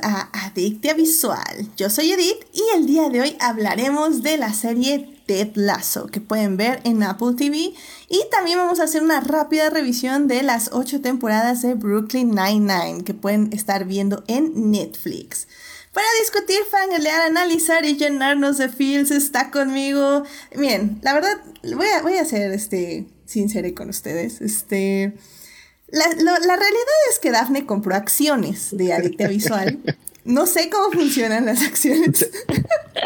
a 0.00 0.30
Adictia 0.32 0.94
Visual. 0.94 1.68
Yo 1.76 1.90
soy 1.90 2.12
Edith 2.12 2.46
y 2.52 2.62
el 2.76 2.86
día 2.86 3.08
de 3.08 3.20
hoy 3.20 3.36
hablaremos 3.40 4.22
de 4.22 4.36
la 4.36 4.52
serie 4.52 5.20
Ted 5.26 5.50
Lasso 5.54 6.06
que 6.06 6.20
pueden 6.20 6.56
ver 6.56 6.80
en 6.84 7.02
Apple 7.02 7.34
TV 7.36 7.74
y 8.08 8.24
también 8.30 8.58
vamos 8.58 8.80
a 8.80 8.84
hacer 8.84 9.02
una 9.02 9.20
rápida 9.20 9.70
revisión 9.70 10.28
de 10.28 10.42
las 10.42 10.70
ocho 10.72 11.00
temporadas 11.00 11.62
de 11.62 11.74
Brooklyn 11.74 12.30
Nine-Nine 12.30 13.04
que 13.04 13.14
pueden 13.14 13.52
estar 13.52 13.84
viendo 13.84 14.24
en 14.28 14.70
Netflix. 14.70 15.48
Para 15.92 16.06
discutir, 16.20 16.58
fangalear, 16.70 17.22
analizar 17.22 17.84
y 17.84 17.96
llenarnos 17.96 18.58
de 18.58 18.68
feels 18.68 19.10
está 19.10 19.50
conmigo. 19.50 20.22
Bien, 20.56 20.98
la 21.02 21.12
verdad, 21.12 21.38
voy 21.62 21.86
a, 21.88 22.02
voy 22.02 22.14
a 22.14 22.24
ser 22.24 22.52
este, 22.52 23.06
sincera 23.26 23.68
con 23.74 23.90
ustedes. 23.90 24.40
Este, 24.40 25.14
la, 25.92 26.06
la, 26.16 26.56
realidad 26.56 26.98
es 27.10 27.18
que 27.20 27.30
Daphne 27.30 27.66
compró 27.66 27.94
acciones 27.94 28.68
de 28.72 28.94
Adicta 28.94 29.28
Visual. 29.28 29.78
No 30.24 30.46
sé 30.46 30.70
cómo 30.70 30.90
funcionan 30.92 31.46
las 31.46 31.62
acciones. 31.62 32.30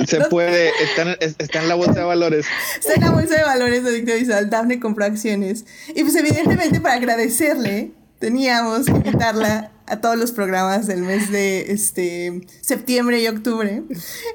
Se, 0.06 0.20
puede, 0.26 0.70
está, 0.80 1.60
en 1.60 1.68
la 1.68 1.74
bolsa 1.74 1.94
de 1.94 2.04
valores. 2.04 2.46
Está 2.78 2.94
en 2.94 3.00
la 3.00 3.10
bolsa 3.10 3.36
de 3.36 3.42
valores 3.42 3.82
de 3.82 3.90
Adicta 3.90 4.14
Visual. 4.14 4.50
Daphne 4.50 4.78
compró 4.78 5.04
acciones. 5.04 5.64
Y 5.94 6.02
pues 6.02 6.14
evidentemente 6.14 6.80
para 6.80 6.94
agradecerle, 6.94 7.90
teníamos 8.18 8.86
que 8.86 8.92
invitarla 8.92 9.72
a 9.86 10.00
todos 10.00 10.16
los 10.16 10.32
programas 10.32 10.86
del 10.86 11.00
mes 11.00 11.30
de 11.32 11.72
este 11.72 12.46
septiembre 12.60 13.20
y 13.20 13.26
octubre. 13.26 13.82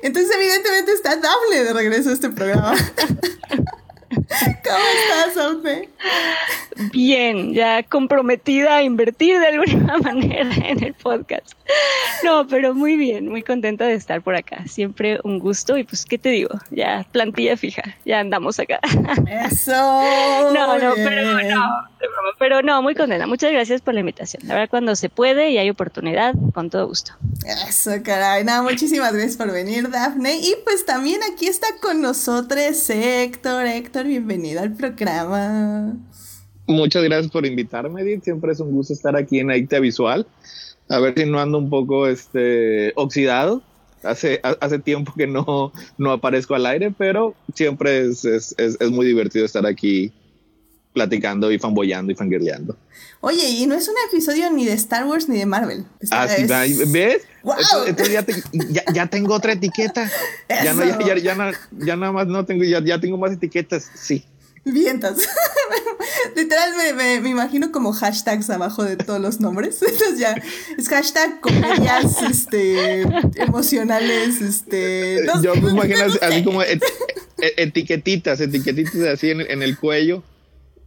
Entonces 0.02 0.36
evidentemente 0.36 0.92
está 0.92 1.18
Daphne 1.18 1.64
de 1.64 1.74
regreso 1.74 2.10
a 2.10 2.14
este 2.14 2.30
programa. 2.30 2.76
¿Cómo 4.16 4.86
estás, 4.96 5.34
Sophie? 5.34 5.90
Bien, 6.92 7.54
ya 7.54 7.84
comprometida 7.84 8.78
a 8.78 8.84
invertir 8.84 9.40
de 9.40 9.48
alguna 9.48 9.98
manera 10.04 10.50
en 10.68 10.84
el 10.84 10.94
podcast. 10.94 11.54
No, 12.24 12.48
pero 12.48 12.74
muy 12.74 12.98
bien, 12.98 13.30
muy 13.30 13.42
contenta 13.42 13.86
de 13.86 13.94
estar 13.94 14.22
por 14.22 14.36
acá. 14.36 14.66
Siempre 14.68 15.20
un 15.24 15.40
gusto 15.40 15.78
y 15.78 15.84
pues, 15.84 16.06
¿qué 16.06 16.18
te 16.18 16.30
digo? 16.30 16.50
Ya 16.70 17.06
plantilla 17.12 17.56
fija, 17.56 17.84
ya 18.06 18.20
andamos 18.20 18.60
acá. 18.60 18.80
Eso. 19.46 19.72
No, 20.52 20.78
no, 20.78 20.94
pero 20.96 21.42
no, 21.44 21.70
pero 22.38 22.62
no, 22.62 22.82
muy 22.82 22.96
contenta. 22.96 23.28
Muchas 23.28 23.52
gracias 23.52 23.82
por 23.82 23.94
la 23.94 24.02
invitación. 24.02 24.44
La 24.48 24.56
verdad, 24.56 24.70
cuando 24.70 24.96
se 24.96 25.10
puede 25.10 25.50
y 25.52 25.58
hay 25.58 25.70
oportunidad, 25.70 26.34
con 26.54 26.70
todo 26.70 26.88
gusto. 26.88 27.14
Eso, 27.68 27.92
caray. 28.04 28.44
Nada, 28.44 28.62
muchísimas 28.62 29.14
gracias 29.14 29.38
por 29.38 29.52
venir, 29.52 29.90
Dafne. 29.90 30.38
Y 30.38 30.56
pues 30.64 30.86
también 30.86 31.22
aquí 31.32 31.48
está 31.48 31.68
con 31.82 32.02
nosotros 32.02 32.90
Héctor. 32.90 33.66
Héctor, 33.66 34.01
bienvenido 34.08 34.62
al 34.62 34.74
programa. 34.74 35.96
Muchas 36.68 37.04
gracias 37.04 37.32
por 37.32 37.46
invitarme, 37.46 38.02
Edith. 38.02 38.24
Siempre 38.24 38.52
es 38.52 38.60
un 38.60 38.72
gusto 38.72 38.94
estar 38.94 39.16
aquí 39.16 39.40
en 39.40 39.52
Aite 39.52 39.80
Visual. 39.80 40.26
A 40.90 41.00
ver 41.00 41.14
si 41.18 41.26
no 41.26 41.40
ando 41.40 41.58
un 41.58 41.70
poco 41.70 42.08
este, 42.08 42.94
oxidado. 42.96 43.62
Hace, 44.04 44.42
hace 44.44 44.80
tiempo 44.80 45.14
que 45.16 45.28
no, 45.28 45.72
no 45.98 46.12
aparezco 46.12 46.56
al 46.56 46.66
aire, 46.66 46.92
pero 46.98 47.36
siempre 47.54 48.08
es, 48.08 48.26
es, 48.26 48.56
es, 48.58 48.90
muy 48.90 49.06
divertido 49.06 49.46
estar 49.46 49.66
aquí 49.68 50.12
platicando 50.92 51.52
y 51.52 51.60
fanboyando 51.60 52.12
y 52.12 52.16
fangirleando. 52.16 52.76
Oye, 53.20 53.48
y 53.48 53.68
no 53.68 53.76
es 53.76 53.88
un 53.88 53.96
episodio 54.10 54.50
ni 54.52 54.66
de 54.66 54.74
Star 54.74 55.06
Wars 55.06 55.30
ni 55.30 55.38
de 55.38 55.46
Marvel. 55.46 55.86
Ah, 56.10 56.28
sí, 56.28 56.46
¿ves? 56.88 57.22
Entonces, 57.88 58.14
ya, 58.14 58.26
ya, 58.70 58.84
ya, 58.94 59.08
tengo 59.08 59.34
otra 59.34 59.54
etiqueta. 59.54 60.10
Ya, 60.50 60.74
no, 60.74 60.86
ya, 60.86 61.16
ya, 61.18 61.54
ya, 61.72 61.96
nada 61.96 62.12
más 62.12 62.28
no 62.28 62.46
tengo, 62.46 62.64
ya, 62.64 62.84
ya 62.84 63.00
tengo 63.00 63.18
más 63.18 63.32
etiquetas. 63.32 63.90
Sí. 63.96 64.26
Vientos. 64.64 65.18
Literal 66.36 66.70
me, 66.96 67.20
me, 67.20 67.30
imagino 67.30 67.72
como 67.72 67.94
hashtags 67.94 68.50
abajo 68.52 68.84
de 68.84 68.96
todos 68.96 69.20
los 69.20 69.40
nombres. 69.40 69.82
Entonces 69.82 70.20
ya 70.20 70.36
es 70.78 70.88
hashtag 70.88 71.40
comedias 71.40 72.22
este, 72.30 73.02
emocionales. 73.42 74.40
Este, 74.42 75.26
Yo 75.42 75.56
me 75.56 75.72
imagino 75.72 76.06
así, 76.22 76.44
como 76.44 76.62
etiquetitas, 77.38 78.40
etiquetitas 78.40 79.02
así 79.02 79.32
en, 79.32 79.42
en 79.42 79.64
el 79.64 79.78
cuello. 79.80 80.24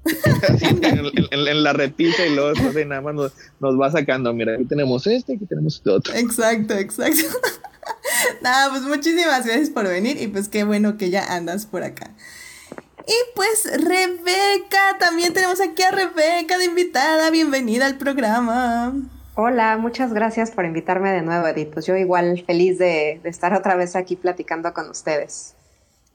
En, 1.30 1.62
la 1.62 1.72
repisa 1.72 2.26
y 2.26 2.34
luego 2.34 2.50
así 2.50 2.84
nada 2.84 3.00
más 3.00 3.14
nos, 3.14 3.32
nos, 3.60 3.80
va 3.80 3.90
sacando. 3.90 4.32
Mira, 4.32 4.54
aquí 4.54 4.64
tenemos 4.64 5.06
este, 5.06 5.34
aquí 5.34 5.46
tenemos 5.46 5.76
este 5.76 5.90
otro. 5.90 6.14
Exacto, 6.14 6.74
exacto. 6.74 7.24
Nada, 8.42 8.70
pues 8.70 8.82
muchísimas 8.82 9.44
gracias 9.44 9.70
por 9.70 9.88
venir 9.88 10.20
y 10.20 10.26
pues 10.28 10.48
qué 10.48 10.64
bueno 10.64 10.96
que 10.96 11.10
ya 11.10 11.34
andas 11.34 11.66
por 11.66 11.82
acá. 11.82 12.10
Y 13.06 13.14
pues 13.34 13.64
Rebeca, 13.64 14.98
también 14.98 15.32
tenemos 15.34 15.60
aquí 15.60 15.82
a 15.82 15.90
Rebeca 15.90 16.58
de 16.58 16.64
invitada, 16.64 17.30
bienvenida 17.30 17.86
al 17.86 17.98
programa. 17.98 18.94
Hola, 19.34 19.76
muchas 19.78 20.14
gracias 20.14 20.52
por 20.52 20.64
invitarme 20.64 21.12
de 21.12 21.22
nuevo, 21.22 21.46
Edith. 21.46 21.70
Pues 21.72 21.86
yo 21.86 21.96
igual 21.96 22.42
feliz 22.46 22.78
de, 22.78 23.20
de 23.22 23.28
estar 23.28 23.52
otra 23.52 23.74
vez 23.76 23.96
aquí 23.96 24.16
platicando 24.16 24.72
con 24.72 24.88
ustedes. 24.88 25.53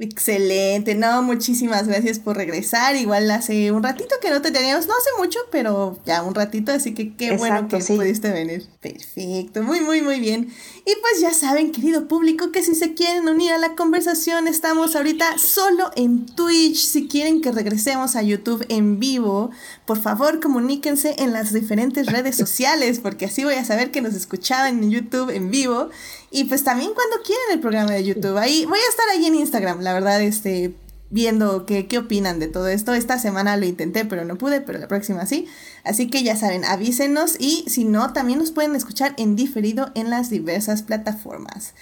Excelente, 0.01 0.95
no, 0.95 1.21
muchísimas 1.23 1.85
gracias 1.85 2.19
por 2.19 2.37
regresar. 2.37 2.95
Igual 2.95 3.29
hace 3.31 3.69
un 3.73 3.83
ratito 3.83 4.15
que 4.21 4.29
no 4.29 4.41
te 4.41 4.49
teníamos, 4.49 4.87
no 4.87 4.93
hace 4.93 5.09
mucho, 5.17 5.39
pero 5.51 5.99
ya 6.05 6.23
un 6.23 6.33
ratito, 6.33 6.71
así 6.71 6.93
que 6.93 7.13
qué 7.17 7.35
bueno 7.35 7.67
que 7.67 7.79
pudiste 7.79 8.31
venir. 8.31 8.65
Perfecto, 8.79 9.61
muy, 9.61 9.81
muy, 9.81 10.01
muy 10.01 10.21
bien. 10.21 10.53
Y 10.85 10.93
pues 11.01 11.19
ya 11.19 11.33
saben, 11.33 11.73
querido 11.73 12.07
público, 12.07 12.53
que 12.53 12.63
si 12.63 12.75
se 12.75 12.93
quieren 12.93 13.27
unir 13.27 13.51
a 13.51 13.57
la 13.57 13.75
conversación, 13.75 14.47
estamos 14.47 14.95
ahorita 14.95 15.37
solo 15.37 15.91
en 15.97 16.25
Twitch. 16.27 16.77
Si 16.77 17.09
quieren 17.09 17.41
que 17.41 17.51
regresemos 17.51 18.15
a 18.15 18.21
YouTube 18.21 18.65
en 18.69 19.01
vivo, 19.01 19.51
por 19.85 20.01
favor 20.01 20.39
comuníquense 20.39 21.15
en 21.19 21.33
las 21.33 21.51
diferentes 21.51 22.05
redes 22.07 22.37
sociales, 22.37 22.99
porque 22.99 23.25
así 23.25 23.43
voy 23.43 23.55
a 23.55 23.65
saber 23.65 23.91
que 23.91 23.99
nos 23.99 24.13
escuchaban 24.13 24.81
en 24.81 24.91
YouTube 24.91 25.29
en 25.29 25.51
vivo. 25.51 25.89
Y 26.31 26.45
pues 26.45 26.63
también 26.63 26.91
cuando 26.93 27.17
quieran 27.23 27.45
el 27.51 27.59
programa 27.59 27.91
de 27.91 28.03
YouTube. 28.03 28.37
Ahí 28.37 28.65
voy 28.65 28.79
a 28.79 28.89
estar 28.89 29.09
ahí 29.09 29.25
en 29.25 29.35
Instagram, 29.35 29.81
la 29.81 29.93
verdad, 29.93 30.21
este, 30.21 30.73
viendo 31.09 31.65
qué, 31.65 31.87
qué 31.87 31.97
opinan 31.97 32.39
de 32.39 32.47
todo 32.47 32.67
esto. 32.67 32.93
Esta 32.93 33.17
semana 33.17 33.57
lo 33.57 33.65
intenté, 33.65 34.05
pero 34.05 34.25
no 34.25 34.37
pude, 34.37 34.61
pero 34.61 34.79
la 34.79 34.87
próxima 34.87 35.25
sí. 35.25 35.47
Así 35.83 36.09
que 36.09 36.23
ya 36.23 36.35
saben, 36.35 36.65
avísenos 36.65 37.35
y 37.39 37.65
si 37.67 37.83
no, 37.83 38.13
también 38.13 38.39
nos 38.39 38.51
pueden 38.51 38.75
escuchar 38.75 39.13
en 39.17 39.35
diferido 39.35 39.91
en 39.95 40.09
las 40.09 40.29
diversas 40.29 40.83
plataformas. 40.83 41.73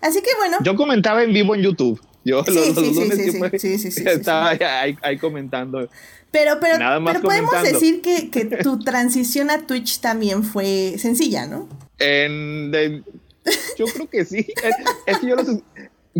Así 0.00 0.20
que 0.20 0.30
bueno. 0.38 0.58
Yo 0.62 0.76
comentaba 0.76 1.22
en 1.22 1.32
vivo 1.32 1.54
en 1.54 1.62
YouTube. 1.62 2.00
Yo 2.24 2.44
sí, 2.44 2.52
los, 2.52 2.64
sí, 2.64 2.74
sí, 3.58 3.78
sí, 3.78 3.90
sí, 3.92 4.02
estaba 4.04 4.50
ahí, 4.50 4.96
ahí, 5.00 5.16
comentando. 5.16 5.88
Pero, 6.32 6.58
pero, 6.60 6.76
pero 7.04 7.20
podemos 7.22 7.62
decir 7.62 8.02
que, 8.02 8.30
que, 8.30 8.44
tu 8.64 8.80
transición 8.80 9.48
a 9.48 9.64
Twitch 9.64 10.00
también 10.00 10.42
fue 10.42 10.96
sencilla, 10.98 11.46
¿no? 11.46 11.68
En, 11.98 12.72
de, 12.72 13.04
yo 13.78 13.86
creo 13.86 14.08
que 14.08 14.24
sí. 14.24 14.46
Es, 15.06 15.18
que 15.18 15.26
yo 15.26 15.36
los, 15.36 15.46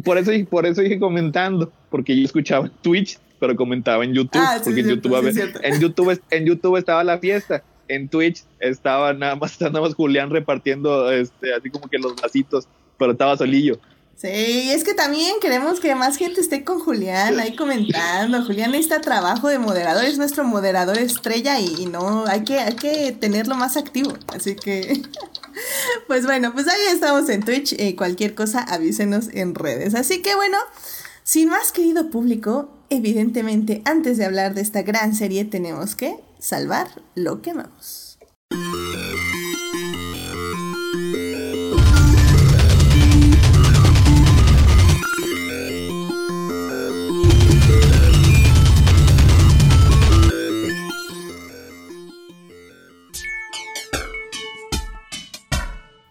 por 0.04 0.18
eso, 0.18 0.30
por 0.48 0.66
eso 0.66 0.82
dije 0.82 0.98
comentando, 0.98 1.72
porque 1.90 2.16
yo 2.16 2.24
escuchaba 2.24 2.70
Twitch, 2.82 3.18
pero 3.38 3.56
comentaba 3.56 4.04
en 4.04 4.14
YouTube, 4.14 4.42
ah, 4.44 4.60
porque 4.62 4.80
en, 4.80 4.88
YouTube, 4.88 5.14
en, 5.62 5.80
YouTube, 5.80 6.20
en 6.30 6.46
YouTube 6.46 6.76
estaba 6.76 7.04
la 7.04 7.18
fiesta, 7.18 7.62
en 7.88 8.08
Twitch 8.08 8.44
estaba 8.60 9.12
nada 9.12 9.36
más, 9.36 9.60
nada 9.60 9.80
más 9.80 9.94
Julián 9.94 10.30
repartiendo 10.30 11.10
este, 11.10 11.54
así 11.54 11.70
como 11.70 11.88
que 11.88 11.98
los 11.98 12.16
vasitos, 12.16 12.68
pero 12.98 13.12
estaba 13.12 13.36
solillo. 13.36 13.78
Sí, 14.16 14.70
es 14.72 14.82
que 14.82 14.94
también 14.94 15.34
queremos 15.42 15.78
que 15.78 15.94
más 15.94 16.16
gente 16.16 16.40
esté 16.40 16.64
con 16.64 16.80
Julián 16.80 17.38
ahí 17.38 17.54
comentando. 17.54 18.42
Julián 18.46 18.70
necesita 18.70 19.02
trabajo 19.02 19.48
de 19.48 19.58
moderador, 19.58 20.06
es 20.06 20.16
nuestro 20.16 20.42
moderador 20.42 20.96
estrella 20.96 21.60
y, 21.60 21.84
no, 21.84 22.24
hay 22.26 22.42
que, 22.42 22.58
hay 22.58 22.76
que 22.76 23.12
tenerlo 23.12 23.56
más 23.56 23.76
activo. 23.76 24.14
Así 24.34 24.56
que, 24.56 25.02
pues 26.06 26.24
bueno, 26.24 26.54
pues 26.54 26.66
ahí 26.66 26.80
estamos 26.90 27.28
en 27.28 27.42
Twitch. 27.42 27.74
Eh, 27.74 27.94
cualquier 27.94 28.34
cosa 28.34 28.60
avísenos 28.60 29.28
en 29.34 29.54
redes. 29.54 29.94
Así 29.94 30.22
que 30.22 30.34
bueno, 30.34 30.56
sin 31.22 31.50
más 31.50 31.70
querido 31.70 32.08
público, 32.08 32.70
evidentemente 32.88 33.82
antes 33.84 34.16
de 34.16 34.24
hablar 34.24 34.54
de 34.54 34.62
esta 34.62 34.80
gran 34.80 35.14
serie 35.14 35.44
tenemos 35.44 35.94
que 35.94 36.16
salvar 36.38 36.88
lo 37.14 37.42
que 37.42 37.50
amamos. 37.50 38.18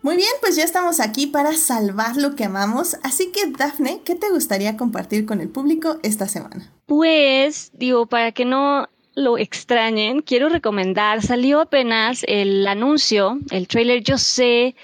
Muy 0.06 0.18
bien, 0.18 0.30
pues 0.40 0.56
ya 0.56 0.64
estamos 0.64 1.00
aquí 1.00 1.26
para 1.26 1.54
salvar 1.54 2.16
lo 2.16 2.36
que 2.36 2.44
amamos. 2.44 2.96
Así 3.02 3.32
que, 3.32 3.48
Dafne, 3.48 4.02
¿qué 4.06 4.14
te 4.14 4.30
gustaría 4.30 4.78
compartir 4.78 5.26
con 5.26 5.42
el 5.42 5.50
público 5.50 5.98
esta 6.04 6.28
semana? 6.28 6.72
Pues, 6.86 7.72
digo, 7.74 8.06
para 8.06 8.32
que 8.32 8.46
no 8.46 8.88
lo 9.16 9.40
extrañen, 9.40 10.22
quiero 10.22 10.48
recomendar, 10.50 11.24
salió 11.24 11.60
apenas 11.60 12.24
el 12.28 12.68
anuncio, 12.68 13.40
el 13.50 13.68
trailer. 13.68 14.04
Yo 14.04 14.20
sé 14.20 14.76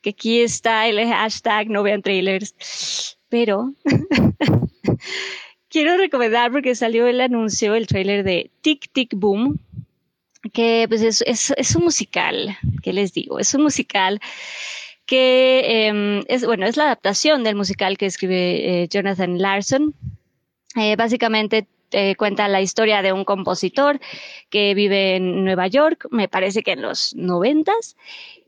que 0.00 0.08
aquí 0.08 0.40
está 0.40 0.88
el 0.88 1.06
hashtag 1.06 1.68
no 1.68 1.82
vean 1.82 2.00
trailers, 2.00 3.18
pero 3.28 3.74
quiero 5.68 5.98
recomendar 5.98 6.50
porque 6.50 6.74
salió 6.74 7.06
el 7.06 7.20
anuncio, 7.20 7.74
el 7.74 7.86
trailer 7.86 8.24
de 8.24 8.50
Tic 8.62 8.90
Tic 8.90 9.12
Boom, 9.14 9.60
que 10.52 10.86
pues 10.88 11.02
es, 11.02 11.22
es, 11.26 11.52
es 11.56 11.76
un 11.76 11.84
musical 11.84 12.56
¿qué 12.82 12.92
les 12.92 13.12
digo? 13.12 13.38
Es 13.40 13.52
un 13.54 13.62
musical 13.62 14.20
que 15.06 15.86
em, 15.88 16.22
es, 16.28 16.44
bueno, 16.44 16.66
es 16.66 16.76
la 16.76 16.84
adaptación 16.84 17.44
del 17.44 17.56
musical 17.56 17.98
que 17.98 18.06
escribe 18.06 18.82
eh, 18.82 18.88
Jonathan 18.88 19.40
Larson. 19.40 19.94
Eh, 20.76 20.96
básicamente 20.96 21.66
eh, 21.92 22.16
cuenta 22.16 22.48
la 22.48 22.60
historia 22.60 23.02
de 23.02 23.12
un 23.12 23.24
compositor 23.24 24.00
que 24.50 24.74
vive 24.74 25.16
en 25.16 25.44
Nueva 25.44 25.68
York, 25.68 26.06
me 26.10 26.28
parece 26.28 26.62
que 26.62 26.72
en 26.72 26.82
los 26.82 27.14
noventas, 27.14 27.96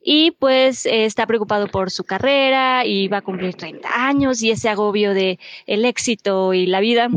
y 0.02 0.32
pues 0.32 0.86
está 0.86 1.26
preocupado 1.26 1.68
por 1.68 1.90
su 1.90 2.04
carrera 2.04 2.84
y 2.84 3.08
va 3.08 3.18
a 3.18 3.22
cumplir 3.22 3.54
30 3.54 3.88
años 4.08 4.42
y 4.42 4.50
ese 4.50 4.68
agobio 4.68 5.14
de 5.14 5.38
el 5.66 5.84
éxito 5.84 6.54
y 6.54 6.66
la 6.66 6.80
vida. 6.80 7.08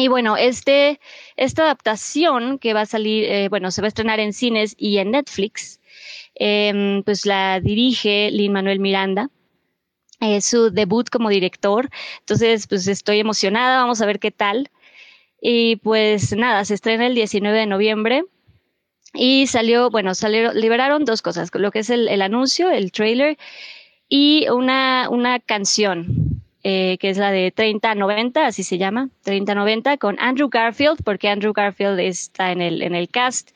Y 0.00 0.08
bueno, 0.08 0.36
este, 0.36 0.98
esta 1.36 1.62
adaptación 1.62 2.58
que 2.58 2.72
va 2.74 2.82
a 2.82 2.86
salir, 2.86 3.48
bueno, 3.50 3.70
se 3.70 3.82
va 3.82 3.86
a 3.86 3.88
estrenar 3.88 4.18
en 4.18 4.32
cines 4.32 4.74
y 4.78 4.98
en 4.98 5.10
Netflix, 5.10 5.80
Em, 6.34 7.02
pues 7.02 7.26
la 7.26 7.60
dirige 7.60 8.30
Lin 8.30 8.52
Manuel 8.52 8.80
Miranda. 8.80 9.30
Es 10.20 10.46
su 10.46 10.70
debut 10.70 11.08
como 11.10 11.28
director. 11.28 11.90
Entonces, 12.20 12.66
pues 12.66 12.86
estoy 12.88 13.20
emocionada, 13.20 13.82
vamos 13.82 14.00
a 14.00 14.06
ver 14.06 14.18
qué 14.20 14.30
tal. 14.30 14.70
Y 15.40 15.76
pues 15.76 16.34
nada, 16.36 16.64
se 16.64 16.74
estrena 16.74 17.06
el 17.06 17.14
19 17.14 17.58
de 17.58 17.66
noviembre. 17.66 18.24
Y 19.12 19.48
salió, 19.48 19.90
bueno, 19.90 20.14
salieron, 20.14 20.58
liberaron 20.58 21.04
dos 21.04 21.20
cosas, 21.22 21.50
lo 21.52 21.70
que 21.72 21.80
es 21.80 21.90
el, 21.90 22.22
anuncio, 22.22 22.70
el 22.70 22.92
trailer, 22.92 23.38
y 24.08 24.48
una, 24.50 25.08
una 25.10 25.40
canción, 25.40 26.39
eh, 26.62 26.98
que 26.98 27.10
es 27.10 27.18
la 27.18 27.30
de 27.30 27.50
3090, 27.50 28.46
así 28.46 28.62
se 28.62 28.78
llama, 28.78 29.08
3090, 29.22 29.96
con 29.98 30.16
Andrew 30.20 30.48
Garfield, 30.48 31.02
porque 31.04 31.28
Andrew 31.28 31.52
Garfield 31.52 31.98
está 32.00 32.52
en 32.52 32.60
el, 32.60 32.82
en 32.82 32.94
el 32.94 33.08
cast. 33.08 33.50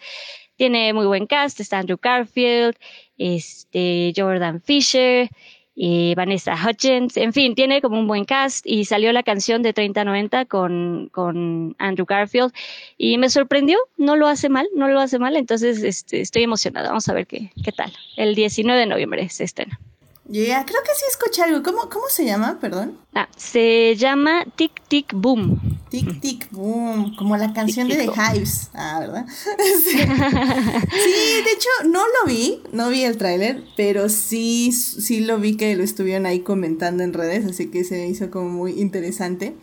Tiene 0.56 0.93
muy 0.93 1.06
buen 1.06 1.27
cast, 1.27 1.61
está 1.61 1.79
Andrew 1.79 1.99
Garfield, 2.01 2.77
este, 3.19 4.12
Jordan 4.17 4.62
Fisher, 4.62 5.29
y 5.75 6.15
Vanessa 6.15 6.55
Hutchins, 6.55 7.17
en 7.17 7.33
fin, 7.33 7.55
tiene 7.55 7.81
como 7.81 7.99
un 7.99 8.06
buen 8.06 8.25
cast 8.25 8.65
y 8.67 8.85
salió 8.85 9.12
la 9.12 9.25
canción 9.25 9.62
de 9.62 9.73
3090 9.73 10.45
con, 10.45 11.09
con 11.11 11.75
Andrew 11.79 12.06
Garfield 12.06 12.53
y 12.97 13.19
me 13.19 13.29
sorprendió, 13.29 13.79
no 13.97 14.17
lo 14.17 14.29
hace 14.29 14.49
mal, 14.49 14.69
no 14.77 14.89
lo 14.89 15.01
hace 15.01 15.19
mal, 15.19 15.37
entonces 15.37 15.83
este, 15.83 16.21
estoy 16.21 16.45
emocionada, 16.45 16.89
vamos 16.89 17.09
a 17.09 17.15
ver 17.15 17.27
qué, 17.27 17.51
qué 17.65 17.73
tal. 17.73 17.93
El 18.17 18.35
19 18.37 18.79
de 18.79 18.87
noviembre 18.87 19.29
se 19.29 19.45
estrena. 19.45 19.81
Ya, 20.26 20.65
creo 20.65 20.81
que 20.82 20.91
sí 20.94 21.05
escuché 21.11 21.43
algo. 21.43 21.62
¿Cómo, 21.62 21.91
¿Cómo 21.91 22.06
se 22.09 22.25
llama? 22.25 22.59
Perdón. 22.59 22.99
Ah, 23.15 23.29
se 23.37 23.94
llama 23.97 24.44
Tic 24.56 24.73
Tic 24.88 25.12
Boom. 25.15 25.79
Tic 25.91 26.21
Tic 26.21 26.50
Boom, 26.50 27.15
como 27.17 27.37
la 27.37 27.53
canción 27.53 27.88
de 27.88 27.97
The 27.97 28.05
Hives. 28.06 28.71
Ah, 28.73 29.00
¿verdad? 29.00 29.26
sí. 29.85 29.97
de 29.99 31.50
hecho, 31.53 31.69
no 31.85 32.00
lo 32.00 32.26
vi, 32.26 32.62
no 32.73 32.88
vi 32.88 33.05
el 33.05 33.19
tráiler, 33.19 33.65
pero 33.76 34.09
sí, 34.09 34.73
sí 34.73 35.21
lo 35.21 35.38
vi 35.38 35.56
que 35.56 35.76
lo 35.76 35.85
estuvieron 35.85 36.25
ahí 36.25 36.41
comentando 36.41 37.05
en 37.05 37.12
redes, 37.12 37.44
así 37.44 37.70
que 37.70 37.85
se 37.85 38.06
hizo 38.09 38.31
como 38.31 38.49
muy 38.49 38.81
interesante. 38.81 39.55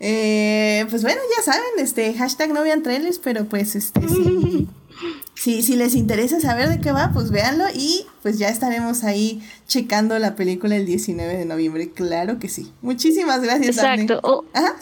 Eh, 0.00 0.86
pues 0.90 1.02
bueno, 1.02 1.20
ya 1.36 1.42
saben, 1.42 1.62
este, 1.78 2.12
hashtag 2.14 2.52
no 2.52 2.62
vean 2.62 2.82
trailers, 2.82 3.18
pero 3.18 3.44
pues 3.44 3.76
este 3.76 4.00
sí. 4.08 4.68
si, 5.34 5.62
si 5.62 5.76
les 5.76 5.94
interesa 5.94 6.40
saber 6.40 6.68
de 6.68 6.80
qué 6.80 6.92
va, 6.92 7.10
pues 7.12 7.30
véanlo 7.30 7.64
y 7.74 8.06
pues 8.22 8.38
ya 8.38 8.48
estaremos 8.48 9.04
ahí 9.04 9.42
checando 9.66 10.18
la 10.18 10.34
película 10.34 10.76
el 10.76 10.86
19 10.86 11.36
de 11.36 11.44
noviembre. 11.44 11.90
Claro 11.90 12.38
que 12.38 12.48
sí. 12.48 12.72
Muchísimas 12.82 13.42
gracias. 13.42 13.76
Exacto. 13.76 14.20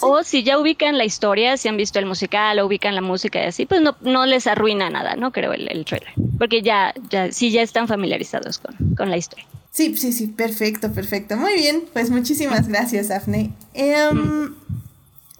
O, 0.01 0.23
si 0.23 0.43
ya 0.43 0.59
ubican 0.59 0.97
la 0.97 1.05
historia, 1.05 1.57
si 1.57 1.69
han 1.69 1.77
visto 1.77 1.99
el 1.99 2.07
musical 2.07 2.59
o 2.59 2.67
ubican 2.67 2.95
la 2.95 3.01
música 3.01 3.43
y 3.43 3.47
así, 3.47 3.67
pues 3.67 3.81
no, 3.81 3.97
no 4.01 4.27
les 4.27 4.47
arruina 4.47 4.91
nada, 4.91 5.17
¿no? 5.17 5.33
Creo 5.33 5.53
el, 5.53 5.69
el 5.71 5.85
trailer. 5.85 6.13
Porque 6.39 6.63
ya, 6.63 6.95
ya, 7.11 7.33
sí 7.33 7.51
ya 7.51 7.63
están 7.63 7.89
familiarizados 7.89 8.59
con, 8.59 8.95
con 8.97 9.11
la 9.11 9.17
historia. 9.17 9.47
Sí, 9.71 9.97
sí, 9.97 10.13
sí, 10.13 10.29
perfecto, 10.29 10.93
perfecto. 10.93 11.37
Muy 11.37 11.55
bien, 11.55 11.83
pues 11.93 12.09
muchísimas 12.11 12.69
gracias, 12.69 13.11
Afne. 13.11 13.53
Em, 13.75 14.17
mm. 14.17 14.55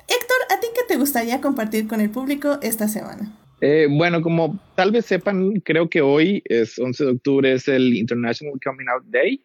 Héctor, 0.09 0.37
¿a 0.51 0.61
ti 0.61 0.67
qué 0.75 0.83
te 0.89 0.97
gustaría 0.97 1.41
compartir 1.41 1.87
con 1.87 2.01
el 2.01 2.11
público 2.11 2.59
esta 2.61 2.89
semana? 2.89 3.33
Eh, 3.61 3.87
bueno, 3.91 4.21
como 4.21 4.59
tal 4.75 4.91
vez 4.91 5.07
sepan, 5.07 5.61
creo 5.61 5.89
que 5.89 6.03
hoy 6.03 6.43
es 6.47 6.79
11 6.79 7.05
de 7.05 7.11
octubre, 7.13 7.53
es 7.53 7.69
el 7.69 7.95
International 7.97 8.59
Coming 8.63 8.89
Out 8.89 9.05
Day. 9.07 9.43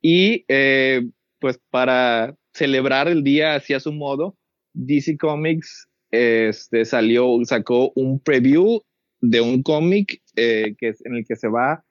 Y 0.00 0.44
eh, 0.48 1.06
pues 1.40 1.58
para 1.70 2.36
celebrar 2.52 3.08
el 3.08 3.24
día 3.24 3.54
así 3.54 3.74
a 3.74 3.80
su 3.80 3.92
modo, 3.92 4.36
DC 4.74 5.16
Comics 5.18 5.88
este, 6.10 6.84
salió, 6.84 7.38
sacó 7.44 7.92
un 7.96 8.20
preview 8.20 8.80
de 9.20 9.40
un 9.40 9.62
cómic 9.62 10.22
eh, 10.36 10.74
que 10.78 10.94
en 11.04 11.16
el 11.16 11.24
que 11.26 11.36
se 11.36 11.48
va 11.48 11.84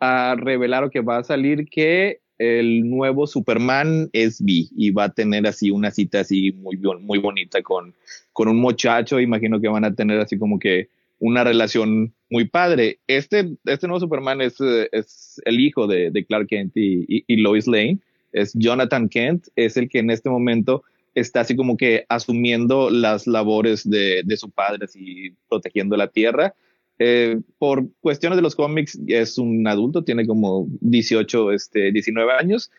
a 0.00 0.34
revelar 0.36 0.84
o 0.84 0.90
que 0.90 1.00
va 1.00 1.18
a 1.18 1.24
salir 1.24 1.66
que 1.70 2.20
el 2.40 2.88
nuevo 2.88 3.26
Superman 3.26 4.08
es 4.14 4.42
B 4.42 4.64
y 4.74 4.90
va 4.92 5.04
a 5.04 5.12
tener 5.12 5.46
así 5.46 5.70
una 5.70 5.90
cita 5.90 6.20
así 6.20 6.52
muy, 6.52 6.78
muy 6.78 7.18
bonita 7.18 7.60
con, 7.60 7.94
con 8.32 8.48
un 8.48 8.56
muchacho. 8.56 9.20
Imagino 9.20 9.60
que 9.60 9.68
van 9.68 9.84
a 9.84 9.94
tener 9.94 10.18
así 10.18 10.38
como 10.38 10.58
que 10.58 10.88
una 11.18 11.44
relación 11.44 12.14
muy 12.30 12.48
padre. 12.48 12.98
Este, 13.06 13.50
este 13.66 13.86
nuevo 13.86 14.00
Superman 14.00 14.40
es, 14.40 14.56
es 14.58 15.38
el 15.44 15.60
hijo 15.60 15.86
de, 15.86 16.10
de 16.10 16.24
Clark 16.24 16.46
Kent 16.46 16.74
y, 16.78 17.24
y, 17.26 17.36
Lois 17.36 17.66
Lane. 17.66 17.98
Es 18.32 18.54
Jonathan 18.54 19.10
Kent, 19.10 19.48
es 19.54 19.76
el 19.76 19.90
que 19.90 19.98
en 19.98 20.08
este 20.10 20.30
momento 20.30 20.82
está 21.14 21.40
así 21.40 21.54
como 21.54 21.76
que 21.76 22.06
asumiendo 22.08 22.88
las 22.88 23.26
labores 23.26 23.88
de, 23.88 24.22
de 24.24 24.36
su 24.38 24.50
padre, 24.50 24.86
así 24.86 25.34
protegiendo 25.50 25.94
la 25.98 26.08
tierra. 26.08 26.54
Eh, 27.02 27.40
por 27.56 27.88
cuestiones 28.00 28.36
de 28.36 28.42
los 28.42 28.54
cómics, 28.54 29.00
es 29.06 29.38
un 29.38 29.66
adulto, 29.66 30.04
tiene 30.04 30.26
como 30.26 30.68
18, 30.82 31.52
este, 31.52 31.92
19 31.92 32.30
años. 32.32 32.70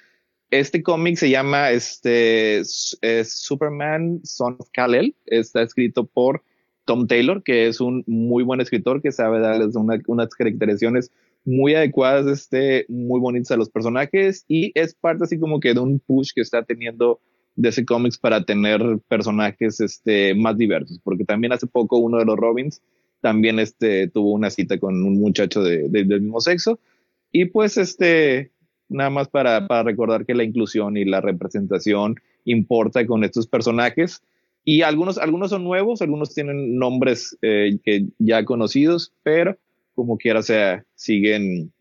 Este 0.51 0.83
cómic 0.83 1.15
se 1.15 1.31
llama 1.31 1.71
este, 1.71 2.61
Superman 2.63 4.21
Son 4.23 4.57
of 4.59 4.69
Kal-El. 4.71 5.15
Está 5.25 5.63
escrito 5.63 6.05
por 6.05 6.43
Tom 6.85 7.07
Taylor, 7.07 7.41
que 7.41 7.67
es 7.67 7.81
un 7.81 8.03
muy 8.05 8.43
buen 8.43 8.61
escritor 8.61 9.01
que 9.01 9.11
sabe 9.11 9.39
darles 9.39 9.75
unas 9.75 10.35
caracterizaciones 10.35 11.11
muy 11.43 11.73
adecuadas, 11.73 12.27
este, 12.27 12.85
muy 12.89 13.19
bonitas 13.19 13.49
a 13.49 13.57
los 13.57 13.71
personajes 13.71 14.45
y 14.47 14.71
es 14.75 14.93
parte 14.93 15.23
así 15.23 15.39
como 15.39 15.59
que 15.59 15.73
de 15.73 15.79
un 15.79 15.99
push 15.99 16.29
que 16.35 16.41
está 16.41 16.61
teniendo 16.61 17.19
de 17.55 17.69
ese 17.69 17.85
cómics 17.85 18.19
para 18.19 18.43
tener 18.43 18.99
personajes 19.07 19.81
este, 19.81 20.35
más 20.35 20.57
diversos, 20.57 20.99
porque 21.03 21.25
también 21.25 21.53
hace 21.53 21.65
poco 21.65 21.97
uno 21.97 22.19
de 22.19 22.25
los 22.25 22.37
Robins 22.37 22.83
también 23.21 23.59
este, 23.59 24.07
tuvo 24.09 24.33
una 24.33 24.49
cita 24.49 24.79
con 24.79 25.03
un 25.03 25.19
muchacho 25.19 25.63
de, 25.63 25.87
del 25.89 26.21
mismo 26.21 26.41
sexo. 26.41 26.79
Y 27.31 27.45
pues 27.45 27.77
este, 27.77 28.51
nada 28.89 29.09
más 29.09 29.29
para, 29.29 29.67
para 29.67 29.83
recordar 29.83 30.25
que 30.25 30.35
la 30.35 30.43
inclusión 30.43 30.97
y 30.97 31.05
la 31.05 31.21
representación 31.21 32.15
importa 32.45 33.05
con 33.05 33.23
estos 33.23 33.47
personajes. 33.47 34.21
Y 34.63 34.81
algunos, 34.81 35.17
algunos 35.17 35.49
son 35.49 35.63
nuevos, 35.63 36.01
algunos 36.01 36.33
tienen 36.33 36.77
nombres 36.77 37.37
eh, 37.41 37.79
que 37.83 38.07
ya 38.19 38.45
conocidos, 38.45 39.13
pero 39.23 39.57
como 39.95 40.17
quiera 40.17 40.41
sea, 40.41 40.85
siguen, 40.95 41.73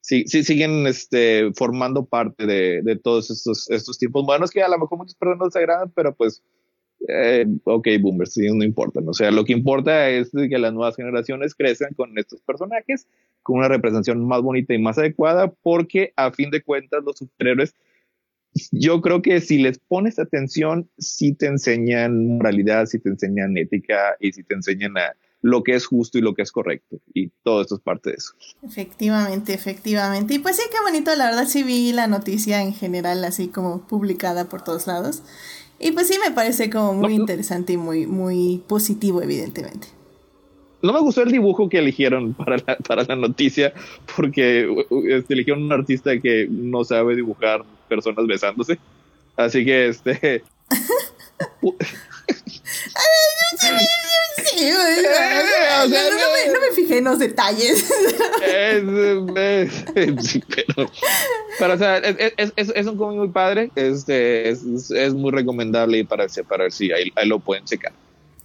sí, 0.00 0.24
sí, 0.26 0.42
siguen 0.42 0.86
este, 0.86 1.52
formando 1.54 2.04
parte 2.04 2.46
de, 2.46 2.82
de 2.82 2.96
todos 2.96 3.30
estos, 3.30 3.70
estos 3.70 3.98
tiempos 3.98 4.24
modernos 4.24 4.50
que 4.50 4.62
a 4.62 4.68
lo 4.68 4.78
mejor 4.78 4.98
muchas 4.98 5.14
personas 5.14 5.52
se 5.52 5.58
agradan, 5.60 5.90
pero 5.94 6.14
pues, 6.14 6.42
eh, 7.08 7.46
ok, 7.64 7.88
boomers, 8.00 8.32
sí, 8.32 8.46
no 8.52 8.64
importa. 8.64 9.00
O 9.04 9.14
sea, 9.14 9.30
lo 9.30 9.44
que 9.44 9.52
importa 9.52 10.08
es 10.10 10.30
que 10.30 10.58
las 10.58 10.72
nuevas 10.72 10.96
generaciones 10.96 11.54
crezcan 11.54 11.94
con 11.94 12.16
estos 12.18 12.40
personajes, 12.42 13.06
con 13.42 13.58
una 13.58 13.68
representación 13.68 14.26
más 14.26 14.42
bonita 14.42 14.74
y 14.74 14.78
más 14.78 14.98
adecuada, 14.98 15.52
porque 15.62 16.12
a 16.16 16.32
fin 16.32 16.50
de 16.50 16.62
cuentas 16.62 17.02
los 17.04 17.18
superhéroes 17.18 17.74
yo 18.72 19.00
creo 19.00 19.22
que 19.22 19.40
si 19.40 19.58
les 19.58 19.78
pones 19.78 20.18
atención, 20.18 20.88
sí 20.98 21.34
te 21.34 21.46
enseñan 21.46 22.26
moralidad, 22.26 22.86
sí 22.86 22.98
te 22.98 23.10
enseñan 23.10 23.56
ética 23.56 24.16
y 24.20 24.32
sí 24.32 24.42
te 24.42 24.54
enseñan 24.54 24.96
a 24.96 25.14
lo 25.42 25.62
que 25.62 25.74
es 25.74 25.86
justo 25.86 26.18
y 26.18 26.22
lo 26.22 26.34
que 26.34 26.42
es 26.42 26.50
correcto. 26.50 26.98
Y 27.12 27.28
todo 27.42 27.62
esto 27.62 27.76
es 27.76 27.80
parte 27.80 28.10
de 28.10 28.16
eso. 28.16 28.32
Efectivamente, 28.62 29.52
efectivamente. 29.52 30.34
Y 30.34 30.38
pues 30.38 30.56
sí, 30.56 30.62
qué 30.70 30.78
bonito, 30.82 31.14
la 31.14 31.26
verdad 31.26 31.46
sí 31.46 31.62
vi 31.62 31.92
la 31.92 32.06
noticia 32.06 32.62
en 32.62 32.72
general 32.72 33.24
así 33.24 33.48
como 33.48 33.86
publicada 33.86 34.48
por 34.48 34.62
todos 34.62 34.86
lados. 34.86 35.22
Y 35.78 35.92
pues 35.92 36.08
sí 36.08 36.18
me 36.24 36.34
parece 36.34 36.70
como 36.70 36.94
muy 36.94 37.14
interesante 37.14 37.74
y 37.74 37.76
muy, 37.76 38.06
muy 38.06 38.62
positivo, 38.66 39.22
evidentemente. 39.22 39.88
No 40.82 40.92
me 40.92 41.00
gustó 41.00 41.22
el 41.22 41.32
dibujo 41.32 41.68
que 41.68 41.78
eligieron 41.78 42.34
para 42.34 42.56
la, 42.56 42.76
para 42.76 43.04
la 43.04 43.16
noticia, 43.16 43.74
porque 44.16 44.68
este, 45.08 45.34
eligieron 45.34 45.64
un 45.64 45.72
artista 45.72 46.18
que 46.18 46.46
no 46.50 46.84
sabe 46.84 47.16
dibujar 47.16 47.64
personas 47.88 48.26
besándose. 48.26 48.78
Así 49.36 49.64
que 49.64 49.88
este. 49.88 50.44
no, 55.88 56.60
me, 56.60 56.72
fijé 56.74 56.98
en 56.98 57.04
los 57.04 57.18
detalles. 57.18 57.88
pero, 61.58 61.74
o 61.74 61.78
sea, 61.78 61.98
es, 61.98 62.86
un 62.86 62.96
cómic 62.96 63.18
muy 63.18 63.28
padre. 63.28 63.70
Este, 63.74 64.50
es, 64.50 65.14
muy 65.14 65.30
recomendable 65.30 66.04
para, 66.04 66.26
para 66.48 66.64
ver 66.64 66.72
si 66.72 66.92
ahí, 66.92 67.12
ahí, 67.16 67.28
lo 67.28 67.38
pueden 67.38 67.64
checar. 67.64 67.92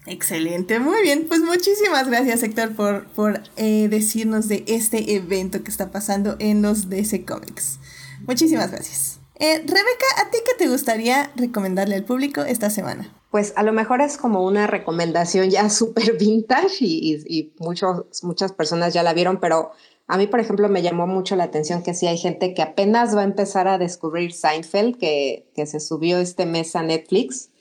Excelente, 0.07 0.79
muy 0.79 1.01
bien. 1.03 1.25
Pues 1.27 1.41
muchísimas 1.41 2.07
gracias, 2.07 2.43
Héctor, 2.43 2.75
por, 2.75 3.05
por 3.07 3.41
eh, 3.57 3.87
decirnos 3.89 4.47
de 4.47 4.63
este 4.67 5.15
evento 5.15 5.63
que 5.63 5.69
está 5.69 5.91
pasando 5.91 6.35
en 6.39 6.61
los 6.61 6.89
DC 6.89 7.25
Comics. 7.25 7.79
Muchísimas 8.25 8.71
gracias. 8.71 9.19
Eh, 9.35 9.57
Rebeca, 9.57 10.05
¿a 10.17 10.29
ti 10.29 10.37
qué 10.45 10.53
te 10.57 10.69
gustaría 10.69 11.31
recomendarle 11.35 11.95
al 11.95 12.03
público 12.03 12.41
esta 12.41 12.69
semana? 12.69 13.11
Pues 13.31 13.53
a 13.55 13.63
lo 13.63 13.73
mejor 13.73 14.01
es 14.01 14.17
como 14.17 14.45
una 14.45 14.67
recomendación 14.67 15.49
ya 15.49 15.69
súper 15.71 16.17
vintage 16.17 16.77
y, 16.81 17.23
y, 17.25 17.53
muchas 17.59 18.51
personas 18.51 18.93
ya 18.93 19.01
la 19.01 19.13
vieron, 19.13 19.39
pero 19.39 19.71
a 20.07 20.17
mí, 20.17 20.27
por 20.27 20.39
ejemplo, 20.39 20.69
me 20.69 20.83
llamó 20.83 21.07
mucho 21.07 21.35
la 21.35 21.45
atención 21.45 21.81
que 21.81 21.93
sí 21.93 22.05
hay 22.05 22.17
gente 22.17 22.53
que 22.53 22.61
apenas 22.61 23.15
va 23.15 23.21
a 23.21 23.25
empezar 23.25 23.67
a 23.67 23.77
descubrir 23.77 24.33
Seinfeld, 24.33 24.97
que, 24.97 25.49
que 25.55 25.65
se 25.65 25.79
subió 25.79 26.19
este 26.19 26.45
mes 26.45 26.75
a 26.75 26.83
Netflix 26.83 27.51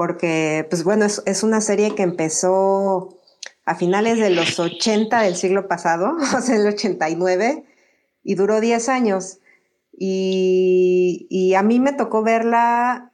porque, 0.00 0.66
pues 0.70 0.82
bueno, 0.82 1.04
es, 1.04 1.42
una 1.42 1.60
serie 1.60 1.94
que 1.94 2.02
empezó 2.02 3.18
a 3.66 3.74
finales 3.74 4.18
de 4.18 4.30
los 4.30 4.58
80 4.58 5.20
del 5.20 5.36
siglo 5.36 5.68
pasado, 5.68 6.16
o 6.38 6.40
sea, 6.40 6.56
el 6.56 6.66
89, 6.66 7.66
y 8.24 8.34
duró 8.34 8.62
10 8.62 8.88
años. 8.88 9.40
Y, 9.92 11.52
a 11.54 11.62
mí 11.62 11.80
me 11.80 11.92
tocó 11.92 12.22
verla, 12.22 13.09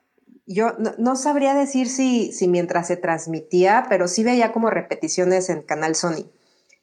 yo 0.47 0.73
no, 0.99 1.17
sabría 1.17 1.55
decir 1.55 1.89
si, 1.89 2.33
si 2.33 2.49
mientras 2.49 2.87
se 2.87 2.97
transmitía, 2.97 3.87
pero 3.89 4.09
sí 4.09 4.25
veía 4.25 4.53
como 4.53 4.71
repeticiones 4.71 5.51
en 5.51 5.63
Canal 5.63 5.95
Sony 5.95 6.31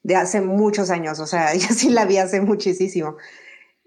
de 0.03 0.15
hace 0.17 0.41
muchos 0.41 0.89
años, 0.89 1.19
o 1.19 1.27
sea, 1.27 1.53
yo 1.55 1.67
sí 1.69 1.89
la 1.89 2.05
vi 2.05 2.17
hace 2.17 2.41
muchísimo. 2.41 3.15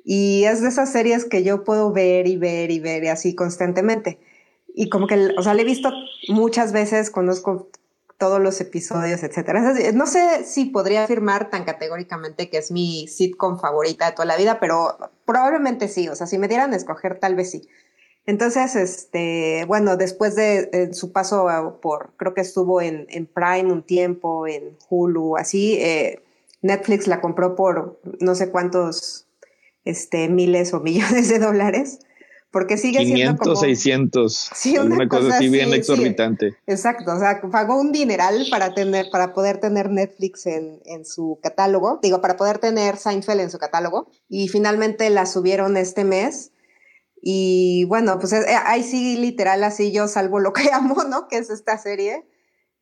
Y 0.04 0.44
es 0.44 0.62
de 0.62 0.68
esas 0.68 0.90
series 0.92 1.24
que 1.24 1.42
yo 1.42 1.64
puedo 1.64 1.92
ver 1.92 2.28
y 2.28 2.36
ver 2.36 2.70
y 2.70 2.78
ver 2.78 3.04
y 3.04 3.08
así 3.08 3.34
constantemente 3.34 4.20
y 4.78 4.90
como 4.90 5.06
que, 5.06 5.30
o 5.36 5.42
sea, 5.42 5.54
le 5.54 5.62
he 5.62 5.64
visto 5.64 5.90
muchas 6.28 6.70
veces, 6.72 7.10
conozco 7.10 7.70
todos 8.18 8.40
los 8.40 8.60
episodios, 8.60 9.22
etcétera. 9.22 9.74
No 9.94 10.06
sé 10.06 10.44
si 10.44 10.66
podría 10.66 11.04
afirmar 11.04 11.48
tan 11.48 11.64
categóricamente 11.64 12.50
que 12.50 12.58
es 12.58 12.70
mi 12.70 13.08
sitcom 13.08 13.58
favorita 13.58 14.04
de 14.04 14.12
toda 14.12 14.26
la 14.26 14.36
vida, 14.36 14.60
pero 14.60 14.98
probablemente 15.24 15.88
sí. 15.88 16.08
O 16.10 16.14
sea, 16.14 16.26
si 16.26 16.36
me 16.36 16.46
dieran 16.46 16.74
a 16.74 16.76
escoger, 16.76 17.18
tal 17.18 17.34
vez 17.34 17.50
sí. 17.50 17.66
Entonces, 18.26 18.74
este, 18.74 19.64
bueno, 19.66 19.96
después 19.96 20.34
de 20.34 20.90
su 20.92 21.12
paso 21.12 21.78
por, 21.80 22.10
creo 22.16 22.34
que 22.34 22.40
estuvo 22.40 22.80
en, 22.80 23.06
en, 23.08 23.26
Prime 23.26 23.72
un 23.72 23.82
tiempo, 23.82 24.48
en 24.48 24.76
Hulu, 24.88 25.36
así, 25.36 25.74
eh, 25.74 26.22
Netflix 26.60 27.06
la 27.06 27.20
compró 27.20 27.54
por 27.54 28.00
no 28.20 28.34
sé 28.34 28.50
cuántos 28.50 29.26
este, 29.84 30.28
miles 30.28 30.74
o 30.74 30.80
millones 30.82 31.28
de 31.28 31.38
dólares 31.38 32.00
porque 32.56 32.78
sigue 32.78 33.00
500, 33.00 33.16
siendo 33.18 33.38
como... 33.38 33.56
600, 33.56 34.50
sí, 34.54 34.78
una, 34.78 35.06
cosa, 35.08 35.36
así 35.36 35.50
bien 35.50 35.74
exorbitante. 35.74 36.56
exacto, 36.66 37.12
o 37.12 37.18
sea, 37.18 37.42
pagó 37.52 37.78
un 37.78 37.92
dineral 37.92 38.46
para 38.50 38.72
tener, 38.72 39.10
para 39.12 39.34
poder 39.34 39.58
tener 39.58 39.90
Netflix 39.90 40.46
en, 40.46 40.80
en, 40.86 41.04
su 41.04 41.38
catálogo, 41.42 41.98
digo, 42.02 42.22
para 42.22 42.38
poder 42.38 42.56
tener 42.56 42.96
Seinfeld 42.96 43.42
en 43.42 43.50
su 43.50 43.58
catálogo, 43.58 44.08
y 44.30 44.48
finalmente 44.48 45.10
la 45.10 45.26
subieron 45.26 45.76
este 45.76 46.04
mes, 46.04 46.52
y 47.28 47.82
bueno, 47.86 48.20
pues 48.20 48.32
eh, 48.34 48.44
ahí 48.66 48.84
sí, 48.84 49.16
literal, 49.16 49.64
así 49.64 49.90
yo 49.90 50.06
salvo 50.06 50.38
lo 50.38 50.52
que 50.52 50.70
amo, 50.72 51.02
¿no? 51.02 51.26
Que 51.26 51.38
es 51.38 51.50
esta 51.50 51.76
serie. 51.76 52.24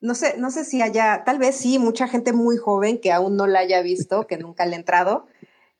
No 0.02 0.14
sé, 0.14 0.36
no 0.36 0.50
sé 0.50 0.66
si 0.66 0.82
haya, 0.82 1.22
tal 1.24 1.38
vez 1.38 1.56
sí, 1.56 1.78
mucha 1.78 2.08
gente 2.08 2.34
muy 2.34 2.58
joven 2.58 3.00
que 3.00 3.10
aún 3.10 3.36
no 3.36 3.46
la 3.46 3.60
haya 3.60 3.80
visto, 3.80 4.26
que 4.26 4.36
nunca 4.36 4.66
le 4.66 4.76
ha 4.76 4.78
entrado, 4.78 5.24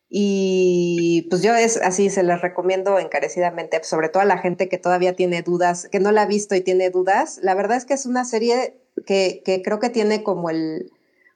y 0.09 1.27
pues 1.29 1.43
yo 1.43 1.55
es 1.55 1.77
así, 1.77 2.09
se 2.09 2.23
les 2.23 2.41
recomiendo 2.41 2.99
encarecidamente, 2.99 3.85
sobre 3.85 4.09
todo 4.09 4.23
a 4.23 4.27
la 4.27 4.39
gente 4.39 4.71
que 4.71 4.79
todavía 4.79 5.15
tiene 5.15 5.43
dudas, 5.43 5.87
que 5.93 6.01
no 6.01 6.11
la 6.11 6.23
ha 6.23 6.27
visto 6.27 6.55
y 6.55 6.63
tiene 6.63 6.89
dudas. 6.89 7.41
La 7.43 7.55
verdad 7.55 7.77
es 7.77 7.85
que 7.85 7.93
es 7.93 8.07
una 8.07 8.25
serie 8.25 8.81
que, 9.05 9.43
que 9.45 9.61
creo 9.61 9.79
que 9.79 9.91
tiene 9.91 10.23
como 10.23 10.49
el, 10.49 10.91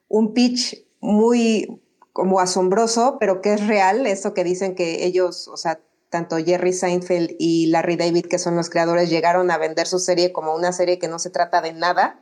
un 0.07 0.33
pitch 0.33 0.83
muy 0.99 1.79
como 2.11 2.39
asombroso, 2.39 3.17
pero 3.19 3.41
que 3.41 3.53
es 3.53 3.67
real, 3.67 4.07
eso 4.07 4.33
que 4.33 4.43
dicen 4.43 4.73
que 4.73 5.05
ellos, 5.05 5.47
o 5.47 5.57
sea, 5.57 5.79
tanto 6.09 6.37
Jerry 6.37 6.73
Seinfeld 6.73 7.35
y 7.39 7.67
Larry 7.67 7.95
David, 7.95 8.25
que 8.25 8.39
son 8.39 8.55
los 8.55 8.69
creadores, 8.69 9.09
llegaron 9.09 9.51
a 9.51 9.57
vender 9.57 9.87
su 9.87 9.99
serie 9.99 10.31
como 10.31 10.55
una 10.55 10.71
serie 10.71 10.99
que 10.99 11.07
no 11.07 11.19
se 11.19 11.29
trata 11.29 11.61
de 11.61 11.73
nada. 11.73 12.19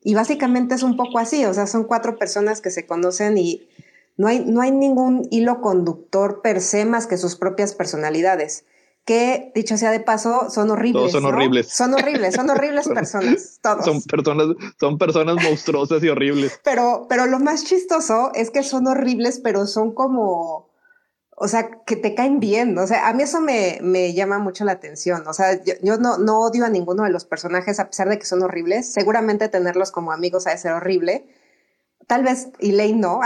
Y 0.00 0.14
básicamente 0.14 0.74
es 0.74 0.82
un 0.82 0.96
poco 0.96 1.18
así, 1.18 1.44
o 1.46 1.54
sea, 1.54 1.66
son 1.66 1.84
cuatro 1.84 2.16
personas 2.16 2.60
que 2.60 2.70
se 2.70 2.86
conocen 2.86 3.38
y 3.38 3.68
no 4.16 4.26
hay, 4.26 4.44
no 4.44 4.60
hay 4.60 4.70
ningún 4.70 5.26
hilo 5.30 5.60
conductor 5.60 6.42
per 6.42 6.60
se 6.60 6.84
más 6.84 7.06
que 7.06 7.16
sus 7.16 7.36
propias 7.36 7.74
personalidades 7.74 8.64
que, 9.04 9.52
dicho 9.54 9.76
sea 9.76 9.90
de 9.90 10.00
paso, 10.00 10.48
son 10.50 10.70
horribles. 10.70 11.00
Todos 11.00 11.12
son 11.12 11.24
horribles. 11.26 11.68
Son 11.68 11.94
horribles, 11.94 12.34
son 12.34 12.50
horribles 12.50 12.88
personas, 12.94 13.58
todos. 13.62 13.84
Son 13.84 14.02
personas, 14.02 14.46
son 14.80 14.98
personas 14.98 15.36
monstruosas 15.42 16.02
y 16.02 16.08
horribles. 16.08 16.58
Pero, 16.64 17.06
pero 17.08 17.26
lo 17.26 17.38
más 17.38 17.64
chistoso 17.64 18.30
es 18.34 18.50
que 18.50 18.62
son 18.62 18.86
horribles, 18.86 19.40
pero 19.42 19.66
son 19.66 19.92
como, 19.92 20.63
o 21.36 21.48
sea, 21.48 21.70
que 21.86 21.96
te 21.96 22.14
caen 22.14 22.40
bien. 22.40 22.76
O 22.78 22.86
sea, 22.86 23.08
a 23.08 23.12
mí 23.12 23.22
eso 23.22 23.40
me, 23.40 23.78
me 23.82 24.14
llama 24.14 24.38
mucho 24.38 24.64
la 24.64 24.72
atención. 24.72 25.26
O 25.26 25.32
sea, 25.32 25.62
yo, 25.62 25.96
no, 25.98 26.18
no 26.18 26.40
odio 26.40 26.64
a 26.64 26.70
ninguno 26.70 27.04
de 27.04 27.10
los 27.10 27.24
personajes 27.24 27.80
a 27.80 27.88
pesar 27.88 28.08
de 28.08 28.18
que 28.18 28.26
son 28.26 28.42
horribles. 28.42 28.92
Seguramente 28.92 29.48
tenerlos 29.48 29.90
como 29.90 30.12
amigos 30.12 30.46
ha 30.46 30.50
de 30.50 30.58
ser 30.58 30.72
horrible 30.72 31.26
Tal 32.06 32.22
vez 32.22 32.48
Elaine 32.58 33.00
no, 33.00 33.20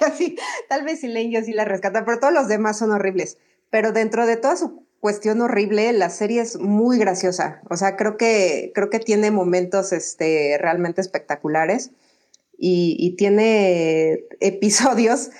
tal 0.68 0.84
vez 0.84 1.04
Elaine 1.04 1.34
yo 1.34 1.42
sí 1.42 1.52
la 1.52 1.64
rescata, 1.64 2.04
pero 2.04 2.18
todos 2.18 2.32
los 2.32 2.48
demás 2.48 2.78
son 2.78 2.90
horribles. 2.90 3.38
Pero 3.70 3.92
dentro 3.92 4.26
de 4.26 4.36
toda 4.36 4.56
su 4.56 4.86
cuestión 5.00 5.40
horrible, 5.42 5.92
la 5.92 6.08
serie 6.08 6.40
es 6.40 6.58
muy 6.58 6.98
graciosa. 6.98 7.60
O 7.68 7.76
sea, 7.76 7.96
creo 7.96 8.16
que, 8.16 8.72
creo 8.74 8.88
que 8.88 9.00
tiene 9.00 9.30
momentos 9.30 9.92
este, 9.92 10.56
realmente 10.58 11.00
espectaculares 11.00 11.90
y 12.58 13.16
tiene 13.16 14.24
episodios 14.40 15.30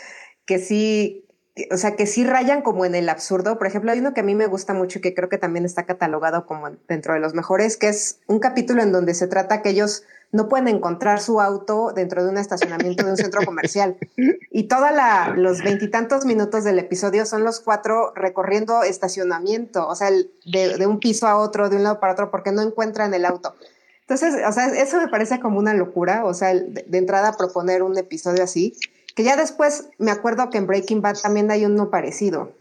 que 0.45 0.59
sí, 0.59 1.26
o 1.71 1.77
sea, 1.79 1.97
que 1.97 2.07
sí 2.07 2.25
rayan 2.25 2.61
como 2.61 2.85
en 2.85 2.95
el 2.95 3.09
absurdo. 3.09 3.57
Por 3.57 3.67
ejemplo, 3.67 3.91
hay 3.91 4.01
uno 4.01 4.13
que 4.13 4.21
a 4.21 4.25
mí 4.25 4.35
me 4.35 4.47
gusta 4.47 4.75
mucho 4.75 4.99
y 4.99 5.03
que 5.03 5.15
creo 5.15 5.29
que 5.29 5.39
también 5.39 5.65
está 5.65 5.85
catalogado 5.85 6.45
como 6.45 6.71
dentro 6.87 7.15
de 7.15 7.21
los 7.21 7.35
mejores, 7.35 7.77
que 7.77 7.89
es 7.89 8.19
un 8.27 8.41
capítulo 8.41 8.83
en 8.83 8.93
donde 8.93 9.15
se 9.15 9.27
trata 9.27 9.63
que 9.63 9.71
ellos 9.71 10.05
no 10.33 10.49
pueden 10.49 10.69
encontrar 10.69 11.21
su 11.21 11.41
auto 11.41 11.93
dentro 11.95 12.23
de 12.23 12.31
un 12.31 12.37
estacionamiento 12.37 13.05
de 13.05 13.11
un 13.13 13.17
centro 13.17 13.45
comercial. 13.45 13.97
Y 14.51 14.69
todos 14.69 14.89
los 15.37 15.63
veintitantos 15.63 16.25
minutos 16.25 16.65
del 16.65 16.79
episodio 16.79 17.27
son 17.27 17.45
los 17.45 17.61
cuatro 17.61 18.15
recorriendo 18.15 18.83
estacionamiento, 18.85 19.87
o 19.87 19.95
sea, 19.95 20.11
de, 20.11 20.87
un 20.87 20.99
piso 20.99 21.27
a 21.27 21.37
otro, 21.37 21.69
de 21.69 21.77
un 21.77 21.83
lado 21.83 22.01
para 22.01 22.15
otro, 22.15 22.31
porque 22.31 22.53
no 22.53 22.63
encuentran 22.63 23.13
el 23.13 23.27
auto. 23.27 23.55
Entonces, 24.01 24.35
o 24.49 24.53
sea, 24.53 24.69
eso 24.69 24.97
me 24.97 25.09
parece 25.09 25.41
como 25.41 25.59
una 25.59 25.75
locura, 25.75 26.25
o 26.25 26.33
sea, 26.33 26.55
de, 26.55 26.87
de 26.87 26.99
entrada 26.99 27.37
proponer 27.37 27.83
un 27.83 27.99
episodio 27.99 28.43
así, 28.43 28.75
que 29.17 29.25
ya 29.25 29.35
después 29.35 29.89
me 29.99 30.11
acuerdo 30.11 30.51
que 30.51 30.59
en 30.59 30.67
Breaking 30.67 31.01
Bad 31.01 31.17
también 31.23 31.51
hay 31.51 31.65
uno 31.65 31.89
parecido, 31.89 32.53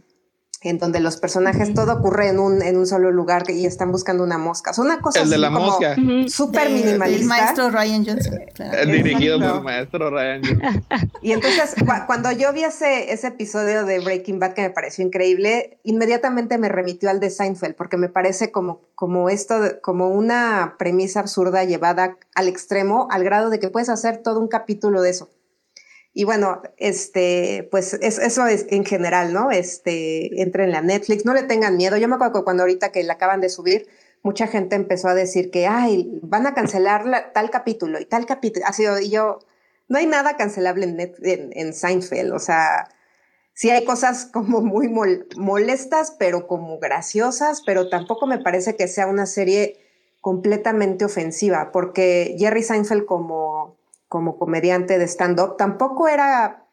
en 0.62 0.79
donde 0.79 1.01
los 1.01 1.17
personajes, 1.17 1.74
todo 1.74 1.93
ocurre 1.93 2.29
en 2.29 2.39
un, 2.39 2.62
en 2.62 2.77
un 2.77 2.88
solo 2.88 3.12
lugar 3.12 3.43
y 3.50 3.65
están 3.65 3.91
buscando 3.91 4.24
una 4.24 4.38
mosca. 4.38 4.71
Es 4.71 4.79
una 4.79 5.01
cosa 5.01 5.21
el 5.21 5.29
de 5.29 5.38
la 5.38 5.50
mosca. 5.50 5.95
súper 6.27 6.69
minimalista. 6.69 7.21
El 7.21 7.25
maestro 7.25 7.69
Ryan 7.69 8.05
Johnson. 8.05 8.39
Dirigido 8.88 9.38
por 9.38 9.57
el 9.57 9.62
maestro 9.63 10.09
Ryan 10.09 10.41
Johnson. 10.43 10.85
Y 11.21 11.33
entonces, 11.33 11.75
cuando 12.07 12.31
yo 12.31 12.53
vi 12.53 12.63
ese, 12.63 13.12
ese 13.12 13.27
episodio 13.27 13.83
de 13.83 14.00
Breaking 14.00 14.39
Bad 14.39 14.53
que 14.53 14.62
me 14.62 14.69
pareció 14.69 15.05
increíble, 15.05 15.79
inmediatamente 15.83 16.57
me 16.57 16.69
remitió 16.69 17.09
al 17.09 17.19
de 17.19 17.31
Seinfeld, 17.31 17.75
porque 17.75 17.97
me 17.97 18.07
parece 18.09 18.51
como, 18.51 18.79
como 18.95 19.29
esto, 19.29 19.55
como 19.81 20.09
una 20.09 20.75
premisa 20.79 21.19
absurda 21.19 21.65
llevada 21.65 22.15
al 22.33 22.47
extremo, 22.47 23.07
al 23.12 23.25
grado 23.25 23.50
de 23.50 23.59
que 23.59 23.67
puedes 23.69 23.89
hacer 23.89 24.19
todo 24.19 24.39
un 24.39 24.47
capítulo 24.47 25.01
de 25.01 25.09
eso. 25.09 25.29
Y 26.17 26.24
bueno, 26.24 26.62
este, 26.77 27.67
pues 27.72 27.93
eso 27.93 28.48
es 28.48 28.67
en 28.69 28.86
general, 28.86 29.34
¿no? 29.34 29.51
Este, 29.51 30.41
entren 30.41 30.67
en 30.67 30.72
la 30.72 30.81
Netflix, 30.81 31.25
no 31.25 31.34
le 31.34 31.43
tengan 31.43 31.75
miedo. 31.75 31.98
Yo 31.98 32.07
me 32.07 32.15
acuerdo 32.15 32.36
que 32.36 32.43
cuando 32.45 32.63
ahorita 32.63 32.93
que 32.93 33.03
la 33.03 33.13
acaban 33.13 33.41
de 33.41 33.50
subir, 33.50 33.86
mucha 34.24 34.48
gente 34.48 34.77
empezó 34.77 35.10
a 35.10 35.13
decir 35.13 35.51
que, 35.51 35.67
ay, 35.67 36.17
van 36.24 36.48
a 36.48 36.53
cancelar 36.53 37.34
tal 37.34 37.50
capítulo 37.50 38.00
y 38.00 38.05
tal 38.05 38.25
capítulo. 38.25 38.65
Así, 38.65 38.86
y 39.01 39.10
yo, 39.10 39.39
no 39.89 39.98
hay 39.98 40.05
nada 40.05 40.38
cancelable 40.38 40.86
en, 40.86 41.51
en, 41.53 41.74
Seinfeld, 41.74 42.31
o 42.31 42.39
sea, 42.39 42.88
sí 43.53 43.69
hay 43.69 43.84
cosas 43.84 44.25
como 44.25 44.62
muy 44.62 44.88
molestas, 44.88 46.15
pero 46.17 46.48
como 46.48 46.79
graciosas, 46.79 47.62
pero 47.65 47.89
tampoco 47.89 48.25
me 48.25 48.39
parece 48.39 48.77
que 48.77 48.88
sea 48.88 49.07
una 49.07 49.25
serie 49.25 49.81
completamente 50.22 51.03
ofensiva, 51.03 51.74
porque 51.74 52.38
Jerry 52.39 52.63
Seinfeld 52.63 53.03
como 53.03 53.75
como 54.07 54.38
comediante 54.38 54.97
de 54.97 55.07
stand-up, 55.07 55.57
tampoco 55.57 56.07
era 56.07 56.67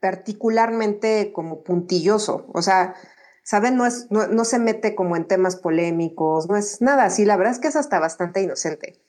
particularmente 0.00 1.32
como 1.32 1.62
puntilloso, 1.62 2.46
o 2.52 2.62
sea, 2.62 2.94
¿saben? 3.42 3.76
No, 3.76 3.86
es, 3.86 4.08
no, 4.10 4.44
se 4.44 4.58
mete 4.58 4.94
como 4.94 5.16
en 5.16 5.26
temas 5.26 5.56
polémicos, 5.56 6.48
no 6.48 6.56
es 6.56 6.80
nada 6.80 7.04
así, 7.04 7.24
la 7.24 7.36
verdad 7.36 7.54
es 7.54 7.60
que 7.60 7.68
es 7.68 7.76
hasta 7.76 7.98
bastante 7.98 8.42
inocente. 8.42 9.00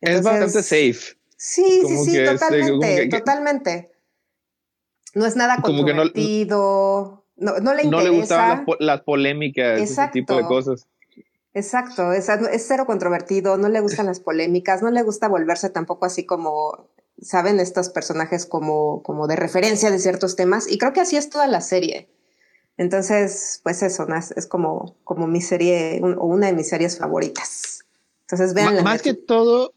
es 0.00 0.22
bastante 0.22 0.62
safe. 0.62 1.16
Sí, 1.36 1.82
sí, 1.86 1.96
sí, 2.04 2.24
totalmente, 2.24 3.08
totalmente. 3.08 3.92
No 5.14 5.26
es 5.26 5.36
nada 5.36 5.56
controvertido, 5.62 7.24
no, 7.36 7.58
no, 7.58 7.74
le 7.74 7.84
interesa. 7.84 7.90
No 7.90 8.00
le 8.02 8.10
gustaban 8.10 8.66
las, 8.78 9.00
polémicas, 9.00 9.80
ese 9.80 10.08
tipo 10.12 10.36
de 10.36 10.44
cosas. 10.44 10.86
Exacto, 11.52 12.12
es, 12.12 12.28
es 12.28 12.66
cero 12.68 12.86
controvertido, 12.86 13.56
no 13.56 13.68
le 13.68 13.80
gustan 13.80 14.06
las 14.06 14.20
polémicas, 14.20 14.82
no 14.82 14.90
le 14.90 15.02
gusta 15.02 15.26
volverse 15.26 15.68
tampoco 15.70 16.06
así 16.06 16.24
como, 16.24 16.90
saben, 17.22 17.60
estos 17.60 17.88
personajes 17.90 18.46
como, 18.46 19.02
como 19.02 19.26
de 19.26 19.36
referencia 19.36 19.90
de 19.90 19.98
ciertos 19.98 20.36
temas, 20.36 20.70
y 20.70 20.78
creo 20.78 20.92
que 20.92 21.00
así 21.00 21.16
es 21.16 21.30
toda 21.30 21.46
la 21.46 21.60
serie. 21.60 22.08
Entonces, 22.76 23.60
pues 23.62 23.82
eso, 23.82 24.06
es 24.36 24.46
como, 24.46 24.96
como 25.04 25.26
mi 25.26 25.40
serie, 25.40 26.00
o 26.02 26.26
una 26.26 26.46
de 26.46 26.54
mis 26.54 26.68
series 26.68 26.98
favoritas. 26.98 27.84
Entonces, 28.22 28.54
vean. 28.54 28.82
Más 28.82 29.02
que 29.02 29.14
todo, 29.14 29.74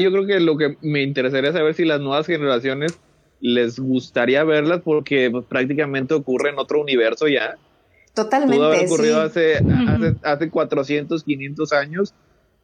yo 0.00 0.12
creo 0.12 0.26
que 0.26 0.40
lo 0.40 0.56
que 0.56 0.76
me 0.82 1.02
interesaría 1.02 1.52
saber 1.52 1.74
si 1.74 1.84
las 1.84 2.00
nuevas 2.00 2.26
generaciones 2.26 2.98
les 3.40 3.78
gustaría 3.78 4.44
verlas 4.44 4.80
porque 4.84 5.30
pues, 5.30 5.44
prácticamente 5.46 6.14
ocurre 6.14 6.50
en 6.50 6.58
otro 6.58 6.80
universo 6.80 7.28
ya 7.28 7.56
Totalmente. 8.18 8.56
Pudo 8.56 8.66
haber 8.66 8.86
ocurrido 8.86 9.20
hace, 9.20 9.58
hace, 9.58 10.16
hace 10.24 10.50
400, 10.50 11.22
500 11.22 11.72
años, 11.72 12.14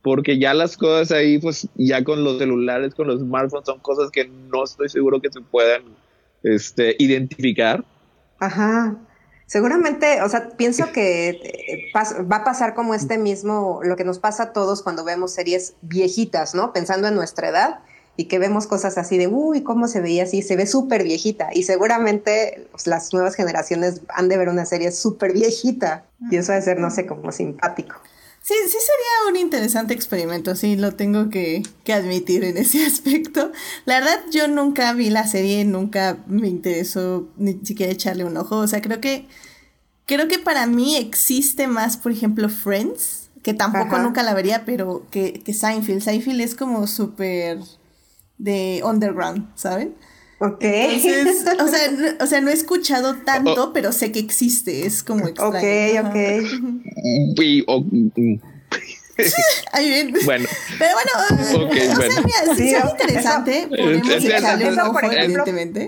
porque 0.04 0.38
ya 0.38 0.52
las 0.52 0.76
cosas 0.76 1.12
ahí, 1.12 1.38
pues 1.38 1.66
ya 1.76 2.04
con 2.04 2.22
los 2.22 2.38
celulares, 2.38 2.94
con 2.94 3.06
los 3.06 3.20
smartphones, 3.20 3.64
son 3.64 3.80
cosas 3.80 4.10
que 4.10 4.28
no 4.28 4.62
estoy 4.62 4.90
seguro 4.90 5.18
que 5.18 5.32
se 5.32 5.40
puedan 5.40 5.82
este, 6.42 6.94
identificar. 6.98 7.82
Ajá. 8.38 8.96
Seguramente, 9.46 10.20
o 10.20 10.28
sea, 10.28 10.50
pienso 10.58 10.92
que 10.92 11.30
eh, 11.30 11.92
va 11.94 12.36
a 12.36 12.44
pasar 12.44 12.74
como 12.74 12.94
este 12.94 13.16
mismo, 13.16 13.80
lo 13.82 13.96
que 13.96 14.04
nos 14.04 14.18
pasa 14.18 14.42
a 14.42 14.52
todos 14.52 14.82
cuando 14.82 15.04
vemos 15.04 15.32
series 15.32 15.72
viejitas, 15.80 16.54
¿no? 16.54 16.74
Pensando 16.74 17.08
en 17.08 17.14
nuestra 17.14 17.48
edad 17.48 17.78
y 18.18 18.26
que 18.26 18.38
vemos 18.38 18.66
cosas 18.66 18.98
así 18.98 19.16
de, 19.16 19.26
uy, 19.26 19.62
¿cómo 19.62 19.88
se 19.88 20.02
veía 20.02 20.24
así? 20.24 20.42
Se 20.42 20.54
ve 20.54 20.66
súper 20.66 21.02
viejita. 21.02 21.48
Y 21.54 21.62
seguramente 21.62 22.68
pues, 22.72 22.86
las 22.86 23.14
nuevas 23.14 23.36
generaciones 23.36 24.02
han 24.10 24.28
de 24.28 24.36
ver 24.36 24.50
una 24.50 24.66
serie 24.66 24.92
súper 24.92 25.32
viejita. 25.32 26.04
Y 26.30 26.36
eso 26.36 26.52
debe 26.52 26.62
ser, 26.62 26.78
no 26.78 26.90
sé, 26.90 27.06
como 27.06 27.32
simpático. 27.32 27.96
Sí, 28.46 28.52
sí 28.64 28.76
sería 28.78 29.30
un 29.30 29.36
interesante 29.36 29.94
experimento, 29.94 30.54
sí, 30.54 30.76
lo 30.76 30.92
tengo 30.92 31.30
que, 31.30 31.62
que, 31.82 31.94
admitir 31.94 32.44
en 32.44 32.58
ese 32.58 32.84
aspecto. 32.86 33.50
La 33.86 34.00
verdad, 34.00 34.20
yo 34.30 34.48
nunca 34.48 34.92
vi 34.92 35.08
la 35.08 35.26
serie, 35.26 35.64
nunca 35.64 36.18
me 36.26 36.48
interesó 36.48 37.26
ni 37.38 37.54
siquiera 37.64 37.90
echarle 37.90 38.22
un 38.22 38.36
ojo. 38.36 38.58
O 38.58 38.66
sea, 38.68 38.82
creo 38.82 39.00
que, 39.00 39.26
creo 40.04 40.28
que 40.28 40.38
para 40.38 40.66
mí 40.66 40.96
existe 40.96 41.68
más, 41.68 41.96
por 41.96 42.12
ejemplo, 42.12 42.50
Friends, 42.50 43.30
que 43.42 43.54
tampoco 43.54 43.98
nunca 43.98 44.22
la 44.22 44.34
vería, 44.34 44.66
pero 44.66 45.06
que, 45.10 45.42
que 45.42 45.54
Seinfeld. 45.54 46.02
Seinfeld 46.02 46.42
es 46.42 46.54
como 46.54 46.86
súper 46.86 47.60
de 48.36 48.82
underground, 48.84 49.48
¿saben? 49.54 49.94
Ok. 50.44 50.64
o, 51.60 51.68
sea, 51.68 51.90
no, 51.90 52.06
o 52.20 52.26
sea, 52.26 52.40
no 52.42 52.50
he 52.50 52.52
escuchado 52.52 53.16
tanto, 53.24 53.64
oh. 53.64 53.72
pero 53.72 53.92
sé 53.92 54.12
que 54.12 54.18
existe, 54.18 54.86
es 54.86 55.02
como 55.02 55.26
extraño. 55.26 55.56
Ok, 55.56 56.06
ok. 56.06 56.16
Bueno. 60.24 60.48
Pero 60.76 60.90
bueno, 60.94 61.66
okay, 61.68 61.86
o 61.86 61.94
sea, 61.94 62.22
mira, 62.22 62.54
sí, 62.56 62.74
es 62.74 62.84
interesante. 62.84 63.68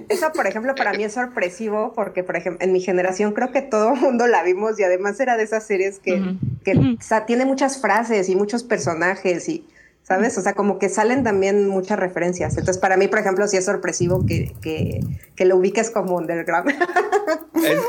Eso, 0.09 0.33
por 0.33 0.47
ejemplo, 0.47 0.77
para 0.77 0.93
mí 0.93 1.03
es 1.03 1.15
sorpresivo, 1.15 1.93
porque, 1.95 2.23
por 2.23 2.37
ejemplo, 2.37 2.65
en 2.65 2.73
mi 2.73 2.81
generación 2.81 3.33
creo 3.33 3.51
que 3.51 3.63
todo 3.63 3.95
el 3.95 4.01
mundo 4.01 4.29
la 4.29 4.45
vimos 4.45 4.79
y 4.79 4.85
además 4.85 5.19
era 5.19 5.37
de 5.37 5.43
esas 5.43 5.67
series 5.67 5.99
que, 5.99 6.37
que 6.65 6.79
o 6.79 7.03
sea, 7.03 7.27
tiene 7.27 7.45
muchas 7.45 7.81
frases 7.81 8.29
y 8.29 8.37
muchos 8.37 8.63
personajes 8.63 9.49
y 9.49 9.65
¿sabes? 10.07 10.39
O 10.39 10.41
sea, 10.41 10.55
como 10.55 10.79
que 10.79 10.89
salen 10.89 11.25
también 11.25 11.69
muchas 11.69 11.99
referencias. 11.99 12.57
Entonces, 12.57 12.79
para 12.79 12.97
mí, 12.97 13.09
por 13.09 13.19
ejemplo, 13.19 13.49
sí 13.49 13.57
es 13.57 13.65
sorpresivo 13.65 14.25
que, 14.25 14.55
que, 14.63 15.01
que 15.35 15.45
lo 15.45 15.57
ubiques 15.57 15.91
como 15.91 16.17
underground. 16.17 16.71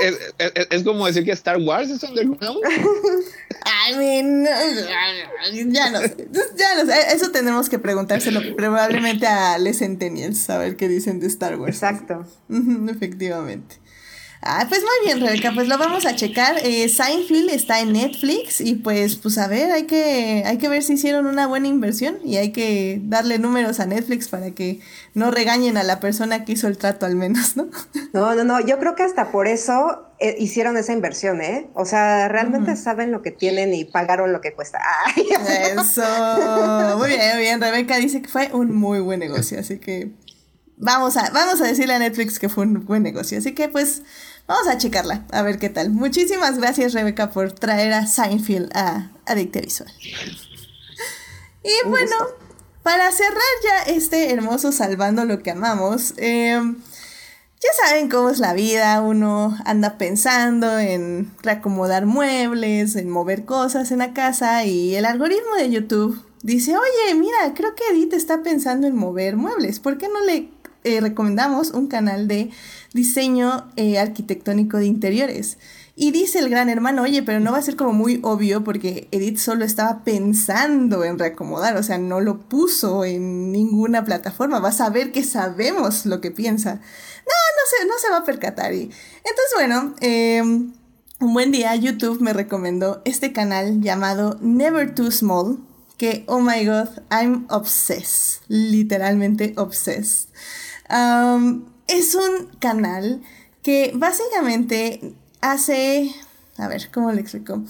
¿Es, 0.02 0.18
es, 0.40 0.68
es, 0.72 0.84
como 0.84 1.06
decir 1.06 1.26
que 1.26 1.32
Star 1.32 1.58
Wars 1.58 1.90
es 1.92 2.02
underground. 2.02 2.60
I 3.65 3.96
mean, 3.98 4.46
ya 5.72 5.91
no 5.91 6.00
sé, 6.00 6.28
ya 6.56 6.84
no 6.84 6.91
sé. 6.91 7.13
Eso 7.13 7.32
tenemos 7.32 7.70
que 7.70 7.78
preguntárselo 7.78 8.56
probablemente 8.56 9.28
a 9.28 9.60
Les 9.60 9.78
Centennials, 9.80 10.39
saber 10.39 10.76
qué 10.76 10.88
dicen 10.88 11.20
de 11.20 11.28
Star 11.28 11.60
Wars. 11.60 11.76
Exacto. 11.76 12.26
Efectivamente. 12.89 13.76
Ah, 14.41 14.65
pues 14.69 14.82
muy 14.82 15.06
bien, 15.06 15.19
Rebeca, 15.19 15.52
pues 15.54 15.67
lo 15.67 15.78
vamos 15.78 16.06
a 16.06 16.15
checar. 16.15 16.58
Eh, 16.63 16.88
Seinfeld 16.89 17.50
está 17.50 17.80
en 17.80 17.93
Netflix 17.93 18.62
y 18.62 18.76
pues, 18.76 19.15
pues 19.15 19.38
a 19.39 19.47
ver, 19.47 19.71
hay 19.71 19.84
que, 19.84 20.43
hay 20.45 20.58
que 20.58 20.69
ver 20.69 20.84
si 20.84 20.93
hicieron 20.93 21.26
una 21.26 21.47
buena 21.47 21.67
inversión 21.67 22.19
y 22.23 22.38
hay 22.38 22.52
que 22.52 23.02
darle 23.04 23.39
números 23.39 23.80
a 23.80 23.88
Netflix 23.88 24.30
para 24.30 24.52
que 24.52 24.80
no 25.15 25.32
regañen 25.32 25.76
a 25.78 25.84
la 25.84 26.00
persona 26.00 26.45
que 26.45 26.54
hizo 26.54 26.67
el 26.67 26.78
trato 26.78 27.06
al 27.06 27.15
menos, 27.15 27.58
¿no? 27.58 27.67
No, 28.13 28.36
no, 28.36 28.43
no, 28.43 28.60
yo 28.60 28.80
creo 28.80 28.95
que 28.95 29.04
hasta 29.04 29.32
por 29.32 29.47
eso 29.47 30.08
eh, 30.19 30.36
hicieron 30.39 30.78
esa 30.78 30.93
inversión, 30.93 31.41
¿eh? 31.41 31.69
O 31.73 31.86
sea, 31.86 32.28
realmente 32.28 32.76
saben 32.76 33.12
lo 33.12 33.21
que 33.21 33.32
tienen 33.32 33.73
y 33.73 33.86
pagaron 33.86 34.34
lo 34.34 34.41
que 34.41 34.54
cuesta. 34.54 34.80
eso, 35.15 36.97
muy 36.97 37.10
bien, 37.10 37.34
muy 37.34 37.41
bien. 37.41 37.62
Rebeca 37.62 37.97
dice 37.97 38.21
que 38.21 38.28
fue 38.28 38.50
un 38.54 38.76
muy 38.76 39.00
buen 39.00 39.19
negocio, 39.19 39.60
así 39.60 39.80
que 39.80 40.12
vamos 40.78 41.17
a, 41.17 41.30
vamos 41.32 41.60
a 41.62 41.65
decirle 41.65 41.95
a 41.95 42.00
Netflix 42.00 42.39
que 42.39 42.50
fue 42.50 42.63
un 42.65 42.86
buen 42.86 43.04
negocio. 43.04 43.38
Así 43.38 43.54
que 43.54 43.67
pues 43.67 44.04
vamos 44.48 44.68
a 44.68 44.78
checarla, 44.78 45.26
a 45.32 45.42
ver 45.42 45.60
qué 45.60 45.70
tal. 45.70 45.92
Muchísimas 45.92 46.58
gracias 46.58 46.94
Rebeca 46.94 47.30
por 47.32 47.52
traer 47.52 47.94
a 47.94 48.08
Seinfeld 48.08 48.72
a 48.76 49.12
Adicte 49.26 49.62
Visual. 49.62 49.92
Y 51.64 51.90
bueno, 51.90 52.16
para 52.82 53.12
cerrar 53.12 53.42
ya 53.64 53.92
este 53.92 54.32
hermoso 54.32 54.72
Salvando 54.72 55.26
lo 55.26 55.44
que 55.44 55.52
amamos, 55.52 56.14
em, 56.18 56.78
ya 57.60 57.70
saben 57.86 58.08
cómo 58.08 58.30
es 58.30 58.40
la 58.40 58.54
vida, 58.54 59.02
uno 59.02 59.58
anda 59.66 59.98
pensando 59.98 60.80
en 60.80 61.30
reacomodar 61.42 62.06
muebles, 62.06 62.96
en 62.96 63.10
mover 63.10 63.46
cosas 63.46 63.92
en 63.92 64.00
la 64.00 64.14
casa 64.14 64.64
y 64.64 64.96
el 64.96 65.06
algoritmo 65.06 65.56
de 65.58 65.72
YouTube 65.72 66.24
dice, 66.44 66.78
oye, 66.78 67.16
mira, 67.16 67.54
creo 67.56 67.76
que 67.76 67.84
Edith 67.92 68.14
está 68.14 68.44
pensando 68.44 68.88
en 68.88 68.96
mover 68.96 69.36
muebles, 69.36 69.80
¿por 69.80 69.98
qué 69.98 70.08
no 70.08 70.22
le 70.24 70.52
eh, 70.84 71.02
recomendamos 71.02 71.72
un 71.72 71.88
canal 71.88 72.30
de 72.30 72.50
diseño 72.98 73.70
eh, 73.78 74.00
arquitectónico 74.00 74.78
de 74.78 74.88
interiores. 74.88 75.58
Y 75.96 76.12
dice 76.12 76.40
el 76.40 76.50
gran 76.50 76.70
hermano, 76.70 77.04
oye, 77.04 77.24
pero 77.24 77.40
no 77.40 77.54
va 77.54 77.60
a 77.60 77.62
ser 77.62 77.76
como 77.76 77.94
muy 77.94 78.20
obvio 78.24 78.64
porque 78.64 79.08
Edith 79.12 79.38
solo 79.38 79.64
estaba 79.64 80.04
pensando 80.04 81.04
en 81.04 81.18
reacomodar, 81.18 81.78
o 81.78 81.84
sea, 81.84 81.98
no 81.98 82.20
lo 82.20 82.40
puso 82.40 83.06
en 83.06 83.52
ninguna 83.52 84.04
plataforma, 84.04 84.60
vas 84.60 84.82
a 84.82 84.90
ver 84.90 85.12
que 85.12 85.24
sabemos 85.24 86.06
lo 86.06 86.20
que 86.22 86.30
piensa. 86.30 86.76
No, 86.76 86.80
no 86.80 87.64
se, 87.70 87.88
no 87.88 87.94
se 88.00 88.10
va 88.10 88.18
a 88.18 88.26
percatar. 88.26 88.74
Y, 88.74 88.82
entonces, 88.82 89.54
bueno, 89.56 89.96
em, 90.02 90.74
un 91.20 91.34
buen 91.34 91.52
día 91.52 91.76
YouTube 91.76 92.22
me 92.22 92.34
recomendó 92.34 93.02
este 93.06 93.34
canal 93.34 93.82
llamado 93.82 94.38
Never 94.42 94.94
Too 94.94 95.12
Small, 95.12 95.60
que, 95.98 96.26
oh 96.28 96.42
my 96.42 96.64
god, 96.64 96.90
I'm 97.10 97.48
obsessed, 97.50 98.44
literalmente 98.50 99.54
obsessed 99.58 100.30
es 101.88 102.15
un 102.15 102.47
canal 102.60 103.21
que 103.63 103.91
básicamente 103.95 105.13
hace... 105.41 106.13
A 106.60 106.67
ver, 106.67 106.89
¿cómo 106.91 107.12
le 107.12 107.21
explico? 107.21 107.63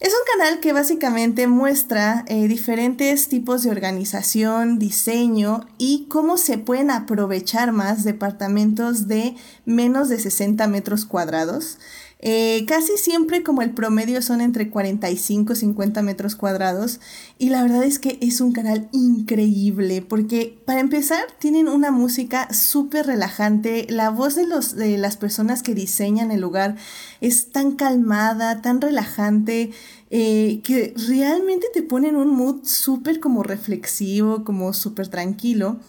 Es 0.00 0.12
un 0.12 0.38
canal 0.38 0.60
que 0.60 0.74
básicamente 0.74 1.46
muestra 1.46 2.26
eh, 2.28 2.46
diferentes 2.46 3.28
tipos 3.28 3.62
de 3.62 3.70
organización, 3.70 4.78
diseño 4.78 5.66
y 5.78 6.06
cómo 6.10 6.36
se 6.36 6.58
pueden 6.58 6.90
aprovechar 6.90 7.72
más 7.72 8.04
departamentos 8.04 9.08
de 9.08 9.34
menos 9.64 10.10
de 10.10 10.18
60 10.18 10.66
metros 10.66 11.06
cuadrados 11.06 11.78
eh, 12.26 12.64
casi 12.66 12.96
siempre 12.96 13.42
como 13.42 13.60
el 13.60 13.72
promedio 13.72 14.22
son 14.22 14.40
entre 14.40 14.70
45 14.70 15.52
y 15.52 15.56
50 15.56 16.00
metros 16.00 16.36
cuadrados 16.36 16.98
y 17.36 17.50
la 17.50 17.60
verdad 17.60 17.84
es 17.84 17.98
que 17.98 18.16
es 18.22 18.40
un 18.40 18.52
canal 18.52 18.88
increíble 18.92 20.00
porque 20.00 20.58
para 20.64 20.80
empezar 20.80 21.22
tienen 21.38 21.68
una 21.68 21.90
música 21.90 22.50
súper 22.50 23.08
relajante, 23.08 23.86
la 23.90 24.08
voz 24.08 24.36
de, 24.36 24.46
los, 24.46 24.74
de 24.74 24.96
las 24.96 25.18
personas 25.18 25.62
que 25.62 25.74
diseñan 25.74 26.30
el 26.30 26.40
lugar 26.40 26.76
es 27.20 27.52
tan 27.52 27.72
calmada, 27.72 28.62
tan 28.62 28.80
relajante. 28.80 29.72
Eh, 30.16 30.60
que 30.62 30.94
realmente 31.08 31.66
te 31.74 31.82
ponen 31.82 32.14
un 32.14 32.28
mood 32.28 32.64
súper 32.64 33.18
como 33.18 33.42
reflexivo, 33.42 34.44
como 34.44 34.72
súper 34.72 35.08
tranquilo. 35.08 35.80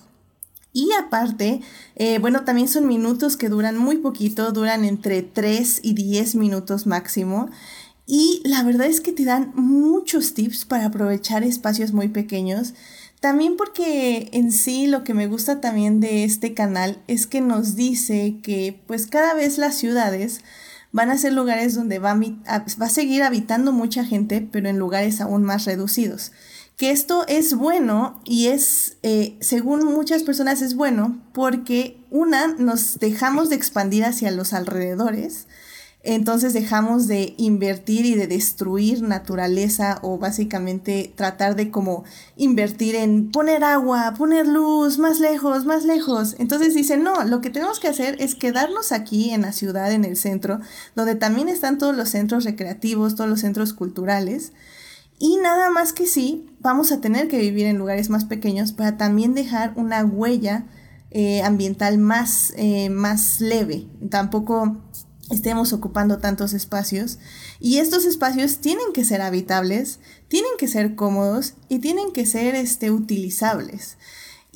Y 0.76 0.92
aparte, 0.92 1.62
eh, 1.96 2.20
bueno, 2.20 2.44
también 2.44 2.68
son 2.68 2.86
minutos 2.86 3.38
que 3.38 3.48
duran 3.48 3.78
muy 3.78 3.96
poquito, 3.96 4.52
duran 4.52 4.84
entre 4.84 5.22
3 5.22 5.80
y 5.84 5.94
10 5.94 6.36
minutos 6.36 6.86
máximo. 6.86 7.50
Y 8.06 8.42
la 8.44 8.62
verdad 8.62 8.88
es 8.88 9.00
que 9.00 9.14
te 9.14 9.24
dan 9.24 9.54
muchos 9.56 10.34
tips 10.34 10.66
para 10.66 10.88
aprovechar 10.88 11.46
espacios 11.46 11.94
muy 11.94 12.10
pequeños. 12.10 12.74
También 13.22 13.56
porque 13.56 14.28
en 14.34 14.52
sí 14.52 14.88
lo 14.88 15.06
que 15.06 15.14
me 15.14 15.28
gusta 15.28 15.62
también 15.62 16.02
de 16.02 16.26
este 16.26 16.54
canal 16.54 17.02
es 17.08 17.26
que 17.26 17.40
nos 17.40 17.78
dice 17.78 18.40
que 18.44 18.78
pues 18.86 19.08
cada 19.08 19.34
vez 19.34 19.58
las 19.58 19.76
ciudades 19.76 20.42
van 20.92 21.10
a 21.10 21.18
ser 21.18 21.32
lugares 21.32 21.74
donde 21.74 22.00
va 22.00 22.12
a, 22.12 22.60
va 22.60 22.86
a 22.86 22.90
seguir 22.90 23.24
habitando 23.24 23.72
mucha 23.72 24.04
gente, 24.04 24.46
pero 24.52 24.68
en 24.68 24.78
lugares 24.78 25.22
aún 25.22 25.46
más 25.46 25.64
reducidos 25.64 26.34
que 26.78 26.92
esto 26.92 27.26
es 27.28 27.56
bueno 27.56 28.20
y 28.26 28.48
es, 28.48 28.98
eh, 29.04 29.38
según 29.40 29.86
muchas 29.86 30.24
personas 30.24 30.62
es 30.62 30.76
bueno 30.76 31.22
porque 31.34 31.98
una, 32.12 32.48
nos 32.48 33.00
dejamos 33.00 33.50
de 33.50 33.56
expandir 33.56 34.04
hacia 34.04 34.32
los 34.32 34.54
alrededores, 34.54 35.48
entonces 36.06 36.54
dejamos 36.54 37.08
de 37.08 37.34
invertir 37.38 38.06
y 38.06 38.14
de 38.14 38.28
destruir 38.28 39.02
naturaleza 39.02 39.98
o 40.04 40.20
básicamente 40.20 41.12
tratar 41.16 41.56
de 41.56 41.72
como 41.72 42.04
invertir 42.38 42.94
en 42.94 43.32
poner 43.32 43.64
agua, 43.64 44.14
poner 44.16 44.48
luz, 44.48 45.00
más 45.00 45.20
lejos, 45.20 45.66
más 45.66 45.84
lejos. 45.84 46.36
Entonces 46.38 46.76
dicen, 46.76 47.02
no, 47.02 47.24
lo 47.24 47.42
que 47.42 47.50
tenemos 47.50 47.80
que 47.80 47.88
hacer 47.88 48.18
es 48.20 48.36
quedarnos 48.36 48.92
aquí 48.92 49.32
en 49.32 49.42
la 49.42 49.52
ciudad, 49.52 49.92
en 49.92 50.06
el 50.06 50.16
centro, 50.16 50.60
donde 50.96 51.16
también 51.16 51.50
están 51.50 51.80
todos 51.80 51.96
los 51.96 52.10
centros 52.10 52.44
recreativos, 52.44 53.16
todos 53.16 53.30
los 53.30 53.40
centros 53.40 53.74
culturales. 53.74 54.52
Y 55.18 55.38
nada 55.38 55.70
más 55.70 55.94
que 55.94 56.08
sí, 56.08 56.46
vamos 56.60 56.92
a 56.92 57.00
tener 57.00 57.28
que 57.28 57.40
vivir 57.40 57.66
en 57.68 57.78
lugares 57.78 58.10
más 58.10 58.26
pequeños 58.26 58.74
para 58.74 58.98
también 58.98 59.34
dejar 59.34 59.74
una 59.76 60.04
huella 60.04 60.66
eh, 61.12 61.42
ambiental 61.44 61.98
más, 61.98 62.54
eh, 62.58 62.90
más 62.90 63.40
leve. 63.40 63.88
Tampoco 64.10 64.82
estemos 65.30 65.74
ocupando 65.74 66.18
tantos 66.18 66.54
espacios. 66.54 67.20
Y 67.60 67.78
estos 67.78 68.06
espacios 68.06 68.58
tienen 68.58 68.92
que 68.94 69.06
ser 69.06 69.22
habitables, 69.22 70.00
tienen 70.28 70.52
que 70.58 70.68
ser 70.68 70.96
cómodos 70.96 71.54
y 71.70 71.80
tienen 71.80 72.12
que 72.12 72.26
ser 72.26 72.56
este, 72.56 72.92
utilizables. 72.92 73.98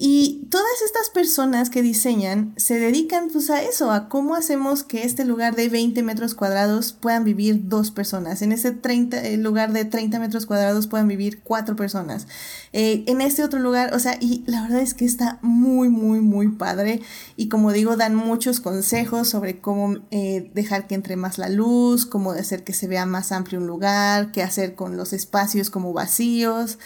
Y 0.01 0.47
todas 0.49 0.81
estas 0.85 1.09
personas 1.09 1.69
que 1.69 1.81
diseñan 1.81 2.53
se 2.55 2.79
dedican 2.79 3.27
pues 3.27 3.49
a 3.49 3.61
eso, 3.61 3.91
a 3.91 4.07
cómo 4.07 4.33
hacemos 4.33 4.83
que 4.83 5.03
este 5.03 5.25
lugar 5.25 5.57
de 5.57 5.67
20 5.67 6.03
metros 6.03 6.35
cuadrados 6.35 6.93
puedan 6.93 7.25
vivir 7.25 7.67
dos 7.67 7.91
personas, 7.91 8.41
en 8.41 8.53
ese 8.53 8.71
30, 8.71 9.21
eh, 9.21 9.35
lugar 9.35 9.73
de 9.73 9.83
30 9.83 10.17
metros 10.19 10.45
cuadrados 10.45 10.87
puedan 10.87 11.09
vivir 11.09 11.41
cuatro 11.43 11.75
personas, 11.75 12.27
eh, 12.71 13.03
en 13.07 13.19
este 13.19 13.43
otro 13.43 13.59
lugar, 13.59 13.93
o 13.93 13.99
sea, 13.99 14.17
y 14.21 14.45
la 14.47 14.61
verdad 14.61 14.79
es 14.79 14.93
que 14.93 15.03
está 15.03 15.37
muy, 15.41 15.89
muy, 15.89 16.21
muy 16.21 16.47
padre. 16.47 17.01
Y 17.35 17.49
como 17.49 17.73
digo, 17.73 17.97
dan 17.97 18.15
muchos 18.15 18.61
consejos 18.61 19.27
sobre 19.27 19.59
cómo 19.59 19.97
eh, 20.11 20.49
dejar 20.53 20.87
que 20.87 20.95
entre 20.95 21.17
más 21.17 21.37
la 21.37 21.49
luz, 21.49 22.05
cómo 22.05 22.31
hacer 22.31 22.63
que 22.63 22.71
se 22.71 22.87
vea 22.87 23.05
más 23.05 23.33
amplio 23.33 23.59
un 23.59 23.67
lugar, 23.67 24.31
qué 24.31 24.43
hacer 24.43 24.75
con 24.75 24.95
los 24.95 25.11
espacios 25.11 25.69
como 25.69 25.91
vacíos 25.91 26.79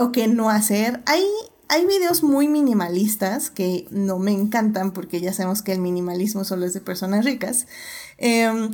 o 0.00 0.12
qué 0.12 0.28
no 0.28 0.48
hacer. 0.48 1.02
Hay 1.06 1.24
hay 1.68 1.86
videos 1.86 2.22
muy 2.22 2.48
minimalistas 2.48 3.50
que 3.50 3.86
no 3.90 4.18
me 4.18 4.32
encantan 4.32 4.92
porque 4.92 5.20
ya 5.20 5.32
sabemos 5.32 5.62
que 5.62 5.72
el 5.72 5.80
minimalismo 5.80 6.44
solo 6.44 6.66
es 6.66 6.74
de 6.74 6.80
personas 6.80 7.24
ricas. 7.24 7.66
Em, 8.18 8.72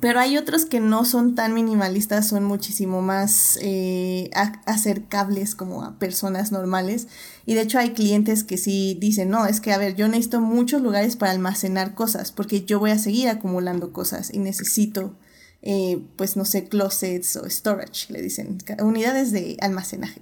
pero 0.00 0.20
hay 0.20 0.36
otros 0.36 0.64
que 0.64 0.80
no 0.80 1.04
son 1.04 1.34
tan 1.34 1.54
minimalistas, 1.54 2.28
son 2.28 2.44
muchísimo 2.44 3.02
más 3.02 3.58
eh, 3.60 4.30
acercables 4.66 5.54
como 5.54 5.82
a 5.82 5.98
personas 5.98 6.52
normales. 6.52 7.08
Y 7.46 7.54
de 7.54 7.62
hecho 7.62 7.78
hay 7.78 7.90
clientes 7.90 8.44
que 8.44 8.58
sí 8.58 8.96
dicen, 9.00 9.30
no, 9.30 9.46
es 9.46 9.60
que 9.60 9.72
a 9.72 9.78
ver, 9.78 9.96
yo 9.96 10.06
necesito 10.06 10.40
muchos 10.40 10.82
lugares 10.82 11.16
para 11.16 11.32
almacenar 11.32 11.94
cosas 11.94 12.30
porque 12.30 12.64
yo 12.64 12.78
voy 12.78 12.90
a 12.90 12.98
seguir 12.98 13.28
acumulando 13.28 13.92
cosas 13.92 14.32
y 14.32 14.38
necesito, 14.38 15.16
eh, 15.62 16.00
pues 16.16 16.36
no 16.36 16.44
sé, 16.44 16.68
closets 16.68 17.36
o 17.36 17.50
storage, 17.50 18.12
le 18.12 18.22
dicen, 18.22 18.58
unidades 18.80 19.32
de 19.32 19.56
almacenaje 19.60 20.20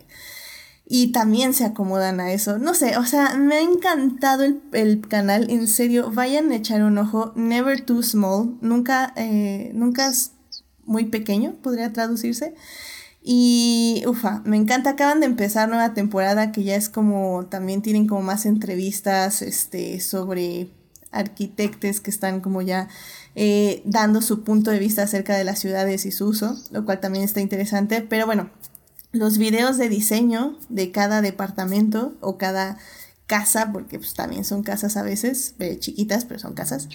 y 0.88 1.08
también 1.08 1.52
se 1.52 1.64
acomodan 1.64 2.20
a 2.20 2.32
eso. 2.32 2.58
No 2.58 2.72
sé, 2.74 2.96
o 2.96 3.04
sea, 3.04 3.34
me 3.34 3.56
ha 3.56 3.60
encantado 3.60 4.44
el, 4.72 5.00
canal, 5.08 5.50
en 5.50 5.66
serio, 5.66 6.12
vayan 6.12 6.52
a 6.52 6.56
echar 6.56 6.84
un 6.84 6.96
ojo. 6.98 7.32
Never 7.34 7.80
too 7.80 8.02
small, 8.04 8.56
nunca, 8.60 9.12
eh, 9.16 9.72
nunca 9.74 10.08
es 10.08 10.32
muy 10.84 11.06
pequeño, 11.06 11.56
podría 11.60 11.92
traducirse. 11.92 12.54
Y 13.20 14.04
ufa, 14.06 14.42
me 14.44 14.56
encanta, 14.56 14.90
acaban 14.90 15.18
de 15.18 15.26
empezar 15.26 15.68
nueva 15.68 15.92
temporada 15.94 16.52
que 16.52 16.62
ya 16.62 16.76
es 16.76 16.88
como, 16.88 17.46
también 17.46 17.82
tienen 17.82 18.06
como 18.06 18.22
más 18.22 18.46
entrevistas 18.46 19.42
este, 19.42 19.98
sobre 19.98 20.70
arquitectos 21.10 22.00
que 22.00 22.10
están 22.10 22.40
como 22.40 22.62
ya 22.62 22.88
eh, 23.34 23.82
dando 23.84 24.22
su 24.22 24.44
punto 24.44 24.70
de 24.70 24.78
vista 24.78 25.02
acerca 25.02 25.36
de 25.36 25.42
las 25.42 25.58
ciudades 25.58 26.06
y 26.06 26.12
su 26.12 26.28
uso, 26.28 26.56
lo 26.70 26.84
cual 26.84 27.00
también 27.00 27.24
está 27.24 27.40
interesante. 27.40 28.00
Pero 28.02 28.26
bueno, 28.26 28.50
los 29.18 29.38
videos 29.38 29.78
de 29.78 29.88
diseño 29.88 30.58
de 30.68 30.90
cada 30.92 31.22
departamento 31.22 32.14
o 32.20 32.38
cada 32.38 32.78
casa, 33.26 33.72
porque 33.72 33.98
pues, 33.98 34.14
también 34.14 34.44
son 34.44 34.62
casas 34.62 34.96
a 34.96 35.02
veces, 35.02 35.54
eh, 35.58 35.78
chiquitas, 35.78 36.24
pero 36.24 36.40
son 36.40 36.54
casas. 36.54 36.88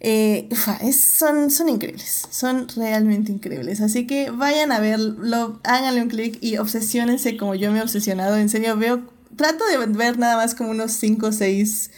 Eh, 0.00 0.48
son, 0.92 1.50
son 1.50 1.68
increíbles, 1.68 2.22
son 2.30 2.68
realmente 2.68 3.32
increíbles. 3.32 3.80
Así 3.80 4.06
que 4.06 4.30
vayan 4.30 4.72
a 4.72 4.80
verlo, 4.80 5.60
háganle 5.64 6.02
un 6.02 6.08
clic 6.08 6.38
y 6.40 6.58
obsesionense 6.58 7.36
como 7.36 7.54
yo 7.54 7.72
me 7.72 7.78
he 7.78 7.82
obsesionado. 7.82 8.36
En 8.36 8.48
serio, 8.48 8.76
veo, 8.76 9.02
trato 9.36 9.64
de 9.66 9.86
ver 9.86 10.18
nada 10.18 10.36
más 10.36 10.54
como 10.54 10.70
unos 10.70 10.92
5 10.92 11.26
o 11.26 11.32
6 11.32 11.90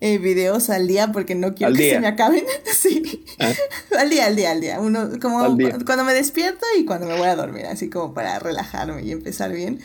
eh, 0.00 0.18
videos 0.18 0.70
al 0.70 0.86
día 0.86 1.12
porque 1.12 1.34
no 1.34 1.54
quiero 1.54 1.72
que 1.72 1.90
se 1.90 2.00
me 2.00 2.06
acaben. 2.06 2.44
sí. 2.76 3.24
Ah. 3.38 3.52
al 3.98 4.10
día, 4.10 4.26
al 4.26 4.36
día, 4.36 4.50
al 4.50 4.60
día. 4.60 4.80
Uno, 4.80 5.10
como 5.20 5.56
cuando 5.84 6.04
me 6.04 6.12
despierto 6.12 6.66
y 6.78 6.84
cuando 6.84 7.06
me 7.06 7.16
voy 7.16 7.28
a 7.28 7.36
dormir, 7.36 7.66
así 7.66 7.88
como 7.90 8.14
para 8.14 8.38
relajarme 8.38 9.02
y 9.02 9.12
empezar 9.12 9.52
bien. 9.52 9.80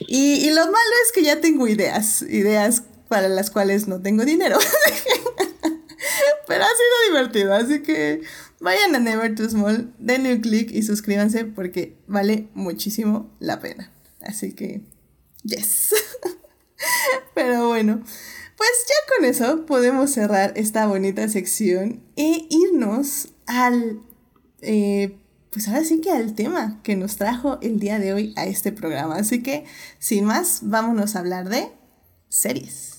Y, 0.00 0.46
y 0.46 0.50
lo 0.50 0.64
malo 0.64 0.76
es 1.06 1.12
que 1.12 1.22
ya 1.22 1.40
tengo 1.40 1.68
ideas, 1.68 2.22
ideas 2.22 2.82
para 3.08 3.28
las 3.28 3.50
cuales 3.50 3.88
no 3.88 4.00
tengo 4.00 4.24
dinero. 4.24 4.58
Pero 6.46 6.64
ha 6.64 6.68
sido 6.68 7.14
divertido, 7.14 7.54
así 7.54 7.82
que 7.82 8.22
vayan 8.60 8.94
a 8.94 8.98
Never 8.98 9.34
Too 9.34 9.48
Small, 9.48 9.92
denle 9.98 10.34
un 10.34 10.40
clic 10.40 10.70
y 10.70 10.82
suscríbanse 10.82 11.44
porque 11.44 11.96
vale 12.06 12.48
muchísimo 12.54 13.30
la 13.38 13.60
pena. 13.60 13.92
Así 14.22 14.52
que, 14.52 14.82
yes. 15.42 15.94
Pero 17.34 17.68
bueno. 17.68 18.02
Pues 18.62 18.86
ya 18.86 19.16
con 19.16 19.24
eso 19.24 19.66
podemos 19.66 20.12
cerrar 20.12 20.52
esta 20.54 20.86
bonita 20.86 21.28
sección 21.28 22.00
e 22.14 22.46
irnos 22.48 23.30
al, 23.48 24.00
eh, 24.60 25.18
pues 25.50 25.66
ahora 25.66 25.82
sí 25.82 26.00
que 26.00 26.12
al 26.12 26.36
tema 26.36 26.80
que 26.84 26.94
nos 26.94 27.16
trajo 27.16 27.58
el 27.60 27.80
día 27.80 27.98
de 27.98 28.12
hoy 28.12 28.32
a 28.36 28.46
este 28.46 28.70
programa. 28.70 29.16
Así 29.16 29.42
que, 29.42 29.64
sin 29.98 30.26
más, 30.26 30.60
vámonos 30.62 31.16
a 31.16 31.18
hablar 31.18 31.48
de 31.48 31.72
series. 32.28 32.91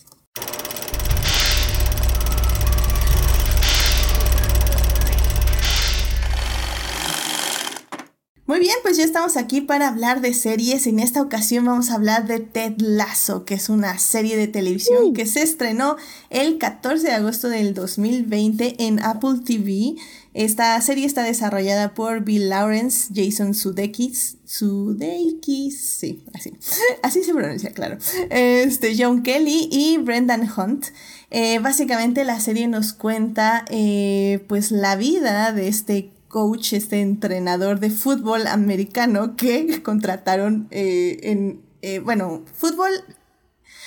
Muy 8.45 8.59
bien, 8.59 8.75
pues 8.83 8.97
ya 8.97 9.05
estamos 9.05 9.37
aquí 9.37 9.61
para 9.61 9.87
hablar 9.87 10.19
de 10.19 10.33
series. 10.33 10.85
En 10.85 10.99
esta 10.99 11.21
ocasión 11.21 11.63
vamos 11.63 11.89
a 11.89 11.95
hablar 11.95 12.27
de 12.27 12.41
Ted 12.41 12.73
Lasso, 12.77 13.45
que 13.45 13.53
es 13.53 13.69
una 13.69 13.97
serie 13.99 14.35
de 14.35 14.49
televisión 14.49 15.01
uh. 15.01 15.13
que 15.13 15.25
se 15.25 15.41
estrenó 15.41 15.95
el 16.29 16.57
14 16.57 17.07
de 17.07 17.13
agosto 17.13 17.47
del 17.47 17.73
2020 17.73 18.83
en 18.85 19.01
Apple 19.01 19.39
TV. 19.45 19.95
Esta 20.33 20.79
serie 20.81 21.05
está 21.05 21.23
desarrollada 21.23 21.93
por 21.93 22.25
Bill 22.25 22.49
Lawrence, 22.49 23.13
Jason 23.15 23.53
Sudeikis, 23.53 24.35
Sudeikis, 24.43 25.79
sí, 25.79 26.21
así, 26.33 26.51
así 27.01 27.23
se 27.23 27.33
pronuncia, 27.33 27.71
claro, 27.71 27.97
este, 28.29 28.93
John 28.97 29.23
Kelly 29.23 29.69
y 29.71 29.99
Brendan 29.99 30.49
Hunt. 30.57 30.87
Eh, 31.31 31.59
básicamente 31.59 32.25
la 32.25 32.41
serie 32.41 32.67
nos 32.67 32.91
cuenta 32.91 33.63
eh, 33.69 34.43
pues 34.49 34.71
la 34.71 34.97
vida 34.97 35.53
de 35.53 35.69
este 35.69 36.11
coach, 36.33 36.73
este 36.73 36.99
entrenador 36.99 37.79
de 37.79 37.91
fútbol 37.91 38.47
americano 38.47 39.35
que 39.35 39.81
contrataron 39.83 40.67
eh, 40.71 41.19
en, 41.21 41.61
eh, 41.83 41.99
bueno, 41.99 42.43
fútbol, 42.51 42.89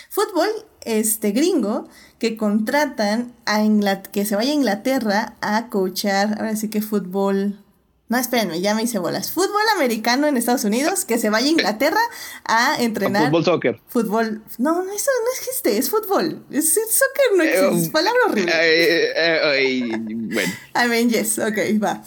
fútbol 0.09 0.49
este 0.83 1.33
gringo 1.33 1.89
que 2.21 2.37
contratan 2.37 3.35
a 3.47 3.65
que 4.13 4.25
se 4.25 4.37
vaya 4.37 4.53
a 4.53 4.55
Inglaterra 4.55 5.35
a 5.41 5.69
coachar, 5.71 6.37
ahora 6.39 6.55
sí 6.55 6.71
que 6.71 6.83
fútbol 6.83 7.66
no, 8.09 8.19
espérenme, 8.19 8.61
ya 8.61 8.73
me 8.75 8.85
hice 8.85 9.01
bolas. 9.01 9.33
Fútbol 9.33 9.63
americano 9.75 10.29
en 10.29 10.37
Estados 10.37 10.63
Unidos, 10.63 11.05
que 11.05 11.19
se 11.19 11.29
vaya 11.29 11.49
a 11.49 11.51
Inglaterra 11.51 12.01
a 12.45 12.81
entrenar. 12.81 13.27
fútbol 13.27 13.45
soccer. 13.45 13.81
Fútbol. 13.89 14.43
No, 14.59 14.85
no, 14.85 14.93
eso 14.93 15.11
no 15.25 15.31
existe, 15.41 15.77
es 15.77 15.91
fútbol. 15.91 16.45
Es, 16.53 16.73
soccer 16.75 17.37
no 17.37 17.43
eh, 17.43 17.51
existe, 17.51 17.87
es 17.87 17.89
palabra 17.89 18.21
horrible. 18.29 18.53
Eh, 18.55 19.13
eh, 19.17 19.99
bueno. 19.99 20.53
I 20.77 20.89
mean, 20.89 21.11
yes, 21.11 21.41
ok, 21.41 21.59
va. 21.83 22.05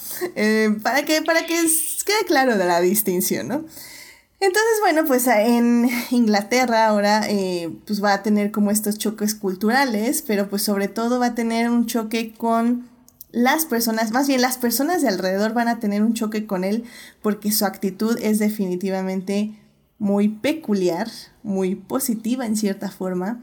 para, 0.81 1.03
que, 1.03 1.21
para 1.21 1.45
que 1.45 1.55
quede 2.05 2.25
claro 2.25 2.57
de 2.57 2.65
la 2.65 2.79
distinción, 2.79 3.49
¿no? 3.49 3.65
Entonces, 4.41 4.79
bueno, 4.79 5.03
pues 5.05 5.27
en 5.27 5.89
Inglaterra 6.11 6.87
ahora 6.87 7.27
pues 7.85 8.01
va 8.01 8.13
a 8.13 8.23
tener 8.23 8.51
como 8.51 8.71
estos 8.71 8.97
choques 8.97 9.35
culturales, 9.35 10.23
pero 10.25 10.49
pues 10.49 10.61
sobre 10.61 10.87
todo 10.87 11.19
va 11.19 11.27
a 11.27 11.35
tener 11.35 11.69
un 11.69 11.87
choque 11.87 12.33
con 12.37 12.88
las 13.31 13.65
personas, 13.65 14.11
más 14.11 14.27
bien 14.27 14.41
las 14.41 14.57
personas 14.57 15.01
de 15.01 15.07
alrededor 15.07 15.53
van 15.53 15.67
a 15.67 15.79
tener 15.79 16.03
un 16.03 16.13
choque 16.13 16.47
con 16.47 16.63
él 16.63 16.83
porque 17.21 17.51
su 17.51 17.65
actitud 17.65 18.17
es 18.21 18.39
definitivamente 18.39 19.53
muy 19.99 20.29
peculiar, 20.29 21.09
muy 21.43 21.75
positiva 21.75 22.45
en 22.45 22.55
cierta 22.55 22.89
forma. 22.89 23.41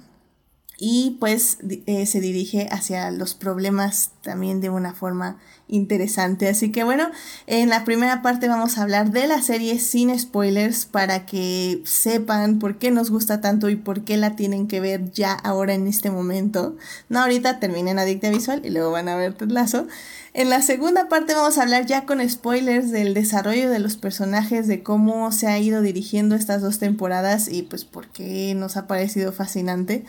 Y 0.79 1.17
pues 1.21 1.59
eh, 1.87 2.05
se 2.07 2.21
dirige 2.21 2.69
hacia 2.71 3.11
los 3.11 3.35
problemas 3.35 4.11
también 4.23 4.61
de 4.61 4.69
una 4.69 4.93
forma 4.93 5.39
interesante. 5.69 6.49
Así 6.49 6.71
que 6.71 6.85
bueno, 6.85 7.11
en 7.47 7.71
la 7.71 7.85
primera 7.85 8.21
parte 8.21 8.47
vamos 8.47 8.77
a 8.77 8.83
hablar 8.83 9.11
de 9.11 9.27
la 9.27 9.41
serie 9.41 9.79
sin 9.79 10.17
spoilers 10.19 10.85
para 10.85 11.25
que 11.25 11.83
sepan 11.85 12.59
por 12.59 12.79
qué 12.79 12.91
nos 12.91 13.11
gusta 13.11 13.41
tanto 13.41 13.71
y 13.71 13.77
por 13.77 14.05
qué 14.05 14.17
la 14.19 14.37
tienen 14.37 14.69
que 14.69 14.81
ver 14.81 15.11
ya 15.13 15.33
ahora 15.33 15.75
en 15.75 15.87
este 15.87 16.11
momento. 16.11 16.77
No 17.09 17.21
ahorita 17.21 17.59
terminen 17.59 17.99
Adicta 17.99 18.29
Visual 18.29 18.61
y 18.65 18.71
luego 18.71 18.91
van 18.91 19.09
a 19.09 19.17
ver 19.17 19.33
Ted 19.33 19.51
En 20.35 20.51
la 20.51 20.61
segunda 20.61 21.09
parte 21.09 21.35
vamos 21.35 21.57
a 21.57 21.63
hablar 21.63 21.87
ya 21.87 22.05
con 22.05 22.27
spoilers 22.29 22.91
del 22.91 23.15
desarrollo 23.15 23.71
de 23.71 23.79
los 23.79 23.97
personajes, 23.97 24.67
de 24.69 24.83
cómo 24.83 25.33
se 25.33 25.47
ha 25.47 25.59
ido 25.59 25.81
dirigiendo 25.81 26.35
estas 26.35 26.61
dos 26.61 26.79
temporadas 26.79 27.49
y 27.49 27.63
pues 27.63 27.87
por 27.87 28.09
qué 28.09 28.55
nos 28.55 28.77
ha 28.77 28.87
parecido 28.87 29.33
fascinante. 29.33 30.05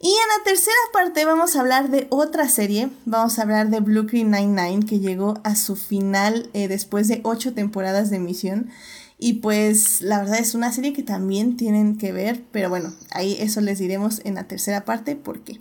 Y 0.00 0.06
en 0.06 0.28
la 0.38 0.44
tercera 0.44 0.76
parte 0.92 1.24
vamos 1.24 1.56
a 1.56 1.60
hablar 1.60 1.90
de 1.90 2.06
otra 2.10 2.48
serie, 2.48 2.88
vamos 3.04 3.38
a 3.38 3.42
hablar 3.42 3.68
de 3.68 3.80
Blue 3.80 4.06
Green 4.06 4.30
Nine-Nine 4.30 4.86
que 4.86 5.00
llegó 5.00 5.40
a 5.42 5.56
su 5.56 5.74
final 5.74 6.50
eh, 6.54 6.68
después 6.68 7.08
de 7.08 7.20
ocho 7.24 7.52
temporadas 7.52 8.08
de 8.08 8.16
emisión. 8.16 8.70
Y 9.18 9.34
pues 9.34 10.00
la 10.00 10.20
verdad 10.20 10.38
es 10.38 10.54
una 10.54 10.70
serie 10.70 10.92
que 10.92 11.02
también 11.02 11.56
tienen 11.56 11.98
que 11.98 12.12
ver, 12.12 12.44
pero 12.52 12.68
bueno, 12.70 12.92
ahí 13.10 13.36
eso 13.40 13.60
les 13.60 13.80
diremos 13.80 14.20
en 14.24 14.36
la 14.36 14.44
tercera 14.44 14.84
parte 14.84 15.16
por 15.16 15.40
qué. 15.40 15.58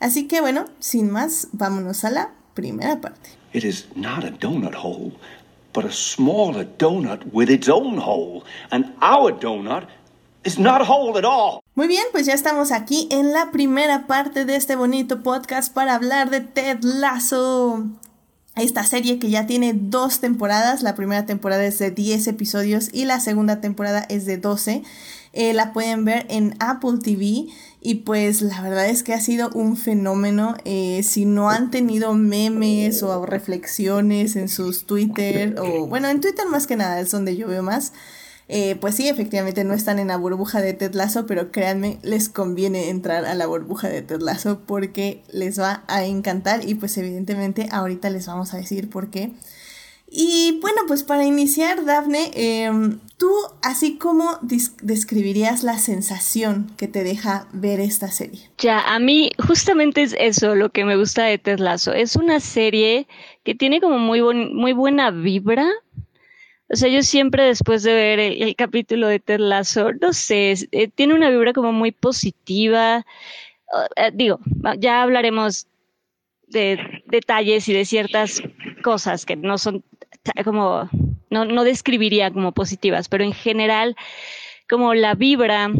Así 0.00 0.26
que 0.26 0.40
bueno, 0.40 0.64
sin 0.80 1.08
más, 1.08 1.46
vámonos 1.52 2.04
a 2.04 2.10
la 2.10 2.34
primera 2.54 3.00
parte. 3.00 3.30
It 3.52 3.62
is 3.62 3.86
not 3.94 4.24
a 4.24 4.32
donut 4.32 4.74
hole, 4.74 5.12
but 5.72 5.84
a 5.84 5.92
smaller 5.92 6.66
donut 6.76 7.20
with 7.32 7.50
its 7.50 7.68
own 7.68 7.98
hole. 7.98 8.42
And 8.72 8.86
our 9.00 9.32
donut 9.38 9.86
muy 11.76 11.88
bien, 11.88 12.04
pues 12.10 12.24
ya 12.24 12.32
estamos 12.32 12.72
aquí 12.72 13.06
en 13.10 13.34
la 13.34 13.50
primera 13.50 14.06
parte 14.06 14.46
de 14.46 14.56
este 14.56 14.76
bonito 14.76 15.22
podcast 15.22 15.70
para 15.70 15.94
hablar 15.94 16.30
de 16.30 16.40
Ted 16.40 16.78
Lasso. 16.80 17.84
Esta 18.54 18.82
serie 18.84 19.18
que 19.18 19.28
ya 19.28 19.46
tiene 19.46 19.74
dos 19.74 20.20
temporadas, 20.20 20.82
la 20.82 20.94
primera 20.94 21.26
temporada 21.26 21.66
es 21.66 21.78
de 21.78 21.90
10 21.90 22.28
episodios 22.28 22.88
y 22.94 23.04
la 23.04 23.20
segunda 23.20 23.60
temporada 23.60 24.06
es 24.08 24.24
de 24.24 24.38
12. 24.38 24.84
Eh, 25.34 25.52
la 25.52 25.74
pueden 25.74 26.06
ver 26.06 26.24
en 26.30 26.54
Apple 26.60 26.98
TV 27.02 27.48
y 27.82 27.94
pues 28.06 28.40
la 28.40 28.62
verdad 28.62 28.88
es 28.88 29.02
que 29.02 29.12
ha 29.12 29.20
sido 29.20 29.50
un 29.50 29.76
fenómeno. 29.76 30.56
Eh, 30.64 31.02
si 31.02 31.26
no 31.26 31.50
han 31.50 31.70
tenido 31.70 32.14
memes 32.14 33.02
o 33.02 33.26
reflexiones 33.26 34.34
en 34.36 34.48
sus 34.48 34.86
Twitter 34.86 35.56
o 35.58 35.86
bueno, 35.86 36.08
en 36.08 36.22
Twitter 36.22 36.46
más 36.50 36.66
que 36.66 36.76
nada 36.76 37.00
es 37.00 37.10
donde 37.10 37.36
yo 37.36 37.46
veo 37.48 37.62
más. 37.62 37.92
Eh, 38.48 38.76
pues 38.80 38.94
sí, 38.94 39.08
efectivamente 39.08 39.64
no 39.64 39.74
están 39.74 39.98
en 39.98 40.08
la 40.08 40.16
burbuja 40.16 40.60
de 40.60 40.72
Ted 40.72 40.92
pero 41.26 41.50
créanme, 41.50 41.98
les 42.02 42.28
conviene 42.28 42.90
entrar 42.90 43.24
a 43.24 43.34
la 43.34 43.46
burbuja 43.46 43.88
de 43.88 44.02
Ted 44.02 44.20
porque 44.66 45.22
les 45.32 45.58
va 45.58 45.82
a 45.88 46.04
encantar 46.04 46.68
y 46.68 46.74
pues 46.74 46.96
evidentemente 46.96 47.68
ahorita 47.72 48.08
les 48.10 48.26
vamos 48.26 48.54
a 48.54 48.58
decir 48.58 48.88
por 48.88 49.10
qué. 49.10 49.32
Y 50.08 50.60
bueno, 50.62 50.82
pues 50.86 51.02
para 51.02 51.24
iniciar, 51.24 51.84
Dafne, 51.84 52.30
em, 52.34 53.00
tú 53.18 53.28
así 53.62 53.96
como 53.96 54.38
describirías 54.82 55.64
la 55.64 55.78
sensación 55.78 56.70
que 56.76 56.86
te 56.86 57.02
deja 57.02 57.48
ver 57.52 57.80
esta 57.80 58.10
serie. 58.12 58.48
Ya, 58.58 58.80
a 58.80 59.00
mí 59.00 59.30
justamente 59.44 60.02
es 60.02 60.14
eso 60.18 60.54
lo 60.54 60.70
que 60.70 60.84
me 60.84 60.96
gusta 60.96 61.24
de 61.24 61.38
Ted. 61.38 61.58
Es 61.94 62.14
una 62.14 62.38
serie 62.38 63.08
que 63.42 63.56
tiene 63.56 63.80
como 63.80 63.98
muy, 63.98 64.22
muy 64.22 64.72
buena 64.72 65.10
vibra, 65.10 65.68
o 66.68 66.76
sea, 66.76 66.88
yo 66.88 67.02
siempre 67.02 67.44
después 67.44 67.82
de 67.84 67.94
ver 67.94 68.18
el, 68.18 68.56
capítulo 68.56 69.06
de 69.06 69.20
Ted 69.20 69.38
Lasso, 69.38 69.92
no 69.92 70.12
sé, 70.12 70.54
eh, 70.72 70.88
tiene 70.88 71.14
una 71.14 71.30
vibra 71.30 71.52
como 71.52 71.72
muy 71.72 71.92
positiva. 71.92 73.06
Eh, 73.96 74.10
digo, 74.12 74.40
ya 74.78 75.02
hablaremos 75.02 75.68
de 76.48 77.02
detalles 77.06 77.68
y 77.68 77.72
de 77.72 77.84
ciertas 77.84 78.42
cosas 78.82 79.26
que 79.26 79.36
no 79.36 79.58
son 79.58 79.84
como, 80.44 80.88
no, 81.30 81.44
no 81.44 81.62
describiría 81.62 82.32
como 82.32 82.52
positivas, 82.52 83.08
pero 83.08 83.22
en 83.22 83.32
general, 83.32 83.94
como 84.68 84.94
la 84.94 85.14
vibra 85.14 85.70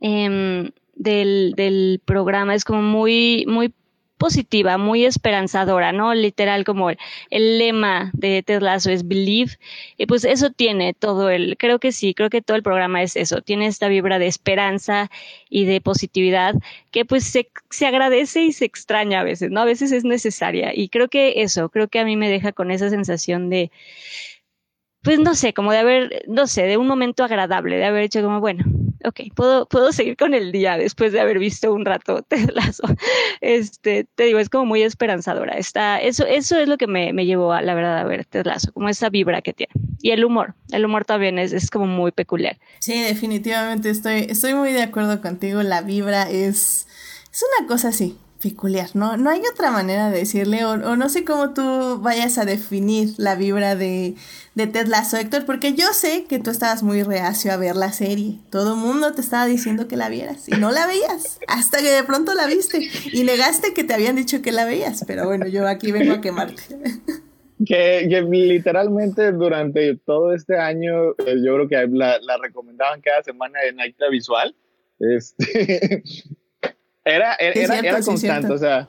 em, 0.00 0.70
del, 0.94 1.52
del 1.56 2.00
programa 2.04 2.54
es 2.54 2.64
como 2.64 2.80
muy, 2.80 3.44
muy 3.46 3.74
positiva, 4.20 4.76
muy 4.76 5.06
esperanzadora, 5.06 5.92
¿no? 5.92 6.14
Literal 6.14 6.64
como 6.64 6.90
el, 6.90 6.98
lema 7.30 8.10
de 8.12 8.42
Ted 8.42 8.60
Lasso 8.60 8.90
es 8.90 9.08
Believe, 9.08 9.52
y 9.96 10.04
pues 10.04 10.24
eso 10.24 10.50
tiene 10.50 10.92
todo 10.92 11.30
el, 11.30 11.56
creo 11.56 11.78
que 11.80 11.90
sí, 11.90 12.12
creo 12.12 12.28
que 12.28 12.42
todo 12.42 12.56
el 12.56 12.62
programa 12.62 13.02
es 13.02 13.16
eso, 13.16 13.40
tiene 13.40 13.66
esta 13.66 13.88
vibra 13.88 14.18
de 14.18 14.26
esperanza 14.26 15.10
y 15.48 15.64
de 15.64 15.80
positividad 15.80 16.54
que 16.90 17.06
pues 17.06 17.24
se, 17.24 17.50
se 17.70 17.86
agradece 17.86 18.42
y 18.42 18.52
se 18.52 18.66
extraña 18.66 19.20
a 19.20 19.24
veces, 19.24 19.50
¿no? 19.50 19.62
A 19.62 19.64
veces 19.64 19.90
es 19.90 20.04
necesaria 20.04 20.72
y 20.74 20.90
creo 20.90 21.08
que 21.08 21.42
eso, 21.42 21.70
creo 21.70 21.88
que 21.88 21.98
a 21.98 22.04
mí 22.04 22.16
me 22.16 22.28
deja 22.28 22.52
con 22.52 22.70
esa 22.70 22.90
sensación 22.90 23.48
de, 23.48 23.70
pues 25.02 25.18
no 25.18 25.34
sé, 25.34 25.54
como 25.54 25.72
de 25.72 25.78
haber, 25.78 26.24
no 26.28 26.46
sé, 26.46 26.64
de 26.64 26.76
un 26.76 26.86
momento 26.86 27.24
agradable, 27.24 27.78
de 27.78 27.86
haber 27.86 28.04
hecho 28.04 28.22
como, 28.22 28.40
bueno, 28.40 28.64
ok, 29.04 29.34
puedo, 29.34 29.66
puedo 29.66 29.92
seguir 29.92 30.16
con 30.16 30.34
el 30.34 30.52
día 30.52 30.76
después 30.76 31.12
de 31.12 31.20
haber 31.20 31.38
visto 31.38 31.72
un 31.72 31.84
rato 31.84 32.22
Ted 32.28 32.50
Lasso. 32.54 32.84
Este, 33.40 34.06
te 34.14 34.24
digo, 34.24 34.38
es 34.38 34.48
como 34.48 34.66
muy 34.66 34.82
esperanzadora. 34.82 35.54
Está, 35.54 36.00
eso, 36.00 36.26
eso 36.26 36.58
es 36.58 36.68
lo 36.68 36.76
que 36.76 36.86
me, 36.86 37.12
me 37.12 37.26
llevó 37.26 37.52
a 37.52 37.62
la 37.62 37.74
verdad 37.74 37.98
a 37.98 38.04
ver 38.04 38.24
Ted 38.24 38.46
Lasso, 38.46 38.72
como 38.72 38.88
esa 38.88 39.08
vibra 39.10 39.42
que 39.42 39.52
tiene. 39.52 39.72
Y 40.00 40.10
el 40.10 40.24
humor, 40.24 40.54
el 40.70 40.84
humor 40.84 41.04
también 41.04 41.38
es, 41.38 41.52
es 41.52 41.70
como 41.70 41.86
muy 41.86 42.12
peculiar. 42.12 42.58
Sí, 42.78 43.00
definitivamente 43.00 43.90
estoy, 43.90 44.26
estoy 44.28 44.54
muy 44.54 44.72
de 44.72 44.82
acuerdo 44.82 45.20
contigo. 45.20 45.62
La 45.62 45.82
vibra 45.82 46.30
es, 46.30 46.86
es 47.32 47.44
una 47.58 47.68
cosa 47.68 47.88
así 47.88 48.16
peculiar, 48.40 48.88
¿no? 48.94 49.16
No 49.16 49.30
hay 49.30 49.42
otra 49.52 49.70
manera 49.70 50.10
de 50.10 50.18
decirle, 50.18 50.64
o, 50.64 50.76
no 50.76 51.08
sé 51.08 51.24
cómo 51.24 51.52
tú 51.52 51.98
vayas 52.00 52.38
a 52.38 52.44
definir 52.44 53.10
la 53.18 53.34
vibra 53.34 53.76
de, 53.76 54.14
de 54.54 54.66
Ted 54.66 54.86
Lasso, 54.86 55.16
Héctor, 55.16 55.44
porque 55.44 55.74
yo 55.74 55.86
sé 55.92 56.24
que 56.28 56.38
tú 56.38 56.50
estabas 56.50 56.82
muy 56.82 57.02
reacio 57.02 57.52
a 57.52 57.56
ver 57.56 57.76
la 57.76 57.92
serie. 57.92 58.38
Todo 58.50 58.74
el 58.74 58.80
mundo 58.80 59.12
te 59.12 59.20
estaba 59.20 59.46
diciendo 59.46 59.88
que 59.88 59.96
la 59.96 60.08
vieras 60.08 60.48
y 60.48 60.52
no 60.52 60.70
la 60.72 60.86
veías, 60.86 61.38
hasta 61.48 61.78
que 61.78 61.90
de 61.90 62.02
pronto 62.04 62.34
la 62.34 62.46
viste 62.46 62.88
y 63.12 63.24
negaste 63.24 63.74
que 63.74 63.84
te 63.84 63.94
habían 63.94 64.16
dicho 64.16 64.40
que 64.42 64.52
la 64.52 64.64
veías, 64.64 65.04
pero 65.06 65.26
bueno, 65.26 65.46
yo 65.46 65.68
aquí 65.68 65.92
vengo 65.92 66.14
a 66.14 66.20
quemarte. 66.20 66.62
Que, 67.66 68.06
que 68.08 68.22
literalmente 68.22 69.32
durante 69.32 69.94
todo 69.96 70.32
este 70.32 70.58
año, 70.58 71.10
eh, 71.26 71.36
yo 71.44 71.56
creo 71.56 71.68
que 71.68 71.86
la, 71.92 72.18
recomendaban 72.42 73.02
cada 73.02 73.22
semana 73.22 73.58
en 73.68 73.78
Aita 73.80 74.08
Visual. 74.08 74.56
Este, 74.98 76.02
Era, 77.02 77.34
era, 77.36 77.78
era, 77.78 78.02
constante, 78.02 78.52
o 78.52 78.58
sea, 78.58 78.86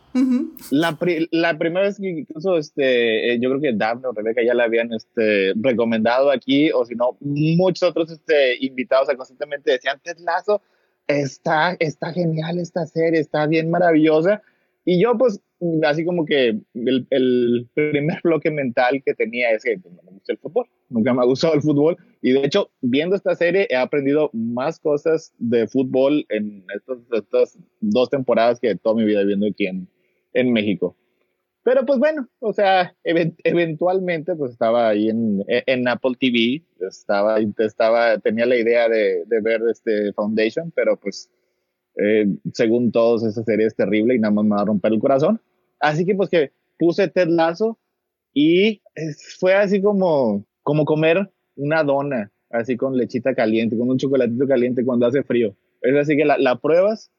la, 0.69 0.97
la, 1.31 1.57
primera 1.57 1.85
vez 1.85 1.97
que 1.97 2.09
incluso 2.09 2.57
este, 2.57 3.33
eh, 3.33 3.39
yo 3.39 3.49
creo 3.49 3.61
que 3.61 3.73
Daphne 3.73 4.07
o 4.07 4.11
Rebeca 4.11 4.43
ya 4.43 4.53
la 4.53 4.65
habían 4.65 4.91
este, 4.91 5.53
recomendado 5.55 6.29
aquí, 6.29 6.71
o 6.73 6.83
si 6.83 6.93
no, 6.93 7.17
muchos 7.21 7.87
otros 7.87 8.11
este, 8.11 8.57
invitados 8.65 9.07
constantemente 9.15 9.71
decían, 9.71 10.01
Ted 10.03 10.17
Lazo, 10.19 10.61
está, 11.07 11.77
está 11.79 12.11
genial 12.11 12.59
esta 12.59 12.85
serie, 12.85 13.21
está 13.21 13.47
bien 13.47 13.71
maravillosa, 13.71 14.41
y 14.83 15.01
yo 15.01 15.17
pues, 15.17 15.39
así 15.87 16.03
como 16.03 16.25
que 16.25 16.59
el, 16.73 17.07
el 17.09 17.69
primer 17.73 18.19
bloque 18.25 18.51
mental 18.51 19.01
que 19.05 19.13
tenía 19.13 19.51
es 19.51 19.63
que 19.63 19.77
pues, 19.77 19.93
no 19.95 20.03
me 20.03 20.11
gusta 20.11 20.33
el 20.33 20.37
fútbol, 20.37 20.67
nunca 20.91 21.13
me 21.13 21.21
ha 21.21 21.25
gustado 21.25 21.53
el 21.53 21.61
fútbol, 21.61 21.97
y 22.21 22.33
de 22.33 22.45
hecho, 22.45 22.69
viendo 22.81 23.15
esta 23.15 23.35
serie 23.35 23.67
he 23.69 23.75
aprendido 23.75 24.29
más 24.33 24.79
cosas 24.79 25.33
de 25.39 25.67
fútbol 25.67 26.25
en 26.29 26.63
estas 26.75 27.57
dos 27.79 28.09
temporadas 28.09 28.59
que 28.59 28.75
toda 28.75 28.95
mi 28.95 29.05
vida 29.05 29.21
viviendo 29.21 29.47
aquí 29.47 29.65
en, 29.65 29.87
en 30.33 30.53
México. 30.53 30.95
Pero 31.63 31.85
pues 31.85 31.99
bueno, 31.99 32.27
o 32.39 32.53
sea, 32.53 32.95
eventualmente 33.03 34.35
pues 34.35 34.51
estaba 34.51 34.89
ahí 34.89 35.09
en, 35.09 35.43
en, 35.47 35.87
Apple 35.87 36.13
TV, 36.19 36.63
estaba, 36.79 37.37
estaba, 37.59 38.17
tenía 38.17 38.47
la 38.47 38.55
idea 38.55 38.89
de, 38.89 39.23
de 39.25 39.41
ver 39.41 39.61
este 39.69 40.11
Foundation, 40.13 40.71
pero 40.75 40.97
pues 40.97 41.29
eh, 41.97 42.25
según 42.53 42.91
todos 42.91 43.23
esa 43.23 43.43
serie 43.43 43.67
es 43.67 43.75
terrible 43.75 44.15
y 44.15 44.19
nada 44.19 44.33
más 44.33 44.45
me 44.45 44.55
va 44.55 44.61
a 44.61 44.65
romper 44.65 44.93
el 44.93 44.99
corazón. 44.99 45.39
Así 45.79 46.03
que 46.03 46.15
pues 46.15 46.29
que 46.29 46.51
puse 46.79 47.07
Ted 47.09 47.27
Lasso 47.27 47.77
y 48.33 48.81
fue 49.39 49.53
así 49.53 49.81
como, 49.81 50.45
como 50.63 50.85
comer 50.85 51.29
una 51.55 51.83
dona, 51.83 52.31
así 52.49 52.77
con 52.77 52.97
lechita 52.97 53.33
caliente, 53.33 53.77
con 53.77 53.89
un 53.89 53.97
chocolatito 53.97 54.47
caliente 54.47 54.85
cuando 54.85 55.05
hace 55.05 55.23
frío. 55.23 55.55
Es 55.81 55.95
así 55.95 56.15
que 56.15 56.25
la, 56.25 56.37
la 56.37 56.57
pruebas 56.59 57.11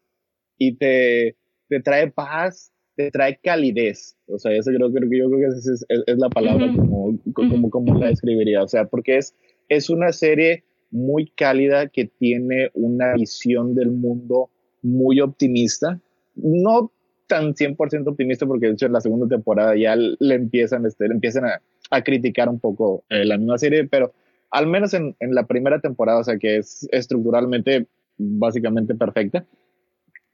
y 0.59 0.77
te, 0.77 1.37
te, 1.69 1.81
trae 1.81 2.11
paz, 2.11 2.73
te 2.97 3.11
trae 3.11 3.39
calidez. 3.43 4.17
O 4.27 4.39
sea, 4.39 4.53
eso 4.53 4.71
creo, 4.71 4.93
creo 4.93 5.09
yo 5.11 5.29
creo 5.29 5.51
que 5.51 5.59
es, 5.59 5.67
es, 5.67 5.87
es 6.07 6.19
la 6.19 6.29
palabra 6.29 6.73
como, 6.75 7.19
como, 7.35 7.71
como 7.71 7.99
la 7.99 8.09
describiría. 8.09 8.63
O 8.63 8.69
sea, 8.69 8.85
porque 8.85 9.17
es, 9.17 9.35
es 9.69 9.91
una 9.91 10.13
serie 10.13 10.65
muy 10.91 11.31
cálida 11.31 11.89
que 11.89 12.05
tiene 12.05 12.71
una 12.75 13.15
visión 13.15 13.75
del 13.75 13.91
mundo 13.91 14.51
muy 14.83 15.21
optimista. 15.21 16.01
No 16.35 16.93
tan 17.27 17.55
100% 17.55 18.09
optimista 18.09 18.47
porque 18.47 18.67
de 18.67 18.73
hecho 18.75 18.87
en 18.87 18.93
la 18.93 19.01
segunda 19.01 19.27
temporada 19.27 19.75
ya 19.75 19.97
le 19.97 20.35
empiezan, 20.35 20.85
este, 20.85 21.09
le 21.09 21.15
empiezan 21.15 21.47
a, 21.47 21.63
a 21.93 22.03
criticar 22.03 22.49
un 22.49 22.59
poco 22.59 23.05
eh, 23.09 23.25
la 23.25 23.39
misma 23.39 23.59
serie, 23.59 23.87
pero 23.87 24.13
al 24.51 24.67
menos 24.67 24.95
en, 24.95 25.15
en, 25.21 25.35
la 25.35 25.47
primera 25.47 25.81
temporada, 25.81 26.21
o 26.21 26.25
sea 26.25 26.39
que 26.39 26.59
es 26.59 26.89
estructuralmente 26.91 27.87
básicamente 28.19 28.95
perfecta, 28.95 29.47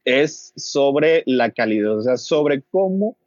es 0.05 0.53
sobre 0.55 1.23
la 1.25 1.51
calidad, 1.51 1.97
o 1.97 2.01
sea, 2.01 2.17
sobre 2.17 2.61
cómo 2.61 3.17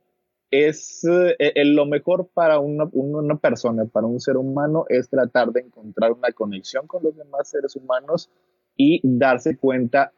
es 0.51 1.03
eh, 1.39 1.65
lo 1.65 1.87
mejor 1.87 2.29
para 2.33 2.61
una, 2.61 2.85
una, 2.93 3.37
persona, 3.37 3.87
para 3.87 4.07
un 4.07 4.21
ser 4.21 4.37
humano, 4.37 4.85
es 4.89 5.09
tratar 5.09 5.51
de 5.51 5.61
encontrar 5.61 6.13
una 6.13 6.31
conexión 6.33 6.87
con 6.87 7.03
los 7.03 7.17
demás 7.17 7.49
seres 7.49 7.75
humanos 7.75 8.31
y 8.77 9.01
darse 9.03 9.57
cuenta 9.57 10.13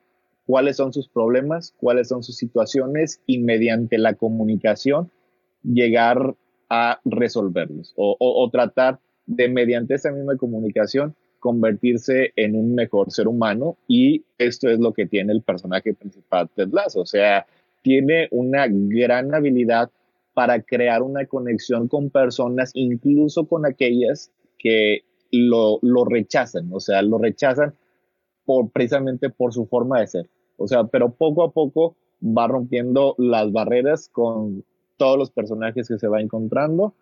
cuáles 0.44 0.76
son 0.76 0.92
sus 0.92 1.08
problemas, 1.08 1.72
cuáles 1.78 2.08
son 2.08 2.22
sus 2.22 2.36
situaciones 2.36 3.22
y 3.26 3.38
mediante 3.38 3.96
la 3.96 4.14
comunicación 4.14 5.10
llegar 5.62 6.34
a 6.68 7.00
resolverlos 7.04 7.92
o, 7.96 8.48
tratar 8.50 8.98
de 9.26 9.48
mediante 9.48 9.94
esa 9.94 10.12
misma 10.12 10.36
comunicación 10.36 11.14
convertirse 11.40 12.32
en 12.36 12.56
un 12.56 12.74
mejor 12.74 13.10
ser 13.10 13.28
humano. 13.28 13.76
Y 13.86 14.24
esto 14.38 14.68
es 14.70 14.78
lo 14.78 14.92
que 14.92 15.06
tiene 15.06 15.32
el 15.32 15.42
personaje 15.42 15.94
principal 15.94 16.48
Ted 16.54 16.68
Lasso, 16.72 17.00
o 17.00 17.06
sea, 17.06 17.46
tiene 17.82 18.28
una 18.30 18.66
gran 18.68 19.34
habilidad 19.34 19.90
para 20.32 20.62
crear 20.62 21.02
una 21.02 21.26
conexión 21.26 21.86
con 21.86 22.10
personas, 22.10 22.70
incluso 22.74 23.46
con 23.46 23.66
aquellas 23.66 24.32
que 24.58 25.02
lo, 25.30 25.78
lo 25.82 26.04
rechazan, 26.04 26.70
o 26.72 26.80
sea, 26.80 27.02
lo 27.02 27.18
rechazan 27.18 27.74
precisamente 28.72 29.30
por 29.30 29.52
su 29.52 29.66
forma 29.66 30.00
de 30.00 30.06
ser. 30.06 30.30
O 30.56 30.66
sea, 30.66 30.84
pero 30.84 31.12
poco 31.12 31.42
a 31.42 31.52
poco 31.52 31.96
va 32.22 32.46
rompiendo 32.48 33.14
las 33.18 33.52
barreras 33.52 34.08
con 34.08 34.64
todos 34.96 35.18
los 35.18 35.30
personajes 35.30 35.88
que 35.88 35.98
se 35.98 36.08
va 36.08 36.20
encontrando 36.20 36.94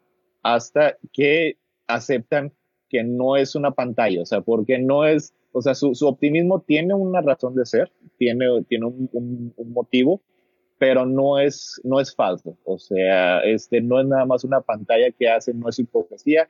hasta 0.43 0.97
que 1.13 1.57
aceptan 1.87 2.53
que 2.89 3.05
no 3.05 3.37
es 3.37 3.55
una 3.55 3.71
pantalla, 3.71 4.23
o 4.23 4.27
sea, 4.27 4.43
porque 4.43 4.79
no 4.79 5.07
es, 5.07 5.35
o 5.53 5.63
sea, 5.63 5.75
su, 5.75 5.95
su 5.95 6.07
optimismo 6.07 6.61
tiene 6.61 6.95
una 6.95 7.21
razón 7.23 7.55
de 7.55 7.65
ser, 7.65 7.91
tiene, 8.19 8.47
tiene 8.69 8.87
un, 8.87 9.09
un, 9.13 9.55
un 9.57 9.73
motivo, 9.73 10.21
pero 10.83 11.07
no 11.07 11.39
es, 11.39 11.81
no 11.85 12.01
es 12.01 12.13
falso. 12.13 12.59
O 12.65 12.77
sea, 12.77 13.39
este, 13.45 13.81
no 13.81 14.01
es 14.01 14.07
nada 14.09 14.27
más 14.27 14.43
una 14.43 14.61
pantalla 14.63 15.13
que 15.13 15.29
hace, 15.29 15.55
no 15.55 15.69
es 15.69 15.79
hipocresía. 15.79 16.49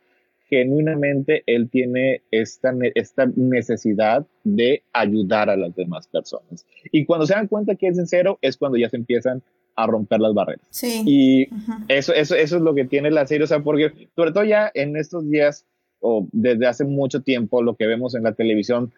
Genuinamente 0.48 1.42
él 1.44 1.68
tiene 1.68 2.22
esta, 2.30 2.72
esta 2.94 3.26
necesidad 3.36 4.26
de 4.42 4.84
ayudar 4.94 5.50
a 5.50 5.56
las 5.58 5.76
demás 5.76 6.08
personas. 6.08 6.66
Y 6.90 7.04
cuando 7.04 7.26
se 7.26 7.34
dan 7.34 7.46
cuenta 7.46 7.74
que 7.74 7.88
es 7.88 7.96
sincero, 7.98 8.38
es 8.40 8.56
cuando 8.56 8.78
ya 8.78 8.88
se 8.88 8.96
empiezan 8.96 9.42
a 9.76 9.86
romper 9.86 10.20
las 10.20 10.34
barreras. 10.34 10.66
Sí. 10.70 11.02
Y 11.06 11.48
eso, 11.88 12.12
eso, 12.12 12.34
eso 12.34 12.56
es 12.56 12.62
lo 12.62 12.74
que 12.74 12.84
tiene 12.84 13.10
la 13.10 13.26
serie, 13.26 13.44
o 13.44 13.48
sea, 13.48 13.60
porque 13.60 14.08
sobre 14.14 14.32
todo 14.32 14.44
ya 14.44 14.70
en 14.74 14.96
estos 14.96 15.28
días 15.28 15.66
o 16.00 16.28
desde 16.32 16.66
hace 16.66 16.84
mucho 16.84 17.22
tiempo 17.22 17.62
lo 17.62 17.76
que 17.76 17.86
vemos 17.86 18.14
en 18.14 18.24
la 18.24 18.34
televisión 18.34 18.92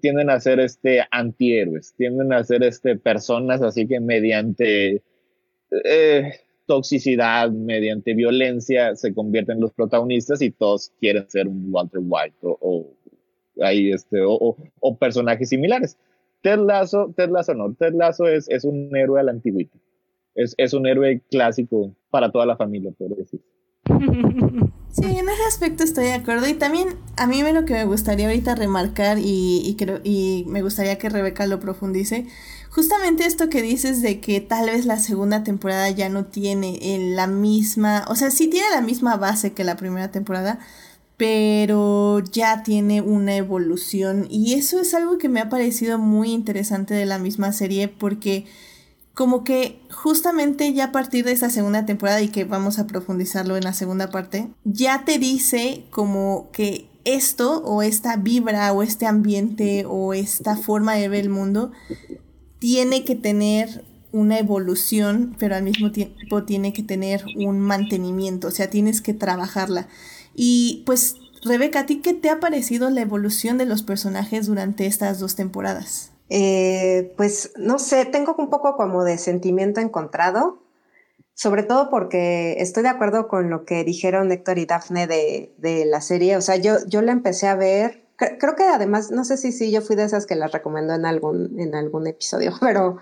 tienden 0.00 0.30
a 0.30 0.40
ser 0.40 0.60
este 0.60 1.02
antihéroes, 1.10 1.94
tienden 1.96 2.32
a 2.32 2.42
ser 2.44 2.62
este 2.62 2.96
personas 2.96 3.60
así 3.60 3.86
que 3.86 4.00
mediante 4.00 5.02
eh, 5.84 6.32
toxicidad, 6.66 7.50
mediante 7.50 8.14
violencia 8.14 8.96
se 8.96 9.12
convierten 9.12 9.56
en 9.56 9.62
los 9.62 9.72
protagonistas 9.72 10.40
y 10.40 10.50
todos 10.50 10.92
quieren 11.00 11.28
ser 11.28 11.48
un 11.48 11.66
Walter 11.70 12.00
White 12.02 12.36
o, 12.42 12.58
o 12.60 13.62
ahí 13.62 13.92
este 13.92 14.22
o, 14.22 14.56
o, 14.80 14.96
personajes 14.96 15.48
similares. 15.48 15.98
Ted 16.40 16.58
Lasso, 16.58 17.12
Ted 17.16 17.30
Lasso 17.30 17.54
no, 17.54 17.74
Ted 17.74 17.94
Lasso 17.94 18.26
es, 18.26 18.48
es 18.48 18.64
un 18.64 18.94
héroe 18.96 19.20
a 19.20 19.24
la 19.24 19.32
antigüita. 19.32 19.76
Es, 20.34 20.54
es 20.56 20.72
un 20.74 20.86
héroe 20.86 21.22
clásico 21.30 21.94
para 22.10 22.30
toda 22.30 22.46
la 22.46 22.56
familia, 22.56 22.92
por 22.96 23.16
decir. 23.16 23.40
Sí, 24.94 25.02
en 25.06 25.28
ese 25.28 25.42
aspecto 25.48 25.82
estoy 25.82 26.04
de 26.04 26.12
acuerdo. 26.12 26.46
Y 26.46 26.54
también 26.54 26.86
a 27.16 27.26
mí 27.26 27.42
lo 27.42 27.64
que 27.64 27.74
me 27.74 27.84
gustaría 27.84 28.26
ahorita 28.26 28.54
remarcar 28.54 29.18
y, 29.18 29.60
y, 29.64 29.74
creo, 29.74 30.00
y 30.04 30.44
me 30.46 30.62
gustaría 30.62 30.98
que 30.98 31.08
Rebeca 31.08 31.48
lo 31.48 31.58
profundice, 31.58 32.26
justamente 32.70 33.26
esto 33.26 33.48
que 33.48 33.60
dices 33.60 34.02
de 34.02 34.20
que 34.20 34.40
tal 34.40 34.66
vez 34.66 34.86
la 34.86 35.00
segunda 35.00 35.42
temporada 35.42 35.90
ya 35.90 36.08
no 36.10 36.26
tiene 36.26 36.78
la 37.16 37.26
misma, 37.26 38.04
o 38.08 38.14
sea, 38.14 38.30
sí 38.30 38.46
tiene 38.48 38.70
la 38.70 38.82
misma 38.82 39.16
base 39.16 39.52
que 39.52 39.64
la 39.64 39.76
primera 39.76 40.12
temporada, 40.12 40.60
pero 41.16 42.20
ya 42.30 42.62
tiene 42.62 43.00
una 43.00 43.34
evolución. 43.34 44.28
Y 44.30 44.54
eso 44.54 44.80
es 44.80 44.94
algo 44.94 45.18
que 45.18 45.28
me 45.28 45.40
ha 45.40 45.48
parecido 45.48 45.98
muy 45.98 46.30
interesante 46.30 46.94
de 46.94 47.06
la 47.06 47.18
misma 47.18 47.52
serie 47.52 47.88
porque 47.88 48.46
como 49.14 49.44
que 49.44 49.80
justamente 49.90 50.72
ya 50.72 50.86
a 50.86 50.92
partir 50.92 51.24
de 51.24 51.32
esa 51.32 51.48
segunda 51.48 51.86
temporada 51.86 52.20
y 52.20 52.28
que 52.28 52.44
vamos 52.44 52.78
a 52.78 52.86
profundizarlo 52.86 53.56
en 53.56 53.64
la 53.64 53.72
segunda 53.72 54.10
parte, 54.10 54.48
ya 54.64 55.04
te 55.04 55.18
dice 55.18 55.84
como 55.90 56.50
que 56.52 56.88
esto 57.04 57.62
o 57.64 57.82
esta 57.82 58.16
vibra 58.16 58.72
o 58.72 58.82
este 58.82 59.06
ambiente 59.06 59.84
o 59.86 60.14
esta 60.14 60.56
forma 60.56 60.94
de 60.94 61.08
ver 61.08 61.24
el 61.24 61.30
mundo 61.30 61.70
tiene 62.58 63.04
que 63.04 63.14
tener 63.14 63.84
una 64.10 64.38
evolución, 64.38 65.36
pero 65.38 65.54
al 65.54 65.64
mismo 65.64 65.90
tiempo 65.90 66.44
tiene 66.44 66.72
que 66.72 66.82
tener 66.82 67.24
un 67.36 67.60
mantenimiento, 67.60 68.48
o 68.48 68.50
sea, 68.52 68.70
tienes 68.70 69.00
que 69.00 69.12
trabajarla. 69.12 69.88
Y 70.34 70.82
pues, 70.86 71.16
Rebeca, 71.42 71.80
¿a 71.80 71.86
ti 71.86 71.96
qué 71.96 72.14
te 72.14 72.30
ha 72.30 72.40
parecido 72.40 72.90
la 72.90 73.02
evolución 73.02 73.58
de 73.58 73.66
los 73.66 73.82
personajes 73.82 74.46
durante 74.46 74.86
estas 74.86 75.18
dos 75.18 75.34
temporadas? 75.34 76.13
Eh, 76.30 77.12
pues 77.16 77.52
no 77.56 77.78
sé, 77.78 78.06
tengo 78.06 78.34
un 78.38 78.50
poco 78.50 78.76
como 78.76 79.04
de 79.04 79.18
sentimiento 79.18 79.80
encontrado, 79.80 80.58
sobre 81.34 81.62
todo 81.64 81.90
porque 81.90 82.56
estoy 82.60 82.82
de 82.84 82.88
acuerdo 82.88 83.28
con 83.28 83.50
lo 83.50 83.64
que 83.64 83.84
dijeron 83.84 84.32
Héctor 84.32 84.58
y 84.58 84.66
Dafne 84.66 85.06
de, 85.06 85.52
de 85.58 85.84
la 85.84 86.00
serie. 86.00 86.36
O 86.36 86.40
sea, 86.40 86.56
yo, 86.56 86.76
yo 86.86 87.02
la 87.02 87.12
empecé 87.12 87.48
a 87.48 87.56
ver, 87.56 88.04
creo 88.16 88.56
que 88.56 88.64
además, 88.64 89.10
no 89.10 89.24
sé 89.24 89.36
si 89.36 89.52
sí, 89.52 89.70
yo 89.70 89.82
fui 89.82 89.96
de 89.96 90.04
esas 90.04 90.26
que 90.26 90.36
la 90.36 90.46
recomendó 90.48 90.94
en 90.94 91.06
algún, 91.06 91.58
en 91.60 91.74
algún 91.74 92.06
episodio, 92.06 92.52
pero 92.60 92.98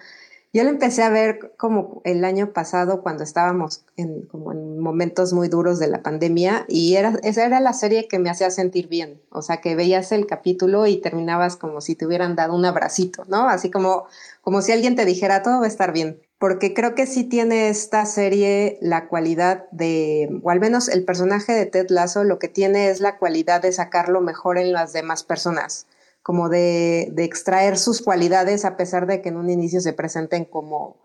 yo 0.54 0.64
la 0.64 0.70
empecé 0.70 1.02
a 1.02 1.08
ver 1.08 1.54
como 1.56 2.02
el 2.04 2.24
año 2.26 2.52
pasado 2.52 3.02
cuando 3.02 3.24
estábamos 3.24 3.86
en, 3.96 4.26
como 4.26 4.52
en 4.52 4.78
momentos 4.78 5.32
muy 5.32 5.48
duros 5.48 5.78
de 5.78 5.88
la 5.88 6.02
pandemia 6.02 6.66
y 6.68 6.96
era, 6.96 7.18
esa 7.22 7.46
era 7.46 7.58
la 7.60 7.72
serie 7.72 8.06
que 8.06 8.18
me 8.18 8.28
hacía 8.28 8.50
sentir 8.50 8.88
bien. 8.88 9.22
O 9.30 9.40
sea, 9.40 9.62
que 9.62 9.74
veías 9.74 10.12
el 10.12 10.26
capítulo 10.26 10.86
y 10.86 11.00
terminabas 11.00 11.56
como 11.56 11.80
si 11.80 11.94
te 11.94 12.06
hubieran 12.06 12.36
dado 12.36 12.54
un 12.54 12.66
abracito, 12.66 13.24
¿no? 13.28 13.48
Así 13.48 13.70
como, 13.70 14.04
como 14.42 14.60
si 14.60 14.72
alguien 14.72 14.94
te 14.94 15.06
dijera 15.06 15.42
todo 15.42 15.60
va 15.60 15.64
a 15.64 15.68
estar 15.68 15.92
bien. 15.92 16.20
Porque 16.38 16.74
creo 16.74 16.94
que 16.94 17.06
sí 17.06 17.24
tiene 17.24 17.68
esta 17.70 18.04
serie 18.04 18.76
la 18.82 19.08
cualidad 19.08 19.70
de, 19.70 20.28
o 20.42 20.50
al 20.50 20.60
menos 20.60 20.88
el 20.88 21.04
personaje 21.04 21.52
de 21.52 21.64
Ted 21.64 21.86
Lasso 21.88 22.24
lo 22.24 22.38
que 22.38 22.48
tiene 22.48 22.90
es 22.90 23.00
la 23.00 23.16
cualidad 23.16 23.62
de 23.62 23.72
sacarlo 23.72 24.20
mejor 24.20 24.58
en 24.58 24.72
las 24.72 24.92
demás 24.92 25.22
personas 25.22 25.86
como 26.22 26.48
de, 26.48 27.08
de, 27.12 27.24
extraer 27.24 27.76
sus 27.78 28.00
cualidades 28.00 28.64
a 28.64 28.76
pesar 28.76 29.06
de 29.06 29.20
que 29.20 29.30
en 29.30 29.36
un 29.36 29.50
inicio 29.50 29.80
se 29.80 29.92
presenten 29.92 30.44
como, 30.44 30.96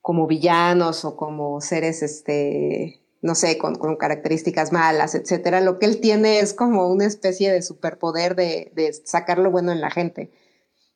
como 0.00 0.26
villanos 0.26 1.04
o 1.04 1.16
como 1.16 1.60
seres, 1.60 2.02
este, 2.02 3.02
no 3.22 3.34
sé, 3.34 3.58
con, 3.58 3.74
con 3.74 3.96
características 3.96 4.72
malas, 4.72 5.14
etcétera. 5.14 5.60
Lo 5.60 5.78
que 5.78 5.86
él 5.86 6.00
tiene 6.00 6.38
es 6.38 6.54
como 6.54 6.88
una 6.88 7.06
especie 7.06 7.52
de 7.52 7.62
superpoder 7.62 8.36
de, 8.36 8.70
de 8.74 8.92
sacar 8.92 9.38
lo 9.38 9.50
bueno 9.50 9.72
en 9.72 9.80
la 9.80 9.90
gente. 9.90 10.30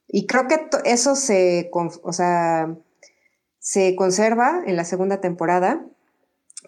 Y 0.07 0.27
creo 0.27 0.49
que 0.49 0.69
eso 0.85 1.15
se, 1.15 1.71
o 1.73 2.13
sea, 2.13 2.77
se 3.59 3.95
conserva 3.95 4.63
en 4.67 4.77
la 4.77 4.85
segunda 4.85 5.21
temporada, 5.21 5.87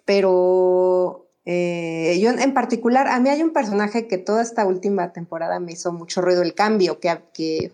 pero 0.05 1.29
eh, 1.45 2.19
yo 2.21 2.31
en 2.31 2.55
particular, 2.55 3.09
a 3.09 3.19
mí 3.19 3.29
hay 3.29 3.43
un 3.43 3.53
personaje 3.53 4.07
que 4.07 4.19
toda 4.19 4.43
esta 4.43 4.65
última 4.65 5.13
temporada 5.13 5.59
me 5.59 5.73
hizo 5.73 5.93
mucho 5.93 6.21
ruido, 6.21 6.43
el 6.43 6.55
cambio 6.55 7.01
que, 7.01 7.21
que, 7.35 7.71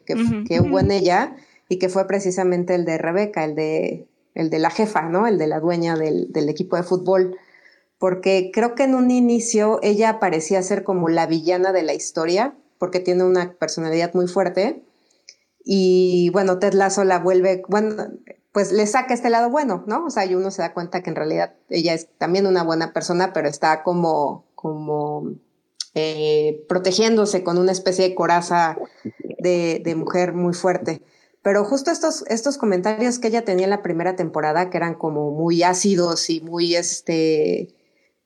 que, 0.46 0.60
hubo 0.60 0.80
en 0.80 0.90
ella 0.90 1.36
y 1.68 1.78
que 1.78 1.90
fue 1.90 2.06
precisamente 2.06 2.74
el 2.74 2.86
de 2.86 2.96
Rebeca, 2.96 3.44
el 3.44 3.54
de, 3.54 4.06
el 4.34 4.48
de 4.48 4.58
la 4.58 4.70
jefa, 4.70 5.02
¿no? 5.02 5.26
El 5.26 5.36
de 5.36 5.46
la 5.46 5.60
dueña 5.60 5.96
del, 5.96 6.32
del 6.32 6.48
equipo 6.48 6.76
de 6.76 6.82
fútbol. 6.82 7.36
Porque 7.98 8.50
creo 8.54 8.74
que 8.74 8.84
en 8.84 8.94
un 8.94 9.10
inicio 9.10 9.80
ella 9.82 10.18
parecía 10.18 10.62
ser 10.62 10.82
como 10.82 11.08
la 11.08 11.26
villana 11.26 11.72
de 11.72 11.82
la 11.82 11.94
historia, 11.94 12.54
porque 12.78 13.00
tiene 13.00 13.24
una 13.24 13.52
personalidad 13.52 14.14
muy 14.14 14.28
fuerte. 14.28 14.82
Y 15.62 16.30
bueno, 16.32 16.58
Ted 16.58 16.72
Lasso 16.72 17.04
la 17.04 17.18
vuelve, 17.18 17.62
bueno, 17.68 18.12
pues 18.52 18.72
le 18.72 18.86
saca 18.86 19.14
este 19.14 19.30
lado 19.30 19.50
bueno, 19.50 19.84
¿no? 19.86 20.06
O 20.06 20.10
sea, 20.10 20.24
y 20.24 20.34
uno 20.34 20.50
se 20.50 20.62
da 20.62 20.72
cuenta 20.72 21.02
que 21.02 21.10
en 21.10 21.16
realidad 21.16 21.54
ella 21.68 21.94
es 21.94 22.08
también 22.18 22.46
una 22.46 22.62
buena 22.62 22.92
persona, 22.92 23.32
pero 23.32 23.48
está 23.48 23.82
como, 23.82 24.46
como 24.54 25.34
eh, 25.94 26.64
protegiéndose 26.68 27.42
con 27.42 27.58
una 27.58 27.72
especie 27.72 28.08
de 28.08 28.14
coraza 28.14 28.78
de, 29.38 29.94
mujer 29.96 30.32
muy 30.32 30.54
fuerte. 30.54 31.02
Pero 31.42 31.64
justo 31.64 31.90
estos, 31.90 32.24
estos 32.28 32.58
comentarios 32.58 33.18
que 33.18 33.28
ella 33.28 33.44
tenía 33.44 33.64
en 33.64 33.70
la 33.70 33.82
primera 33.82 34.16
temporada, 34.16 34.70
que 34.70 34.76
eran 34.76 34.94
como 34.94 35.30
muy 35.30 35.62
ácidos 35.62 36.28
y 36.30 36.40
muy, 36.40 36.74
este, 36.74 37.74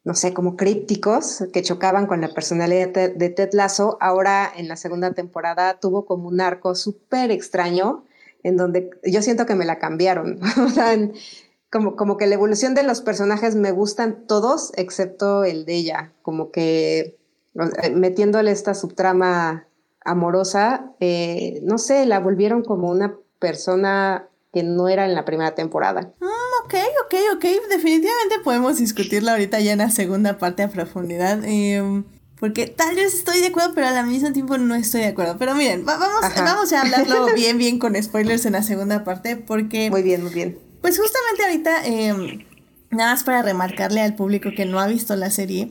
no 0.05 0.14
sé, 0.14 0.33
como 0.33 0.57
crípticos, 0.57 1.45
que 1.53 1.62
chocaban 1.62 2.07
con 2.07 2.20
la 2.20 2.33
personalidad 2.33 2.89
de, 2.89 3.09
de 3.09 3.29
Ted 3.29 3.51
Lasso, 3.53 3.99
ahora 4.01 4.51
en 4.57 4.68
la 4.68 4.77
segunda 4.77 5.12
temporada 5.12 5.79
tuvo 5.79 6.05
como 6.05 6.29
un 6.29 6.41
arco 6.41 6.75
súper 6.75 7.31
extraño 7.31 8.05
en 8.43 8.57
donde 8.57 8.90
yo 9.05 9.22
siento 9.22 9.47
que 9.47 9.55
me 9.55 9.64
la 9.64 9.78
cambiaron. 9.78 10.40
como, 11.70 11.97
como 11.97 12.16
que 12.16 12.26
la 12.26 12.34
evolución 12.34 12.74
de 12.74 12.82
los 12.82 13.01
personajes 13.01 13.55
me 13.55 13.72
gustan 13.72 14.26
todos, 14.26 14.72
excepto 14.76 15.45
el 15.45 15.64
de 15.64 15.74
ella, 15.74 16.12
como 16.22 16.51
que 16.51 17.16
metiéndole 17.95 18.51
esta 18.51 18.74
subtrama 18.74 19.66
amorosa, 20.05 20.93
eh, 21.01 21.61
no 21.62 21.78
sé, 21.78 22.07
la 22.07 22.20
volvieron 22.20 22.62
como 22.62 22.90
una 22.90 23.16
persona 23.38 24.28
que 24.53 24.62
no 24.62 24.88
era 24.88 25.07
en 25.07 25.14
la 25.14 25.24
primera 25.24 25.55
temporada. 25.55 26.12
Mm, 26.20 26.64
ok, 26.64 26.74
ok, 27.05 27.14
ok. 27.36 27.45
Definitivamente 27.70 28.38
podemos 28.45 28.78
discutirla 28.78 29.32
ahorita 29.32 29.61
ya 29.61 29.72
en 29.72 29.78
la 29.78 29.90
segunda 29.90 30.38
parte 30.38 30.62
a 30.62 30.68
profundidad. 30.68 31.43
Em, 31.45 32.05
porque 32.43 32.66
tal 32.66 32.97
vez 32.97 33.14
estoy 33.14 33.38
de 33.38 33.47
acuerdo, 33.47 33.70
pero 33.72 33.86
al 33.86 34.05
mismo 34.09 34.32
tiempo 34.32 34.59
no 34.59 34.74
estoy 34.74 35.03
de 35.03 35.07
acuerdo. 35.07 35.36
Pero 35.38 35.55
miren, 35.55 35.84
vamos, 35.84 36.09
vamos 36.34 36.72
a 36.72 36.80
hablarlo 36.80 37.26
bien, 37.36 37.57
bien 37.57 37.78
con 37.78 37.95
spoilers 38.03 38.45
en 38.47 38.55
la 38.55 38.64
segunda 38.64 39.05
parte, 39.05 39.36
porque... 39.36 39.90
Muy 39.90 40.03
bien, 40.03 40.24
muy 40.24 40.34
bien. 40.34 40.59
Pues 40.80 40.99
justamente 40.99 41.45
ahorita, 41.45 41.86
eh, 41.86 42.45
nada 42.90 43.12
más 43.12 43.22
para 43.22 43.43
remarcarle 43.43 44.01
al 44.01 44.16
público 44.16 44.51
que 44.57 44.64
no 44.66 44.80
ha 44.80 44.88
visto 44.88 45.14
la 45.14 45.30
serie, 45.30 45.70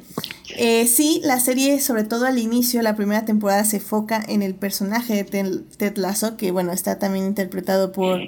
eh, 0.55 0.87
sí, 0.87 1.19
la 1.25 1.41
serie, 1.41 1.81
sobre 1.81 2.05
todo 2.05 2.25
al 2.25 2.39
inicio, 2.39 2.81
la 2.81 2.95
primera 2.95 3.25
temporada 3.25 3.65
se 3.65 3.81
foca 3.81 4.23
en 4.25 4.41
el 4.41 4.55
personaje 4.55 5.25
de 5.25 5.63
Ted 5.75 5.97
Lasso, 5.97 6.37
que 6.37 6.51
bueno, 6.51 6.71
está 6.71 6.99
también 6.99 7.25
interpretado 7.25 7.91
por 7.91 8.21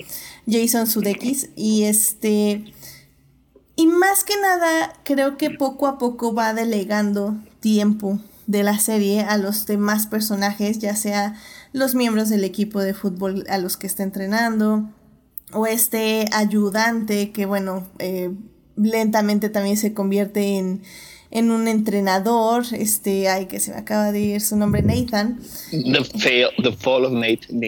Jason 0.51 0.85
Sudeikis, 0.85 1.47
y 1.55 1.83
este... 1.83 2.65
Y 3.77 3.87
más 3.87 4.25
que 4.25 4.35
nada, 4.35 4.91
creo 5.05 5.37
que 5.37 5.49
poco 5.49 5.87
a 5.87 5.97
poco 5.97 6.33
va 6.33 6.53
delegando 6.53 7.37
tiempo 7.61 8.19
de 8.47 8.63
la 8.63 8.79
serie 8.79 9.21
a 9.21 9.37
los 9.37 9.65
demás 9.65 10.07
personajes, 10.07 10.79
ya 10.79 10.95
sea 10.95 11.35
los 11.71 11.95
miembros 11.95 12.29
del 12.29 12.43
equipo 12.43 12.81
de 12.81 12.93
fútbol 12.93 13.45
a 13.49 13.57
los 13.57 13.77
que 13.77 13.87
está 13.87 14.03
entrenando, 14.03 14.89
o 15.51 15.67
este 15.67 16.25
ayudante 16.33 17.31
que, 17.31 17.45
bueno, 17.45 17.87
eh, 17.99 18.31
lentamente 18.75 19.49
también 19.49 19.77
se 19.77 19.93
convierte 19.93 20.57
en, 20.57 20.81
en 21.31 21.51
un 21.51 21.67
entrenador, 21.67 22.63
este, 22.71 23.27
ay, 23.27 23.47
que 23.47 23.59
se 23.59 23.71
me 23.71 23.77
acaba 23.77 24.11
de 24.11 24.19
ir 24.19 24.41
su 24.41 24.55
nombre, 24.55 24.81
Nathan. 24.81 25.39
The, 25.71 26.71
fall 26.73 27.05
of. 27.05 27.13
Nathan, 27.13 27.61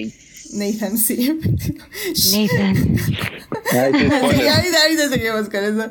sí. 0.98 1.40
Nathan. 2.14 2.98
ahorita 3.74 5.10
seguimos 5.10 5.50
con 5.50 5.64
eso. 5.64 5.90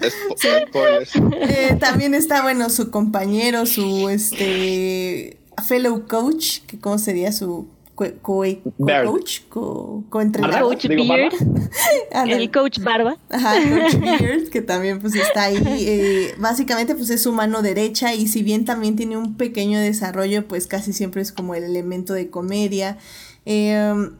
Eh, 1.41 1.77
también 1.79 2.15
está, 2.15 2.43
bueno, 2.43 2.71
su 2.71 2.91
compañero, 2.91 3.67
su 3.67 4.09
el 4.09 5.37
fellow 5.67 6.07
coach, 6.07 6.61
que 6.67 6.79
cómo 6.79 6.99
sería 6.99 7.33
su 7.33 7.69
co, 7.95 8.07
coach, 8.23 9.41
co, 9.49 10.21
entrenador. 10.21 10.63
Coach 10.63 10.87
Beard, 10.89 11.35
el 12.29 12.51
coach 12.51 12.81
Barba. 12.81 13.17
Ajá, 13.31 13.55
coach 13.55 14.01
Beard, 14.01 14.49
que 14.51 14.63
también 14.63 15.01
pues 15.01 15.15
está 15.15 15.45
ahí, 15.45 15.63
eh, 15.67 16.35
básicamente 16.39 16.95
pues 16.95 17.11
es 17.11 17.23
su 17.23 17.33
mano 17.33 17.63
derecha 17.63 18.15
y 18.15 18.27
si 18.29 18.43
bien 18.43 18.65
también 18.65 18.97
tiene 18.97 19.17
un 19.17 19.37
pequeño 19.37 19.79
desarrollo, 19.79 20.47
pues 20.49 20.67
casi 20.67 20.93
siempre 20.93 21.23
es 21.23 21.33
como 21.33 21.55
el 21.55 21.65
elemento 21.65 22.15
de 22.15 22.31
comedia. 22.31 22.99
Eh, 23.47 24.11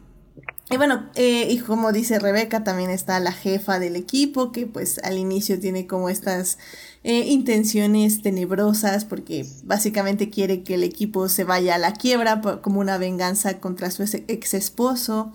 y 0.67 0.77
bueno, 0.77 1.07
eh, 1.13 1.47
y 1.51 1.59
como 1.59 1.91
dice 1.91 2.17
Rebeca, 2.17 2.63
también 2.63 2.89
está 2.89 3.19
la 3.19 3.31
jefa 3.31 3.77
del 3.77 3.95
equipo, 3.95 4.51
que 4.51 4.65
pues 4.65 4.99
al 5.03 5.19
inicio 5.19 5.59
tiene 5.59 5.85
como 5.85 6.09
estas 6.09 6.57
eh, 7.03 7.19
intenciones 7.27 8.23
tenebrosas, 8.23 9.05
porque 9.05 9.45
básicamente 9.63 10.31
quiere 10.31 10.63
que 10.63 10.73
el 10.73 10.83
equipo 10.83 11.29
se 11.29 11.43
vaya 11.43 11.75
a 11.75 11.77
la 11.77 11.93
quiebra 11.93 12.41
como 12.63 12.79
una 12.79 12.97
venganza 12.97 13.59
contra 13.59 13.91
su 13.91 14.01
ex 14.03 14.55
esposo. 14.55 15.31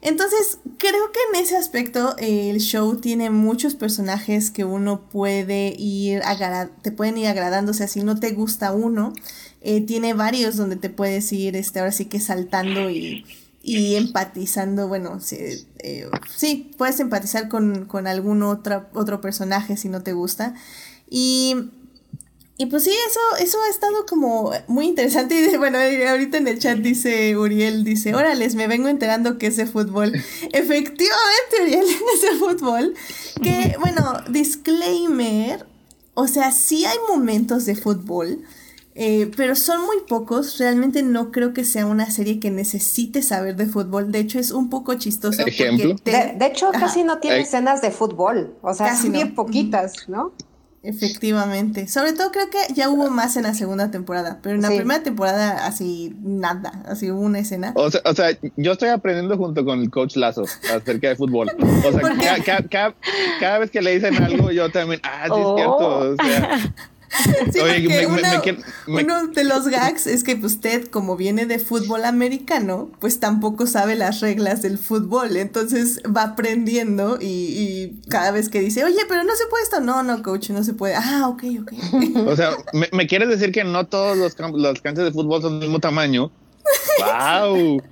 Entonces, 0.00 0.60
creo 0.78 1.10
que 1.12 1.18
en 1.32 1.42
ese 1.44 1.56
aspecto 1.56 2.14
eh, 2.18 2.50
el 2.50 2.60
show 2.60 3.00
tiene 3.00 3.30
muchos 3.30 3.74
personajes 3.74 4.52
que 4.52 4.64
uno 4.64 5.08
puede 5.10 5.74
ir, 5.76 6.22
te 6.82 6.92
pueden 6.92 7.18
ir 7.18 7.26
agradando, 7.26 7.72
o 7.72 7.74
sea, 7.74 7.88
si 7.88 8.04
no 8.04 8.20
te 8.20 8.30
gusta 8.30 8.70
uno, 8.70 9.12
tiene 9.88 10.14
varios 10.14 10.56
donde 10.56 10.76
te 10.76 10.88
puedes 10.88 11.32
ir, 11.32 11.56
este, 11.56 11.80
ahora 11.80 11.90
sí 11.90 12.04
que 12.04 12.20
saltando 12.20 12.88
y 12.90 13.24
y 13.68 13.96
empatizando, 13.96 14.88
bueno, 14.88 15.20
sí, 15.20 15.36
eh, 15.80 16.08
sí 16.34 16.70
puedes 16.78 17.00
empatizar 17.00 17.48
con, 17.48 17.84
con, 17.84 18.06
algún 18.06 18.42
otro, 18.42 18.86
otro 18.94 19.20
personaje 19.20 19.76
si 19.76 19.90
no 19.90 20.02
te 20.02 20.14
gusta. 20.14 20.54
Y, 21.10 21.54
y 22.56 22.64
pues 22.66 22.84
sí, 22.84 22.90
eso, 22.90 23.44
eso 23.44 23.58
ha 23.62 23.68
estado 23.68 24.06
como 24.06 24.52
muy 24.68 24.86
interesante. 24.86 25.50
Y 25.52 25.56
bueno, 25.58 25.78
ahorita 25.78 26.38
en 26.38 26.48
el 26.48 26.58
chat 26.58 26.78
dice 26.78 27.36
Uriel, 27.36 27.84
dice, 27.84 28.14
órale, 28.14 28.48
me 28.54 28.68
vengo 28.68 28.88
enterando 28.88 29.36
que 29.36 29.48
es 29.48 29.58
de 29.58 29.66
fútbol. 29.66 30.14
Efectivamente, 30.52 31.62
Uriel, 31.62 31.84
es 32.14 32.22
de 32.22 32.38
fútbol. 32.38 32.94
Que, 33.42 33.76
bueno, 33.80 34.14
disclaimer, 34.30 35.66
o 36.14 36.26
sea, 36.26 36.52
sí 36.52 36.86
hay 36.86 36.96
momentos 37.06 37.66
de 37.66 37.76
fútbol, 37.76 38.42
eh, 39.00 39.30
pero 39.36 39.54
son 39.54 39.86
muy 39.86 39.98
pocos. 40.08 40.58
Realmente 40.58 41.04
no 41.04 41.30
creo 41.30 41.54
que 41.54 41.64
sea 41.64 41.86
una 41.86 42.10
serie 42.10 42.40
que 42.40 42.50
necesite 42.50 43.22
saber 43.22 43.54
de 43.54 43.66
fútbol. 43.66 44.10
De 44.10 44.18
hecho, 44.18 44.40
es 44.40 44.50
un 44.50 44.70
poco 44.70 44.94
chistoso. 44.94 45.46
¿Ejemplo? 45.46 45.94
De, 46.04 46.36
hecho, 46.40 46.70
casi 46.72 47.04
no 47.04 47.18
tiene 47.18 47.38
escenas 47.38 47.80
de 47.80 47.92
fútbol. 47.92 48.56
O 48.60 48.74
sea, 48.74 48.88
casi 48.88 49.08
bien 49.08 49.36
poquitas, 49.36 50.08
¿no? 50.08 50.32
Efectivamente. 50.82 51.86
Sobre 51.86 52.12
todo 52.12 52.32
creo 52.32 52.50
que 52.50 52.74
ya 52.74 52.88
hubo 52.88 53.08
más 53.08 53.36
en 53.36 53.44
la 53.44 53.54
segunda 53.54 53.92
temporada, 53.92 54.40
pero 54.42 54.56
en 54.56 54.62
la 54.62 54.68
primera 54.68 55.00
temporada 55.02 55.64
así 55.64 56.16
nada, 56.20 56.82
así 56.86 57.10
hubo 57.10 57.20
una 57.20 57.38
escena. 57.38 57.72
O 57.76 57.90
sea, 57.92 58.00
o 58.04 58.14
sea, 58.14 58.30
yo 58.56 58.72
estoy 58.72 58.88
aprendiendo 58.88 59.36
junto 59.36 59.64
con 59.64 59.80
el 59.80 59.90
coach 59.90 60.16
Lazo 60.16 60.42
acerca 60.42 61.08
de 61.08 61.16
fútbol. 61.16 61.50
O 61.86 61.92
sea, 61.92 62.94
cada, 63.38 63.58
vez 63.58 63.70
que 63.70 63.80
le 63.80 63.94
dicen 63.94 64.16
algo, 64.22 64.50
yo 64.50 64.70
también, 64.70 65.00
ah, 65.04 65.26
sí 65.26 65.40
es 65.40 65.54
cierto. 65.54 65.98
O 65.98 66.16
sea, 66.16 66.74
uno, 68.86 69.28
de 69.28 69.44
los 69.44 69.68
gags 69.68 70.06
es 70.06 70.24
que 70.24 70.34
usted, 70.34 70.80
pues, 70.80 70.90
como 70.90 71.16
viene 71.16 71.46
de 71.46 71.58
fútbol 71.58 72.04
americano, 72.04 72.90
pues 73.00 73.20
tampoco 73.20 73.66
sabe 73.66 73.94
las 73.94 74.20
reglas 74.20 74.62
del 74.62 74.78
fútbol. 74.78 75.36
Entonces 75.36 76.00
va 76.04 76.22
aprendiendo 76.22 77.18
y, 77.20 78.00
cada 78.08 78.30
vez 78.30 78.48
que 78.48 78.60
dice, 78.60 78.84
oye, 78.84 79.00
pero 79.08 79.24
no 79.24 79.34
se 79.36 79.46
puede 79.46 79.64
esto. 79.64 79.80
No, 79.80 80.02
no, 80.02 80.22
coach, 80.22 80.50
no 80.50 80.62
se 80.62 80.74
puede. 80.74 80.94
Ah, 80.94 81.28
ok, 81.28 81.44
ok. 81.62 81.72
O 82.28 82.36
sea, 82.36 82.56
¿me, 82.72 83.06
quieres 83.06 83.28
decir 83.28 83.52
que 83.52 83.64
no 83.64 83.86
todos 83.86 84.16
los, 84.16 84.36
los 84.38 84.80
canchas 84.80 85.04
de 85.04 85.12
fútbol 85.12 85.40
son 85.40 85.60
del 85.60 85.68
mismo 85.68 85.80
tamaño? 85.80 86.30
¡Wow! 86.98 87.82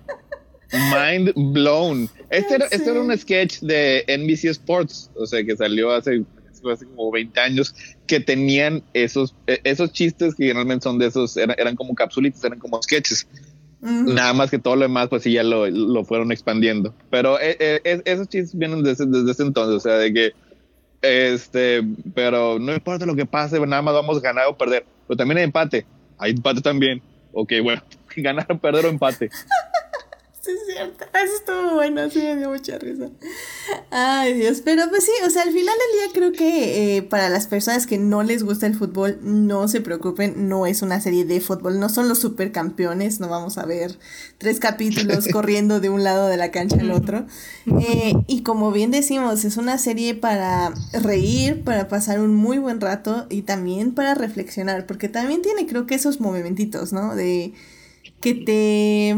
Mind 0.73 1.33
blown. 1.53 2.11
Este 2.29 2.57
era, 2.57 2.67
este 2.67 2.91
era 2.91 3.01
un 3.01 3.17
sketch 3.17 3.61
de 3.61 4.05
NBC 4.09 4.51
Sports, 4.51 5.11
o 5.15 5.25
sea, 5.27 5.45
que 5.45 5.57
salió 5.57 5.93
hace 5.93 6.25
hace 6.73 6.87
como 6.87 7.11
20 7.11 7.39
años, 7.41 7.75
que 8.07 8.21
tenían 8.21 8.83
esos, 8.95 9.35
e, 9.47 9.61
esos 9.65 9.93
chistes 9.93 10.35
que 10.35 10.45
generalmente 10.45 10.85
son 10.85 10.99
de 10.99 11.07
esos, 11.07 11.37
eran, 11.37 11.77
como 11.77 11.95
capsulitas, 11.95 12.43
eran 12.45 12.59
como 12.59 12.83
sketches. 12.83 13.27
Nada 13.81 14.33
más 14.33 14.51
que 14.51 14.59
todo 14.59 14.75
lo 14.75 14.83
demás, 14.83 15.09
pues 15.09 15.23
sí, 15.23 15.33
ya 15.33 15.45
lo, 15.45 15.69
lo 15.69 16.05
fueron 16.05 16.33
expandiendo. 16.33 16.95
Pero 17.11 17.39
e, 17.39 17.57
e, 17.61 18.03
esos 18.05 18.29
chistes 18.29 18.59
vienen 18.59 18.83
desde, 18.83 19.07
desde 19.07 19.31
ese 19.31 19.43
entonces, 19.43 19.77
o 19.77 19.81
sea, 19.81 19.99
de 19.99 20.13
que, 20.13 20.33
este, 21.03 21.83
pero 22.15 22.59
no 22.59 22.73
importa 22.73 23.07
lo 23.07 23.15
que 23.15 23.27
pase, 23.27 23.61
nada 23.61 23.83
más 23.83 23.95
vamos 23.95 24.17
a 24.17 24.21
ganar 24.21 24.47
o 24.49 24.57
perder. 24.57 24.85
Pero 25.07 25.17
también 25.17 25.39
hay 25.39 25.45
empate, 25.45 25.87
hay 26.19 26.33
empate 26.33 26.63
también. 26.63 27.01
Ok, 27.33 27.53
bueno, 27.63 27.83
ganar, 28.17 28.47
perder 28.61 28.87
o 28.87 28.89
empate. 28.89 29.31
Sí, 30.47 30.53
es 30.53 30.75
cierto. 30.75 31.05
Eso 31.07 31.35
estuvo 31.39 31.75
bueno, 31.75 32.09
sí 32.09 32.21
me 32.21 32.37
dio 32.37 32.51
mucha 32.51 32.79
risa. 32.79 33.11
Ay, 33.91 34.35
Dios. 34.35 34.63
Pero 34.65 34.89
pues 34.89 35.05
sí, 35.05 35.11
o 35.27 35.31
sea, 35.31 35.43
al 35.43 35.51
final 35.51 35.75
del 35.75 36.01
día 36.01 36.13
creo 36.15 36.33
que 36.33 36.97
eh, 36.99 37.03
para 37.03 37.29
las 37.29 37.49
personas 37.49 37.85
que 37.89 37.99
no 37.99 38.23
les 38.23 38.45
gusta 38.45 38.67
el 38.69 38.77
fútbol, 38.77 39.19
no 39.23 39.67
se 39.67 39.81
preocupen, 39.81 40.49
no 40.49 40.67
es 40.67 40.83
una 40.83 41.01
serie 41.01 41.25
de 41.25 41.41
fútbol, 41.41 41.81
no 41.81 41.89
son 41.89 42.09
los 42.09 42.21
supercampeones, 42.21 43.19
no 43.19 43.29
vamos 43.29 43.59
a 43.59 43.67
ver 43.67 43.99
tres 44.39 44.61
capítulos 44.61 45.27
corriendo 45.33 45.81
de 45.81 45.91
un 45.91 46.05
lado 46.05 46.29
de 46.29 46.37
la 46.37 46.53
cancha 46.53 46.77
al 46.79 46.93
otro. 46.93 47.27
Eh, 47.81 48.15
y 48.29 48.43
como 48.45 48.71
bien 48.71 48.93
decimos, 48.93 49.45
es 49.45 49.57
una 49.57 49.79
serie 49.79 50.15
para 50.15 50.73
reír, 50.93 51.65
para 51.65 51.89
pasar 51.89 52.21
un 52.21 52.37
muy 52.37 52.59
buen 52.59 52.81
rato 52.81 53.27
y 53.31 53.43
también 53.43 53.95
para 53.95 54.15
reflexionar, 54.15 54.87
porque 54.87 55.09
también 55.09 55.43
tiene 55.43 55.67
creo 55.67 55.87
que 55.87 55.97
esos 55.97 56.21
momentitos, 56.21 56.93
¿no? 56.93 57.17
De 57.17 57.53
que 58.21 58.35
te 58.35 59.17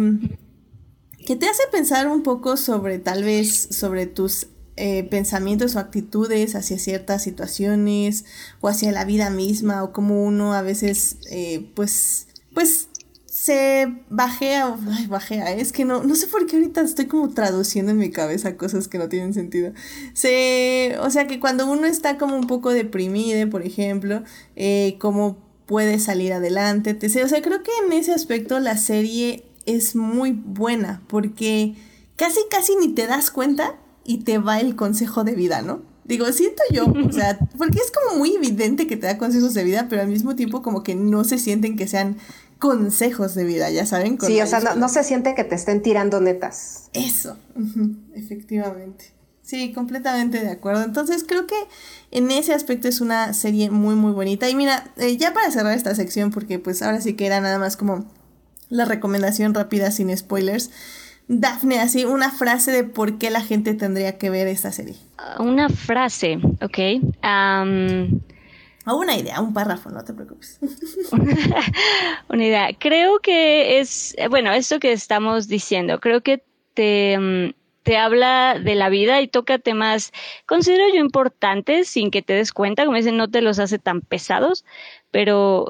que 1.28 1.36
te 1.36 1.46
hace 1.46 1.64
pensar 1.70 2.08
un 2.08 2.22
poco 2.22 2.56
sobre 2.56 2.98
tal 2.98 3.22
vez 3.22 3.68
sobre 3.70 4.06
tus 4.06 4.46
eh, 4.76 5.04
pensamientos 5.04 5.76
o 5.76 5.78
actitudes 5.78 6.54
hacia 6.54 6.78
ciertas 6.78 7.22
situaciones 7.22 8.24
o 8.62 8.68
hacia 8.68 8.92
la 8.92 9.04
vida 9.04 9.28
misma 9.28 9.84
o 9.84 9.92
como 9.92 10.24
uno 10.24 10.54
a 10.54 10.62
veces 10.62 11.18
eh, 11.30 11.70
pues 11.74 12.28
pues 12.54 12.88
se 13.26 13.94
bajea, 14.08 14.74
ay, 14.90 15.06
bajea, 15.06 15.52
es 15.52 15.72
que 15.72 15.84
no, 15.84 16.02
no 16.02 16.14
sé 16.14 16.28
por 16.28 16.46
qué 16.46 16.56
ahorita 16.56 16.80
estoy 16.80 17.04
como 17.04 17.28
traduciendo 17.28 17.92
en 17.92 17.98
mi 17.98 18.10
cabeza 18.10 18.56
cosas 18.56 18.88
que 18.88 18.96
no 18.96 19.10
tienen 19.10 19.34
sentido. 19.34 19.74
Se, 20.14 20.96
o 21.02 21.10
sea 21.10 21.26
que 21.26 21.40
cuando 21.40 21.70
uno 21.70 21.86
está 21.86 22.16
como 22.16 22.36
un 22.36 22.46
poco 22.46 22.70
deprimido, 22.72 23.50
por 23.50 23.66
ejemplo, 23.66 24.22
eh, 24.56 24.96
cómo 24.98 25.36
puede 25.66 25.98
salir 25.98 26.32
adelante, 26.32 26.94
te, 26.94 27.06
o 27.22 27.28
sea, 27.28 27.42
creo 27.42 27.62
que 27.62 27.70
en 27.84 27.92
ese 27.92 28.12
aspecto 28.12 28.58
la 28.60 28.78
serie 28.78 29.47
es 29.68 29.94
muy 29.94 30.32
buena 30.32 31.02
porque 31.08 31.74
casi 32.16 32.40
casi 32.50 32.74
ni 32.76 32.88
te 32.88 33.06
das 33.06 33.30
cuenta 33.30 33.76
y 34.04 34.24
te 34.24 34.38
va 34.38 34.60
el 34.60 34.76
consejo 34.76 35.24
de 35.24 35.34
vida, 35.34 35.62
¿no? 35.62 35.82
Digo, 36.04 36.32
siento 36.32 36.62
yo, 36.72 36.86
o 36.86 37.12
sea, 37.12 37.38
porque 37.58 37.78
es 37.78 37.92
como 37.92 38.18
muy 38.18 38.34
evidente 38.34 38.86
que 38.86 38.96
te 38.96 39.06
da 39.06 39.18
consejos 39.18 39.52
de 39.52 39.64
vida, 39.64 39.86
pero 39.90 40.00
al 40.00 40.08
mismo 40.08 40.34
tiempo 40.34 40.62
como 40.62 40.82
que 40.82 40.94
no 40.94 41.22
se 41.24 41.38
sienten 41.38 41.76
que 41.76 41.86
sean 41.86 42.16
consejos 42.58 43.34
de 43.34 43.44
vida, 43.44 43.70
ya 43.70 43.84
saben. 43.84 44.18
sí, 44.20 44.40
o 44.40 44.46
sea, 44.46 44.60
no, 44.74 44.88
se 44.88 45.04
siente 45.04 45.34
que 45.34 45.44
te 45.44 45.54
estén 45.54 45.82
tirando 45.82 46.20
netas. 46.20 46.88
Eso, 46.94 47.36
efectivamente. 48.14 49.12
Sí, 49.42 49.72
completamente 49.72 50.40
de 50.40 50.50
acuerdo. 50.50 50.82
Entonces 50.82 51.24
creo 51.26 51.46
que 51.46 51.56
en 52.10 52.30
ese 52.30 52.52
aspecto 52.52 52.88
es 52.88 53.00
una 53.00 53.32
serie 53.32 53.70
muy 53.70 53.94
muy 53.94 54.12
bonita. 54.12 54.48
Y 54.50 54.54
mira, 54.54 54.92
eh, 54.96 55.16
ya 55.16 55.32
para 55.32 55.50
cerrar 55.50 55.74
esta 55.74 55.94
sección, 55.94 56.30
porque 56.30 56.58
pues 56.58 56.82
ahora 56.82 57.00
sí 57.00 57.14
que 57.14 57.26
era 57.26 57.40
nada 57.40 57.58
más 57.58 57.76
como 57.76 58.06
la 58.68 58.84
recomendación 58.84 59.54
rápida 59.54 59.90
sin 59.90 60.16
spoilers. 60.16 60.70
Dafne, 61.28 61.78
así 61.78 62.04
una 62.04 62.30
frase 62.30 62.70
de 62.70 62.84
por 62.84 63.18
qué 63.18 63.30
la 63.30 63.42
gente 63.42 63.74
tendría 63.74 64.16
que 64.16 64.30
ver 64.30 64.46
esta 64.46 64.72
serie. 64.72 64.96
Una 65.38 65.68
frase, 65.68 66.38
ok. 66.62 66.78
O 68.86 68.96
una 68.96 69.16
idea, 69.16 69.40
un 69.42 69.52
párrafo, 69.52 69.90
no 69.90 70.02
te 70.02 70.14
preocupes. 70.14 70.58
una 72.30 72.44
idea. 72.44 72.68
Creo 72.78 73.18
que 73.18 73.78
es, 73.80 74.16
bueno, 74.30 74.52
esto 74.52 74.80
que 74.80 74.92
estamos 74.92 75.48
diciendo, 75.48 76.00
creo 76.00 76.22
que 76.22 76.42
te, 76.72 77.18
mm, 77.18 77.52
te 77.82 77.98
habla 77.98 78.58
de 78.58 78.74
la 78.74 78.88
vida 78.88 79.20
y 79.20 79.28
toca 79.28 79.58
temas, 79.58 80.12
considero 80.46 80.84
yo 80.88 81.00
importantes 81.00 81.88
sin 81.88 82.10
que 82.10 82.22
te 82.22 82.32
des 82.32 82.52
cuenta, 82.52 82.86
como 82.86 82.96
dicen, 82.96 83.18
no 83.18 83.28
te 83.28 83.42
los 83.42 83.58
hace 83.58 83.78
tan 83.78 84.00
pesados, 84.00 84.64
pero 85.10 85.68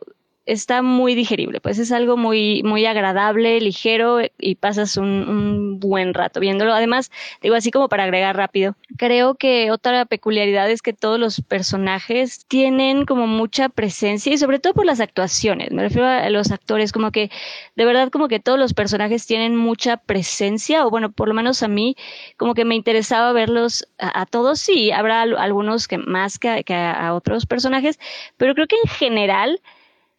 está 0.49 0.81
muy 0.81 1.15
digerible, 1.15 1.61
pues 1.61 1.79
es 1.79 1.93
algo 1.93 2.17
muy, 2.17 2.63
muy 2.63 2.87
agradable, 2.87 3.61
ligero 3.61 4.21
y 4.39 4.55
pasas 4.55 4.97
un, 4.97 5.79
buen 5.79 6.15
rato 6.15 6.41
viéndolo. 6.41 6.73
Además, 6.73 7.13
digo 7.43 7.55
así 7.55 7.71
como 7.71 7.89
para 7.89 8.05
agregar 8.05 8.35
rápido, 8.37 8.75
creo 8.97 9.35
que 9.35 9.71
otra 9.71 10.07
peculiaridad 10.07 10.71
es 10.71 10.81
que 10.81 10.95
todos 10.95 11.21
los 11.21 11.43
personajes 11.43 12.47
tienen 12.49 13.05
como 13.05 13.27
mucha 13.27 13.69
presencia 13.69 14.33
y 14.33 14.39
sobre 14.39 14.59
todo 14.59 14.73
por 14.73 14.87
las 14.87 15.01
actuaciones, 15.01 15.71
me 15.71 15.83
refiero 15.83 16.09
a 16.09 16.29
los 16.31 16.51
actores, 16.51 16.93
como 16.93 17.13
que 17.13 17.31
de 17.77 17.85
verdad 17.85 18.11
como 18.11 18.27
que 18.27 18.41
todos 18.41 18.59
los 18.59 18.73
personajes 18.73 19.27
tienen 19.27 19.55
mucha 19.55 19.99
presencia 19.99 20.87
o 20.87 20.91
bueno, 20.91 21.13
por 21.13 21.29
lo 21.29 21.35
menos 21.35 21.63
a 21.63 21.69
mí 21.69 21.95
como 22.39 22.55
que 22.55 22.65
me 22.65 22.75
interesaba 22.75 23.33
verlos 23.33 23.87
a, 23.99 24.25
todos, 24.25 24.61
sí, 24.61 24.91
habrá 24.93 25.23
algunos 25.23 25.89
que 25.89 25.99
más 25.99 26.39
que, 26.39 26.65
a 26.75 27.15
otros 27.15 27.45
personajes, 27.47 27.99
pero 28.39 28.55
creo 28.55 28.67
que 28.67 28.77
en 28.83 28.91
general 28.91 29.61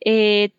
eh, 0.01 0.51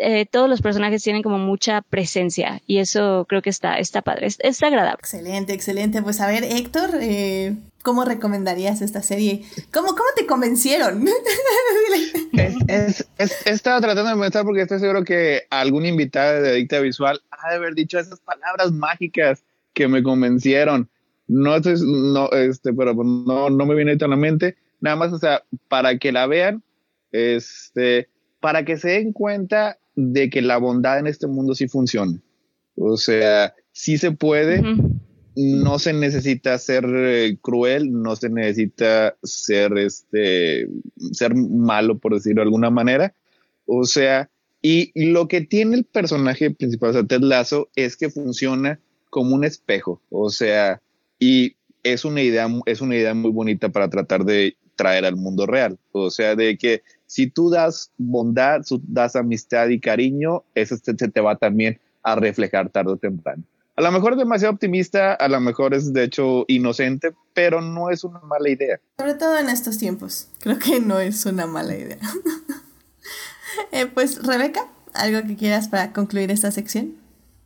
eh, 0.00 0.26
todos 0.26 0.48
los 0.48 0.62
personajes 0.62 1.02
tienen 1.02 1.22
como 1.22 1.38
mucha 1.38 1.82
presencia 1.82 2.62
y 2.66 2.78
eso 2.78 3.26
creo 3.28 3.42
que 3.42 3.50
está, 3.50 3.78
está 3.78 4.00
padre, 4.00 4.28
está 4.28 4.66
agradable. 4.68 5.00
Excelente, 5.00 5.52
excelente. 5.52 6.02
Pues 6.02 6.20
a 6.20 6.28
ver, 6.28 6.44
Héctor, 6.44 6.90
eh, 7.00 7.56
¿cómo 7.82 8.04
recomendarías 8.04 8.80
esta 8.80 9.02
serie? 9.02 9.42
¿Cómo, 9.72 9.88
cómo 9.88 10.08
te 10.16 10.24
convencieron? 10.26 11.04
es, 12.68 13.08
he 13.18 13.50
estado 13.50 13.80
tratando 13.80 14.14
de 14.14 14.22
pensar 14.22 14.44
porque 14.44 14.62
estoy 14.62 14.78
seguro 14.78 15.02
que 15.02 15.42
algún 15.50 15.84
invitado 15.84 16.42
de 16.42 16.50
Adicta 16.50 16.78
Visual 16.78 17.20
ha 17.32 17.50
de 17.50 17.56
haber 17.56 17.74
dicho 17.74 17.98
esas 17.98 18.20
palabras 18.20 18.70
mágicas 18.70 19.42
que 19.72 19.88
me 19.88 20.02
convencieron. 20.04 20.88
No 21.26 21.56
estoy, 21.56 21.74
no, 21.84 22.30
este, 22.30 22.72
pero 22.72 22.94
no, 22.94 23.50
no 23.50 23.66
me 23.66 23.74
viene 23.74 23.98
a 24.00 24.08
la 24.08 24.16
mente. 24.16 24.56
Nada 24.80 24.94
más, 24.94 25.12
o 25.12 25.18
sea, 25.18 25.42
para 25.66 25.98
que 25.98 26.12
la 26.12 26.28
vean, 26.28 26.62
este, 27.10 28.08
para 28.40 28.64
que 28.64 28.76
se 28.76 28.90
den 28.90 29.12
cuenta 29.12 29.78
de 29.94 30.30
que 30.30 30.42
la 30.42 30.58
bondad 30.58 30.98
en 30.98 31.06
este 31.06 31.26
mundo 31.26 31.54
sí 31.54 31.68
funciona. 31.68 32.20
O 32.76 32.96
sea, 32.96 33.54
sí 33.72 33.98
se 33.98 34.12
puede, 34.12 34.62
no 35.34 35.78
se 35.78 35.92
necesita 35.92 36.58
ser 36.58 36.84
eh, 36.86 37.36
cruel, 37.40 37.92
no 37.92 38.16
se 38.16 38.28
necesita 38.28 39.16
ser 39.22 39.76
este 39.78 40.68
ser 41.12 41.34
malo 41.34 41.98
por 41.98 42.14
decirlo 42.14 42.40
de 42.40 42.46
alguna 42.46 42.70
manera. 42.70 43.14
O 43.66 43.84
sea, 43.84 44.30
y 44.62 44.92
lo 44.94 45.28
que 45.28 45.40
tiene 45.40 45.76
el 45.76 45.84
personaje 45.84 46.50
principal, 46.50 46.90
o 46.90 46.92
sea, 46.92 47.04
Ted 47.04 47.20
Lasso, 47.20 47.68
es 47.76 47.96
que 47.96 48.10
funciona 48.10 48.80
como 49.10 49.34
un 49.34 49.44
espejo. 49.44 50.00
O 50.10 50.30
sea, 50.30 50.80
y 51.18 51.56
es 51.82 52.04
una 52.04 52.22
idea, 52.22 52.48
es 52.66 52.80
una 52.80 52.96
idea 52.96 53.14
muy 53.14 53.30
bonita 53.30 53.68
para 53.68 53.88
tratar 53.88 54.24
de 54.24 54.56
traer 54.76 55.04
al 55.04 55.16
mundo 55.16 55.46
real. 55.46 55.78
O 55.92 56.10
sea, 56.10 56.36
de 56.36 56.56
que 56.56 56.82
si 57.08 57.26
tú 57.26 57.50
das 57.50 57.90
bondad, 57.96 58.60
das 58.82 59.16
amistad 59.16 59.68
y 59.68 59.80
cariño, 59.80 60.44
eso 60.54 60.76
se, 60.76 60.94
te 60.94 61.20
va 61.20 61.36
también 61.36 61.80
a 62.02 62.14
reflejar 62.14 62.68
tarde 62.68 62.92
o 62.92 62.96
temprano. 62.96 63.42
A 63.76 63.80
lo 63.80 63.90
mejor 63.90 64.12
es 64.12 64.18
demasiado 64.18 64.54
optimista, 64.54 65.14
a 65.14 65.28
lo 65.28 65.40
mejor 65.40 65.72
es 65.72 65.92
de 65.92 66.04
hecho 66.04 66.44
inocente, 66.48 67.14
pero 67.32 67.60
no 67.60 67.90
es 67.90 68.04
una 68.04 68.20
mala 68.20 68.50
idea. 68.50 68.78
Sobre 68.98 69.14
todo 69.14 69.38
en 69.38 69.48
estos 69.48 69.78
tiempos, 69.78 70.28
creo 70.40 70.58
que 70.58 70.80
no 70.80 71.00
es 71.00 71.26
una 71.26 71.46
mala 71.46 71.74
idea. 71.74 71.98
Eh, 73.72 73.86
pues 73.86 74.24
Rebeca, 74.24 74.68
¿algo 74.94 75.26
que 75.26 75.34
quieras 75.34 75.66
para 75.66 75.92
concluir 75.92 76.30
esta 76.30 76.52
sección? 76.52 76.94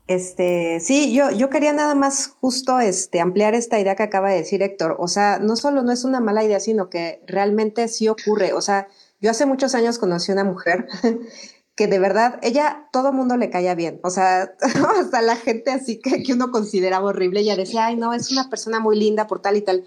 Este, 0.08 0.78
sí, 0.80 1.14
yo, 1.14 1.30
yo 1.30 1.48
quería 1.48 1.72
nada 1.72 1.94
más 1.94 2.34
justo 2.40 2.80
este, 2.80 3.20
ampliar 3.20 3.54
esta 3.54 3.80
idea 3.80 3.96
que 3.96 4.02
acaba 4.02 4.30
de 4.30 4.36
decir 4.36 4.62
Héctor. 4.62 4.96
O 4.98 5.08
sea, 5.08 5.38
no 5.38 5.56
solo 5.56 5.82
no 5.82 5.90
es 5.90 6.04
una 6.04 6.20
mala 6.20 6.44
idea, 6.44 6.60
sino 6.60 6.90
que 6.90 7.22
realmente 7.26 7.88
sí 7.88 8.08
ocurre. 8.08 8.52
O 8.52 8.60
sea, 8.60 8.88
yo 9.23 9.31
hace 9.31 9.47
muchos 9.47 9.75
años 9.75 9.99
conocí 9.99 10.33
una 10.33 10.45
mujer 10.45 10.87
que 11.75 11.87
de 11.87 11.99
verdad, 11.99 12.39
ella, 12.43 12.89
todo 12.93 13.12
mundo 13.12 13.39
le 13.39 13.49
caía 13.49 13.75
bien. 13.75 14.01
O 14.03 14.11
sea, 14.11 14.53
hasta 15.01 15.23
la 15.23 15.37
gente 15.37 15.70
así 15.70 15.99
que, 15.99 16.23
que 16.23 16.35
uno 16.35 16.51
consideraba 16.51 17.07
horrible, 17.07 17.41
ella 17.41 17.57
decía, 17.57 17.87
ay, 17.87 17.97
no, 17.97 18.12
es 18.12 18.31
una 18.31 18.51
persona 18.51 18.81
muy 18.81 18.99
linda 18.99 19.27
por 19.27 19.41
tal 19.41 19.57
y 19.57 19.62
tal. 19.62 19.85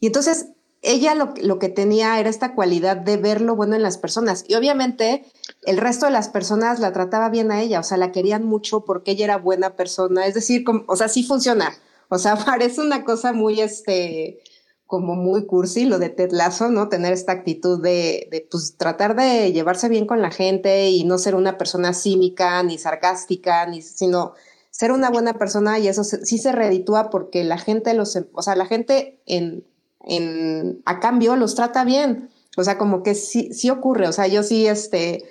Y 0.00 0.08
entonces 0.08 0.48
ella 0.82 1.14
lo, 1.14 1.58
que 1.58 1.68
tenía 1.68 2.18
era 2.20 2.30
esta 2.30 2.54
cualidad 2.54 2.96
de 2.96 3.16
ver 3.16 3.40
lo 3.40 3.56
bueno 3.56 3.74
en 3.74 3.82
las 3.82 3.98
personas. 3.98 4.44
Y 4.46 4.54
obviamente 4.54 5.24
el 5.64 5.76
resto 5.78 6.06
de 6.06 6.12
las 6.12 6.28
personas 6.28 6.78
la 6.78 6.92
trataba 6.92 7.28
bien 7.30 7.50
a 7.50 7.60
ella, 7.60 7.80
o 7.80 7.82
sea, 7.82 7.96
la 7.96 8.12
querían 8.12 8.44
mucho 8.44 8.84
porque 8.84 9.12
ella 9.12 9.24
era 9.24 9.38
buena 9.38 9.74
persona. 9.74 10.26
Es 10.26 10.34
decir, 10.34 10.64
o 10.86 10.96
sea, 10.96 11.08
sí 11.08 11.24
funciona. 11.24 11.76
O 12.08 12.18
sea, 12.18 12.36
parece 12.44 12.80
una 12.80 13.04
cosa 13.04 13.32
muy, 13.32 13.60
este, 13.60 14.40
como 14.88 15.16
muy 15.16 15.44
cursi 15.44 15.84
lo 15.84 15.98
de 15.98 16.08
Ted 16.08 16.32
Lasso, 16.32 16.70
¿no? 16.70 16.88
Tener 16.88 17.12
esta 17.12 17.32
actitud 17.32 17.80
de, 17.80 18.26
de, 18.32 18.48
pues, 18.50 18.76
tratar 18.78 19.14
de 19.14 19.52
llevarse 19.52 19.90
bien 19.90 20.06
con 20.06 20.22
la 20.22 20.30
gente 20.30 20.88
y 20.88 21.04
no 21.04 21.18
ser 21.18 21.34
una 21.34 21.58
persona 21.58 21.92
cínica 21.92 22.62
ni 22.62 22.78
sarcástica, 22.78 23.66
ni, 23.66 23.82
sino 23.82 24.32
ser 24.70 24.90
una 24.92 25.10
buena 25.10 25.34
persona 25.34 25.78
y 25.78 25.88
eso 25.88 26.04
sí 26.04 26.38
se 26.38 26.52
reditúa 26.52 27.10
porque 27.10 27.44
la 27.44 27.58
gente 27.58 27.92
los, 27.92 28.18
o 28.32 28.42
sea, 28.42 28.56
la 28.56 28.64
gente 28.64 29.20
en, 29.26 29.62
en, 30.06 30.80
a 30.86 31.00
cambio 31.00 31.36
los 31.36 31.54
trata 31.54 31.84
bien. 31.84 32.30
O 32.56 32.64
sea, 32.64 32.78
como 32.78 33.02
que 33.02 33.14
sí, 33.14 33.52
sí 33.52 33.68
ocurre. 33.68 34.08
O 34.08 34.12
sea, 34.12 34.26
yo 34.26 34.42
sí, 34.42 34.66
este, 34.66 35.22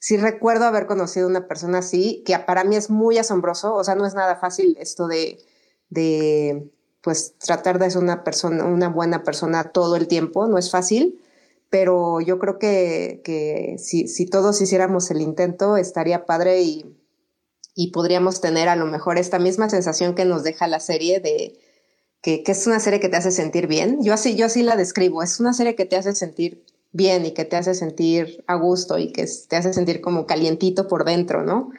sí 0.00 0.16
recuerdo 0.16 0.64
haber 0.64 0.86
conocido 0.86 1.28
una 1.28 1.46
persona 1.46 1.78
así, 1.78 2.24
que 2.26 2.36
para 2.40 2.64
mí 2.64 2.74
es 2.74 2.90
muy 2.90 3.16
asombroso. 3.16 3.76
O 3.76 3.84
sea, 3.84 3.94
no 3.94 4.06
es 4.06 4.14
nada 4.14 4.34
fácil 4.34 4.76
esto 4.80 5.06
de, 5.06 5.38
de 5.88 6.68
pues 7.04 7.34
tratar 7.38 7.78
de 7.78 7.90
ser 7.90 8.02
una 8.02 8.24
persona, 8.24 8.64
una 8.64 8.88
buena 8.88 9.22
persona 9.22 9.64
todo 9.64 9.94
el 9.94 10.08
tiempo, 10.08 10.46
no 10.46 10.56
es 10.56 10.70
fácil, 10.70 11.20
pero 11.68 12.22
yo 12.22 12.38
creo 12.38 12.58
que, 12.58 13.20
que 13.22 13.76
si, 13.78 14.08
si, 14.08 14.24
todos 14.24 14.60
hiciéramos 14.62 15.10
el 15.10 15.20
intento 15.20 15.76
estaría 15.76 16.24
padre 16.24 16.62
y, 16.62 16.96
y, 17.74 17.90
podríamos 17.90 18.40
tener 18.40 18.68
a 18.68 18.76
lo 18.76 18.86
mejor 18.86 19.18
esta 19.18 19.38
misma 19.38 19.68
sensación 19.68 20.14
que 20.14 20.24
nos 20.24 20.44
deja 20.44 20.66
la 20.66 20.80
serie 20.80 21.20
de 21.20 21.58
que, 22.22 22.42
que, 22.42 22.52
es 22.52 22.66
una 22.66 22.80
serie 22.80 23.00
que 23.00 23.10
te 23.10 23.16
hace 23.16 23.32
sentir 23.32 23.66
bien. 23.66 23.98
Yo 24.02 24.14
así, 24.14 24.34
yo 24.34 24.46
así 24.46 24.62
la 24.62 24.76
describo, 24.76 25.22
es 25.22 25.40
una 25.40 25.52
serie 25.52 25.74
que 25.74 25.84
te 25.84 25.96
hace 25.96 26.14
sentir 26.14 26.64
bien 26.92 27.26
y 27.26 27.32
que 27.32 27.44
te 27.44 27.56
hace 27.56 27.74
sentir 27.74 28.42
a 28.46 28.54
gusto 28.54 28.98
y 28.98 29.12
que 29.12 29.28
te 29.48 29.56
hace 29.56 29.74
sentir 29.74 30.00
como 30.00 30.24
calientito 30.26 30.88
por 30.88 31.04
dentro, 31.04 31.42
¿no? 31.42 31.70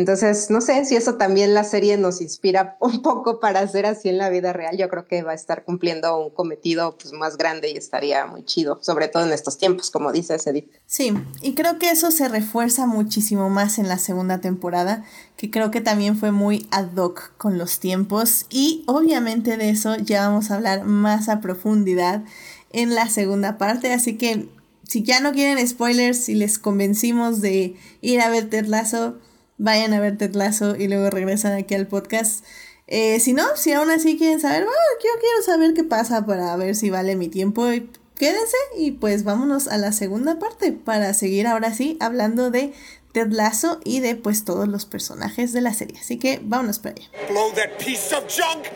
Entonces, 0.00 0.48
no 0.48 0.62
sé 0.62 0.86
si 0.86 0.96
eso 0.96 1.16
también 1.16 1.52
la 1.52 1.62
serie 1.62 1.98
nos 1.98 2.22
inspira 2.22 2.78
un 2.80 3.02
poco 3.02 3.38
para 3.38 3.60
hacer 3.60 3.84
así 3.84 4.08
en 4.08 4.16
la 4.16 4.30
vida 4.30 4.54
real. 4.54 4.78
Yo 4.78 4.88
creo 4.88 5.06
que 5.06 5.22
va 5.22 5.32
a 5.32 5.34
estar 5.34 5.62
cumpliendo 5.62 6.18
un 6.18 6.30
cometido 6.30 6.96
pues, 6.96 7.12
más 7.12 7.36
grande 7.36 7.70
y 7.70 7.76
estaría 7.76 8.24
muy 8.24 8.42
chido, 8.42 8.78
sobre 8.80 9.08
todo 9.08 9.26
en 9.26 9.32
estos 9.32 9.58
tiempos, 9.58 9.90
como 9.90 10.10
dice 10.10 10.36
Edith. 10.46 10.70
Sí, 10.86 11.12
y 11.42 11.54
creo 11.54 11.78
que 11.78 11.90
eso 11.90 12.10
se 12.10 12.28
refuerza 12.28 12.86
muchísimo 12.86 13.50
más 13.50 13.78
en 13.78 13.88
la 13.88 13.98
segunda 13.98 14.40
temporada, 14.40 15.04
que 15.36 15.50
creo 15.50 15.70
que 15.70 15.82
también 15.82 16.16
fue 16.16 16.30
muy 16.30 16.66
ad 16.70 16.96
hoc 16.96 17.36
con 17.36 17.58
los 17.58 17.78
tiempos 17.78 18.46
y 18.48 18.84
obviamente 18.86 19.58
de 19.58 19.68
eso 19.68 19.96
ya 19.96 20.26
vamos 20.26 20.50
a 20.50 20.54
hablar 20.54 20.84
más 20.84 21.28
a 21.28 21.42
profundidad 21.42 22.24
en 22.72 22.94
la 22.94 23.10
segunda 23.10 23.58
parte, 23.58 23.92
así 23.92 24.16
que 24.16 24.48
si 24.84 25.02
ya 25.02 25.20
no 25.20 25.32
quieren 25.32 25.66
spoilers, 25.68 26.24
si 26.24 26.34
les 26.34 26.58
convencimos 26.58 27.42
de 27.42 27.76
ir 28.00 28.20
a 28.22 28.30
ver 28.30 28.48
Ted 28.48 28.66
Lasso, 28.66 29.18
vayan 29.60 29.92
a 29.92 30.00
ver 30.00 30.16
Ted 30.16 30.34
y 30.78 30.88
luego 30.88 31.10
regresan 31.10 31.52
aquí 31.52 31.74
al 31.74 31.86
podcast. 31.86 32.44
Eh, 32.86 33.20
si 33.20 33.34
no, 33.34 33.44
si 33.56 33.72
aún 33.72 33.90
así 33.90 34.18
quieren 34.18 34.40
saber, 34.40 34.64
bueno, 34.64 34.80
yo 35.04 35.10
quiero 35.20 35.42
saber 35.44 35.74
qué 35.74 35.84
pasa 35.84 36.26
para 36.26 36.56
ver 36.56 36.74
si 36.74 36.90
vale 36.90 37.14
mi 37.14 37.28
tiempo, 37.28 37.66
quédense 38.16 38.56
y 38.76 38.92
pues 38.92 39.22
vámonos 39.22 39.68
a 39.68 39.76
la 39.78 39.92
segunda 39.92 40.38
parte 40.38 40.72
para 40.72 41.14
seguir 41.14 41.46
ahora 41.46 41.72
sí 41.72 41.96
hablando 42.00 42.50
de 42.50 42.72
Ted 43.12 43.32
y 43.84 44.00
de 44.00 44.16
pues 44.16 44.44
todos 44.44 44.66
los 44.66 44.86
personajes 44.86 45.52
de 45.52 45.60
la 45.60 45.74
serie. 45.74 45.98
Así 46.00 46.18
que 46.18 46.40
vámonos 46.42 46.78
para 46.78 46.96
allá. 46.96 47.08
Blow 47.28 47.52
that 47.52 47.76
piece 47.78 48.14
of 48.14 48.24
junk 48.28 48.66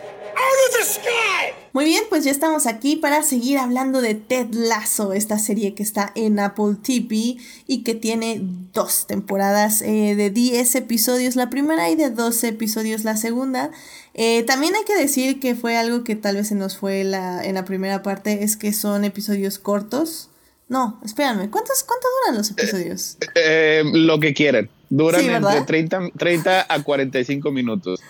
Muy 1.75 1.85
bien, 1.87 2.05
pues 2.09 2.23
ya 2.23 2.31
estamos 2.31 2.69
aquí 2.69 2.95
para 2.95 3.25
seguir 3.25 3.59
hablando 3.59 4.01
de 4.01 4.15
Ted 4.15 4.47
Lasso, 4.53 5.13
esta 5.13 5.41
serie 5.41 5.75
que 5.75 5.83
está 5.83 6.13
en 6.15 6.39
Apple 6.39 6.77
TV 6.81 7.37
y 7.67 7.83
que 7.83 7.97
tiene 7.97 8.41
dos 8.73 9.09
temporadas 9.09 9.83
eh, 9.83 10.15
de 10.15 10.31
10 10.31 10.73
episodios 10.77 11.35
la 11.35 11.51
primera 11.51 11.91
y 11.91 11.97
de 11.97 12.11
12 12.11 12.47
episodios 12.47 13.03
la 13.03 13.17
segunda. 13.17 13.73
Eh, 14.15 14.45
también 14.45 14.77
hay 14.77 14.85
que 14.85 14.97
decir 14.97 15.41
que 15.41 15.57
fue 15.57 15.77
algo 15.77 16.05
que 16.05 16.15
tal 16.15 16.37
vez 16.37 16.47
se 16.47 16.55
nos 16.55 16.77
fue 16.77 17.03
la, 17.03 17.45
en 17.45 17.57
la 17.57 17.65
primera 17.65 18.05
parte, 18.05 18.45
es 18.45 18.57
que 18.57 18.73
son 18.73 19.05
episodios 19.05 19.59
cortos. 19.59 20.31
No, 20.69 21.01
espérame, 21.05 21.51
¿cuántos, 21.51 21.83
¿cuánto 21.83 22.07
duran 22.21 22.39
los 22.39 22.53
episodios? 22.53 23.17
Eh, 23.35 23.83
lo 23.93 24.21
que 24.21 24.33
quieran. 24.33 24.71
Duran 24.91 25.25
entre 25.25 25.63
30, 25.65 26.11
30 26.17 26.67
a 26.69 26.83
45 26.85 27.51
minutos. 27.51 28.01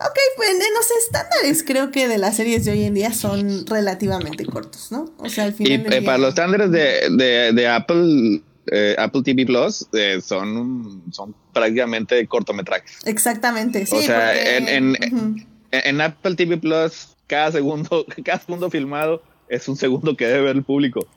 Ok, 0.00 0.16
pues 0.36 0.50
en 0.50 0.74
los 0.74 0.90
estándares 1.02 1.64
creo 1.64 1.90
que 1.90 2.06
de 2.06 2.18
las 2.18 2.36
series 2.36 2.64
de 2.64 2.70
hoy 2.70 2.84
en 2.84 2.94
día 2.94 3.12
son 3.12 3.66
relativamente 3.66 4.44
cortos, 4.46 4.92
¿no? 4.92 5.10
O 5.18 5.28
sea, 5.28 5.44
al 5.44 5.54
final. 5.54 5.72
Y 5.72 5.94
eh, 5.94 6.02
para 6.02 6.18
los 6.18 6.28
estándares 6.30 6.70
de, 6.70 7.52
de, 7.52 7.68
Apple, 7.68 8.40
eh, 8.70 8.94
Apple 8.96 9.22
TV 9.24 9.44
Plus 9.44 9.88
eh, 9.92 10.20
son, 10.22 11.02
son 11.10 11.34
prácticamente 11.52 12.24
cortometrajes. 12.28 12.98
Exactamente, 13.06 13.86
sí. 13.86 13.96
O 13.96 14.02
sea, 14.02 14.56
en, 14.56 14.68
en, 14.68 15.46
en, 15.72 16.00
Apple 16.00 16.36
TV 16.36 16.58
Plus, 16.58 17.16
cada 17.26 17.50
segundo, 17.50 18.06
cada 18.24 18.38
segundo 18.38 18.70
filmado 18.70 19.20
es 19.48 19.66
un 19.66 19.74
segundo 19.74 20.16
que 20.16 20.28
debe 20.28 20.42
ver 20.42 20.56
el 20.56 20.62
público. 20.62 21.08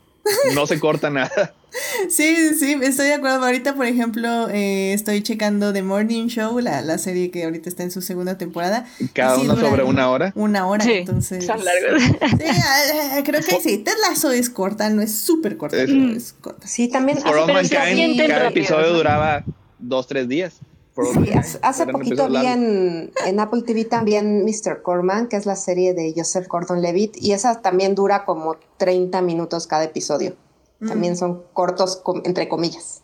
No 0.53 0.67
se 0.67 0.79
corta 0.79 1.09
nada. 1.09 1.53
Sí, 2.09 2.53
sí, 2.59 2.77
estoy 2.81 3.07
de 3.07 3.13
acuerdo. 3.13 3.45
Ahorita, 3.45 3.75
por 3.75 3.85
ejemplo, 3.85 4.49
eh, 4.49 4.91
estoy 4.91 5.23
checando 5.23 5.71
The 5.71 5.83
Morning 5.83 6.27
Show, 6.27 6.59
la, 6.59 6.81
la, 6.81 6.97
serie 6.97 7.31
que 7.31 7.45
ahorita 7.45 7.69
está 7.69 7.83
en 7.83 7.91
su 7.91 8.01
segunda 8.01 8.37
temporada. 8.37 8.85
Cada 9.13 9.37
uno 9.37 9.55
sobre 9.55 9.83
una 9.83 10.09
hora. 10.09 10.33
Una 10.35 10.67
hora, 10.67 10.83
entonces. 10.83 11.45
Son 11.45 11.63
largos. 11.63 12.03
Sí, 12.37 12.45
ah, 12.45 13.21
creo 13.23 13.39
que 13.41 13.61
sí. 13.61 13.77
Ted 13.77 13.93
Lasso 14.01 14.31
es 14.31 14.49
corta, 14.49 14.89
no 14.89 15.01
es 15.01 15.15
súper 15.15 15.55
corta, 15.55 15.81
es, 15.81 16.35
corta. 16.41 16.67
Sí, 16.67 16.89
también. 16.89 17.19
Hace, 17.19 17.69
cada 18.27 18.49
episodio 18.49 18.91
duraba 18.91 19.45
dos, 19.79 20.07
tres 20.07 20.27
días. 20.27 20.59
Sí, 20.93 21.57
hace, 21.61 21.87
poquito 21.87 22.27
vi 22.27 22.45
en, 22.45 23.11
en, 23.25 23.39
Apple 23.39 23.61
TV 23.61 23.85
también 23.85 24.43
Mr. 24.43 24.81
Corman, 24.81 25.27
que 25.27 25.37
es 25.37 25.45
la 25.45 25.55
serie 25.55 25.93
de 25.93 26.13
Joseph 26.15 26.47
Gordon 26.49 26.81
Levitt, 26.81 27.15
y 27.15 27.31
esa 27.31 27.61
también 27.61 27.95
dura 27.95 28.25
como 28.25 28.57
30 28.77 29.21
minutos 29.21 29.67
cada 29.67 29.85
episodio. 29.85 30.35
También 30.85 31.15
son 31.15 31.43
cortos, 31.53 32.01
entre 32.23 32.49
comillas. 32.49 33.00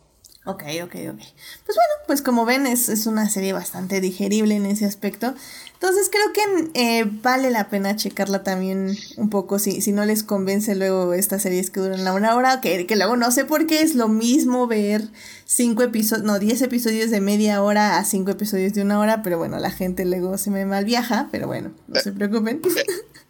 Ok, 0.48 0.62
ok, 0.82 0.94
ok. 1.10 1.18
Pues 1.18 1.76
bueno, 1.76 1.94
pues 2.06 2.22
como 2.22 2.46
ven, 2.46 2.66
es, 2.66 2.88
es 2.88 3.06
una 3.06 3.28
serie 3.28 3.52
bastante 3.52 4.00
digerible 4.00 4.56
en 4.56 4.64
ese 4.64 4.86
aspecto. 4.86 5.34
Entonces 5.74 6.08
creo 6.10 6.32
que 6.32 6.70
eh, 6.72 7.04
vale 7.22 7.50
la 7.50 7.68
pena 7.68 7.96
checarla 7.96 8.42
también 8.44 8.96
un 9.18 9.28
poco 9.28 9.58
si, 9.58 9.82
si 9.82 9.92
no 9.92 10.06
les 10.06 10.22
convence 10.22 10.74
luego 10.74 11.12
estas 11.12 11.42
series 11.42 11.68
que 11.68 11.80
duran 11.80 12.00
una 12.08 12.34
hora, 12.34 12.62
que, 12.62 12.86
que 12.86 12.96
luego 12.96 13.16
no 13.16 13.30
sé 13.30 13.44
por 13.44 13.66
qué 13.66 13.82
es 13.82 13.94
lo 13.94 14.08
mismo 14.08 14.66
ver 14.66 15.10
cinco 15.44 15.82
episodios, 15.82 16.24
no, 16.24 16.38
diez 16.38 16.62
episodios 16.62 17.10
de 17.10 17.20
media 17.20 17.62
hora 17.62 17.98
a 17.98 18.04
cinco 18.06 18.30
episodios 18.30 18.72
de 18.72 18.80
una 18.80 19.00
hora, 19.00 19.22
pero 19.22 19.36
bueno, 19.36 19.58
la 19.58 19.70
gente 19.70 20.06
luego 20.06 20.38
se 20.38 20.50
me 20.50 20.64
mal 20.64 20.86
viaja, 20.86 21.28
pero 21.30 21.46
bueno, 21.46 21.72
no 21.88 22.00
se 22.00 22.10
preocupen. 22.12 22.62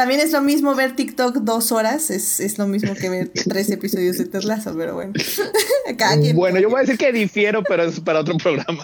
También 0.00 0.20
es 0.20 0.32
lo 0.32 0.40
mismo 0.40 0.74
ver 0.74 0.96
TikTok 0.96 1.36
dos 1.42 1.72
horas, 1.72 2.08
es, 2.08 2.56
lo 2.56 2.66
mismo 2.66 2.94
que 2.94 3.10
ver 3.10 3.28
tres 3.48 3.70
episodios 3.70 4.16
de 4.16 4.24
Terlazo, 4.24 4.74
pero 4.74 4.94
bueno. 4.94 5.12
Bueno, 6.34 6.58
yo 6.58 6.70
voy 6.70 6.78
a 6.78 6.80
decir 6.80 6.96
que 6.96 7.12
difiero, 7.12 7.62
pero 7.62 7.82
es 7.82 8.00
para 8.00 8.20
otro 8.20 8.34
programa. 8.38 8.82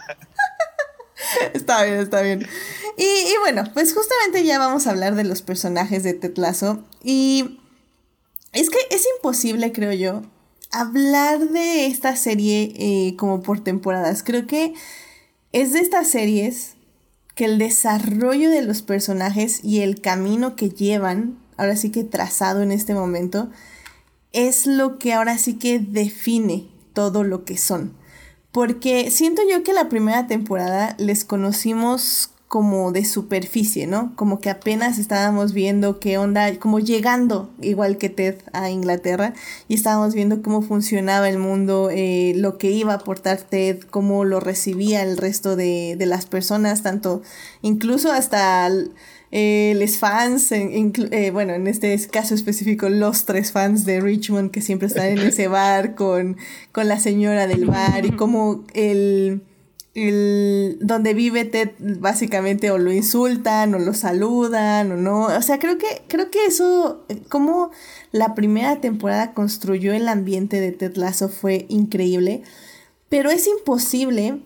está 1.55 1.85
bien, 1.85 2.01
está 2.01 2.21
bien. 2.21 2.47
Y, 2.99 3.35
bueno, 3.41 3.64
pues 3.73 3.95
justamente 3.95 4.45
ya 4.45 4.59
vamos 4.59 4.87
a 4.87 4.91
hablar 4.91 5.14
de 5.14 5.25
los 5.25 5.41
personajes 5.41 6.03
de 6.03 6.12
Tetlazo. 6.12 6.85
Y 7.03 7.61
es 8.53 8.69
que 8.69 8.77
es 8.91 9.07
imposible, 9.17 9.73
creo 9.73 9.95
yo, 9.95 10.21
hablar 10.71 11.49
de 11.49 11.87
esta 11.87 12.14
serie 12.14 12.75
eh, 12.77 13.17
como 13.17 13.41
por 13.41 13.64
temporadas. 13.64 14.23
Creo 14.23 14.47
que 14.47 14.75
es 15.53 15.73
de 15.73 15.79
estas 15.79 16.11
series 16.11 16.76
que 17.37 17.45
el 17.45 17.59
desarrollo 17.59 18.51
de 18.51 18.62
los 18.62 18.80
personajes 18.82 19.62
y 19.62 19.82
el 19.82 20.01
camino 20.01 20.57
que 20.57 20.70
llevan, 20.70 21.39
ahora 21.59 21.76
sí 21.76 21.91
que 21.91 22.03
trazado 22.03 22.62
en 22.62 22.72
este 22.72 22.95
momento, 22.95 23.51
es 24.32 24.66
lo 24.66 24.99
que 24.99 25.12
ahora 25.12 25.37
sí 25.37 25.55
que 25.55 25.78
define 25.78 26.66
todo 26.95 27.24
lo 27.24 27.45
que 27.45 27.59
son. 27.59 27.95
Porque 28.53 29.11
siento 29.11 29.43
yo 29.49 29.62
que 29.62 29.74
la 29.74 29.91
primera 29.91 30.26
temporada 30.26 30.97
les 30.99 31.26
conocimos 31.26 32.30
como 32.49 32.93
de 32.93 33.05
superficie, 33.05 33.87
¿no? 33.87 34.15
Como 34.15 34.39
que 34.39 34.51
apenas 34.51 34.99
estábamos 34.99 35.53
viendo 35.53 35.99
qué 35.99 36.17
onda, 36.17 36.57
como 36.59 36.79
llegando, 36.79 37.51
igual 37.61 37.99
que 37.99 38.09
Ted, 38.09 38.37
a 38.53 38.71
Inglaterra, 38.71 39.35
y 39.67 39.75
estábamos 39.75 40.15
viendo 40.15 40.43
cómo 40.43 40.63
funcionaba 40.63 41.29
el 41.29 41.39
mundo, 41.39 41.91
eh, 41.91 42.35
lo 42.37 42.57
que 42.57 42.71
iba 42.71 42.93
a 42.93 42.97
aportar 42.97 43.39
Ted, 43.39 43.81
cómo 43.91 44.25
lo 44.25 44.39
recibía 44.39 45.03
el 45.03 45.17
resto 45.17 45.57
de, 45.57 45.97
de 45.99 46.07
las 46.07 46.27
personas, 46.27 46.83
tanto 46.83 47.23
incluso 47.63 48.13
hasta 48.13 48.71
eh, 49.33 49.75
los 49.77 49.99
fans, 49.99 50.53
eh, 50.53 51.31
bueno, 51.33 51.53
en 51.55 51.67
este 51.67 51.99
caso 52.09 52.35
específico, 52.35 52.89
los 52.89 53.25
tres 53.25 53.51
fans 53.51 53.85
de 53.85 54.01
Richmond 54.01 54.53
que 54.53 54.61
siempre 54.63 54.87
están 54.87 55.07
en 55.07 55.19
ese 55.19 55.49
bar 55.49 55.97
con, 55.97 56.37
con 56.71 56.87
la 56.87 57.01
señora 57.01 57.49
del 57.49 57.67
bar 57.67 58.07
y 58.07 58.13
cómo 58.13 58.65
el 58.73 59.43
el, 59.97 60.77
donde 60.83 61.15
vive 61.15 61.47
Ted 61.47 61.71
básicamente 61.79 62.71
o 62.71 62.77
lo 62.77 62.93
insultan 62.93 63.75
o 63.75 63.79
lo 63.79 63.95
saludan 63.95 64.93
o 64.93 64.97
no. 64.97 65.23
O 65.25 65.43
sea, 65.43 65.59
creo 65.59 65.79
que, 65.79 66.03
creo 66.07 66.31
que 66.31 66.45
eso, 66.45 67.07
como 67.31 67.71
la 68.13 68.35
primera 68.35 68.81
temporada 68.83 69.33
construyó 69.33 69.95
el 69.95 70.09
ambiente 70.09 70.61
de 70.61 70.73
Ted 70.73 70.97
Lasso 70.97 71.31
fue 71.31 71.65
increíble. 71.71 72.43
Pero 73.09 73.31
es 73.31 73.47
imposible 73.47 74.43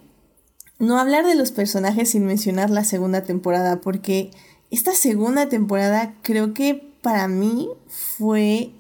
no 0.79 1.01
hablar 1.01 1.27
de 1.27 1.35
los 1.35 1.51
personajes 1.51 2.11
sin 2.11 2.27
mencionar 2.27 2.71
la 2.71 2.85
segunda 2.85 3.23
temporada, 3.25 3.81
porque 3.81 4.31
esta 4.71 4.95
segunda 4.95 5.49
temporada 5.49 6.15
creo 6.23 6.55
que 6.55 6.75
para 7.03 7.27
mí 7.27 7.69
fue 7.89 8.71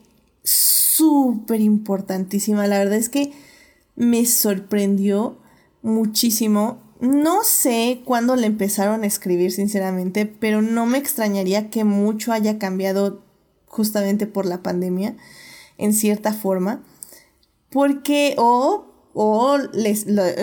súper 0.44 1.60
importantísima. 1.60 2.68
La 2.68 2.78
verdad 2.78 2.98
es 2.98 3.08
que 3.08 3.32
me 3.96 4.24
sorprendió 4.24 5.36
muchísimo. 5.82 6.78
No 7.00 7.44
sé 7.44 8.02
cuándo 8.04 8.36
le 8.36 8.46
empezaron 8.46 9.02
a 9.02 9.06
escribir, 9.06 9.52
sinceramente, 9.52 10.26
pero 10.26 10.62
no 10.62 10.86
me 10.86 10.98
extrañaría 10.98 11.70
que 11.70 11.84
mucho 11.84 12.32
haya 12.32 12.58
cambiado 12.58 13.22
justamente 13.66 14.26
por 14.26 14.46
la 14.46 14.62
pandemia, 14.62 15.16
en 15.78 15.94
cierta 15.94 16.32
forma. 16.32 16.82
Porque, 17.70 18.34
o, 18.36 18.86
o 19.14 19.58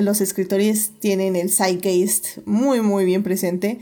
los 0.02 0.22
escritores 0.22 0.92
tienen 1.00 1.36
el 1.36 1.52
zeitgeist 1.52 2.40
muy, 2.46 2.82
muy 2.82 3.06
bien 3.06 3.24
presente 3.24 3.80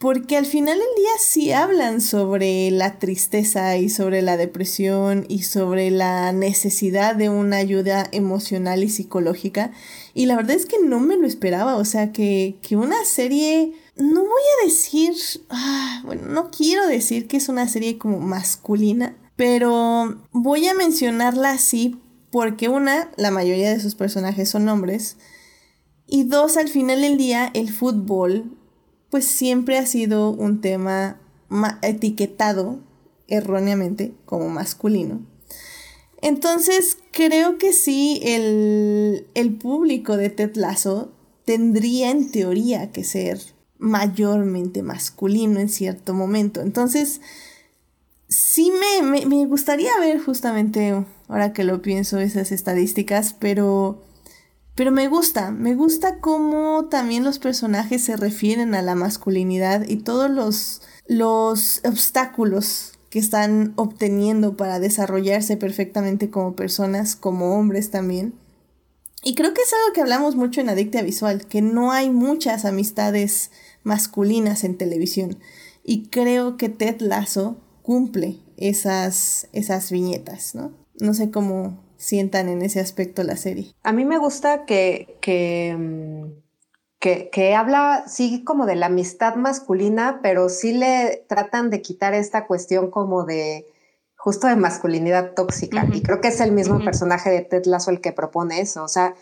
porque 0.00 0.38
al 0.38 0.46
final 0.46 0.78
del 0.78 0.88
día 0.96 1.10
sí 1.18 1.52
hablan 1.52 2.00
sobre 2.00 2.70
la 2.70 2.98
tristeza 2.98 3.76
y 3.76 3.90
sobre 3.90 4.22
la 4.22 4.38
depresión 4.38 5.26
y 5.28 5.42
sobre 5.42 5.90
la 5.90 6.32
necesidad 6.32 7.14
de 7.14 7.28
una 7.28 7.58
ayuda 7.58 8.08
emocional 8.10 8.82
y 8.82 8.88
psicológica. 8.88 9.72
Y 10.14 10.24
la 10.24 10.36
verdad 10.36 10.56
es 10.56 10.64
que 10.64 10.78
no 10.82 11.00
me 11.00 11.18
lo 11.18 11.26
esperaba, 11.26 11.76
o 11.76 11.84
sea, 11.84 12.12
que, 12.12 12.56
una 12.70 13.04
serie, 13.04 13.74
no 13.94 14.22
voy 14.22 14.42
a 14.62 14.64
decir, 14.64 15.12
ah, 15.50 16.00
bueno, 16.06 16.28
no 16.28 16.50
quiero 16.50 16.86
decir 16.86 17.28
que 17.28 17.36
es 17.36 17.50
una 17.50 17.68
serie 17.68 17.98
como 17.98 18.20
masculina, 18.20 19.14
pero 19.36 20.18
voy 20.32 20.66
a 20.66 20.74
mencionarla 20.74 21.50
así 21.50 22.00
porque 22.30 22.70
una, 22.70 23.10
la 23.18 23.30
mayoría 23.30 23.68
de 23.68 23.80
sus 23.80 23.96
personajes 23.96 24.48
son 24.48 24.66
hombres. 24.70 25.18
Y 26.06 26.24
dos, 26.24 26.56
al 26.56 26.68
final 26.68 27.02
del 27.02 27.18
día, 27.18 27.50
el 27.52 27.70
fútbol 27.70 28.56
pues 29.10 29.26
siempre 29.26 29.78
ha 29.78 29.86
sido 29.86 30.30
un 30.30 30.60
tema 30.60 31.20
etiquetado 31.82 32.80
erróneamente 33.26 34.14
como 34.24 34.48
masculino. 34.48 35.26
Entonces 36.22 36.98
creo 37.12 37.58
que 37.58 37.72
sí, 37.72 38.20
el, 38.22 39.26
el 39.34 39.54
público 39.54 40.16
de 40.16 40.30
Ted 40.30 40.54
Lasso 40.54 41.12
tendría 41.44 42.10
en 42.10 42.30
teoría 42.30 42.92
que 42.92 43.04
ser 43.04 43.40
mayormente 43.78 44.82
masculino 44.82 45.58
en 45.58 45.68
cierto 45.68 46.14
momento. 46.14 46.60
Entonces, 46.60 47.20
sí 48.28 48.70
me, 49.02 49.26
me, 49.26 49.46
gustaría 49.46 49.90
ver 49.98 50.20
justamente, 50.20 51.04
ahora 51.28 51.52
que 51.52 51.64
lo 51.64 51.82
pienso, 51.82 52.18
esas 52.20 52.52
estadísticas, 52.52 53.34
pero 53.38 54.04
pero 54.80 54.92
me 54.92 55.08
gusta, 55.08 55.50
me 55.50 55.74
gusta 55.74 56.20
cómo 56.20 56.86
también 56.86 57.22
los 57.22 57.38
personajes 57.38 58.02
se 58.02 58.16
refieren 58.16 58.74
a 58.74 58.80
la 58.80 58.94
masculinidad 58.94 59.86
y 59.86 59.96
todos 59.96 60.30
los, 60.30 60.80
los 61.06 61.82
obstáculos 61.84 62.92
que 63.10 63.18
están 63.18 63.74
obteniendo 63.76 64.56
para 64.56 64.80
desarrollarse 64.80 65.58
perfectamente 65.58 66.30
como 66.30 66.56
personas, 66.56 67.14
como 67.14 67.58
hombres 67.58 67.90
también. 67.90 68.32
Y 69.22 69.34
creo 69.34 69.52
que 69.52 69.60
es 69.60 69.70
algo 69.70 69.92
que 69.92 70.00
hablamos 70.00 70.34
mucho 70.34 70.62
en 70.62 70.70
Adicta 70.70 71.02
Visual, 71.02 71.46
que 71.46 71.60
no 71.60 71.92
hay 71.92 72.08
muchas 72.08 72.64
amistades 72.64 73.50
masculinas 73.82 74.64
en 74.64 74.78
televisión. 74.78 75.36
y 75.84 76.08
creo 76.08 76.56
que 76.56 76.70
Ted 76.70 77.02
Lasso 77.02 77.58
cumple 77.82 78.38
esas, 78.56 79.46
esas 79.52 79.90
viñetas, 79.90 80.54
¿no? 80.54 80.72
No 80.98 81.12
sé 81.12 81.30
cómo 81.30 81.89
sientan 82.00 82.48
en 82.48 82.62
ese 82.62 82.80
aspecto 82.80 83.22
la 83.22 83.36
serie. 83.36 83.74
A 83.82 83.92
mí 83.92 84.06
me 84.06 84.18
gusta 84.18 84.64
que, 84.64 85.18
que, 85.20 85.76
mm, 85.78 86.24
que, 86.98 87.28
que 87.30 87.54
habla, 87.54 88.04
sí, 88.06 88.42
como 88.42 88.64
de 88.64 88.74
la 88.74 88.86
amistad 88.86 89.36
masculina, 89.36 90.20
pero 90.22 90.48
sí 90.48 90.72
le 90.72 91.24
tratan 91.28 91.68
de 91.68 91.82
quitar 91.82 92.14
esta 92.14 92.46
cuestión 92.46 92.90
como 92.90 93.24
de 93.24 93.66
justo 94.16 94.46
de 94.46 94.56
masculinidad 94.56 95.34
tóxica. 95.34 95.86
Y 95.92 96.02
creo 96.02 96.20
que 96.20 96.28
es 96.28 96.40
el 96.40 96.52
mismo 96.52 96.82
personaje 96.82 97.30
de 97.30 97.42
Ted 97.42 97.66
Lasso 97.66 97.90
el 97.90 98.00
que 98.00 98.12
propone 98.12 98.60
eso. 98.60 98.82
O 98.82 98.88
sea, 98.88 99.14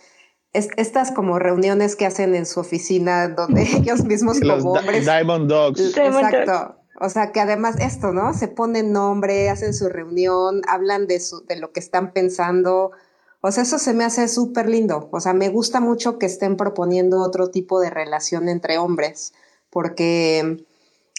estas 0.53 1.11
como 1.11 1.39
reuniones 1.39 1.97
que 1.97 2.07
hacen 2.07 2.35
en 2.35 2.47
su 2.47 2.61
oficina 2.61 3.29
donde 3.29 3.63
ellos 3.77 4.05
mismos 4.05 4.39
como 4.41 4.73
hombres. 4.73 5.05
Diamond 5.05 5.51
Dogs. 5.51 5.97
Exacto. 5.97 6.77
O 7.01 7.09
sea, 7.09 7.33
que 7.33 7.41
además 7.41 7.77
esto, 7.79 8.13
¿no? 8.13 8.35
Se 8.35 8.49
ponen 8.49 8.93
nombre, 8.93 9.51
hacen 9.51 9.73
su 9.75 9.89
reunión, 9.89 10.63
hablan 10.67 11.07
de, 11.07 11.21
su, 11.21 11.45
de 11.47 11.57
lo 11.57 11.73
que 11.73 11.81
están 11.81 12.13
pensando. 12.13 12.93
O 13.41 13.53
sea, 13.53 13.63
eso 13.63 13.79
se 13.79 13.95
me 13.95 14.05
hace 14.05 14.27
súper 14.27 14.69
lindo. 14.69 15.09
O 15.13 15.21
sea, 15.21 15.33
me 15.33 15.49
gusta 15.49 15.81
mucho 15.81 16.19
que 16.19 16.27
estén 16.27 16.57
proponiendo 16.57 17.21
otro 17.23 17.51
tipo 17.51 17.81
de 17.81 17.91
relación 17.91 18.49
entre 18.49 18.79
hombres, 18.79 19.33
porque 19.71 20.65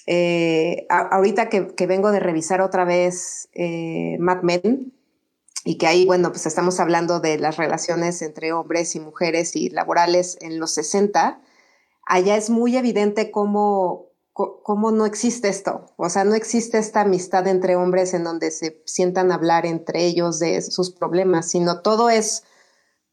eh, 0.05 0.85
ahorita 0.89 1.49
que, 1.49 1.87
vengo 1.87 2.11
de 2.11 2.19
revisar 2.19 2.61
otra 2.61 2.83
vez 2.83 3.47
eh, 3.53 4.17
Mad 4.19 4.41
Men, 4.41 4.91
y 5.63 5.77
que 5.77 5.87
ahí, 5.87 6.05
bueno, 6.05 6.29
pues 6.29 6.45
estamos 6.45 6.79
hablando 6.79 7.19
de 7.19 7.37
las 7.37 7.57
relaciones 7.57 8.21
entre 8.21 8.51
hombres 8.53 8.95
y 8.95 8.99
mujeres 8.99 9.55
y 9.55 9.69
laborales 9.69 10.37
en 10.41 10.59
los 10.59 10.73
60, 10.73 11.41
allá 12.07 12.37
es 12.37 12.49
muy 12.49 12.75
evidente 12.75 13.29
cómo, 13.29 14.08
cómo 14.63 14.91
no 14.91 15.05
existe 15.05 15.49
esto. 15.49 15.85
O 15.97 16.09
sea, 16.09 16.23
no 16.23 16.35
existe 16.35 16.77
esta 16.77 17.01
amistad 17.01 17.47
entre 17.47 17.75
hombres 17.75 18.13
en 18.13 18.23
donde 18.23 18.51
se 18.51 18.81
sientan 18.85 19.31
a 19.31 19.35
hablar 19.35 19.65
entre 19.65 20.05
ellos 20.05 20.39
de 20.39 20.61
sus 20.61 20.91
problemas, 20.91 21.49
sino 21.49 21.81
todo 21.81 22.09
es 22.09 22.43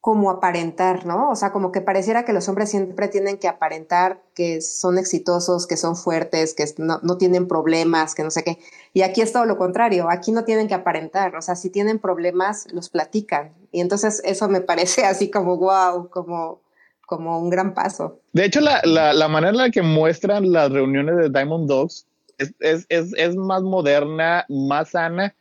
como 0.07 0.31
aparentar, 0.31 1.05
¿no? 1.05 1.31
O 1.31 1.35
sea, 1.35 1.51
como 1.51 1.73
que 1.73 1.81
pareciera 1.81 2.25
que 2.25 2.33
los 2.33 2.49
hombres 2.49 2.71
siempre 2.71 3.09
tienen 3.09 3.39
que 3.39 3.49
aparentar 3.49 4.23
que 4.35 4.61
son 4.61 4.99
exitosos, 4.99 5.67
que 5.67 5.77
son 5.77 5.97
fuertes, 5.97 6.55
que 6.55 6.65
no, 6.79 7.19
tienen 7.19 7.49
problemas, 7.49 8.15
que 8.15 8.23
no 8.23 8.31
sé 8.31 8.45
qué. 8.45 8.61
Y 8.93 9.03
aquí 9.03 9.21
es 9.21 9.33
todo 9.33 9.47
lo 9.47 9.59
contrario, 9.59 10.09
aquí 10.09 10.31
no 10.31 10.45
tienen 10.45 10.69
que 10.69 10.75
aparentar, 10.75 11.35
o 11.35 11.43
sea, 11.43 11.57
si 11.57 11.71
tienen 11.71 11.99
problemas, 11.99 12.73
los 12.73 12.89
platican. 12.89 13.53
Y 13.73 13.81
entonces 13.81 14.23
eso 14.25 14.49
me 14.49 14.61
parece 14.61 15.05
así 15.05 15.29
como 15.29 15.57
wow, 15.57 16.09
como, 16.09 16.61
como 17.05 17.41
un 17.41 17.51
gran 17.51 17.75
paso. 17.75 18.21
De 18.37 18.45
hecho, 18.45 18.61
la, 18.61 18.83
la, 18.85 19.15
la 19.15 19.29
manera 19.29 19.51
en 19.51 19.57
la 19.57 19.71
que 19.71 19.81
muestran 19.81 20.53
las 20.53 20.71
reuniones 20.71 21.17
de 21.17 21.31
Diamond 21.31 21.67
Dogs 21.67 22.07
es, 22.37 22.55
es, 22.61 22.85
es, 22.91 23.15
es 23.17 23.35
más 23.35 23.63
moderna, 23.63 24.45
más 24.51 24.91
sana 24.91 25.35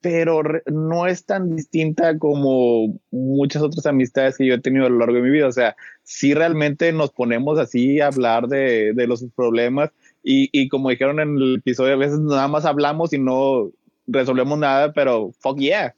pero 0.00 0.40
no 0.66 1.06
es 1.06 1.26
tan 1.26 1.56
distinta 1.56 2.16
como 2.18 2.98
muchas 3.10 3.62
otras 3.62 3.84
amistades 3.84 4.38
que 4.38 4.46
yo 4.46 4.54
he 4.54 4.60
tenido 4.60 4.86
a 4.86 4.88
lo 4.88 4.98
largo 4.98 5.16
de 5.16 5.22
mi 5.22 5.30
vida. 5.30 5.46
O 5.46 5.52
sea, 5.52 5.76
si 6.04 6.32
realmente 6.32 6.90
nos 6.92 7.10
ponemos 7.10 7.58
así 7.58 8.00
a 8.00 8.06
hablar 8.06 8.46
de, 8.48 8.92
de 8.94 9.06
los 9.06 9.22
problemas 9.36 9.90
y, 10.22 10.48
y, 10.52 10.68
como 10.68 10.88
dijeron 10.88 11.20
en 11.20 11.36
el 11.36 11.56
episodio, 11.56 11.94
a 11.94 11.98
veces 11.98 12.20
nada 12.20 12.48
más 12.48 12.64
hablamos 12.64 13.12
y 13.12 13.18
no 13.18 13.72
resolvemos 14.06 14.58
nada, 14.58 14.92
pero 14.92 15.32
fuck 15.40 15.58
yeah. 15.58 15.94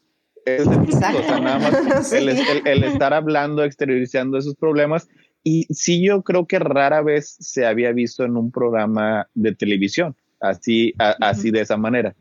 Es 0.47 0.67
o 0.67 0.87
sea, 0.87 1.39
nada 1.41 1.59
más 1.59 2.13
el, 2.13 2.29
el, 2.29 2.85
estar 2.85 3.13
hablando, 3.13 3.63
exteriorizando 3.63 4.39
esos 4.39 4.57
problemas. 4.57 5.09
Y 5.43 5.67
sí, 5.73 6.05
yo 6.05 6.23
creo 6.23 6.47
que 6.47 6.59
rara 6.59 7.03
vez 7.03 7.37
se 7.41 7.67
había 7.67 7.93
visto 7.93 8.25
en 8.25 8.37
un 8.37 8.51
programa 8.51 9.29
de 9.35 9.55
televisión 9.55 10.15
así, 10.41 10.95
así 10.99 11.51
de 11.51 11.61
esa 11.61 11.77
manera. 11.77 12.15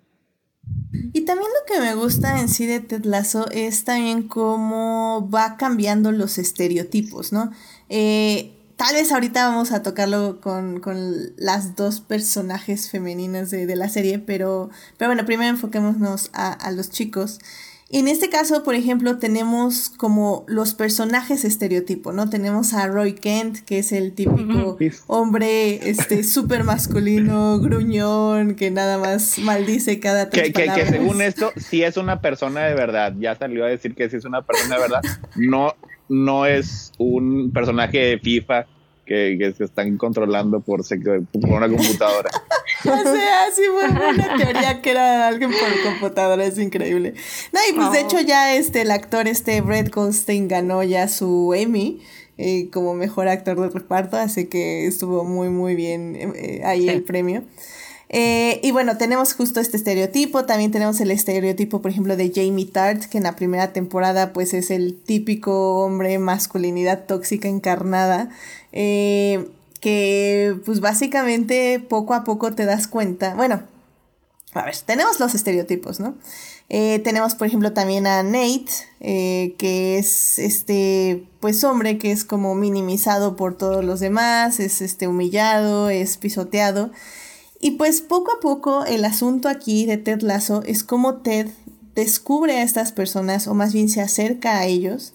Y 1.13 1.21
también 1.21 1.49
lo 1.49 1.73
que 1.73 1.81
me 1.81 1.95
gusta 1.95 2.39
en 2.39 2.49
sí 2.49 2.65
de 2.65 2.79
Ted 2.79 3.05
Lasso 3.05 3.49
es 3.51 3.85
también 3.85 4.27
cómo 4.27 5.29
va 5.33 5.57
cambiando 5.57 6.11
los 6.11 6.37
estereotipos, 6.37 7.31
¿no? 7.33 7.51
Eh, 7.89 8.51
tal 8.75 8.93
vez 8.93 9.11
ahorita 9.11 9.49
vamos 9.49 9.71
a 9.71 9.81
tocarlo 9.81 10.41
con, 10.41 10.81
las 11.37 11.75
dos 11.75 12.01
personajes 12.01 12.91
femeninas 12.91 13.49
de, 13.49 13.75
la 13.75 13.89
serie, 13.89 14.19
pero, 14.19 14.69
pero 14.97 15.09
bueno, 15.09 15.25
primero 15.25 15.49
enfoquémonos 15.49 16.29
a, 16.33 16.51
a 16.51 16.71
los 16.71 16.89
chicos. 16.89 17.39
En 17.91 18.07
este 18.07 18.29
caso, 18.29 18.63
por 18.63 18.75
ejemplo, 18.75 19.17
tenemos 19.17 19.89
como 19.89 20.45
los 20.47 20.75
personajes 20.75 21.43
estereotipo, 21.43 22.11
¿no? 22.11 22.29
Tenemos 22.29 22.73
a 22.73 22.87
Roy 22.87 23.13
Kent, 23.13 23.59
que 23.65 23.79
es 23.79 23.91
el 23.91 24.13
típico 24.13 24.77
hombre 25.07 25.89
este 25.89 26.23
súper 26.23 26.63
masculino, 26.63 27.59
gruñón, 27.59 28.53
que 28.53 28.69
nada 28.69 28.99
más 28.99 29.39
maldice 29.39 29.99
cada 29.99 30.29
tres 30.29 30.53
que, 30.53 30.65
que, 30.65 30.85
según 30.85 31.23
esto, 31.23 31.51
si 31.57 31.81
es 31.81 31.97
una 31.97 32.21
persona 32.21 32.65
de 32.65 32.75
verdad. 32.75 33.15
Ya 33.19 33.35
salió 33.35 33.65
a 33.65 33.69
decir 33.69 33.95
que 33.95 34.07
si 34.07 34.17
es 34.17 34.25
una 34.25 34.43
persona 34.43 34.75
de 34.75 34.81
verdad. 34.81 35.01
No, 35.35 35.73
no 36.07 36.45
es 36.45 36.91
un 36.99 37.49
personaje 37.51 37.97
de 37.97 38.19
FIFA 38.19 38.67
que, 39.09 39.53
se 39.57 39.63
están 39.63 39.97
controlando 39.97 40.59
por, 40.59 40.81
por 40.85 41.49
una 41.49 41.67
computadora. 41.67 42.29
o 42.89 43.13
sea, 43.13 43.51
sí 43.53 43.61
fue 43.71 43.89
una 43.89 44.37
teoría 44.37 44.81
que 44.81 44.91
era 44.91 45.27
alguien 45.27 45.51
por 45.51 45.91
computadora, 45.91 46.45
es 46.45 46.57
increíble. 46.57 47.13
No, 47.51 47.59
y 47.69 47.73
pues 47.73 47.91
de 47.91 48.01
hecho 48.01 48.19
ya 48.21 48.55
este, 48.55 48.81
el 48.81 48.91
actor 48.91 49.27
este 49.27 49.61
Brett 49.61 49.93
Goldstein 49.93 50.47
ganó 50.47 50.83
ya 50.83 51.07
su 51.07 51.53
Emmy. 51.55 52.01
Eh, 52.41 52.69
como 52.71 52.93
mejor 52.93 53.27
actor 53.27 53.59
de 53.59 53.67
reparto, 53.67 54.15
así 54.15 54.45
que 54.45 54.87
estuvo 54.87 55.25
muy 55.25 55.49
muy 55.49 55.75
bien 55.75 56.15
eh, 56.15 56.61
ahí 56.63 56.87
el 56.87 57.03
premio. 57.03 57.43
Eh, 58.11 58.59
y 58.63 58.71
bueno, 58.71 58.97
tenemos 58.97 59.33
justo 59.33 59.59
este 59.59 59.77
estereotipo, 59.77 60.45
también 60.45 60.71
tenemos 60.71 60.99
el 60.99 61.11
estereotipo, 61.11 61.81
por 61.81 61.91
ejemplo, 61.91 62.17
de 62.17 62.31
Jamie 62.33 62.65
Tart, 62.65 63.03
que 63.05 63.19
en 63.19 63.23
la 63.23 63.35
primera 63.35 63.71
temporada 63.71 64.33
pues 64.33 64.55
es 64.55 64.71
el 64.71 64.95
típico 64.95 65.83
hombre 65.85 66.17
masculinidad 66.17 67.05
tóxica 67.05 67.47
encarnada, 67.47 68.29
eh, 68.71 69.47
que 69.79 70.59
pues 70.65 70.79
básicamente 70.79 71.79
poco 71.79 72.13
a 72.13 72.23
poco 72.23 72.53
te 72.53 72.65
das 72.65 72.87
cuenta, 72.87 73.35
bueno, 73.35 73.63
a 74.53 74.65
ver, 74.65 74.75
tenemos 74.77 75.19
los 75.19 75.35
estereotipos, 75.35 75.99
¿no? 75.99 76.15
Eh, 76.69 76.99
tenemos, 76.99 77.35
por 77.35 77.47
ejemplo, 77.47 77.73
también 77.73 78.07
a 78.07 78.23
Nate, 78.23 78.65
que 78.99 79.97
es 79.97 80.39
este, 80.39 81.23
pues 81.39 81.63
hombre 81.63 81.97
que 81.97 82.11
es 82.11 82.25
como 82.25 82.55
minimizado 82.55 83.35
por 83.35 83.57
todos 83.57 83.83
los 83.83 83.99
demás, 83.99 84.59
es 84.59 84.81
este 84.81 85.07
humillado, 85.07 85.89
es 85.89 86.17
pisoteado. 86.17 86.91
Y 87.59 87.71
pues 87.71 88.01
poco 88.01 88.31
a 88.31 88.39
poco 88.39 88.85
el 88.85 89.03
asunto 89.05 89.49
aquí 89.49 89.85
de 89.85 89.97
Ted 89.97 90.21
Lasso 90.21 90.63
es 90.65 90.83
como 90.83 91.17
Ted 91.17 91.49
descubre 91.93 92.57
a 92.57 92.63
estas 92.63 92.91
personas 92.91 93.47
o 93.47 93.53
más 93.53 93.73
bien 93.73 93.89
se 93.89 94.01
acerca 94.01 94.57
a 94.57 94.65
ellos 94.65 95.13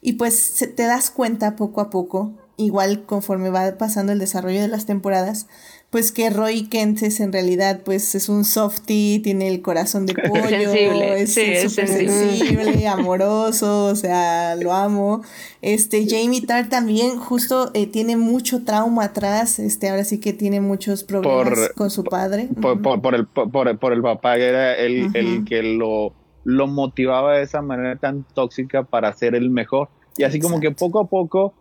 y 0.00 0.12
pues 0.14 0.54
te 0.76 0.84
das 0.84 1.10
cuenta 1.10 1.56
poco 1.56 1.80
a 1.80 1.90
poco, 1.90 2.32
igual 2.60 3.04
conforme 3.04 3.50
va 3.50 3.76
pasando 3.78 4.12
el 4.12 4.18
desarrollo 4.18 4.60
de 4.60 4.68
las 4.68 4.86
temporadas, 4.86 5.46
pues 5.90 6.12
que 6.12 6.30
Roy 6.30 6.68
Kent 6.68 7.02
es 7.02 7.18
en 7.18 7.32
realidad 7.32 7.80
pues 7.84 8.14
es 8.14 8.28
un 8.28 8.44
softie, 8.44 9.18
tiene 9.20 9.48
el 9.48 9.60
corazón 9.60 10.06
de 10.06 10.14
pollo, 10.28 10.72
es 10.72 11.34
súper 11.34 11.68
sensible. 11.68 12.86
amoroso, 12.88 13.86
o 13.86 13.94
sea, 13.96 14.54
lo 14.56 14.72
amo. 14.72 15.22
Este 15.62 16.06
Jamie 16.08 16.42
Tart 16.42 16.68
también 16.70 17.18
justo 17.18 17.70
eh, 17.74 17.86
tiene 17.86 18.16
mucho 18.16 18.64
trauma 18.64 19.04
atrás, 19.04 19.58
este 19.58 19.90
ahora 19.90 20.04
sí 20.04 20.20
que 20.20 20.32
tiene 20.32 20.60
muchos 20.60 21.02
problemas 21.02 21.70
con 21.74 21.90
su 21.90 22.04
padre. 22.04 22.48
Por, 22.60 22.80
por, 22.80 23.14
el, 23.14 23.26
por, 23.26 23.92
el 23.92 24.02
papá, 24.02 24.36
que 24.36 24.46
era 24.46 24.76
el, 24.76 25.10
el 25.14 25.44
que 25.44 25.62
lo, 25.62 26.12
lo 26.44 26.66
motivaba 26.66 27.36
de 27.36 27.42
esa 27.42 27.62
manera 27.62 27.96
tan 27.96 28.24
tóxica 28.34 28.84
para 28.84 29.12
ser 29.12 29.34
el 29.34 29.50
mejor. 29.50 29.88
Y 30.16 30.24
así 30.24 30.38
como 30.38 30.60
que 30.60 30.70
poco 30.70 31.00
a 31.00 31.06
poco 31.06 31.54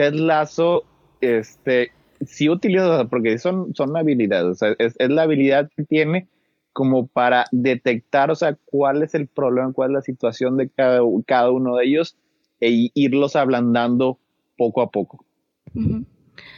Ted 0.00 0.14
Lasso 0.14 0.84
este 1.20 1.92
sí 2.26 2.48
utiliza, 2.48 3.04
porque 3.04 3.36
son, 3.36 3.74
son 3.74 3.94
habilidades, 3.98 4.46
o 4.46 4.54
sea, 4.54 4.74
es, 4.78 4.94
la 4.98 5.22
habilidad 5.22 5.68
que 5.76 5.84
tiene 5.84 6.26
como 6.72 7.06
para 7.06 7.44
detectar, 7.52 8.30
o 8.30 8.34
sea, 8.34 8.56
cuál 8.64 9.02
es 9.02 9.14
el 9.14 9.26
problema, 9.26 9.74
cuál 9.74 9.90
es 9.90 9.94
la 9.96 10.00
situación 10.00 10.56
de 10.56 10.70
cada, 10.70 11.00
cada 11.26 11.50
uno 11.50 11.76
de 11.76 11.84
ellos 11.84 12.16
e 12.62 12.88
irlos 12.94 13.36
ablandando 13.36 14.18
poco 14.56 14.80
a 14.80 14.90
poco. 14.90 15.22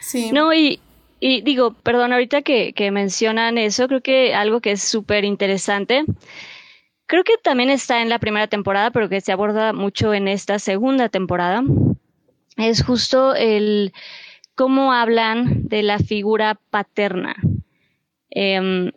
Sí. 0.01 0.31
No, 0.31 0.55
y, 0.55 0.79
y 1.19 1.41
digo, 1.43 1.75
perdón, 1.83 2.13
ahorita 2.13 2.43
que, 2.43 2.73
que 2.75 2.93
mencionan 2.93 3.59
eso, 3.59 3.89
creo 3.89 4.03
que 4.03 4.35
algo 4.35 4.61
que 4.61 4.73
es 4.73 4.83
súper 4.85 5.25
interesante, 5.25 6.05
creo 7.07 7.25
que 7.25 7.35
también 7.43 7.71
está 7.71 8.03
en 8.03 8.09
la 8.09 8.21
primera 8.21 8.47
temporada, 8.47 8.93
pero 8.93 9.09
que 9.09 9.21
se 9.21 9.33
aborda 9.33 9.73
mucho 9.73 10.15
en 10.15 10.29
esta 10.29 10.61
segunda 10.61 11.09
temporada, 11.09 11.65
es 12.57 12.85
justo 12.85 13.35
el 13.35 13.93
cómo 14.55 14.93
hablan 14.93 15.69
de 15.69 15.83
la 15.83 15.99
figura 15.99 16.61
paterna. 16.71 17.37
Em, 18.31 18.93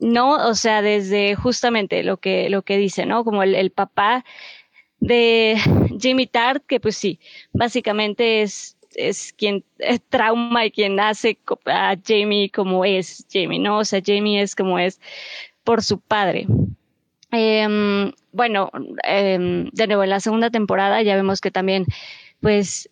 no, 0.00 0.48
o 0.48 0.54
sea, 0.54 0.82
desde 0.82 1.34
justamente 1.34 2.02
lo 2.02 2.18
que, 2.18 2.48
lo 2.50 2.62
que 2.62 2.76
dice, 2.76 3.06
¿no? 3.06 3.24
Como 3.24 3.42
el, 3.42 3.70
papá 3.70 4.24
de 5.00 5.56
Jimmy 6.00 6.26
Tart, 6.26 6.64
que 6.66 6.80
pues 6.80 6.96
sí, 6.96 7.20
básicamente 7.52 8.42
es 8.42 8.78
es 8.94 9.32
quien 9.32 9.64
es 9.78 10.02
trauma 10.08 10.66
y 10.66 10.70
quien 10.70 10.98
hace 10.98 11.38
a 11.66 11.96
Jamie 12.04 12.50
como 12.50 12.84
es 12.84 13.26
Jamie, 13.30 13.58
¿no? 13.58 13.78
O 13.78 13.84
sea, 13.84 14.00
Jamie 14.04 14.42
es 14.42 14.54
como 14.56 14.78
es 14.78 15.00
por 15.64 15.82
su 15.82 16.00
padre. 16.00 16.46
Em, 17.30 18.12
bueno, 18.32 18.70
em, 19.04 19.68
de 19.72 19.86
nuevo, 19.86 20.02
en 20.02 20.10
la 20.10 20.20
segunda 20.20 20.50
temporada 20.50 21.02
ya 21.02 21.14
vemos 21.14 21.40
que 21.40 21.50
también, 21.50 21.86
pues, 22.40 22.88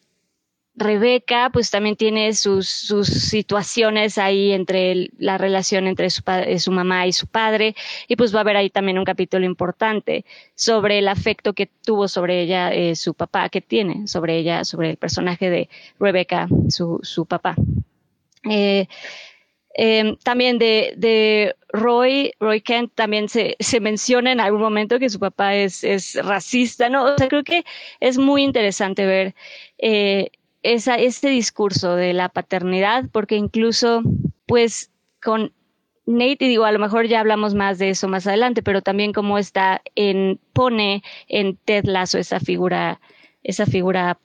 Rebeca, 0.77 1.49
pues 1.51 1.71
también 1.71 1.97
tiene 1.97 2.35
sus, 2.35 2.69
sus 2.69 3.09
situaciones 3.09 4.19
ahí 4.19 4.53
entre 4.53 5.09
la 5.17 5.39
relación 5.39 5.87
entre 5.87 6.11
su, 6.11 6.23
su 6.59 6.71
mamá 6.71 7.07
y 7.07 7.13
su 7.15 7.27
padre, 7.27 7.75
y 8.09 8.17
pues 8.17 8.35
va 8.35 8.39
a 8.39 8.41
haber 8.43 8.59
ahí 8.59 8.69
también 8.69 8.99
un 8.99 9.07
capítulo 9.07 9.47
importante 9.47 10.27
sobre 10.55 10.99
el 10.99 11.09
afecto 11.09 11.55
que 11.55 11.67
tuvo 11.67 12.09
sobre 12.09 12.43
ella 12.43 12.75
eh, 12.75 12.95
su 12.95 13.15
papá, 13.15 13.49
que 13.49 13.63
tiene 13.63 14.07
sobre 14.07 14.37
ella, 14.37 14.65
sobre 14.65 14.91
el 14.91 14.97
personaje 14.99 15.49
de 15.49 15.71
Rebeca, 15.99 16.47
su, 16.69 17.01
su 17.03 17.25
papá. 17.25 17.57
Eh, 18.45 18.87
Em, 19.79 20.17
también 20.17 20.59
de, 20.59 21.55
Roy, 21.69 22.33
Roy 22.41 22.63
Kent 22.63 22.93
también 22.95 23.29
se, 23.29 23.57
se, 23.61 23.79
menciona 23.79 24.33
en 24.33 24.41
algún 24.41 24.63
momento 24.63 24.99
que 24.99 25.11
su 25.11 25.19
papá 25.19 25.55
es, 25.55 25.85
es 25.85 26.15
racista, 26.25 26.89
¿no? 26.89 27.05
O 27.05 27.19
sea, 27.19 27.29
creo 27.29 27.45
que 27.45 27.63
es 28.01 28.17
muy 28.17 28.43
interesante 28.43 29.05
ver 29.05 29.35
eh, 29.77 30.31
esa, 30.63 30.95
este 30.95 31.29
discurso 31.29 31.95
de 31.95 32.15
la 32.15 32.31
paternidad, 32.31 33.05
porque 33.13 33.37
incluso, 33.37 34.01
pues, 34.47 34.91
con 35.23 35.53
Nate, 36.07 36.47
y 36.47 36.49
digo, 36.49 36.65
a 36.65 36.73
lo 36.73 36.79
mejor 36.79 37.07
ya 37.07 37.21
hablamos 37.21 37.55
más 37.55 37.79
de 37.79 37.91
eso 37.91 38.09
más 38.09 38.27
adelante, 38.27 38.63
pero 38.63 38.81
también 38.81 39.13
cómo 39.13 39.37
está 39.37 39.83
en, 39.95 40.41
pone 40.55 41.03
en 41.29 41.59
Ted 41.59 41.85
Lasso 41.85 42.17
esa 42.17 42.41
figura, 42.41 42.99
esa 43.43 43.67
figura 43.67 44.19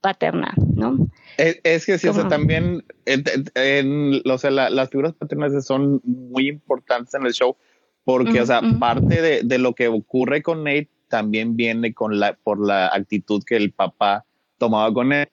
paterna, 0.00 0.54
¿no? 0.78 1.08
Es, 1.36 1.84
que 1.84 1.98
sí, 1.98 2.08
o 2.08 2.14
sea, 2.14 2.28
también 2.28 2.84
en, 3.04 4.22
las 4.24 4.90
figuras 4.90 5.14
paternas 5.14 5.64
son 5.66 6.00
muy 6.04 6.48
importantes 6.48 7.14
en 7.14 7.26
el 7.26 7.32
show 7.32 7.56
porque, 8.04 8.40
o 8.40 8.46
sea, 8.46 8.62
parte 8.80 9.20
de, 9.20 9.42
de, 9.42 9.58
lo 9.58 9.74
que 9.74 9.88
ocurre 9.88 10.42
con 10.42 10.64
Nate 10.64 10.88
también 11.08 11.56
viene 11.56 11.92
con 11.92 12.18
la, 12.18 12.34
por 12.42 12.64
la 12.64 12.86
actitud 12.86 13.42
que 13.44 13.56
el 13.56 13.72
papá 13.72 14.24
tomaba 14.56 14.92
con 14.94 15.12
él. 15.12 15.28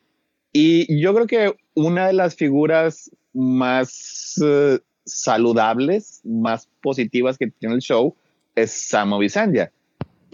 Y 0.51 1.01
yo 1.01 1.13
creo 1.13 1.27
que 1.27 1.55
una 1.73 2.07
de 2.07 2.13
las 2.13 2.35
figuras 2.35 3.11
más 3.33 4.41
eh, 4.43 4.79
saludables, 5.05 6.21
más 6.23 6.69
positivas 6.81 7.37
que 7.37 7.47
tiene 7.47 7.75
el 7.75 7.81
show 7.81 8.15
es 8.55 8.71
Samo 8.71 9.19
Bisanya. 9.19 9.71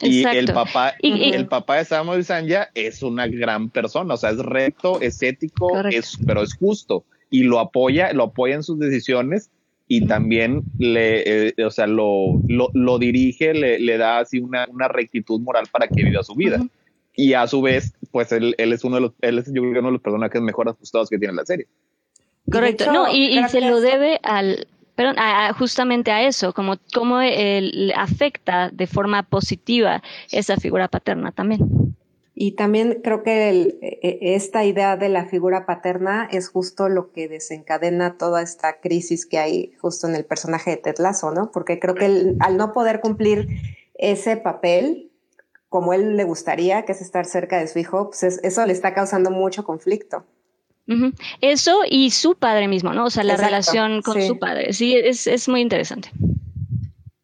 Y 0.02 0.24
el 0.24 0.52
papá, 0.54 0.95
el 0.99 1.47
papá 1.47 1.78
de 1.78 1.86
Samuel 1.86 2.26
Sanja 2.26 2.70
es 2.74 3.04
una 3.04 3.28
gran 3.28 3.70
persona, 3.70 4.16
o 4.16 4.18
sea, 4.18 4.32
es 4.32 4.39
recto, 4.39 4.99
es 5.02 5.22
ético, 5.22 5.78
es, 5.89 6.18
pero 6.26 6.41
es 6.41 6.56
justo 6.56 7.04
y 7.32 7.43
lo 7.43 7.60
apoya, 7.60 8.14
lo 8.14 8.26
apoya 8.26 8.56
en 8.56 8.64
sus 8.64 8.78
decisiones 8.78 9.49
y 9.88 10.06
también 10.06 10.64
le, 10.78 11.49
eh, 11.49 11.66
o 11.66 11.72
sea, 11.72 11.88
lo, 11.88 12.41
lo, 12.47 12.99
dirige, 12.99 13.54
le, 13.54 13.80
le, 13.80 13.97
da 13.97 14.20
así 14.20 14.39
una, 14.39 14.68
una, 14.70 14.88
rectitud 14.88 15.39
moral 15.41 15.68
para 15.72 15.88
que 15.88 16.04
viva 16.04 16.24
su 16.24 16.36
vida. 16.36 16.62
Y 17.14 17.34
a 17.34 17.45
su 17.47 17.62
vez, 17.62 17.93
pues 18.12 18.32
él, 18.32 18.56
él, 18.58 18.72
es 18.72 18.86
uno 18.86 18.95
de 18.95 19.02
los, 19.02 19.12
él 19.20 19.39
es 19.39 19.47
yo 19.47 19.62
creo 19.62 19.74
que 19.74 19.80
uno 19.80 19.89
de 19.89 19.93
los 19.93 20.02
personajes 20.02 20.41
mejor 20.41 20.70
ajustados 20.70 21.10
que 21.10 21.18
tiene 21.18 21.34
la 21.34 21.45
serie. 21.45 21.68
Correcto, 22.49 22.91
no, 22.91 23.14
y, 23.14 23.38
y 23.38 23.49
se 23.49 23.60
lo 23.60 23.82
debe 23.82 24.20
al, 24.24 24.68
pero 25.02 25.14
justamente 25.58 26.12
a 26.12 26.28
eso, 26.28 26.54
como 26.54 26.76
cómo 26.93 27.18
afecta 27.95 28.70
de 28.70 28.86
forma 28.86 29.24
positiva 29.24 30.04
esa 30.32 30.58
figura 30.58 30.88
paterna 30.88 31.32
también. 31.32 31.95
Y 32.36 32.52
también 32.52 33.02
creo 33.04 33.24
que 33.24 33.49
e, 33.49 33.99
e, 34.02 34.36
esta 34.36 34.64
idea 34.64 34.97
de 34.97 35.10
la 35.10 35.26
figura 35.26 35.66
paterna 35.66 36.28
es 36.32 36.49
justo 36.49 36.88
lo 36.88 37.12
que 37.12 37.28
desencadena 37.28 38.18
toda 38.18 38.41
esta 38.41 38.80
crisis 38.80 39.26
que 39.26 39.38
hay 39.38 39.74
justo 39.82 40.08
en 40.08 40.16
el 40.16 40.26
personaje 40.26 40.72
de 40.72 40.78
Ted 40.78 40.97
Lasso, 40.99 41.32
¿no? 41.32 41.52
Porque 41.52 41.80
creo 41.80 41.95
que 41.95 42.36
al 42.39 42.58
no 42.58 42.72
poder 42.72 43.02
cumplir 43.02 43.47
ese 43.95 44.38
papel 44.38 45.12
como 45.68 45.93
él 45.93 46.16
le 46.18 46.26
gustaría, 46.26 46.84
que 46.84 46.91
es 46.91 47.02
estar 47.02 47.26
cerca 47.26 47.58
de 47.58 47.68
su 47.68 47.80
hijo, 47.80 48.10
pues 48.10 48.24
eso 48.24 48.66
le 48.66 48.74
está 48.74 48.93
causando 48.93 49.32
mucho 49.32 49.64
conflicto. 49.64 50.26
Eso 51.39 51.82
y 51.89 52.11
su 52.11 52.36
padre 52.36 52.67
mismo, 52.67 52.93
¿no? 52.93 53.05
O 53.05 53.09
sea, 53.09 53.23
la 53.23 53.38
relación 53.38 54.01
con 54.01 54.21
su 54.21 54.39
padre. 54.39 54.73
Sí, 54.73 54.95
es, 54.95 55.27
es 55.27 55.47
muy 55.47 55.61
interesante. 55.61 56.11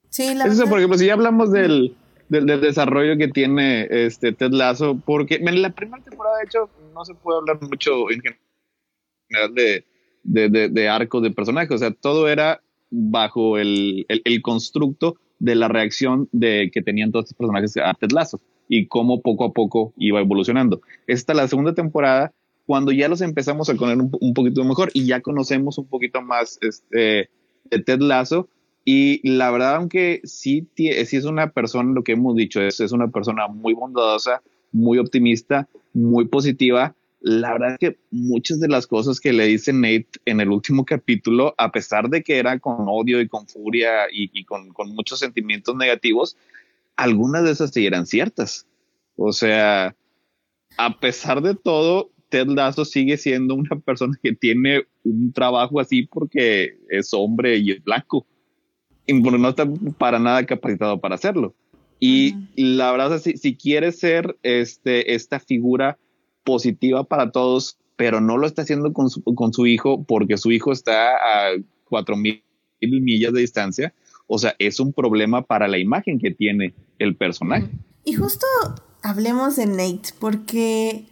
Sí, 0.09 0.33
la 0.35 0.45
Eso, 0.45 0.67
por 0.67 0.79
ejemplo, 0.79 0.97
si 0.97 1.05
ya 1.05 1.13
hablamos 1.13 1.51
del, 1.51 1.95
del, 2.29 2.61
desarrollo 2.61 3.17
que 3.17 3.27
tiene 3.27 3.87
este 3.89 4.31
Ted 4.31 4.51
Lasso, 4.51 4.99
porque 5.05 5.35
en 5.35 5.61
la 5.61 5.69
primera 5.71 6.03
temporada, 6.03 6.37
de 6.37 6.45
hecho, 6.45 6.69
no 6.93 7.05
se 7.05 7.13
puede 7.13 7.39
hablar 7.39 7.59
mucho 7.61 8.09
en 8.09 8.21
general 8.21 9.53
de, 9.53 9.85
de, 10.23 10.69
de, 10.69 10.89
arco 10.89 11.21
de 11.21 11.31
personajes. 11.31 11.71
O 11.71 11.77
sea, 11.77 11.91
todo 11.91 12.27
era 12.29 12.61
bajo 12.89 13.57
el, 13.57 14.05
el, 14.07 14.21
el, 14.23 14.41
constructo 14.41 15.17
de 15.39 15.55
la 15.55 15.67
reacción 15.67 16.29
de 16.31 16.71
que 16.73 16.81
tenían 16.81 17.11
todos 17.11 17.25
estos 17.25 17.37
personajes 17.37 17.77
a 17.77 17.93
Ted 17.93 18.11
Lasso 18.11 18.39
y 18.69 18.87
cómo 18.87 19.21
poco 19.21 19.45
a 19.45 19.51
poco 19.51 19.93
iba 19.97 20.19
evolucionando. 20.19 20.81
Esta 21.05 21.33
la 21.33 21.47
segunda 21.47 21.73
temporada 21.73 22.33
cuando 22.68 22.91
ya 22.91 23.07
los 23.07 23.22
empezamos 23.22 23.70
a 23.70 23.78
conocer 23.78 24.09
un, 24.20 24.34
poquito 24.34 24.63
mejor 24.65 24.91
y 24.93 25.05
ya 25.05 25.22
conocemos 25.22 25.78
un 25.78 25.88
poquito 25.88 26.22
más 26.22 26.59
este, 26.61 27.30
de 27.63 27.80
Ted 27.80 28.01
Lasso. 28.01 28.49
Y 28.84 29.26
la 29.28 29.49
verdad, 29.51 29.76
aunque 29.76 30.20
sí, 30.26 30.68
sí 30.76 30.89
es 30.89 31.24
una 31.24 31.51
persona, 31.51 31.93
lo 31.93 32.03
que 32.03 32.11
hemos 32.11 32.36
dicho, 32.36 32.61
es, 32.61 32.82
es 32.82 32.91
una 32.91 33.07
persona 33.07 33.47
muy 33.47 33.74
bondadosa, 33.74 34.43
muy 34.74 34.97
optimista, 34.97 35.70
muy 35.93 36.28
positiva. 36.28 36.93
La 37.22 37.53
verdad 37.53 37.72
es 37.72 37.78
que 37.78 37.99
muchas 38.11 38.59
de 38.59 38.68
las 38.68 38.86
cosas 38.86 39.22
que 39.22 39.32
le 39.32 39.45
dice 39.45 39.72
Nate 39.72 40.09
en 40.26 40.41
el 40.41 40.49
último 40.49 40.84
capítulo, 40.84 41.55
a 41.57 41.72
pesar 41.72 42.09
de 42.09 42.22
que 42.22 42.38
era 42.38 42.59
con 42.59 42.86
odio 42.89 43.22
y 43.22 43.30
con 43.30 43.47
furia 43.47 44.11
y, 44.11 44.30
y 44.34 44.43
con, 44.43 44.74
con, 44.74 44.93
muchos 44.93 45.20
sentimientos 45.20 45.74
negativos, 45.74 46.36
algunas 46.97 47.45
de 47.45 47.51
esas 47.51 47.72
sí 47.72 47.86
eran 47.86 48.05
ciertas. 48.05 48.68
O 49.15 49.32
sea, 49.32 49.95
a 50.78 50.99
pesar 50.99 51.41
de 51.41 51.55
todo, 51.55 52.11
Ted 52.30 52.47
Lasso 52.47 52.86
sigue 52.86 53.17
siendo 53.17 53.55
una 53.55 53.80
persona 53.86 54.17
que 54.21 54.34
tiene 54.34 54.84
un 55.03 55.32
trabajo 55.34 55.80
así 55.80 56.03
porque 56.03 56.78
es 56.89 57.13
hombre 57.13 57.57
y 57.57 57.71
es 57.71 57.84
blanco. 57.84 58.25
Y 59.05 59.13
no 59.13 59.49
está 59.49 59.65
para 59.97 60.19
nada 60.19 60.45
capacitado 60.45 60.99
para 60.99 61.15
hacerlo. 61.15 61.55
Y 61.99 62.36
la 62.55 62.91
verdad 62.91 63.15
es 63.15 63.23
que 63.23 63.38
si, 63.38 63.55
quiere 63.55 63.91
ser 63.91 64.38
este, 64.43 65.15
esta 65.15 65.39
figura 65.39 65.97
positiva 66.43 67.03
para 67.05 67.32
todos, 67.32 67.78
pero 67.95 68.21
no 68.21 68.38
lo 68.38 68.45
está 68.45 68.61
haciendo 68.61 68.93
con 68.93 69.09
su, 69.09 69.23
con 69.23 69.53
su 69.53 69.65
hijo 69.65 70.03
porque 70.03 70.38
su 70.38 70.51
hijo 70.51 70.71
está 70.71 71.11
a 71.15 71.51
cuatro 71.86 72.15
mil 72.15 72.43
millas 72.82 73.34
de 73.34 73.41
distancia, 73.41 73.93
o 74.28 74.38
sea, 74.38 74.55
es 74.59 74.80
un 74.80 74.93
problema 74.93 75.41
para 75.41 75.67
la 75.67 75.78
imagen 75.78 76.19
que 76.19 76.32
tiene 76.32 76.73
el 76.99 77.15
personaje. 77.15 77.69
Y 78.03 78.13
justo 78.13 78.45
hablemos 79.01 79.55
de 79.55 79.65
Nate, 79.65 80.09
porque 80.19 81.05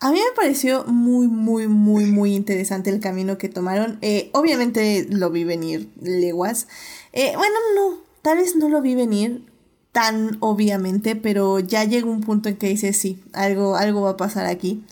a 0.00 0.10
mí 0.10 0.18
me 0.18 0.36
pareció 0.36 0.84
muy, 0.84 1.28
muy, 1.28 1.68
muy, 1.68 2.04
muy 2.06 2.34
interesante 2.34 2.90
el 2.90 3.00
camino 3.00 3.38
que 3.38 3.48
tomaron. 3.48 3.98
Eh, 4.02 4.30
obviamente 4.32 5.06
lo 5.08 5.30
vi 5.30 5.44
venir 5.44 5.88
leguas. 6.00 6.68
Eh, 7.12 7.32
bueno, 7.36 7.54
no, 7.74 7.98
tal 8.22 8.38
vez 8.38 8.56
no 8.56 8.68
lo 8.68 8.82
vi 8.82 8.94
venir 8.94 9.46
tan 9.92 10.36
obviamente, 10.40 11.14
pero 11.16 11.60
ya 11.60 11.84
llega 11.84 12.08
un 12.08 12.20
punto 12.20 12.48
en 12.48 12.56
que 12.56 12.68
dice 12.68 12.92
sí, 12.92 13.22
algo, 13.32 13.76
algo 13.76 14.02
va 14.02 14.10
a 14.10 14.16
pasar 14.16 14.46
aquí. 14.46 14.84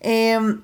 Em, 0.00 0.60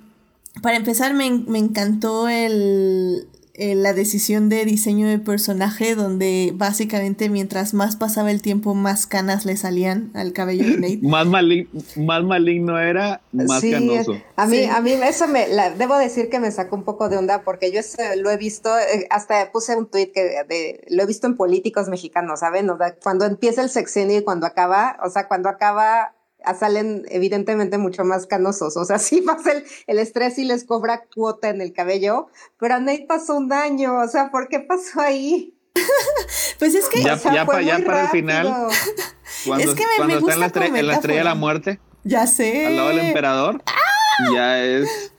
para 0.62 0.76
empezar, 0.76 1.14
me, 1.14 1.30
me 1.30 1.58
encantó 1.58 2.28
el, 2.28 3.26
eh, 3.58 3.74
la 3.74 3.94
decisión 3.94 4.48
de 4.48 4.64
diseño 4.64 5.08
de 5.08 5.18
personaje 5.18 5.94
donde 5.94 6.52
básicamente 6.54 7.30
mientras 7.30 7.72
más 7.72 7.96
pasaba 7.96 8.30
el 8.30 8.42
tiempo 8.42 8.74
más 8.74 9.06
canas 9.06 9.46
le 9.46 9.56
salían 9.56 10.10
al 10.14 10.32
cabello 10.32 10.64
de 10.64 10.76
Nate. 10.76 10.98
más, 11.02 11.26
más 11.26 12.24
maligno 12.24 12.78
era, 12.78 13.22
más 13.32 13.62
canoso. 13.62 14.16
A 14.36 14.46
mí, 14.46 14.64
a 14.64 14.80
mí 14.80 14.92
eso 14.92 15.26
me, 15.26 15.46
debo 15.78 15.96
decir 15.96 16.28
que 16.28 16.38
me 16.38 16.50
sacó 16.50 16.76
un 16.76 16.84
poco 16.84 17.08
de 17.08 17.16
onda 17.16 17.44
porque 17.44 17.72
yo 17.72 17.80
lo 18.16 18.30
he 18.30 18.36
visto, 18.36 18.76
eh, 18.78 19.06
hasta 19.10 19.50
puse 19.52 19.74
un 19.76 19.86
tweet 19.86 20.12
que 20.12 20.44
de, 20.46 20.84
lo 20.88 21.02
he 21.02 21.06
visto 21.06 21.26
en 21.26 21.36
políticos 21.36 21.88
mexicanos, 21.88 22.40
¿saben? 22.40 22.68
cuando 23.02 23.24
empieza 23.24 23.62
el 23.62 23.70
sexenio 23.70 24.18
y 24.18 24.22
cuando 24.22 24.46
acaba, 24.46 24.98
o 25.02 25.08
sea, 25.08 25.28
cuando 25.28 25.48
acaba 25.48 26.15
salen 26.58 27.04
evidentemente 27.08 27.78
mucho 27.78 28.04
más 28.04 28.26
canosos. 28.26 28.76
O 28.76 28.84
sea, 28.84 28.98
sí 29.00 29.22
pasa 29.22 29.52
el, 29.52 29.64
el 29.86 29.98
estrés 29.98 30.38
y 30.38 30.44
les 30.44 30.64
cobra 30.64 31.04
cuota 31.14 31.48
en 31.48 31.60
el 31.60 31.72
cabello, 31.72 32.28
pero 32.58 32.74
a 32.74 32.80
Nate 32.80 33.06
pasó 33.08 33.36
un 33.36 33.48
daño. 33.48 33.98
O 33.98 34.08
sea, 34.08 34.30
¿por 34.30 34.48
qué 34.48 34.60
pasó 34.60 35.00
ahí? 35.00 35.56
pues 36.58 36.74
es 36.74 36.88
que 36.88 37.02
ya, 37.02 37.16
ya, 37.16 37.44
para 37.44 37.60
el 38.02 38.08
final, 38.08 38.46
cuando, 39.46 39.70
es 39.70 39.74
que 39.74 39.82
me, 39.82 39.96
cuando 39.96 40.16
está 40.18 40.32
en 40.34 40.40
la, 40.86 40.94
estrella, 40.94 41.18
de 41.18 41.24
la 41.24 41.34
muerte, 41.34 41.80
ya 42.04 42.26
sé, 42.26 42.66
al 42.66 42.76
lado 42.76 42.88
del 42.88 42.98
emperador, 43.00 43.62
¡Ah! 43.66 44.32
ya 44.32 44.64
es 44.64 45.12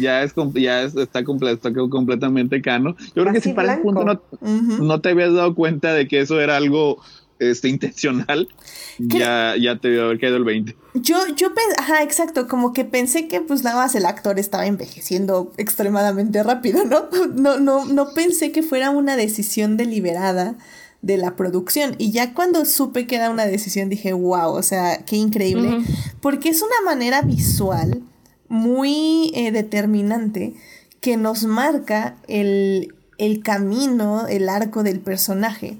ya 0.00 0.22
es 0.22 0.34
ya 0.54 0.82
está, 0.82 1.24
completo, 1.24 1.68
está 1.68 1.72
completamente 1.88 2.60
cano. 2.60 2.96
Yo 3.14 3.22
creo 3.22 3.32
que 3.32 3.40
si 3.40 3.52
para 3.52 3.74
ese 3.74 3.82
punto 3.82 4.04
no, 4.04 4.20
no, 4.40 5.00
te 5.00 5.10
habías 5.10 5.32
dado 5.32 5.54
cuenta 5.54 5.92
de 5.92 6.08
que 6.08 6.20
eso 6.20 6.40
era 6.40 6.56
algo 6.56 7.02
este 7.38 7.68
intencional, 7.68 8.48
ya, 8.98 9.54
ya 9.60 9.78
te 9.78 10.00
haber 10.00 10.18
quedado 10.18 10.36
el 10.36 10.44
20. 10.44 10.76
Yo, 10.94 11.16
yo 11.36 11.52
ajá, 11.78 12.02
exacto, 12.02 12.48
como 12.48 12.72
que 12.72 12.84
pensé 12.84 13.28
que 13.28 13.40
pues 13.40 13.62
nada 13.62 13.76
más 13.76 13.94
el 13.94 14.06
actor 14.06 14.38
estaba 14.38 14.66
envejeciendo 14.66 15.52
extremadamente 15.56 16.42
rápido, 16.42 16.84
¿no? 16.84 17.08
No, 17.36 17.58
no, 17.58 17.84
no 17.84 18.14
pensé 18.14 18.50
que 18.50 18.62
fuera 18.62 18.90
una 18.90 19.16
decisión 19.16 19.76
deliberada 19.76 20.56
de 21.02 21.16
la 21.16 21.36
producción. 21.36 21.94
Y 21.98 22.10
ya 22.10 22.34
cuando 22.34 22.64
supe 22.64 23.06
que 23.06 23.16
era 23.16 23.30
una 23.30 23.46
decisión 23.46 23.88
dije, 23.88 24.12
wow, 24.12 24.52
o 24.52 24.62
sea, 24.62 25.04
qué 25.04 25.16
increíble. 25.16 25.78
Porque 26.20 26.48
es 26.48 26.62
una 26.62 26.82
manera 26.84 27.22
visual 27.22 28.02
muy 28.48 29.30
eh, 29.34 29.52
determinante 29.52 30.54
que 31.00 31.16
nos 31.16 31.44
marca 31.44 32.16
el, 32.26 32.94
el 33.18 33.42
camino, 33.42 34.26
el 34.26 34.48
arco 34.48 34.82
del 34.82 35.00
personaje. 35.00 35.78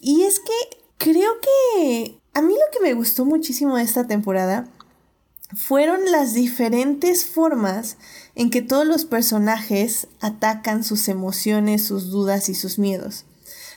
Y 0.00 0.22
es 0.22 0.40
que 0.40 0.78
creo 0.98 1.30
que 1.40 2.18
a 2.34 2.42
mí 2.42 2.52
lo 2.52 2.72
que 2.72 2.86
me 2.86 2.94
gustó 2.94 3.24
muchísimo 3.24 3.76
de 3.76 3.82
esta 3.82 4.06
temporada 4.06 4.68
fueron 5.54 6.10
las 6.10 6.34
diferentes 6.34 7.24
formas 7.24 7.96
en 8.34 8.50
que 8.50 8.62
todos 8.62 8.86
los 8.86 9.04
personajes 9.04 10.08
atacan 10.20 10.84
sus 10.84 11.08
emociones, 11.08 11.84
sus 11.84 12.10
dudas 12.10 12.48
y 12.48 12.54
sus 12.54 12.78
miedos. 12.78 13.24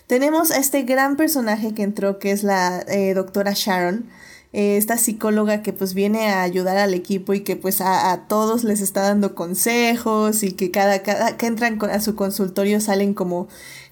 Tenemos 0.07 0.49
a 0.51 0.57
este 0.57 0.83
gran 0.83 1.15
personaje 1.15 1.73
que 1.73 1.83
entró, 1.83 2.17
que 2.17 2.31
es 2.31 2.43
la 2.43 2.83
eh, 2.87 3.13
doctora 3.13 3.53
Sharon, 3.55 4.09
eh, 4.51 4.77
esta 4.77 4.97
psicóloga 4.97 5.61
que 5.61 5.73
pues 5.73 5.93
viene 5.93 6.29
a 6.29 6.41
ayudar 6.41 6.77
al 6.77 6.95
equipo 6.95 7.35
y 7.35 7.41
que 7.41 7.55
pues 7.55 7.81
a, 7.81 8.25
todos 8.27 8.63
les 8.63 8.81
está 8.81 9.01
dando 9.01 9.35
consejos 9.35 10.41
y 10.41 10.53
que 10.53 10.71
cada, 10.71 11.03
cada 11.03 11.37
que 11.37 11.45
entran 11.45 11.79
a 11.83 12.01
su 12.01 12.15
consultorio 12.15 12.81
salen 12.81 13.13
como 13.13 13.47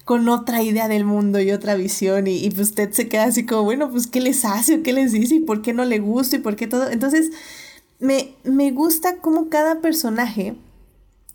con 0.08 0.26
otra 0.30 0.62
idea 0.62 0.88
del 0.88 1.04
mundo 1.04 1.38
y 1.38 1.50
otra 1.50 1.74
visión 1.74 2.28
y, 2.28 2.42
y 2.42 2.48
pues 2.48 2.70
usted 2.70 2.92
se 2.92 3.08
queda 3.08 3.24
así 3.24 3.44
como, 3.44 3.64
bueno, 3.64 3.90
pues 3.90 4.06
qué 4.06 4.22
les 4.22 4.42
hace 4.46 4.76
o 4.76 4.82
qué 4.82 4.94
les 4.94 5.12
dice 5.12 5.34
y 5.34 5.40
por 5.40 5.60
qué 5.60 5.74
no 5.74 5.84
le 5.84 5.98
gusta 5.98 6.36
y 6.36 6.38
por 6.38 6.56
qué 6.56 6.66
todo. 6.66 6.88
Entonces, 6.88 7.30
me, 7.98 8.34
me 8.42 8.70
gusta 8.70 9.16
cómo 9.16 9.50
cada 9.50 9.82
personaje 9.82 10.54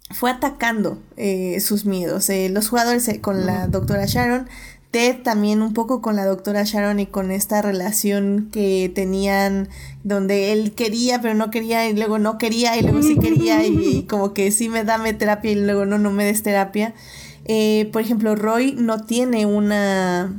fue 0.10 0.32
atacando 0.32 0.98
eh, 1.18 1.60
sus 1.60 1.86
miedos. 1.86 2.28
Eh, 2.32 2.50
los 2.50 2.68
jugadores 2.68 3.08
eh, 3.10 3.22
con 3.22 3.46
la 3.46 3.68
doctora 3.68 4.08
Sharon, 4.08 4.48
Ted 4.90 5.22
también 5.22 5.62
un 5.62 5.76
poco 5.76 6.02
con 6.02 6.16
la 6.16 6.26
doctora 6.26 6.64
Sharon 6.64 7.00
y 7.00 7.06
con 7.06 7.30
esta 7.30 7.62
relación 7.62 8.50
que 8.52 8.92
tenían 8.96 9.70
donde 10.04 10.52
él 10.52 10.74
quería 10.74 11.22
pero 11.22 11.36
no 11.36 11.52
quería 11.52 11.88
y 11.88 11.96
luego 11.96 12.18
no 12.18 12.40
quería 12.40 12.76
y 12.76 12.82
luego 12.82 13.04
sí 13.04 13.20
quería 13.20 13.64
y, 13.68 14.02
como 14.10 14.34
que 14.34 14.50
sí 14.50 14.68
me 14.68 14.84
dame 14.84 15.14
terapia 15.14 15.52
y 15.52 15.56
luego 15.56 15.86
no, 15.86 16.00
no 16.00 16.10
me 16.10 16.26
des 16.26 16.42
terapia. 16.42 16.96
Por 17.92 18.02
ejemplo, 18.02 18.36
Roy 18.36 18.74
no 18.74 19.04
tiene 19.06 19.46
una... 19.46 20.34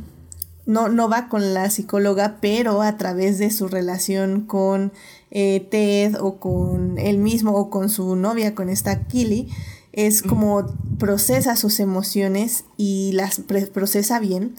No, 0.67 0.89
no 0.89 1.11
va 1.11 1.29
con 1.29 1.53
la 1.53 1.69
psicóloga, 1.69 2.39
pero 2.41 2.81
a 2.81 2.97
través 2.97 3.39
de 3.39 3.51
su 3.51 3.69
relación 3.69 4.47
con 4.47 4.93
eh, 5.31 5.67
Ted 5.71 6.15
o 6.19 6.39
con 6.39 6.99
él 6.99 7.19
mismo 7.19 7.53
o 7.53 7.69
con 7.69 7.91
su 7.91 8.17
novia, 8.17 8.55
con 8.55 8.71
esta 8.71 9.05
Killy, 9.07 9.49
es 9.93 10.23
como 10.23 10.65
procesa 10.99 11.55
sus 11.57 11.81
emociones 11.81 12.65
y 12.77 13.13
las 13.13 13.41
procesa 13.41 14.21
bien. 14.21 14.55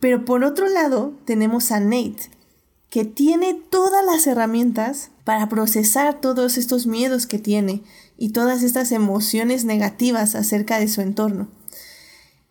Pero 0.00 0.24
por 0.24 0.44
otro 0.44 0.68
lado 0.68 1.12
tenemos 1.24 1.72
a 1.72 1.80
Nate, 1.80 2.30
que 2.90 3.04
tiene 3.04 3.54
todas 3.54 4.04
las 4.04 4.26
herramientas 4.26 5.10
para 5.24 5.48
procesar 5.48 6.20
todos 6.20 6.58
estos 6.58 6.86
miedos 6.86 7.26
que 7.26 7.38
tiene 7.38 7.82
y 8.16 8.30
todas 8.30 8.62
estas 8.62 8.92
emociones 8.92 9.64
negativas 9.64 10.34
acerca 10.34 10.78
de 10.78 10.88
su 10.88 11.00
entorno. 11.00 11.48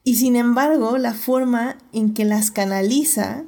Y 0.04 0.16
sin 0.16 0.36
embargo, 0.36 0.98
la 0.98 1.14
forma 1.14 1.78
en 1.94 2.14
que 2.14 2.26
las 2.26 2.52
canaliza 2.52 3.44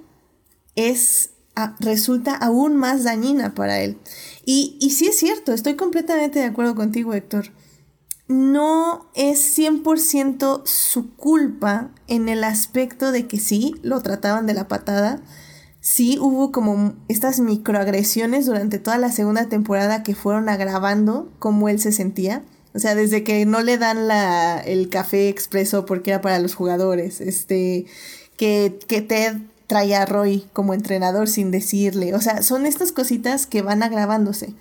es 0.76 1.32
resulta 1.80 2.36
aún 2.36 2.76
más 2.76 3.04
dañina 3.04 3.54
para 3.54 3.80
él. 3.80 3.98
Y, 4.46 4.78
y 4.80 4.92
sí 4.92 5.08
es 5.08 5.18
cierto, 5.18 5.54
estoy 5.54 5.76
completamente 5.76 6.40
de 6.40 6.46
acuerdo 6.46 6.76
contigo, 6.76 7.14
Héctor. 7.14 7.52
No 8.28 9.12
es 9.14 9.58
100% 9.58 10.64
su 10.66 11.16
culpa 11.16 11.92
en 12.08 12.28
el 12.28 12.44
aspecto 12.44 13.12
de 13.12 13.28
que 13.28 13.40
sí, 13.40 13.76
lo 13.84 14.02
trataban 14.02 14.48
de 14.48 14.54
la 14.54 14.68
patada, 14.68 15.22
sí 15.80 16.18
hubo 16.20 16.52
como 16.52 16.96
estas 17.08 17.40
microagresiones 17.40 18.48
durante 18.48 18.80
toda 18.80 18.98
la 18.98 19.12
segunda 19.12 19.48
temporada 19.48 20.02
que 20.02 20.16
fueron 20.16 20.50
agravando 20.50 21.32
cómo 21.38 21.70
él 21.70 21.80
se 21.80 21.92
sentía. 21.92 22.44
O 22.76 22.80
sea, 22.80 22.94
desde 22.94 23.24
que 23.24 23.46
no 23.46 23.62
le 23.62 23.78
dan 23.78 24.08
la, 24.08 24.60
el 24.60 24.90
café 24.90 25.30
expreso 25.30 25.86
porque 25.86 26.12
era 26.12 26.22
para 26.22 26.40
los 26.40 26.56
jugadores, 26.56 27.22
este, 27.22 27.86
que, 28.36 28.78
que 28.88 29.02
Ted 29.02 29.38
trae 29.68 29.96
a 29.96 30.06
Roy 30.06 30.46
como 30.52 30.74
entrenador 30.74 31.30
sin 31.30 31.52
decirle. 31.52 32.14
O 32.14 32.22
sea, 32.22 32.44
son 32.44 32.66
estas 32.66 32.92
cositas 32.92 33.48
que 33.48 33.62
van 33.62 33.82
agravándose. 33.82 34.54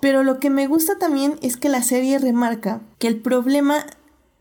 Pero 0.00 0.22
lo 0.22 0.38
que 0.38 0.48
me 0.48 0.68
gusta 0.68 0.96
también 0.98 1.34
es 1.42 1.56
que 1.56 1.68
la 1.68 1.82
serie 1.82 2.18
remarca 2.18 2.80
que 3.00 3.08
el 3.08 3.20
problema 3.20 3.84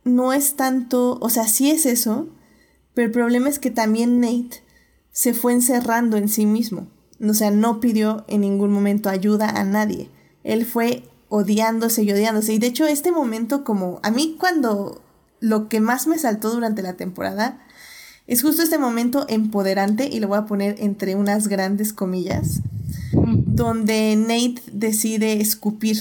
no 0.04 0.32
es 0.32 0.56
tanto, 0.56 1.18
o 1.20 1.30
sea, 1.30 1.48
sí 1.48 1.72
es 1.72 1.88
eso, 1.88 2.28
pero 2.94 3.08
el 3.08 3.12
problema 3.12 3.50
es 3.50 3.58
que 3.58 3.72
también 3.72 4.22
Nate 4.22 4.62
se 5.12 5.34
fue 5.34 5.54
encerrando 5.54 6.16
en 6.16 6.30
sí 6.30 6.46
mismo. 6.46 6.88
O 7.28 7.34
sea, 7.34 7.50
no 7.50 7.80
pidió 7.80 8.24
en 8.28 8.42
ningún 8.42 8.72
momento 8.72 9.10
ayuda 9.10 9.50
a 9.50 9.64
nadie. 9.64 10.10
Él 10.44 10.64
fue 10.64 11.04
odiándose 11.30 12.04
y 12.04 12.12
odiándose. 12.12 12.54
Y 12.54 12.60
de 12.60 12.68
hecho, 12.68 12.86
este 12.86 13.12
momento 13.12 13.64
como 13.64 14.00
a 14.04 14.12
mí 14.12 14.36
cuando 14.40 15.02
lo 15.40 15.70
que 15.70 15.80
más 15.80 16.08
me 16.08 16.18
saltó 16.18 16.50
durante 16.52 16.82
la 16.82 16.94
temporada 16.94 17.60
es 18.28 18.42
justo 18.42 18.62
este 18.62 18.78
momento 18.78 19.26
empoderante, 19.30 20.10
y 20.12 20.20
lo 20.20 20.28
voy 20.28 20.38
a 20.38 20.46
poner 20.46 20.76
entre 20.80 21.16
unas 21.16 21.48
grandes 21.48 21.94
comillas, 21.94 22.60
donde 23.14 24.16
Nate 24.18 24.62
decide 24.74 25.40
escupir 25.40 25.98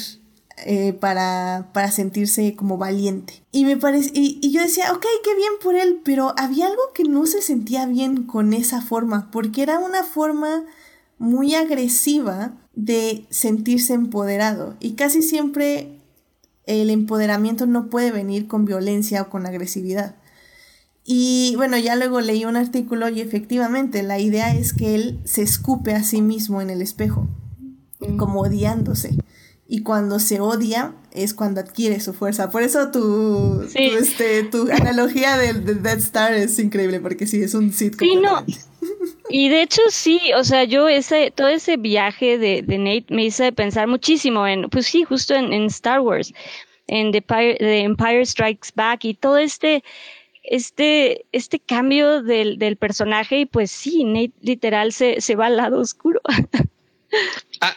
eh, 0.65 0.93
para, 0.93 1.71
para, 1.73 1.93
sentirse 1.93 2.57
como 2.57 2.79
valiente. 2.79 3.45
Y 3.53 3.65
me 3.65 3.77
parece, 3.77 4.11
y, 4.13 4.41
y, 4.43 4.51
yo 4.51 4.61
decía, 4.61 4.93
ok, 4.93 5.07
qué 5.23 5.37
bien 5.37 5.53
por 5.63 5.77
él, 5.77 6.01
pero 6.05 6.35
había 6.37 6.67
algo 6.67 6.83
que 6.95 7.05
no 7.05 7.27
se 7.27 7.43
sentía 7.43 7.87
bien 7.87 8.25
con 8.25 8.53
esa 8.53 8.83
forma, 8.83 9.31
porque 9.31 9.63
era 9.63 9.79
una 9.79 10.03
forma 10.03 10.65
muy 11.19 11.55
agresiva 11.55 12.55
de 12.77 13.27
sentirse 13.31 13.95
empoderado. 13.95 14.77
Y 14.79 14.93
casi 14.93 15.23
siempre 15.23 15.99
el 16.67 16.91
empoderamiento 16.91 17.67
no 17.67 17.91
puede 17.91 18.13
venir 18.13 18.47
con 18.47 18.65
violencia 18.65 19.23
o 19.23 19.31
con 19.31 19.47
agresividad. 19.47 20.15
Y 21.05 21.55
bueno, 21.57 21.79
ya 21.79 21.97
luego 21.97 22.21
leí 22.21 22.45
un 22.45 22.57
artículo 22.57 23.09
y 23.09 23.21
efectivamente 23.21 24.03
la 24.03 24.19
idea 24.19 24.55
es 24.55 24.73
que 24.73 24.95
él 24.95 25.21
se 25.25 25.43
escupe 25.43 25.95
a 25.95 26.03
sí 26.03 26.21
mismo 26.21 26.61
en 26.61 26.69
el 26.69 26.83
espejo, 26.83 27.29
mm. 28.01 28.17
como 28.17 28.41
odiándose. 28.41 29.17
Y 29.69 29.83
cuando 29.83 30.19
se 30.19 30.41
odia 30.41 30.95
es 31.13 31.33
cuando 31.33 31.61
adquiere 31.61 31.99
su 32.01 32.13
fuerza. 32.13 32.51
Por 32.51 32.63
eso 32.63 32.91
tu, 32.91 33.65
este, 33.75 34.45
tu 34.45 34.71
analogía 34.71 35.37
de, 35.37 35.55
Dead 35.55 35.99
Star 35.99 36.35
es 36.35 36.59
increíble, 36.59 37.01
porque 37.01 37.27
sí, 37.27 37.41
es 37.41 37.55
un 37.55 37.73
sitcom. 37.73 38.07
Sí, 38.07 38.17
no. 38.17 38.45
Y 39.29 39.49
de 39.49 39.63
hecho 39.63 39.83
sí, 39.91 40.21
o 40.37 40.45
sea, 40.45 40.65
yo 40.65 40.89
ese, 40.89 41.31
todo 41.31 41.49
ese 41.49 41.77
viaje 41.77 42.39
de, 42.39 42.63
Nate 42.63 43.07
me 43.15 43.25
hizo 43.25 43.51
pensar 43.53 43.89
muchísimo 43.89 44.47
en, 44.47 44.69
pues 44.71 44.87
sí, 44.87 45.05
justo 45.05 45.35
en, 45.35 45.53
en 45.53 45.65
Star 45.65 46.01
Wars, 46.01 46.33
en 46.87 47.13
The 47.13 47.81
Empire 47.81 48.25
Strikes 48.25 48.71
Back 48.75 49.05
y 49.05 49.15
todo 49.15 49.39
este 49.39 49.83
este, 50.47 51.27
este 51.33 51.59
cambio 51.59 52.23
del, 52.23 52.59
del 52.59 52.77
personaje 52.77 53.41
y 53.41 53.47
pues 53.47 53.71
sí, 53.71 54.05
Nate 54.05 54.33
literal 54.41 54.93
se, 54.93 55.21
se 55.21 55.35
va 55.37 55.47
al 55.47 55.57
lado 55.57 55.81
oscuro. 55.81 56.21
a, 57.61 57.77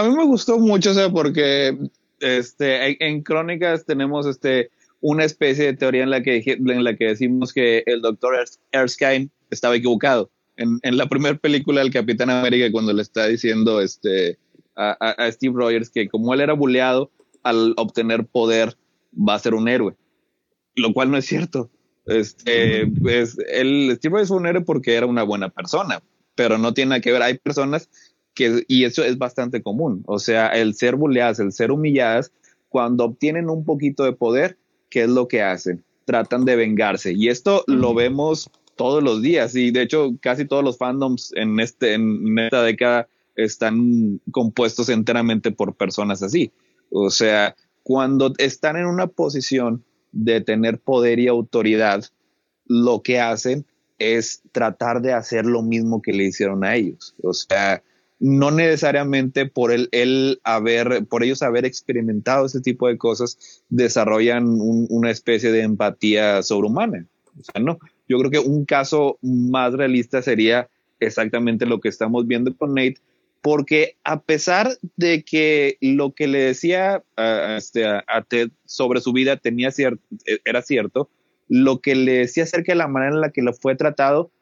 a, 0.00 0.02
mí 0.02 0.14
me 0.14 0.24
gustó 0.24 0.58
mucho, 0.58 0.92
o 0.92 0.94
sea, 0.94 1.10
porque 1.10 1.76
este, 2.20 3.04
en, 3.04 3.22
Crónicas 3.22 3.84
tenemos 3.84 4.26
este, 4.26 4.70
una 5.00 5.24
especie 5.24 5.66
de 5.66 5.74
teoría 5.74 6.02
en 6.02 6.10
la 6.10 6.22
que, 6.22 6.42
en 6.46 6.84
la 6.84 6.96
que 6.96 7.06
decimos 7.06 7.52
que 7.52 7.82
el 7.86 8.02
doctor 8.02 8.36
Erskine 8.72 9.28
estaba 9.50 9.76
equivocado. 9.76 10.30
En, 10.60 10.78
en 10.82 10.98
la 10.98 11.08
primera 11.08 11.38
película 11.38 11.80
del 11.80 11.90
Capitán 11.90 12.28
América, 12.28 12.70
cuando 12.70 12.92
le 12.92 13.00
está 13.00 13.26
diciendo 13.26 13.80
este, 13.80 14.38
a, 14.76 14.90
a, 14.92 15.32
Steve 15.32 15.54
Rogers 15.56 15.88
que 15.88 16.06
como 16.06 16.34
él 16.34 16.42
era 16.42 16.52
bulleado, 16.52 17.10
al 17.42 17.72
obtener 17.78 18.26
poder 18.26 18.76
va 19.16 19.34
a 19.34 19.38
ser 19.38 19.54
un 19.54 19.68
héroe, 19.68 19.94
lo 20.76 20.92
cual 20.92 21.10
no 21.10 21.16
es 21.16 21.24
cierto. 21.24 21.70
Este, 22.04 22.86
pues 22.86 23.38
el 23.48 23.90
Steve 23.96 24.12
Rogers 24.12 24.28
fue 24.28 24.36
un 24.36 24.46
héroe 24.46 24.62
porque 24.62 24.94
era 24.94 25.06
una 25.06 25.22
buena 25.22 25.48
persona, 25.48 26.02
pero 26.34 26.58
no 26.58 26.74
tiene 26.74 26.90
nada 26.90 27.00
que 27.00 27.12
ver. 27.12 27.22
Hay 27.22 27.38
personas 27.38 27.88
que, 28.34 28.64
y 28.68 28.84
eso 28.84 29.02
es 29.02 29.16
bastante 29.16 29.62
común, 29.62 30.02
o 30.06 30.18
sea, 30.18 30.48
el 30.48 30.74
ser 30.74 30.96
bulleadas, 30.96 31.40
el 31.40 31.52
ser 31.52 31.70
humilladas, 31.70 32.32
cuando 32.68 33.04
obtienen 33.04 33.48
un 33.48 33.64
poquito 33.64 34.04
de 34.04 34.12
poder, 34.12 34.58
¿qué 34.90 35.04
es 35.04 35.08
lo 35.08 35.26
que 35.26 35.40
hacen? 35.40 35.82
Tratan 36.04 36.44
de 36.44 36.56
vengarse. 36.56 37.12
Y 37.12 37.28
esto 37.28 37.64
lo 37.66 37.94
vemos 37.94 38.50
todos 38.80 39.02
los 39.02 39.20
días. 39.20 39.54
Y 39.54 39.72
de 39.72 39.82
hecho, 39.82 40.16
casi 40.22 40.46
todos 40.46 40.64
los 40.64 40.78
fandoms 40.78 41.34
en, 41.36 41.60
este, 41.60 41.92
en 41.92 42.38
esta 42.38 42.62
década 42.62 43.08
están 43.36 44.22
compuestos 44.30 44.88
enteramente 44.88 45.50
por 45.52 45.74
personas 45.74 46.22
así. 46.22 46.50
O 46.90 47.10
sea, 47.10 47.54
cuando 47.82 48.32
están 48.38 48.76
en 48.76 48.86
una 48.86 49.06
posición 49.06 49.84
de 50.12 50.40
tener 50.40 50.78
poder 50.78 51.18
y 51.18 51.28
autoridad, 51.28 52.06
lo 52.64 53.02
que 53.02 53.20
hacen 53.20 53.66
es 53.98 54.40
tratar 54.50 55.02
de 55.02 55.12
hacer 55.12 55.44
lo 55.44 55.60
mismo 55.60 56.00
que 56.00 56.14
le 56.14 56.24
hicieron 56.24 56.64
a 56.64 56.74
ellos. 56.74 57.14
O 57.22 57.34
sea, 57.34 57.82
no 58.18 58.50
necesariamente 58.50 59.44
por 59.44 59.72
el, 59.72 59.90
el 59.92 60.40
haber, 60.42 61.04
por 61.04 61.22
ellos 61.22 61.42
haber 61.42 61.66
experimentado 61.66 62.46
ese 62.46 62.62
tipo 62.62 62.88
de 62.88 62.96
cosas, 62.96 63.62
desarrollan 63.68 64.46
una 64.48 65.10
especie 65.10 65.52
de 65.52 65.64
empatía 65.64 66.42
sobrehumana. 66.42 67.04
O 67.38 67.44
sea, 67.44 67.62
no. 67.62 67.78
Yo 68.10 68.18
creo 68.18 68.30
que 68.32 68.40
un 68.40 68.64
caso 68.64 69.18
más 69.22 69.72
realista 69.72 70.20
sería 70.20 70.68
exactamente 70.98 71.64
lo 71.64 71.80
que 71.80 71.88
estamos 71.88 72.26
viendo 72.26 72.52
con 72.56 72.74
Nate, 72.74 72.96
porque 73.40 73.96
a 74.02 74.20
pesar 74.20 74.76
de 74.96 75.22
que 75.22 75.78
lo 75.80 76.12
que 76.12 76.26
le 76.26 76.40
decía 76.40 77.04
a, 77.16 77.56
este, 77.56 77.86
a, 77.86 78.24
Ted 78.28 78.50
sobre 78.64 79.00
su 79.00 79.12
vida 79.12 79.36
tenía 79.36 79.70
cierto, 79.70 80.02
era 80.44 80.60
cierto, 80.60 81.08
lo 81.48 81.78
que 81.80 81.94
le 81.94 82.14
decía 82.14 82.42
acerca 82.42 82.72
de 82.72 82.78
la 82.78 82.88
manera 82.88 83.14
en 83.14 83.20
la 83.20 83.30
que 83.30 83.42
lo 83.42 83.52
fue 83.52 83.76
tratado 83.76 84.32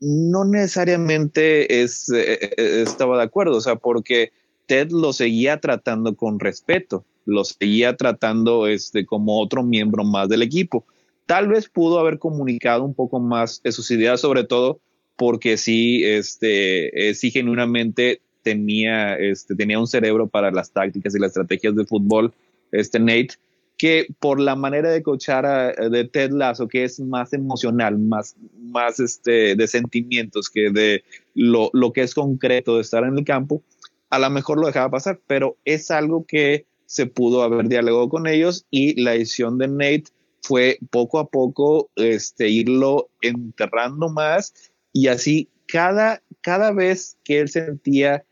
no 0.00 0.44
necesariamente 0.44 1.82
es, 1.82 2.10
eh, 2.10 2.54
eh, 2.56 2.82
estaba 2.82 3.18
de 3.18 3.22
acuerdo, 3.22 3.56
o 3.56 3.60
sea, 3.60 3.76
porque 3.76 4.32
Ted 4.66 4.90
lo 4.90 5.12
seguía 5.12 5.60
tratando 5.60 6.16
con 6.16 6.40
respeto, 6.40 7.04
lo 7.24 7.44
seguía 7.44 7.96
tratando 7.96 8.66
este, 8.66 9.06
como 9.06 9.40
otro 9.40 9.62
miembro 9.62 10.02
más 10.02 10.28
del 10.28 10.42
equipo. 10.42 10.84
Tal 11.26 11.48
vez 11.48 11.68
pudo 11.68 11.98
haber 11.98 12.18
comunicado 12.18 12.84
un 12.84 12.94
poco 12.94 13.20
más 13.20 13.62
de 13.62 13.72
sus 13.72 13.90
ideas, 13.90 14.20
sobre 14.20 14.44
todo 14.44 14.80
porque 15.16 15.56
sí, 15.56 16.04
este, 16.04 17.08
eh, 17.08 17.14
sí 17.14 17.30
genuinamente 17.30 18.20
tenía, 18.42 19.16
este, 19.16 19.56
tenía 19.56 19.78
un 19.78 19.88
cerebro 19.88 20.28
para 20.28 20.52
las 20.52 20.70
tácticas 20.70 21.14
y 21.14 21.18
las 21.18 21.30
estrategias 21.30 21.74
de 21.74 21.84
fútbol, 21.84 22.32
este 22.70 23.00
Nate, 23.00 23.34
que 23.76 24.06
por 24.20 24.40
la 24.40 24.54
manera 24.56 24.90
de 24.90 25.02
coachar 25.02 25.74
de 25.90 26.04
Ted 26.04 26.30
Lasso, 26.30 26.68
que 26.68 26.84
es 26.84 27.00
más 27.00 27.32
emocional, 27.32 27.98
más, 27.98 28.36
más 28.58 29.00
este, 29.00 29.56
de 29.56 29.66
sentimientos 29.66 30.48
que 30.48 30.70
de 30.70 31.02
lo, 31.34 31.70
lo 31.72 31.92
que 31.92 32.02
es 32.02 32.14
concreto 32.14 32.76
de 32.76 32.82
estar 32.82 33.04
en 33.04 33.18
el 33.18 33.24
campo, 33.24 33.62
a 34.10 34.18
lo 34.18 34.30
mejor 34.30 34.60
lo 34.60 34.68
dejaba 34.68 34.90
pasar, 34.90 35.20
pero 35.26 35.56
es 35.64 35.90
algo 35.90 36.24
que 36.24 36.66
se 36.86 37.06
pudo 37.06 37.42
haber 37.42 37.68
dialogado 37.68 38.08
con 38.08 38.26
ellos 38.26 38.64
y 38.70 39.00
la 39.02 39.12
decisión 39.12 39.58
de 39.58 39.68
Nate 39.68 40.04
fue 40.46 40.78
poco 40.90 41.18
a 41.18 41.28
poco 41.28 41.90
este, 41.96 42.48
irlo 42.48 43.08
enterrando 43.20 44.08
más 44.08 44.54
y 44.92 45.08
así 45.08 45.48
cada, 45.66 46.22
cada 46.40 46.70
vez 46.70 47.18
que 47.24 47.40
él 47.40 47.48
sentía 47.48 48.24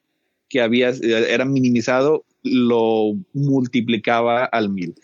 que 0.49 0.61
había, 0.61 0.91
era 0.91 1.45
minimizado, 1.45 2.25
lo 2.45 3.17
multiplicaba 3.33 4.45
al 4.45 4.69
mil. 4.69 4.95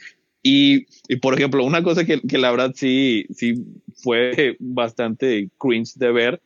Y, 0.44 0.86
y, 1.08 1.16
por 1.16 1.34
ejemplo, 1.34 1.64
una 1.64 1.82
cosa 1.82 2.04
que, 2.04 2.20
que, 2.20 2.38
la 2.38 2.52
verdad 2.52 2.72
sí, 2.76 3.26
sí 3.34 3.54
fue 3.96 4.56
bastante 4.61 5.50
cringe 5.58 5.94
de 5.96 6.12
ver 6.12 6.40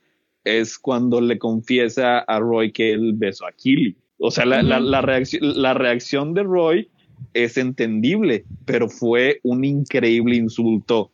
es 0.45 0.79
cuando 0.79 1.21
le 1.21 1.39
confiesa 1.39 2.21
a 2.21 2.41
Roy 2.41 2.73
que 2.73 2.93
él 2.93 3.13
besó 3.15 3.47
a 3.47 3.53
Killy. 3.53 3.97
O 4.19 4.31
sea, 4.31 4.47
la, 4.47 4.63
la, 4.63 4.81
la, 4.81 5.03
la 5.41 5.75
reacción 5.75 6.33
de 6.33 6.43
Roy 6.43 6.89
es 7.35 7.57
entendible, 7.59 8.45
pero 8.65 8.89
fue 8.89 9.41
un 9.43 9.65
increíble 9.65 10.37
insulto 10.37 11.11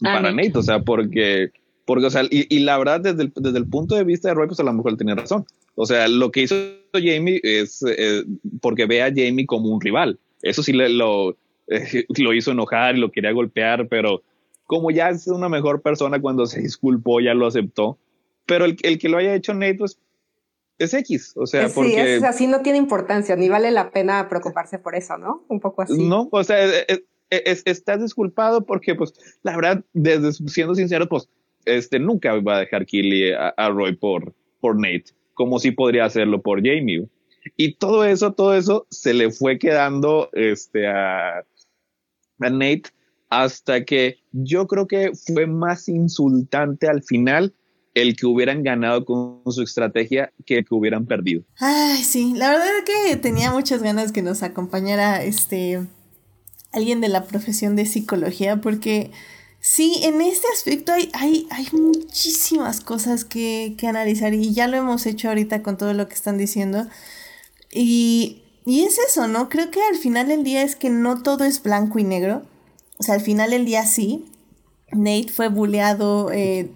para 0.00 0.32
Nate. 0.32 0.56
O 0.56 0.62
sea, 0.62 0.80
porque, 0.80 1.50
porque 1.84 2.06
o 2.06 2.10
sea, 2.10 2.22
y, 2.30 2.54
y, 2.54 2.60
la 2.60 2.78
verdad, 2.78 3.00
desde 3.00 3.24
el, 3.24 3.32
desde 3.34 3.58
el 3.58 3.66
punto 3.66 3.94
de 3.94 4.04
vista 4.04 4.28
de 4.28 4.34
Roy, 4.34 4.46
pues 4.46 4.60
a 4.60 4.64
lo 4.64 4.72
mejor 4.72 4.92
él 4.92 4.98
tenía 4.98 5.14
razón. 5.14 5.44
O 5.74 5.86
sea, 5.86 6.08
lo 6.08 6.30
que 6.30 6.42
hizo 6.42 6.56
Jamie 6.92 7.40
es 7.42 7.84
eh, 7.86 8.24
porque 8.60 8.86
ve 8.86 9.02
a 9.02 9.12
Jamie 9.14 9.46
como 9.46 9.68
un 9.68 9.80
rival. 9.80 10.18
Eso 10.42 10.62
sí 10.62 10.72
le, 10.72 10.88
lo, 10.88 11.36
lo 12.18 12.34
hizo 12.34 12.52
enojar 12.52 12.96
y 12.96 13.00
lo 13.00 13.10
quería 13.10 13.32
golpear, 13.32 13.88
pero 13.88 14.22
como 14.66 14.90
ya 14.90 15.10
es 15.10 15.26
una 15.26 15.48
mejor 15.48 15.82
persona 15.82 16.20
cuando 16.20 16.46
se 16.46 16.60
disculpó, 16.60 17.20
ya 17.20 17.34
lo 17.34 17.46
aceptó. 17.46 17.98
Pero 18.46 18.64
el, 18.64 18.76
el 18.82 18.98
que 18.98 19.08
lo 19.08 19.18
haya 19.18 19.34
hecho 19.34 19.54
Nate, 19.54 19.74
pues 19.74 19.98
es 20.78 20.94
X, 20.94 21.32
o 21.36 21.46
sea, 21.46 21.68
porque... 21.68 21.90
Sí, 21.90 21.96
es 21.98 22.22
así, 22.22 22.46
no 22.46 22.62
tiene 22.62 22.78
importancia, 22.78 23.36
ni 23.36 23.48
vale 23.48 23.70
la 23.70 23.90
pena 23.90 24.28
preocuparse 24.28 24.78
por 24.78 24.94
eso, 24.94 25.18
¿no? 25.18 25.44
Un 25.48 25.60
poco 25.60 25.82
así. 25.82 26.08
No, 26.08 26.28
o 26.30 26.44
sea, 26.44 26.58
es, 27.30 27.62
estás 27.64 28.00
disculpado 28.00 28.64
porque, 28.64 28.94
pues, 28.94 29.12
la 29.42 29.56
verdad, 29.56 29.84
desde 29.92 30.32
siendo 30.48 30.74
sincero, 30.74 31.08
pues, 31.08 31.28
este, 31.64 31.98
nunca 31.98 32.34
va 32.40 32.56
a 32.56 32.60
dejar 32.60 32.86
Killy 32.86 33.32
a, 33.32 33.48
a, 33.48 33.70
Roy 33.70 33.96
por, 33.96 34.34
por 34.60 34.76
Nate, 34.76 35.06
como 35.34 35.58
si 35.58 35.70
podría 35.70 36.04
hacerlo 36.04 36.40
por 36.40 36.58
Jamie. 36.58 37.08
Y 37.56 37.74
todo 37.74 38.04
eso, 38.04 38.32
todo 38.32 38.54
eso 38.54 38.86
se 38.90 39.14
le 39.14 39.30
fue 39.30 39.58
quedando, 39.58 40.30
este, 40.32 40.86
a, 40.86 41.38
a 41.38 42.50
Nate 42.50 42.90
hasta 43.30 43.84
que 43.84 44.18
yo 44.32 44.66
creo 44.66 44.86
que 44.86 45.12
fue 45.14 45.46
más 45.46 45.88
insultante 45.88 46.88
al 46.88 47.02
final 47.02 47.52
el 48.02 48.16
que 48.16 48.26
hubieran 48.26 48.62
ganado 48.62 49.04
con 49.04 49.40
su 49.50 49.62
estrategia 49.62 50.32
que 50.46 50.58
el 50.58 50.64
que 50.64 50.74
hubieran 50.74 51.06
perdido. 51.06 51.42
Ay, 51.58 52.02
sí, 52.02 52.34
la 52.34 52.50
verdad 52.50 52.68
es 52.78 52.84
que 52.84 53.16
tenía 53.16 53.50
muchas 53.50 53.82
ganas 53.82 54.12
que 54.12 54.22
nos 54.22 54.42
acompañara 54.42 55.22
este 55.22 55.86
alguien 56.72 57.00
de 57.00 57.08
la 57.08 57.24
profesión 57.24 57.76
de 57.76 57.86
psicología 57.86 58.60
porque 58.60 59.10
sí, 59.60 60.00
en 60.02 60.20
este 60.20 60.46
aspecto 60.52 60.92
hay, 60.92 61.10
hay, 61.14 61.46
hay 61.50 61.66
muchísimas 61.72 62.80
cosas 62.80 63.24
que, 63.24 63.74
que 63.78 63.86
analizar 63.86 64.34
y 64.34 64.52
ya 64.52 64.68
lo 64.68 64.76
hemos 64.76 65.06
hecho 65.06 65.28
ahorita 65.28 65.62
con 65.62 65.78
todo 65.78 65.94
lo 65.94 66.08
que 66.08 66.14
están 66.14 66.38
diciendo. 66.38 66.86
Y 67.72 68.42
y 68.68 68.84
es 68.84 68.98
eso, 68.98 69.28
¿no? 69.28 69.48
Creo 69.48 69.70
que 69.70 69.80
al 69.82 69.96
final 69.96 70.28
del 70.28 70.44
día 70.44 70.62
es 70.62 70.76
que 70.76 70.90
no 70.90 71.22
todo 71.22 71.44
es 71.44 71.62
blanco 71.62 71.98
y 71.98 72.04
negro. 72.04 72.42
O 72.98 73.02
sea, 73.02 73.14
al 73.14 73.22
final 73.22 73.48
del 73.48 73.64
día 73.64 73.86
sí. 73.86 74.26
Nate 74.92 75.30
fue 75.32 75.48
bulleado, 75.48 76.30
eh, 76.32 76.70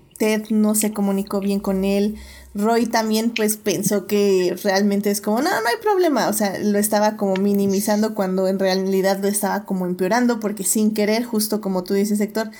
No 0.51 0.75
se 0.75 0.93
comunicó 0.93 1.41
bien 1.41 1.61
con 1.61 1.85
él. 1.85 2.17
Roy 2.55 2.87
también 2.87 3.31
pues 3.31 3.57
pensó 3.57 4.07
que 4.07 4.57
realmente 4.63 5.11
es 5.11 5.21
como, 5.21 5.41
no, 5.41 5.51
no 5.51 5.69
hay 5.69 5.77
problema. 5.83 6.29
O 6.29 6.33
sea, 6.33 6.59
lo 6.59 6.79
estaba 6.79 7.17
como 7.17 7.37
minimizando 7.37 8.15
cuando 8.15 8.47
en 8.49 8.59
realidad 8.59 9.19
lo 9.21 9.29
estaba 9.29 9.65
como 9.65 9.87
empeorando 9.87 10.41
porque 10.41 10.65
sin 10.65 10.93
querer, 10.95 11.25
justo 11.25 11.61
como 11.61 11.85
tú 11.85 11.95
dices, 11.95 12.21
Héctor, 12.21 12.51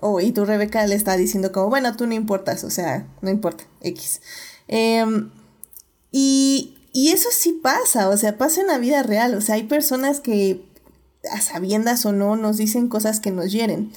oh, 0.00 0.20
y 0.20 0.32
tú 0.32 0.44
Rebeca 0.44 0.86
le 0.86 0.94
está 0.94 1.16
diciendo 1.16 1.52
como, 1.52 1.68
bueno, 1.68 1.96
tú 1.96 2.06
no 2.06 2.14
importas, 2.14 2.64
o 2.64 2.70
sea, 2.70 3.06
no 3.20 3.30
importa, 3.30 3.64
X. 3.82 4.20
Em, 4.68 5.30
y, 6.10 6.76
y 6.92 7.10
eso 7.10 7.28
sí 7.32 7.52
pasa, 7.62 8.08
o 8.08 8.16
sea, 8.16 8.36
pasa 8.36 8.60
en 8.60 8.66
la 8.66 8.78
vida 8.78 9.02
real, 9.02 9.34
o 9.34 9.40
sea, 9.40 9.54
hay 9.54 9.64
personas 9.64 10.20
que 10.20 10.64
a 11.30 11.40
sabiendas 11.40 12.04
o 12.04 12.12
no 12.12 12.36
nos 12.36 12.56
dicen 12.56 12.88
cosas 12.88 13.20
que 13.20 13.30
nos 13.30 13.52
hieren. 13.52 13.92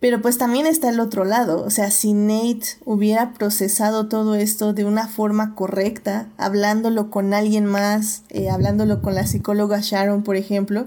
Pero 0.00 0.22
pues 0.22 0.38
también 0.38 0.66
está 0.66 0.90
el 0.90 1.00
otro 1.00 1.24
lado, 1.24 1.64
o 1.64 1.70
sea, 1.70 1.90
si 1.90 2.12
Nate 2.12 2.78
hubiera 2.84 3.32
procesado 3.32 4.06
todo 4.06 4.36
esto 4.36 4.72
de 4.72 4.84
una 4.84 5.08
forma 5.08 5.56
correcta, 5.56 6.28
hablándolo 6.36 7.10
con 7.10 7.34
alguien 7.34 7.66
más, 7.66 8.22
eh, 8.28 8.48
hablándolo 8.48 9.02
con 9.02 9.16
la 9.16 9.26
psicóloga 9.26 9.80
Sharon, 9.80 10.22
por 10.22 10.36
ejemplo, 10.36 10.86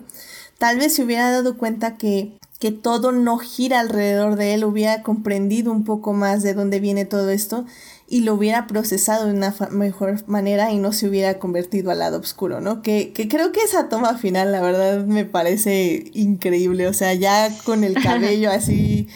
tal 0.58 0.78
vez 0.78 0.96
se 0.96 1.04
hubiera 1.04 1.30
dado 1.30 1.58
cuenta 1.58 1.98
que, 1.98 2.38
que 2.62 2.72
todo 2.72 3.12
no 3.12 3.40
gira 3.40 3.80
alrededor 3.80 4.36
de 4.36 4.54
él, 4.54 4.64
hubiera 4.64 5.02
comprendido 5.02 5.72
un 5.72 5.84
poco 5.84 6.14
más 6.14 6.44
de 6.44 6.54
dónde 6.54 6.80
viene 6.80 7.06
todo 7.06 7.32
esto 7.32 7.66
y 8.08 8.22
lo 8.22 8.36
hubiera 8.36 8.68
procesado 8.68 9.26
de 9.26 9.34
una 9.34 9.56
mejor 9.72 10.22
manera 10.28 10.72
y 10.72 10.78
no 10.78 10.94
se 10.94 11.08
hubiera 11.08 11.40
convertido 11.40 11.90
al 11.90 11.98
lado 12.00 12.20
oscuro, 12.20 12.62
¿no? 12.62 12.84
Que, 12.84 13.14
que, 13.14 13.28
creo 13.28 13.52
que 13.52 13.62
esa 13.62 13.90
toma 13.90 14.16
final, 14.16 14.52
la 14.52 14.62
verdad, 14.62 15.06
me 15.06 15.26
parece 15.26 16.12
increíble. 16.14 16.88
O 16.88 16.94
sea, 16.94 17.16
ya 17.16 17.50
con 17.64 17.84
el 17.84 17.96
cabello 17.96 18.52
así, 18.52 19.08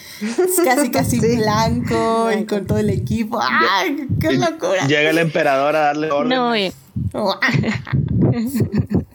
casi, 0.64 0.90
casi 0.90 1.20
blanco 1.20 2.30
y 2.36 2.46
con 2.46 2.66
todo 2.66 2.78
el 2.78 2.90
equipo. 2.90 3.38
¡Ay, 3.40 4.08
qué 4.18 4.32
locura! 4.32 4.88
Llega 4.88 5.10
el 5.10 5.18
emperador 5.18 5.76
a 5.76 5.80
darle 5.80 6.10
orden. 6.10 6.30
No, 6.30 6.52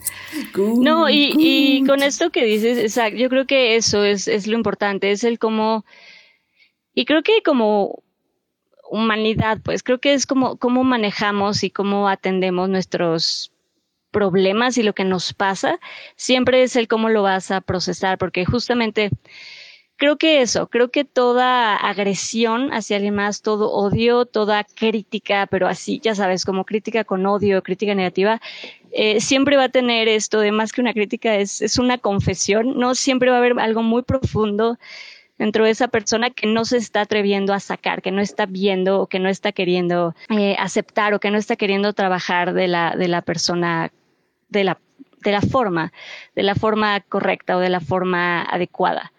no, 0.56 1.08
y, 1.08 1.32
y, 1.36 1.86
con 1.86 2.02
esto 2.02 2.30
que 2.30 2.44
dices, 2.44 2.78
exacto, 2.78 3.16
yo 3.16 3.28
creo 3.28 3.46
que 3.46 3.76
eso 3.76 4.04
es, 4.04 4.28
es 4.28 4.46
lo 4.46 4.56
importante, 4.56 5.10
es 5.10 5.24
el 5.24 5.38
cómo, 5.38 5.84
y 6.94 7.04
creo 7.04 7.22
que 7.22 7.42
como 7.42 8.02
humanidad, 8.90 9.58
pues 9.64 9.82
creo 9.82 9.98
que 9.98 10.12
es 10.12 10.26
como 10.26 10.56
cómo 10.56 10.84
manejamos 10.84 11.64
y 11.64 11.70
cómo 11.70 12.08
atendemos 12.08 12.68
nuestros 12.68 13.52
problemas 14.10 14.76
y 14.78 14.82
lo 14.82 14.92
que 14.92 15.04
nos 15.04 15.32
pasa, 15.32 15.80
siempre 16.14 16.62
es 16.62 16.76
el 16.76 16.86
cómo 16.86 17.08
lo 17.08 17.22
vas 17.22 17.50
a 17.50 17.60
procesar, 17.62 18.18
porque 18.18 18.44
justamente 18.44 19.10
creo 19.96 20.16
que 20.16 20.42
eso, 20.42 20.68
creo 20.68 20.90
que 20.90 21.04
toda 21.04 21.76
agresión 21.76 22.72
hacia 22.72 22.96
alguien 22.96 23.14
más, 23.14 23.42
todo 23.42 23.70
odio, 23.70 24.26
toda 24.26 24.64
crítica, 24.64 25.46
pero 25.46 25.68
así, 25.68 26.00
ya 26.02 26.14
sabes, 26.14 26.44
como 26.44 26.64
crítica 26.64 27.04
con 27.04 27.24
odio, 27.26 27.62
crítica 27.62 27.94
negativa, 27.94 28.40
eh, 28.92 29.20
siempre 29.20 29.56
va 29.56 29.64
a 29.64 29.68
tener 29.68 30.08
esto 30.08 30.40
de 30.40 30.52
más 30.52 30.72
que 30.72 30.80
una 30.80 30.92
crítica, 30.92 31.36
es, 31.36 31.62
es 31.62 31.78
una 31.78 31.98
confesión, 31.98 32.78
¿no? 32.78 32.94
Siempre 32.94 33.30
va 33.30 33.36
a 33.36 33.38
haber 33.38 33.58
algo 33.58 33.82
muy 33.82 34.02
profundo 34.02 34.78
dentro 35.38 35.64
de 35.64 35.70
esa 35.70 35.88
persona 35.88 36.30
que 36.30 36.46
no 36.46 36.64
se 36.64 36.76
está 36.76 37.00
atreviendo 37.00 37.52
a 37.54 37.60
sacar, 37.60 38.02
que 38.02 38.10
no 38.10 38.20
está 38.20 38.46
viendo 38.46 39.00
o 39.00 39.06
que 39.06 39.18
no 39.18 39.28
está 39.28 39.52
queriendo 39.52 40.14
eh, 40.30 40.56
aceptar 40.58 41.14
o 41.14 41.20
que 41.20 41.30
no 41.30 41.38
está 41.38 41.56
queriendo 41.56 41.92
trabajar 41.94 42.52
de 42.52 42.68
la, 42.68 42.94
de 42.96 43.08
la 43.08 43.22
persona, 43.22 43.90
de 44.50 44.64
la, 44.64 44.78
de 45.20 45.32
la 45.32 45.40
forma, 45.40 45.92
de 46.36 46.42
la 46.42 46.54
forma 46.54 47.00
correcta 47.00 47.56
o 47.56 47.60
de 47.60 47.70
la 47.70 47.80
forma 47.80 48.42
adecuada. 48.42 49.12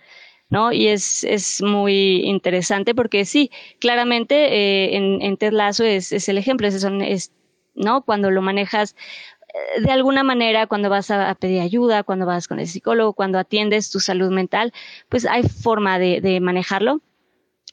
¿No? 0.49 0.71
Y 0.71 0.87
es, 0.87 1.23
es 1.23 1.61
muy 1.61 2.21
interesante 2.25 2.93
porque 2.95 3.25
sí, 3.25 3.51
claramente 3.79 4.35
eh, 4.53 4.95
en, 4.95 5.21
en 5.21 5.37
Ted 5.37 5.53
Lasso 5.53 5.83
es, 5.83 6.11
es 6.11 6.29
el 6.29 6.37
ejemplo, 6.37 6.67
es, 6.67 6.83
es, 6.83 7.31
¿no? 7.75 8.03
Cuando 8.03 8.31
lo 8.31 8.41
manejas 8.41 8.95
eh, 9.53 9.81
de 9.81 9.91
alguna 9.91 10.23
manera, 10.23 10.67
cuando 10.67 10.89
vas 10.89 11.11
a, 11.11 11.33
pedir 11.35 11.61
ayuda, 11.61 12.03
cuando 12.03 12.25
vas 12.25 12.47
con 12.47 12.59
el 12.59 12.67
psicólogo, 12.67 13.13
cuando 13.13 13.39
atiendes 13.39 13.91
tu 13.91 13.99
salud 13.99 14.31
mental, 14.31 14.73
pues 15.09 15.25
hay 15.25 15.43
forma 15.43 15.99
de, 15.99 16.21
de 16.21 16.39
manejarlo. 16.39 17.01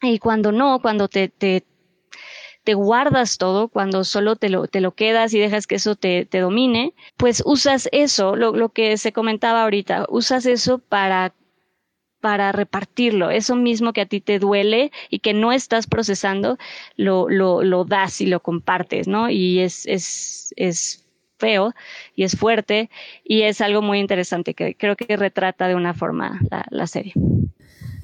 Y 0.02 0.18
cuando 0.18 0.52
no, 0.52 0.80
cuando 0.80 1.08
te, 1.08 1.28
te, 1.28 1.64
te 2.64 2.74
guardas 2.74 3.38
todo, 3.38 3.68
cuando 3.68 4.04
solo 4.04 4.36
te 4.36 4.48
lo, 4.48 4.66
te 4.68 4.80
lo 4.80 4.92
quedas 4.92 5.34
y 5.34 5.38
dejas 5.38 5.66
que 5.66 5.76
eso 5.76 5.96
te, 5.96 6.26
te 6.26 6.40
domine, 6.40 6.94
pues 7.16 7.42
usas 7.44 7.88
eso, 7.92 8.36
lo, 8.36 8.52
lo 8.52 8.70
que 8.70 8.96
se 8.96 9.12
comentaba 9.12 9.62
ahorita, 9.62 10.06
usas 10.08 10.46
eso 10.46 10.78
para 10.78 11.34
para 12.20 12.52
repartirlo. 12.52 13.30
Eso 13.30 13.56
mismo 13.56 13.92
que 13.92 14.02
a 14.02 14.06
ti 14.06 14.20
te 14.20 14.38
duele 14.38 14.92
y 15.08 15.20
que 15.20 15.32
no 15.32 15.52
estás 15.52 15.86
procesando, 15.86 16.58
lo, 16.96 17.28
lo, 17.28 17.62
lo 17.62 17.84
das 17.84 18.20
y 18.20 18.26
lo 18.26 18.40
compartes, 18.40 19.08
¿no? 19.08 19.30
Y 19.30 19.60
es, 19.60 19.86
es, 19.86 20.54
es 20.56 21.04
feo 21.38 21.74
y 22.14 22.24
es 22.24 22.36
fuerte 22.36 22.90
y 23.24 23.42
es 23.42 23.60
algo 23.60 23.82
muy 23.82 23.98
interesante 23.98 24.54
que 24.54 24.76
creo 24.76 24.94
que 24.96 25.16
retrata 25.16 25.66
de 25.68 25.74
una 25.74 25.94
forma 25.94 26.38
la, 26.50 26.66
la 26.70 26.86
serie. 26.86 27.14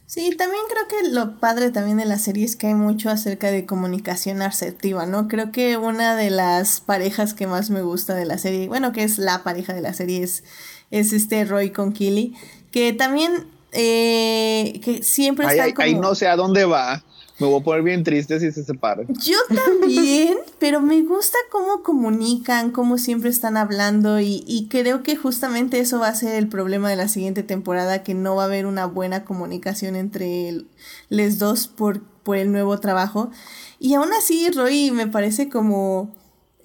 Sí, 0.06 0.30
también 0.36 0.62
creo 0.70 0.86
que 0.86 1.08
lo 1.10 1.40
padre 1.40 1.72
también 1.72 1.96
de 1.96 2.04
la 2.04 2.18
serie 2.18 2.44
es 2.44 2.54
que 2.54 2.68
hay 2.68 2.74
mucho 2.74 3.10
acerca 3.10 3.50
de 3.50 3.66
comunicación 3.66 4.40
asertiva, 4.40 5.04
¿no? 5.04 5.26
Creo 5.26 5.50
que 5.50 5.76
una 5.76 6.14
de 6.14 6.30
las 6.30 6.80
parejas 6.80 7.34
que 7.34 7.48
más 7.48 7.70
me 7.70 7.82
gusta 7.82 8.14
de 8.14 8.24
la 8.24 8.38
serie, 8.38 8.68
bueno, 8.68 8.92
que 8.92 9.02
es 9.02 9.18
la 9.18 9.42
pareja 9.42 9.74
de 9.74 9.80
la 9.80 9.92
serie, 9.94 10.22
es, 10.22 10.44
es 10.92 11.12
este 11.12 11.44
Roy 11.44 11.70
con 11.70 11.92
Killy, 11.92 12.36
que 12.70 12.92
también 12.92 13.48
eh, 13.76 14.80
que 14.82 15.02
siempre 15.02 15.46
está 15.46 15.72
como... 15.74 15.84
Ahí 15.84 15.94
no 15.94 16.14
sé 16.14 16.26
a 16.26 16.36
dónde 16.36 16.64
va. 16.64 17.04
Me 17.38 17.46
voy 17.46 17.60
a 17.60 17.64
poner 17.64 17.82
bien 17.82 18.02
triste 18.02 18.40
si 18.40 18.50
se 18.50 18.64
separan. 18.64 19.06
Yo 19.22 19.36
también, 19.66 20.38
pero 20.58 20.80
me 20.80 21.02
gusta 21.02 21.36
cómo 21.50 21.82
comunican, 21.82 22.70
cómo 22.70 22.96
siempre 22.96 23.28
están 23.28 23.58
hablando 23.58 24.20
y, 24.20 24.42
y, 24.46 24.68
creo 24.68 25.02
que 25.02 25.16
justamente 25.16 25.78
eso 25.78 25.98
va 25.98 26.08
a 26.08 26.14
ser 26.14 26.34
el 26.34 26.48
problema 26.48 26.88
de 26.88 26.96
la 26.96 27.08
siguiente 27.08 27.42
temporada, 27.42 28.02
que 28.02 28.14
no 28.14 28.36
va 28.36 28.44
a 28.44 28.46
haber 28.46 28.64
una 28.64 28.86
buena 28.86 29.24
comunicación 29.24 29.96
entre 29.96 30.62
los 31.10 31.38
dos 31.38 31.66
por, 31.66 32.00
por 32.22 32.38
el 32.38 32.50
nuevo 32.52 32.80
trabajo. 32.80 33.30
Y 33.78 33.92
aún 33.94 34.08
así, 34.14 34.48
Roy 34.50 34.90
me 34.90 35.06
parece 35.06 35.50
como 35.50 36.15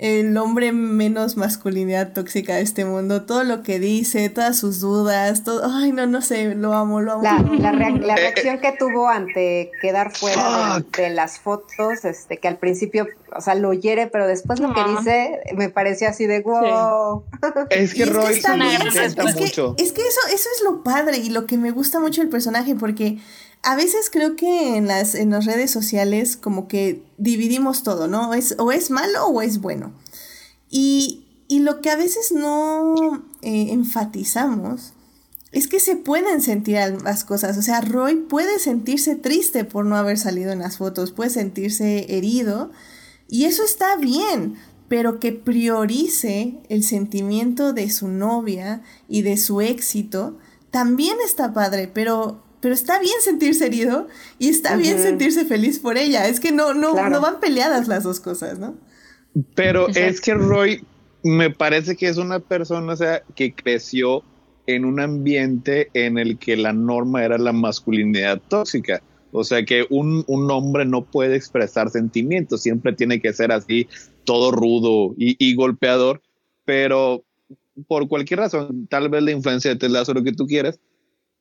el 0.01 0.35
hombre 0.35 0.71
menos 0.71 1.37
masculinidad 1.37 2.11
tóxica 2.11 2.55
de 2.55 2.63
este 2.63 2.85
mundo, 2.85 3.21
todo 3.21 3.43
lo 3.43 3.61
que 3.61 3.79
dice, 3.79 4.29
todas 4.29 4.57
sus 4.57 4.79
dudas, 4.79 5.43
todo, 5.43 5.61
ay, 5.71 5.91
no, 5.91 6.07
no 6.07 6.23
sé, 6.23 6.55
lo 6.55 6.73
amo, 6.73 7.01
lo 7.01 7.13
amo. 7.13 7.23
La, 7.23 7.71
la, 7.71 8.15
reacción 8.15 8.59
que 8.59 8.71
tuvo 8.71 9.07
ante 9.07 9.71
quedar 9.79 10.11
fuera 10.11 10.83
de, 10.97 11.11
las 11.11 11.37
fotos, 11.37 12.03
este, 12.03 12.37
que 12.37 12.47
al 12.47 12.57
principio, 12.57 13.05
o 13.31 13.41
sea, 13.41 13.53
lo 13.53 13.73
hiere, 13.73 14.07
pero 14.07 14.25
después 14.25 14.59
lo 14.59 14.73
que 14.73 14.83
dice 14.85 15.39
me 15.55 15.69
pareció 15.69 16.09
así 16.09 16.25
de 16.25 16.41
wow. 16.41 17.23
Es 17.69 17.93
que 17.93 18.05
Roy 18.05 18.33
es 18.33 18.43
que, 18.43 19.05
es, 19.05 19.35
mucho. 19.35 19.75
es 19.77 19.91
que 19.91 20.01
eso, 20.01 20.19
eso 20.33 20.49
es 20.57 20.63
lo 20.63 20.81
padre 20.81 21.17
y 21.17 21.29
lo 21.29 21.45
que 21.45 21.57
me 21.57 21.69
gusta 21.69 21.99
mucho 21.99 22.21
del 22.21 22.29
personaje, 22.31 22.73
porque 22.73 23.19
a 23.63 23.75
veces 23.75 24.09
creo 24.09 24.35
que 24.35 24.75
en 24.75 24.87
las, 24.87 25.15
en 25.15 25.29
las 25.29 25.45
redes 25.45 25.71
sociales 25.71 26.35
como 26.37 26.67
que 26.67 27.03
dividimos 27.17 27.83
todo, 27.83 28.07
¿no? 28.07 28.33
Es, 28.33 28.55
o 28.57 28.71
es 28.71 28.89
malo 28.89 29.27
o 29.27 29.41
es 29.41 29.59
bueno. 29.61 29.93
Y, 30.69 31.27
lo 31.49 31.81
que 31.81 31.89
a 31.89 31.97
veces 31.97 32.31
no 32.31 32.95
eh, 33.41 33.67
enfatizamos 33.71 34.93
es 35.51 35.67
que 35.67 35.81
se 35.81 35.97
pueden 35.97 36.41
sentir 36.41 36.77
las 37.03 37.25
cosas. 37.25 37.57
O 37.57 37.61
sea, 37.61 37.81
Roy 37.81 38.15
puede 38.15 38.57
sentirse 38.57 39.17
triste 39.17 39.65
por 39.65 39.85
no 39.85 39.97
haber 39.97 40.17
salido 40.17 40.53
en 40.53 40.59
las 40.59 40.77
fotos, 40.77 41.11
puede 41.11 41.29
sentirse 41.29 42.17
herido 42.17 42.71
y 43.27 43.45
eso 43.45 43.63
está 43.65 43.97
bien, 43.97 44.55
pero 44.87 45.19
que 45.19 45.33
priorice 45.33 46.55
el 46.69 46.83
sentimiento 46.83 47.73
de 47.73 47.89
su 47.89 48.07
novia 48.07 48.81
y 49.09 49.21
de 49.21 49.35
su 49.35 49.59
éxito 49.59 50.37
también 50.71 51.17
está 51.23 51.53
padre, 51.53 51.91
pero 51.93 52.41
pero 52.61 52.73
está 52.75 52.99
bien 52.99 53.15
sentirse 53.21 53.65
herido 53.65 54.07
y 54.39 54.49
está 54.49 54.75
bien 54.77 54.99
sentirse 54.99 55.45
feliz 55.45 55.79
por 55.79 55.97
ella. 55.97 56.27
Es 56.27 56.39
que 56.39 56.51
no, 56.51 56.73
no, 56.73 57.09
no 57.09 57.21
van 57.21 57.39
peleadas 57.39 57.87
las 57.87 58.03
dos 58.03 58.19
cosas, 58.19 58.59
¿no? 58.59 58.75
Pero 59.55 59.87
es 59.89 60.21
que 60.21 60.35
Roy 60.35 60.85
me 61.23 61.49
parece 61.49 61.95
que 61.95 62.07
es 62.07 62.17
una 62.17 62.39
persona, 62.39 62.93
o 62.93 62.95
sea, 62.95 63.23
que 63.35 63.53
creció 63.53 64.23
en 64.67 64.85
un 64.85 64.99
ambiente 64.99 65.89
en 65.93 66.17
el 66.17 66.37
que 66.37 66.55
la 66.55 66.71
norma 66.71 67.23
era 67.23 67.37
la 67.37 67.51
masculinidad 67.51 68.39
tóxica. 68.47 69.01
O 69.31 69.43
sea 69.43 69.63
que 69.63 69.87
un, 69.89 70.23
un 70.27 70.51
hombre 70.51 70.85
no 70.85 71.05
puede 71.05 71.35
expresar 71.35 71.89
sentimientos, 71.89 72.61
siempre 72.61 72.93
tiene 72.93 73.21
que 73.21 73.33
ser 73.33 73.51
así, 73.51 73.87
todo 74.25 74.51
rudo 74.51 75.15
y, 75.17 75.35
y 75.39 75.55
golpeador, 75.55 76.21
pero 76.65 77.23
por 77.87 78.07
cualquier 78.07 78.41
razón, 78.41 78.87
tal 78.87 79.09
vez 79.09 79.23
la 79.23 79.31
influencia 79.31 79.71
de 79.71 79.77
Tesla 79.77 80.03
o 80.05 80.13
lo 80.13 80.23
que 80.23 80.33
tú 80.33 80.45
quieras, 80.45 80.79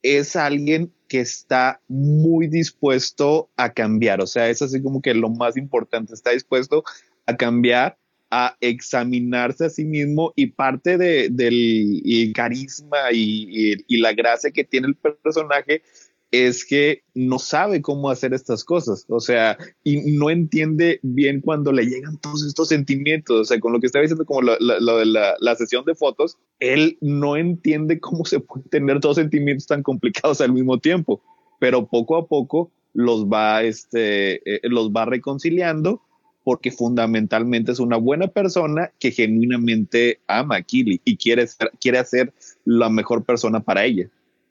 es 0.02 0.36
alguien 0.36 0.92
que 1.10 1.20
está 1.20 1.80
muy 1.88 2.46
dispuesto 2.46 3.50
a 3.56 3.72
cambiar. 3.72 4.20
O 4.20 4.28
sea, 4.28 4.48
es 4.48 4.62
así 4.62 4.80
como 4.80 5.02
que 5.02 5.12
lo 5.12 5.28
más 5.28 5.56
importante, 5.56 6.14
está 6.14 6.30
dispuesto 6.30 6.84
a 7.26 7.36
cambiar, 7.36 7.98
a 8.30 8.56
examinarse 8.60 9.64
a 9.64 9.70
sí 9.70 9.84
mismo 9.84 10.32
y 10.36 10.46
parte 10.46 10.96
de, 10.98 11.28
del 11.28 12.32
carisma 12.32 13.10
y, 13.12 13.74
la 14.00 14.12
gracia 14.12 14.52
que 14.52 14.62
tiene 14.62 14.86
el 14.86 14.94
personaje 14.94 15.82
es 16.30 16.64
que 16.64 17.02
no 17.14 17.38
sabe 17.38 17.82
cómo 17.82 18.08
hacer 18.08 18.32
estas 18.32 18.64
cosas, 18.64 19.04
o 19.08 19.18
sea, 19.18 19.58
y 19.82 20.12
no 20.12 20.30
entiende 20.30 21.00
bien 21.02 21.40
cuando 21.40 21.72
le 21.72 21.86
llegan 21.86 22.18
todos 22.18 22.46
estos 22.46 22.68
sentimientos, 22.68 23.40
o 23.40 23.44
sea, 23.44 23.58
con 23.58 23.72
lo 23.72 23.80
que 23.80 23.86
estaba 23.86 24.02
diciendo 24.02 24.24
como 24.24 24.42
lo, 24.42 24.56
de 24.56 25.06
la, 25.06 25.34
la, 25.40 25.56
sesión 25.56 25.84
de 25.84 25.94
fotos, 25.94 26.38
él 26.60 26.98
no 27.00 27.36
entiende 27.36 27.98
cómo 27.98 28.24
se 28.24 28.40
pueden 28.40 28.68
tener 28.68 29.00
dos 29.00 29.16
sentimientos 29.16 29.66
tan 29.66 29.82
complicados 29.82 30.40
al 30.40 30.52
mismo 30.52 30.78
tiempo, 30.78 31.20
pero 31.58 31.86
poco 31.86 32.16
a 32.16 32.26
poco 32.26 32.70
los 32.92 33.26
va, 33.26 33.62
este, 33.62 34.36
eh, 34.48 34.60
los 34.64 34.90
va 34.90 35.06
reconciliando 35.06 36.00
porque 36.44 36.70
fundamentalmente 36.70 37.72
es 37.72 37.80
una 37.80 37.96
buena 37.96 38.28
persona 38.28 38.90
que 38.98 39.10
genuinamente 39.10 40.20
ama 40.26 40.56
a 40.56 40.62
Kili 40.62 41.00
y 41.04 41.16
quiere, 41.16 41.46
ser, 41.46 41.70
quiere 41.80 41.98
hacer 41.98 42.32
la 42.64 42.88
mejor 42.88 43.24
persona 43.24 43.60
para 43.60 43.84
ella. 43.84 44.08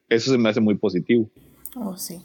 Eso 0.08 0.30
se 0.30 0.38
me 0.38 0.48
hace 0.48 0.60
muy 0.60 0.76
positivo. 0.76 1.28
Oh, 1.76 1.96
sí. 1.96 2.20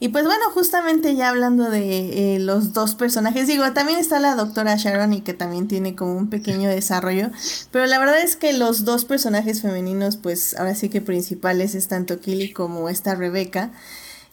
Y 0.00 0.08
pues 0.08 0.24
bueno, 0.24 0.50
justamente 0.50 1.14
ya 1.14 1.28
hablando 1.28 1.70
de 1.70 2.34
eh, 2.34 2.38
los 2.38 2.72
dos 2.72 2.94
personajes, 2.94 3.46
digo, 3.46 3.70
también 3.72 3.98
está 3.98 4.20
la 4.20 4.34
doctora 4.34 4.76
Sharon 4.76 5.12
y 5.12 5.20
que 5.20 5.34
también 5.34 5.68
tiene 5.68 5.94
como 5.94 6.14
un 6.14 6.30
pequeño 6.30 6.68
desarrollo, 6.68 7.30
pero 7.70 7.86
la 7.86 7.98
verdad 7.98 8.20
es 8.20 8.36
que 8.36 8.52
los 8.52 8.84
dos 8.84 9.04
personajes 9.04 9.62
femeninos, 9.62 10.16
pues 10.16 10.54
ahora 10.58 10.74
sí 10.74 10.88
que 10.88 11.00
principales 11.00 11.74
es 11.74 11.88
tanto 11.88 12.20
Killy 12.20 12.52
como 12.52 12.88
esta 12.88 13.14
Rebeca. 13.14 13.70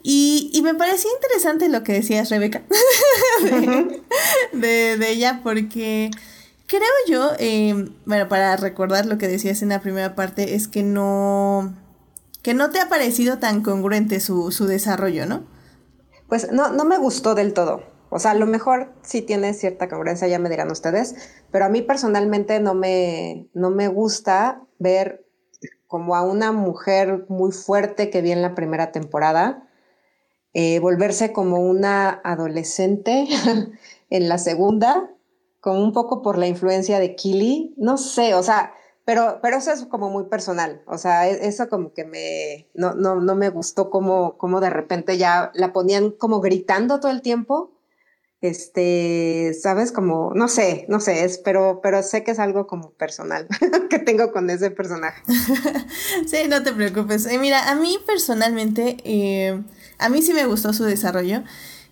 Y, 0.06 0.50
y 0.54 0.62
me 0.62 0.76
parecía 0.76 1.10
interesante 1.14 1.70
lo 1.70 1.84
que 1.84 1.94
decías, 1.94 2.30
Rebeca, 2.30 2.64
de, 4.52 4.98
de, 4.98 5.10
ella, 5.10 5.40
porque 5.44 6.12
creo 6.68 6.82
yo, 7.08 7.32
eh, 7.40 7.90
bueno, 8.06 8.28
para 8.28 8.58
recordar 8.58 9.06
lo 9.06 9.18
que 9.18 9.30
decías 9.30 9.62
en 9.62 9.70
la 9.70 9.80
primera 9.80 10.14
parte, 10.14 10.56
es 10.56 10.68
que 10.68 10.84
no 10.84 11.74
que 12.44 12.54
no 12.54 12.70
te 12.70 12.80
ha 12.80 12.90
parecido 12.90 13.40
tan 13.40 13.64
congruente 13.64 14.20
su, 14.20 14.52
su 14.52 14.68
desarrollo, 14.68 15.26
¿no? 15.26 15.46
Pues 16.28 16.52
no, 16.52 16.72
no 16.72 16.86
me 16.86 16.98
gustó 16.98 17.34
del 17.34 17.54
todo. 17.54 17.82
O 18.10 18.20
sea, 18.20 18.32
a 18.32 18.36
lo 18.36 18.46
mejor 18.46 18.94
sí 19.02 19.24
tiene 19.24 19.56
cierta 19.56 19.90
congruencia, 19.90 20.28
ya 20.28 20.38
me 20.38 20.50
dirán 20.50 20.70
ustedes, 20.70 21.16
pero 21.52 21.66
a 21.66 21.70
mí 21.70 21.82
personalmente 21.82 22.60
no 22.60 22.76
me, 22.76 23.48
no 23.56 23.72
me 23.72 23.88
gusta 23.88 24.62
ver 24.78 25.26
como 25.88 26.16
a 26.16 26.22
una 26.22 26.52
mujer 26.52 27.26
muy 27.30 27.52
fuerte 27.52 28.10
que 28.12 28.22
vi 28.22 28.32
en 28.32 28.44
la 28.44 28.56
primera 28.56 28.92
temporada, 28.92 29.68
eh, 30.54 30.80
volverse 30.80 31.32
como 31.32 31.58
una 31.58 32.22
adolescente 32.24 33.28
en 34.10 34.30
la 34.30 34.38
segunda, 34.38 35.10
como 35.60 35.84
un 35.84 35.94
poco 35.94 36.22
por 36.22 36.38
la 36.38 36.46
influencia 36.46 37.00
de 37.00 37.16
Killy, 37.16 37.74
no 37.78 37.98
sé, 37.98 38.36
o 38.36 38.44
sea, 38.44 38.74
pero, 39.06 39.40
pero 39.42 39.58
eso 39.58 39.72
es 39.72 39.86
como 39.86 40.10
muy 40.10 40.26
personal, 40.26 40.82
o 40.88 40.98
sea, 40.98 41.30
e, 41.30 41.48
eso 41.48 41.68
como 41.70 41.94
que 41.94 42.06
me, 42.06 42.70
no, 42.74 42.94
no, 42.94 43.16
no 43.16 43.36
me 43.36 43.50
gustó 43.50 43.90
como, 43.90 44.38
como 44.38 44.62
de 44.62 44.70
repente 44.70 45.18
ya 45.18 45.52
la 45.54 45.74
ponían 45.74 46.12
como 46.12 46.40
gritando 46.40 47.00
todo 47.00 47.12
el 47.12 47.22
tiempo, 47.22 47.74
este, 48.44 49.54
sabes, 49.54 49.94
como, 49.94 50.34
no 50.36 50.50
sé, 50.50 50.86
no 50.90 51.00
sé, 51.00 51.24
es, 51.24 51.38
pero, 51.38 51.80
pero 51.82 52.04
sé 52.04 52.26
que 52.26 52.32
es 52.32 52.40
algo 52.40 52.68
como 52.68 52.92
personal 52.92 53.48
que 53.90 54.00
tengo 54.00 54.34
con 54.34 54.50
ese 54.50 54.70
personaje. 54.70 55.24
sí, 56.28 56.50
no 56.50 56.62
te 56.62 56.74
preocupes. 56.74 57.26
Eh, 57.26 57.38
mira, 57.38 57.72
a 57.72 57.76
mí 57.76 57.98
personalmente, 58.06 58.98
eh, 59.06 59.64
a 59.98 60.10
mí 60.10 60.22
sí 60.22 60.34
me 60.34 60.46
gustó 60.46 60.74
su 60.74 60.84
desarrollo. 60.84 61.42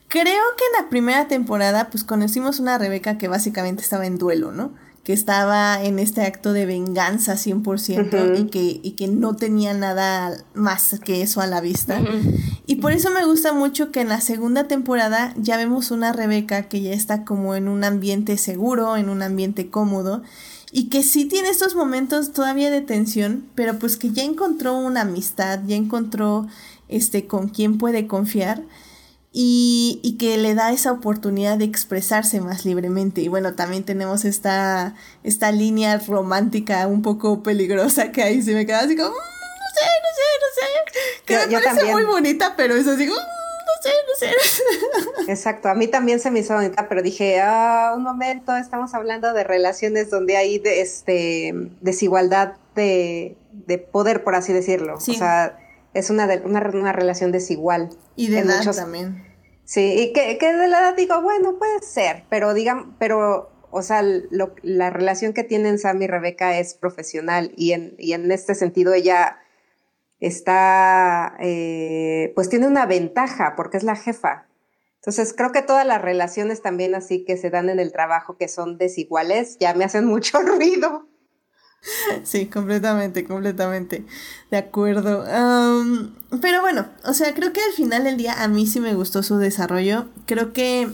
Creo 0.10 0.26
que 0.58 0.66
en 0.66 0.84
la 0.84 0.90
primera 0.90 1.30
temporada, 1.30 1.90
pues 1.90 2.04
conocimos 2.04 2.60
una 2.60 2.78
Rebeca 2.78 3.18
que 3.18 3.30
básicamente 3.30 3.82
estaba 3.82 4.06
en 4.06 4.18
duelo, 4.18 4.52
¿no? 4.52 4.74
Que 5.04 5.14
estaba 5.14 5.84
en 5.84 5.98
este 5.98 6.22
acto 6.22 6.54
de 6.54 6.66
venganza 6.66 7.34
100% 7.34 8.40
y, 8.40 8.46
que, 8.50 8.80
y 8.84 8.92
que 8.92 9.08
no 9.08 9.36
tenía 9.36 9.74
nada 9.74 10.38
más 10.54 11.00
que 11.04 11.24
eso 11.24 11.42
a 11.42 11.48
la 11.48 11.60
vista. 11.60 12.02
Y 12.68 12.76
por 12.76 12.92
eso 12.92 13.10
me 13.10 13.26
gusta 13.26 13.52
mucho 13.52 13.92
que 13.92 14.02
en 14.02 14.10
la 14.10 14.22
segunda 14.22 14.68
temporada 14.68 15.34
ya 15.38 15.58
vemos 15.58 15.90
una 15.90 16.14
Rebeca 16.14 16.70
que 16.70 16.82
ya 16.82 16.94
está 16.94 17.26
como 17.26 17.56
en 17.56 17.68
un 17.68 17.84
ambiente 17.84 18.38
seguro, 18.38 18.96
en 18.96 19.10
un 19.10 19.24
ambiente 19.24 19.70
cómodo 19.70 20.22
y 20.72 20.88
que 20.88 21.04
sí 21.04 21.26
tiene 21.26 21.50
estos 21.50 21.76
momentos 21.76 22.32
todavía 22.32 22.72
de 22.72 22.82
tensión, 22.82 23.46
pero 23.56 23.78
pues 23.78 23.98
que 23.98 24.12
ya 24.12 24.24
encontró 24.24 24.78
una 24.78 25.02
amistad, 25.02 25.60
ya 25.66 25.76
encontró 25.76 26.48
este 26.88 27.28
con 27.28 27.50
quién 27.50 27.78
puede 27.78 28.08
confiar 28.08 28.64
y, 29.34 30.02
y, 30.04 30.18
que 30.18 30.38
le 30.38 30.56
da 30.56 30.74
esa 30.74 30.92
oportunidad 30.92 31.58
de 31.58 31.64
expresarse 31.64 32.42
más 32.42 32.66
libremente. 32.66 33.22
Y 33.22 33.30
bueno, 33.30 33.56
también 33.56 33.84
tenemos 33.84 34.26
esta, 34.26 34.96
esta 35.24 35.54
línea 35.54 35.98
romántica 36.06 36.86
un 36.88 37.02
poco 37.02 37.42
peligrosa 37.42 38.12
que 38.12 38.24
ahí 38.24 38.42
se 38.42 38.54
me 38.54 38.66
queda 38.66 38.80
así 38.80 38.98
como, 38.98 39.12
mm, 39.12 39.14
no 39.14 39.70
sé, 39.74 39.86
no 40.02 40.10
sé, 40.16 40.24
no 40.42 40.54
sé, 40.54 41.48
que 41.48 41.56
me 41.56 41.62
parece 41.62 41.92
muy 41.94 42.04
bonita, 42.04 42.56
pero 42.58 42.76
es 42.76 42.86
así 42.88 43.08
como, 43.08 43.22
mm, 43.22 43.24
no 43.24 43.74
sé, 43.82 43.90
no 44.06 44.44
sé. 45.26 45.32
Exacto, 45.32 45.70
a 45.70 45.76
mí 45.76 45.88
también 45.88 46.20
se 46.20 46.30
me 46.30 46.40
hizo 46.40 46.54
bonita, 46.54 46.90
pero 46.90 47.02
dije, 47.02 47.40
ah, 47.40 47.94
un 47.96 48.04
momento, 48.04 48.58
estamos 48.58 48.94
hablando 48.94 49.32
de 49.32 49.46
relaciones 49.46 50.10
donde 50.10 50.36
hay 50.36 50.60
de, 50.60 50.82
este, 50.82 51.54
desigualdad 51.80 52.56
de, 52.76 53.38
de 53.54 53.78
poder, 53.78 54.26
por 54.26 54.36
así 54.36 54.52
decirlo. 54.52 54.96
O 54.96 55.00
sea, 55.00 55.58
es 55.94 56.10
una, 56.10 56.28
una, 56.44 56.70
una 56.74 56.94
relación 56.94 57.32
desigual. 57.32 57.90
Y 58.16 58.30
de 58.30 58.40
edad 58.40 58.64
también. 58.76 59.26
Sí, 59.64 59.96
y 59.98 60.14
que, 60.14 60.38
que, 60.38 60.54
de 60.54 60.68
la 60.68 60.80
edad 60.80 60.96
digo, 60.96 61.22
bueno, 61.22 61.58
puede 61.58 61.82
ser, 61.82 62.26
pero 62.30 62.54
digan, 62.54 62.98
pero, 62.98 63.52
o 63.70 63.82
sea, 63.82 64.04
la 64.04 64.90
relación 64.90 65.34
que 65.34 65.44
tienen 65.44 65.80
Sam 65.80 66.02
y 66.02 66.08
Rebeca 66.08 66.58
es 66.58 66.74
profesional 66.74 67.54
y 67.56 67.72
en, 67.72 67.96
y 67.98 68.14
en 68.14 68.30
este 68.32 68.54
sentido 68.56 68.94
ella 68.94 69.40
está, 70.20 71.36
eh, 71.40 72.32
pues 72.36 72.50
tiene 72.50 72.68
una 72.68 72.86
ventaja 72.86 73.56
porque 73.56 73.78
es 73.78 73.84
la 73.84 73.96
jefa. 73.96 74.48
Entonces 74.96 75.34
creo 75.36 75.52
que 75.52 75.64
todas 75.64 75.86
las 75.86 76.02
relaciones 76.02 76.62
también 76.62 76.94
así 76.94 77.26
que 77.26 77.38
se 77.38 77.50
dan 77.50 77.70
en 77.70 77.80
el 77.80 77.92
trabajo 77.92 78.38
que 78.38 78.48
son 78.48 78.78
desiguales 78.78 79.58
ya 79.60 79.74
me 79.74 79.84
hacen 79.84 80.06
mucho 80.06 80.40
ruido. 80.44 81.08
Sí, 82.24 82.46
completamente, 82.48 83.24
completamente. 83.26 84.06
De 84.50 84.58
acuerdo. 84.58 85.24
pero 86.42 86.62
bueno, 86.62 86.86
o 87.06 87.14
sea, 87.14 87.34
creo 87.34 87.54
que 87.54 87.62
al 87.62 87.74
final 87.74 88.04
del 88.04 88.18
día 88.18 88.44
a 88.44 88.48
mí 88.48 88.68
sí 88.68 88.80
me 88.80 88.94
gustó 88.94 89.24
su 89.24 89.38
desarrollo. 89.38 90.08
Creo 90.26 90.54
que 90.54 90.90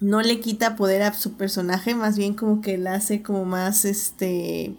no 0.00 0.22
le 0.22 0.40
quita 0.40 0.76
poder 0.76 1.02
a 1.02 1.14
su 1.14 1.34
personaje, 1.34 1.94
más 1.94 2.16
bien 2.16 2.34
como 2.34 2.60
que 2.60 2.78
la 2.78 2.94
hace 2.94 3.22
como 3.22 3.44
más, 3.44 3.84
este, 3.84 4.74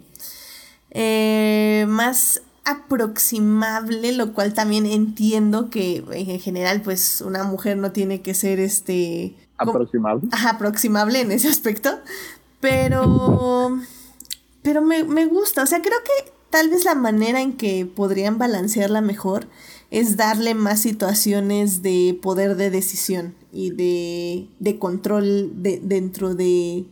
eh, 0.90 1.84
más 1.88 2.42
aproximable, 2.64 4.12
lo 4.12 4.32
cual 4.32 4.52
también 4.52 4.86
entiendo 4.86 5.70
que 5.70 6.04
en 6.10 6.40
general, 6.40 6.82
pues, 6.82 7.20
una 7.20 7.44
mujer 7.44 7.76
no 7.76 7.92
tiene 7.92 8.22
que 8.22 8.34
ser, 8.34 8.60
este... 8.60 9.36
Aproximable. 9.58 10.28
aproximable 10.46 11.20
en 11.20 11.32
ese 11.32 11.48
aspecto. 11.48 11.98
Pero 12.60 13.78
pero 14.66 14.82
me, 14.82 15.04
me 15.04 15.26
gusta, 15.26 15.62
o 15.62 15.66
sea, 15.66 15.80
creo 15.80 15.98
que 16.02 16.32
tal 16.50 16.70
vez 16.70 16.84
la 16.84 16.96
manera 16.96 17.40
en 17.40 17.52
que 17.52 17.86
podrían 17.86 18.36
balancearla 18.36 19.00
mejor 19.00 19.46
es 19.92 20.16
darle 20.16 20.56
más 20.56 20.80
situaciones 20.80 21.82
de 21.82 22.18
poder 22.20 22.56
de 22.56 22.70
decisión 22.70 23.36
y 23.52 23.70
de, 23.70 24.48
de 24.58 24.78
control 24.80 25.62
de, 25.62 25.78
dentro 25.80 26.34
de, 26.34 26.84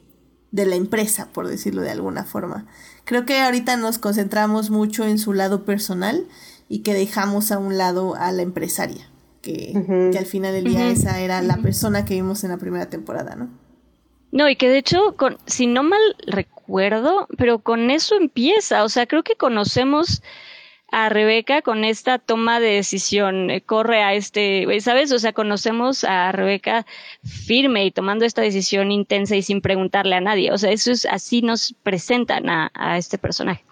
de 0.53 0.67
la 0.67 0.77
empresa, 0.77 1.31
por 1.33 1.49
decirlo 1.49 1.83
de 1.83 1.91
alguna 1.91 2.23
forma. 2.23 2.69
Creo 3.05 3.27
que 3.27 3.41
ahorita 3.41 3.77
nos 3.77 3.99
concentramos 3.99 4.71
mucho 4.71 5.05
en 5.05 5.19
su 5.19 5.33
lado 5.33 5.65
personal 5.65 6.29
y 6.69 6.83
que 6.83 6.95
dejamos 6.95 7.51
a 7.51 7.59
un 7.59 7.77
lado 7.77 8.15
a 8.15 8.31
la 8.31 8.43
empresaria, 8.43 9.11
que, 9.43 9.73
que 10.13 10.17
al 10.17 10.27
final 10.27 10.53
del 10.53 10.63
día 10.63 10.91
esa 10.91 11.19
era 11.19 11.43
la 11.43 11.57
persona 11.57 12.05
que 12.05 12.15
vimos 12.15 12.45
en 12.45 12.51
la 12.51 12.59
primera 12.59 12.89
temporada, 12.89 13.35
¿no? 13.35 13.51
No, 14.31 14.49
y 14.49 14.55
que 14.55 14.69
de 14.69 14.79
hecho, 14.79 15.17
con, 15.17 15.39
si 15.47 15.67
no 15.67 15.83
mal 15.83 16.01
recuerdo, 16.25 16.54
pero 17.37 17.59
con 17.59 17.91
eso 17.91 18.17
empieza. 18.17 18.85
O 18.85 18.89
sea, 18.89 19.07
creo 19.07 19.23
que 19.23 19.35
conocemos 19.35 20.23
a 20.91 21.09
Rebeca 21.09 21.61
con 21.63 21.83
esta 21.83 22.19
toma 22.19 22.61
de 22.61 22.69
decisión, 22.69 23.51
eh, 23.51 23.61
corre 23.61 24.03
a 24.03 24.15
este, 24.15 24.67
¿sabes? 24.81 25.13
O 25.13 25.19
sea, 25.19 25.33
conocemos 25.33 26.05
a 26.05 26.31
Rebeca 26.31 26.87
firme 27.25 27.85
y 27.85 27.91
tomando 27.91 28.25
esta 28.25 28.43
decisión 28.43 28.93
intensa 28.93 29.35
y 29.35 29.43
sin 29.43 29.61
preguntarle 29.61 30.15
a 30.15 30.21
nadie. 30.21 30.53
O 30.53 30.59
sea, 30.59 30.71
eso 30.71 30.93
es 30.93 31.05
así 31.07 31.43
nos 31.43 31.75
presentan 31.83 32.49
a, 32.49 32.97
este 32.97 33.19
personaje. 33.19 33.65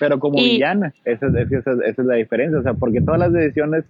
Pero 0.00 0.18
como 0.18 0.36
villana, 0.36 0.92
esa, 1.04 1.26
es 1.26 1.98
la 1.98 2.14
diferencia, 2.14 2.58
o 2.58 2.62
sea, 2.62 2.74
porque 2.74 3.00
todas 3.00 3.20
las 3.20 3.32
decisiones 3.32 3.84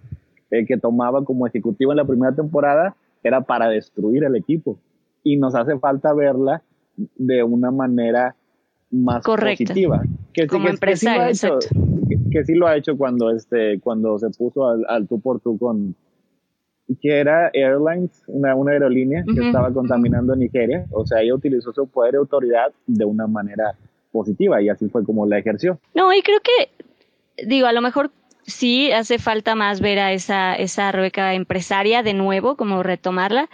eh, 0.51 0.65
que 0.67 0.77
tomaba 0.77 1.25
como 1.25 1.47
ejecutivo 1.47 1.91
en 1.91 1.97
la 1.97 2.05
primera 2.05 2.35
temporada 2.35 2.95
era 3.23 3.41
para 3.41 3.67
destruir 3.69 4.23
el 4.23 4.35
equipo 4.35 4.77
y 5.23 5.37
nos 5.37 5.55
hace 5.55 5.77
falta 5.79 6.13
verla 6.13 6.61
de 7.15 7.43
una 7.43 7.71
manera 7.71 8.35
más 8.91 9.23
positiva. 9.23 10.01
Que, 10.33 10.47
Como 10.47 10.65
que, 10.65 10.71
empresario, 10.71 11.27
que, 11.27 11.35
sí 11.35 11.45
lo 11.45 11.47
ha 11.47 11.57
hecho, 11.57 11.59
que, 12.31 12.45
sí 12.45 12.53
lo 12.55 12.67
ha 12.67 12.77
hecho 12.77 12.97
cuando, 12.97 13.31
este, 13.31 13.79
cuando 13.79 14.17
se 14.19 14.29
puso 14.29 14.67
al, 14.67 15.07
tú 15.07 15.19
por 15.19 15.39
tú 15.39 15.57
con 15.57 15.95
que 17.01 17.19
era 17.19 17.51
Airlines, 17.53 18.23
una, 18.27 18.55
una 18.55 18.71
aerolínea 18.71 19.23
que 19.23 19.45
estaba 19.45 19.71
contaminando 19.71 20.35
Nigeria. 20.35 20.85
O 20.91 21.05
sea, 21.05 21.21
ella 21.21 21.35
utilizó 21.35 21.71
su 21.71 21.87
poder 21.87 22.15
y 22.15 22.17
autoridad 22.17 22.71
de 22.87 23.05
una 23.05 23.27
manera 23.27 23.75
positiva 24.11 24.59
y 24.61 24.69
así 24.69 24.89
fue 24.89 25.05
como 25.05 25.27
la 25.27 25.37
ejerció. 25.37 25.79
No, 25.93 26.11
y 26.13 26.21
creo 26.23 26.39
que, 26.39 27.45
digo, 27.45 27.67
a 27.67 27.73
lo 27.73 27.81
mejor 27.81 28.09
sí 28.49 28.91
hace 28.91 29.19
falta 29.19 29.55
más 29.55 29.81
ver 29.81 29.99
a 29.99 30.13
esa, 30.13 30.55
esa 30.55 30.91
Rebeca 30.91 31.33
empresaria 31.33 32.03
de 32.03 32.13
nuevo, 32.13 32.55
como 32.55 32.81
retomarla, 32.83 33.49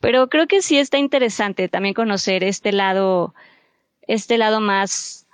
pero 0.00 0.28
creo 0.28 0.46
que 0.46 0.62
sí 0.62 0.78
está 0.78 0.98
interesante 0.98 1.68
también 1.68 1.94
conocer 1.94 2.44
este 2.44 2.72
lado, 2.72 3.34
este 4.06 4.38
lado 4.38 4.60
más 4.60 5.26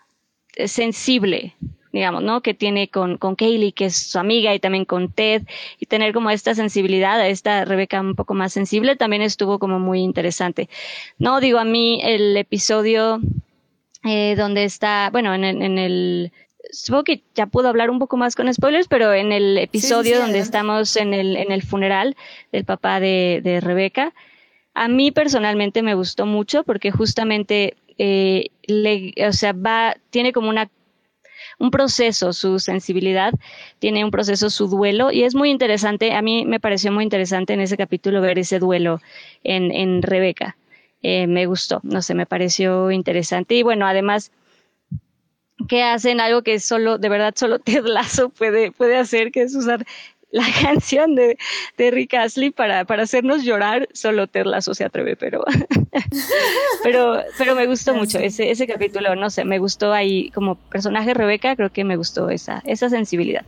eh, 0.57 0.69
sensible, 0.69 1.55
digamos, 1.93 2.23
¿no? 2.23 2.41
Que 2.41 2.55
tiene 2.55 2.89
con, 2.89 3.19
con 3.19 3.37
Kaylee, 3.37 3.73
que 3.73 3.87
es 3.87 3.97
su 3.97 4.19
amiga, 4.19 4.55
y 4.55 4.59
también 4.59 4.85
con 4.85 5.13
Ted, 5.13 5.43
y 5.79 5.87
tener 5.87 6.13
como 6.13 6.31
esta 6.31 6.55
sensibilidad, 6.55 7.21
a 7.21 7.29
esta 7.29 7.65
Rebeca 7.65 8.01
un 8.01 8.15
poco 8.15 8.35
más 8.35 8.53
sensible, 8.53 8.97
también 8.97 9.23
estuvo 9.23 9.59
como 9.59 9.79
muy 9.79 10.01
interesante. 10.01 10.69
No, 11.19 11.41
digo, 11.41 11.59
a 11.59 11.65
mí 11.65 12.01
el 12.03 12.37
episodio 12.37 13.21
eh, 14.05 14.35
donde 14.37 14.65
está, 14.65 15.11
bueno, 15.13 15.35
en, 15.35 15.45
en 15.45 15.79
el 15.79 16.33
supongo 16.73 17.05
que 17.05 17.23
ya 17.35 17.47
puedo 17.47 17.69
hablar 17.69 17.91
un 17.91 17.99
poco 17.99 18.17
más 18.17 18.35
con 18.35 18.53
spoilers, 18.53 18.89
pero 18.89 19.13
en 19.13 19.33
el 19.33 19.59
episodio 19.59 20.21
donde 20.21 20.39
estamos 20.39 20.97
en 20.97 21.15
el, 21.15 21.37
en 21.37 21.53
el 21.53 21.63
funeral 21.63 22.17
del 22.53 22.65
papá 22.65 23.01
de, 23.01 23.41
de 23.43 23.61
Rebeca, 23.61 24.13
a 24.75 24.89
mí 24.89 25.11
personalmente 25.13 25.83
me 25.83 25.95
gustó 25.95 26.27
mucho 26.27 26.65
porque 26.65 26.91
justamente 26.91 27.77
eh, 27.99 28.49
le, 28.67 29.15
o 29.27 29.33
sea, 29.33 29.53
va, 29.53 29.97
tiene 30.11 30.33
como 30.33 30.49
una 30.49 30.71
un 31.59 31.71
proceso, 31.71 32.33
su 32.33 32.59
sensibilidad, 32.59 33.33
tiene 33.79 34.05
un 34.05 34.11
proceso, 34.11 34.51
su 34.51 34.67
duelo, 34.67 35.13
y 35.13 35.23
es 35.23 35.35
muy 35.35 35.51
interesante, 35.51 36.13
a 36.13 36.23
mí 36.23 36.45
me 36.45 36.59
pareció 36.59 36.91
muy 36.91 37.05
interesante 37.05 37.53
en 37.53 37.61
ese 37.61 37.77
capítulo 37.77 38.21
ver 38.21 38.39
ese 38.39 38.59
duelo 38.59 39.01
en, 39.45 39.71
en 39.71 40.03
Rebeca. 40.03 40.57
Eh, 41.03 41.27
me 41.27 41.47
gustó, 41.47 41.81
no 41.83 42.03
sé, 42.03 42.15
me 42.15 42.27
pareció 42.27 42.91
interesante. 42.91 43.55
Y 43.55 43.63
bueno, 43.63 43.87
además, 43.87 44.33
que 45.69 45.83
hacen 45.83 46.21
algo 46.21 46.43
que 46.43 46.59
solo, 46.61 46.99
de 46.99 47.09
verdad, 47.09 47.35
solo 47.37 47.59
Ted 47.61 47.85
Lasso 47.85 48.31
puede, 48.31 48.73
puede 48.73 48.97
hacer, 48.97 49.31
que 49.31 49.43
es 49.43 49.55
usar 49.55 49.85
la 50.35 50.45
canción 50.63 51.15
de, 51.15 51.39
de 51.79 51.91
Rick 51.93 52.15
Astley 52.15 52.51
para, 52.51 52.85
para 52.85 53.05
hacernos 53.05 53.45
llorar, 53.45 53.89
solo 53.93 54.27
Ted 54.27 54.47
Lasso 54.47 54.75
se 54.75 54.85
atreve, 54.85 55.17
pero, 55.17 55.45
pero, 56.83 57.21
pero 57.39 57.55
me 57.55 57.67
gustó 57.67 57.95
mucho 57.95 58.19
ese, 58.19 58.51
ese 58.51 58.67
capítulo, 58.67 59.15
no 59.15 59.31
sé, 59.31 59.45
me 59.45 59.61
gustó 59.61 59.93
ahí 59.93 60.31
como 60.31 60.57
personaje 60.57 61.15
Rebeca, 61.15 61.55
creo 61.55 61.71
que 61.71 61.85
me 61.85 61.97
gustó 61.97 62.31
esa, 62.31 62.63
esa 62.67 62.91
sensibilidad. 62.91 63.45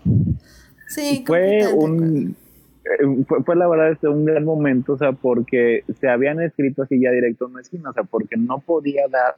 Sí, 0.88 1.24
fue 1.26 1.66
un, 1.74 2.36
eh, 2.84 3.24
fue, 3.44 3.56
la 3.56 3.66
verdad 3.66 3.90
este, 3.90 4.06
un 4.06 4.24
gran 4.24 4.44
momento, 4.44 4.92
o 4.92 4.98
sea, 4.98 5.10
porque 5.10 5.82
se 6.00 6.08
habían 6.08 6.40
escrito 6.40 6.82
así 6.82 7.00
ya 7.00 7.10
directo 7.10 7.48
no 7.48 7.58
es 7.58 7.68
o 7.74 7.92
sea, 7.92 8.04
porque 8.04 8.36
no 8.36 8.60
podía 8.60 9.08
dar 9.08 9.34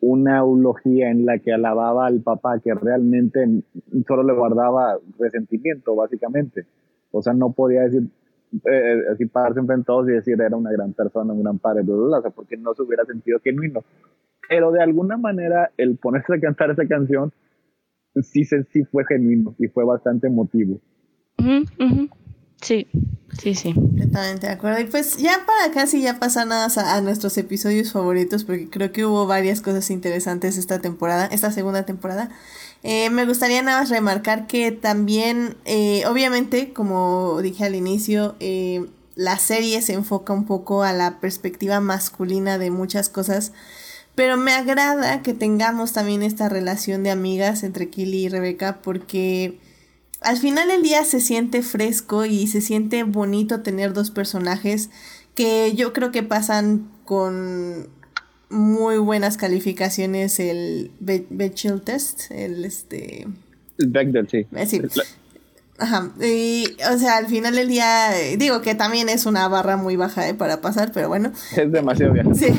una 0.00 0.38
eulogía 0.38 1.10
en 1.10 1.26
la 1.26 1.38
que 1.38 1.52
alababa 1.52 2.06
al 2.06 2.20
papá 2.20 2.60
que 2.60 2.72
realmente 2.74 3.44
solo 4.06 4.22
le 4.22 4.32
guardaba 4.32 4.98
resentimiento, 5.18 5.96
básicamente. 5.96 6.66
O 7.10 7.22
sea, 7.22 7.32
no 7.32 7.52
podía 7.52 7.82
decir, 7.82 8.08
eh, 8.64 9.02
así 9.12 9.26
pararse 9.26 9.60
enfrente 9.60 9.86
todos 9.86 10.08
y 10.08 10.12
decir 10.12 10.40
era 10.40 10.56
una 10.56 10.70
gran 10.70 10.92
persona, 10.92 11.32
un 11.32 11.42
gran 11.42 11.58
padre, 11.58 11.82
bla, 11.82 12.20
bla, 12.20 12.30
porque 12.30 12.56
no 12.56 12.74
se 12.74 12.82
hubiera 12.82 13.04
sentido 13.04 13.40
genuino. 13.40 13.82
Pero 14.48 14.70
de 14.70 14.82
alguna 14.82 15.16
manera, 15.16 15.70
el 15.76 15.96
ponerse 15.96 16.34
a 16.34 16.40
cantar 16.40 16.70
esa 16.70 16.86
canción 16.86 17.32
sí, 18.22 18.44
sí 18.44 18.84
fue 18.84 19.04
genuino 19.04 19.54
y 19.58 19.68
fue 19.68 19.84
bastante 19.84 20.28
emotivo. 20.28 20.80
Sí. 22.60 22.88
Sí, 23.40 23.54
sí. 23.54 23.72
Totalmente 23.72 24.46
de 24.46 24.52
acuerdo. 24.52 24.80
Y 24.80 24.84
pues 24.84 25.16
ya 25.18 25.44
para 25.46 25.72
casi 25.72 26.02
ya 26.02 26.18
pasar 26.18 26.50
a, 26.50 26.66
a, 26.66 27.00
nuestros 27.00 27.36
episodios 27.38 27.92
favoritos, 27.92 28.44
porque 28.44 28.68
creo 28.68 28.90
que 28.90 29.04
hubo 29.04 29.26
varias 29.26 29.60
cosas 29.60 29.90
interesantes 29.90 30.56
esta 30.56 30.80
temporada, 30.80 31.26
esta 31.26 31.52
segunda 31.52 31.84
temporada. 31.84 32.30
Eh, 32.82 33.10
me 33.10 33.26
gustaría 33.26 33.62
nada 33.62 33.80
más 33.80 33.90
remarcar 33.90 34.46
que 34.46 34.72
también, 34.72 35.56
eh, 35.64 36.04
obviamente, 36.06 36.72
como 36.72 37.40
dije 37.42 37.64
al 37.64 37.74
inicio, 37.74 38.36
eh, 38.40 38.86
la 39.14 39.36
serie 39.38 39.82
se 39.82 39.94
enfoca 39.94 40.32
un 40.32 40.44
poco 40.44 40.82
a 40.84 40.92
la 40.92 41.18
perspectiva 41.20 41.80
masculina 41.80 42.56
de 42.56 42.70
muchas 42.70 43.08
cosas, 43.08 43.52
pero 44.14 44.36
me 44.36 44.52
agrada 44.52 45.22
que 45.22 45.34
tengamos 45.34 45.92
también 45.92 46.22
esta 46.22 46.48
relación 46.48 47.02
de 47.02 47.10
amigas 47.10 47.62
entre 47.62 47.88
Killy 47.88 48.26
y 48.26 48.28
Rebeca 48.28 48.80
porque 48.82 49.58
al 50.20 50.36
final 50.38 50.68
del 50.68 50.82
día 50.82 51.04
se 51.04 51.20
siente 51.20 51.62
fresco 51.62 52.24
y 52.24 52.46
se 52.46 52.60
siente 52.60 53.02
bonito 53.04 53.60
tener 53.60 53.92
dos 53.92 54.10
personajes 54.10 54.90
que 55.34 55.74
yo 55.74 55.92
creo 55.92 56.10
que 56.10 56.22
pasan 56.22 56.90
con 57.04 57.88
muy 58.50 58.98
buenas 58.98 59.36
calificaciones 59.36 60.40
el 60.40 60.90
Bechdel 61.00 61.82
test, 61.82 62.30
el 62.30 62.64
este 62.64 63.26
el 63.78 63.88
Bechdel, 63.88 64.28
sí. 64.28 64.46
Eh, 64.52 64.88
Ajá, 65.80 66.10
y, 66.20 66.76
o 66.92 66.98
sea, 66.98 67.18
al 67.18 67.28
final 67.28 67.54
del 67.54 67.68
día, 67.68 68.10
digo 68.36 68.62
que 68.62 68.74
también 68.74 69.08
es 69.08 69.26
una 69.26 69.46
barra 69.46 69.76
muy 69.76 69.94
baja 69.94 70.28
¿eh? 70.28 70.34
para 70.34 70.60
pasar, 70.60 70.90
pero 70.92 71.06
bueno. 71.06 71.30
Es 71.56 71.70
demasiado 71.70 72.12
bien. 72.14 72.34
Sí. 72.34 72.46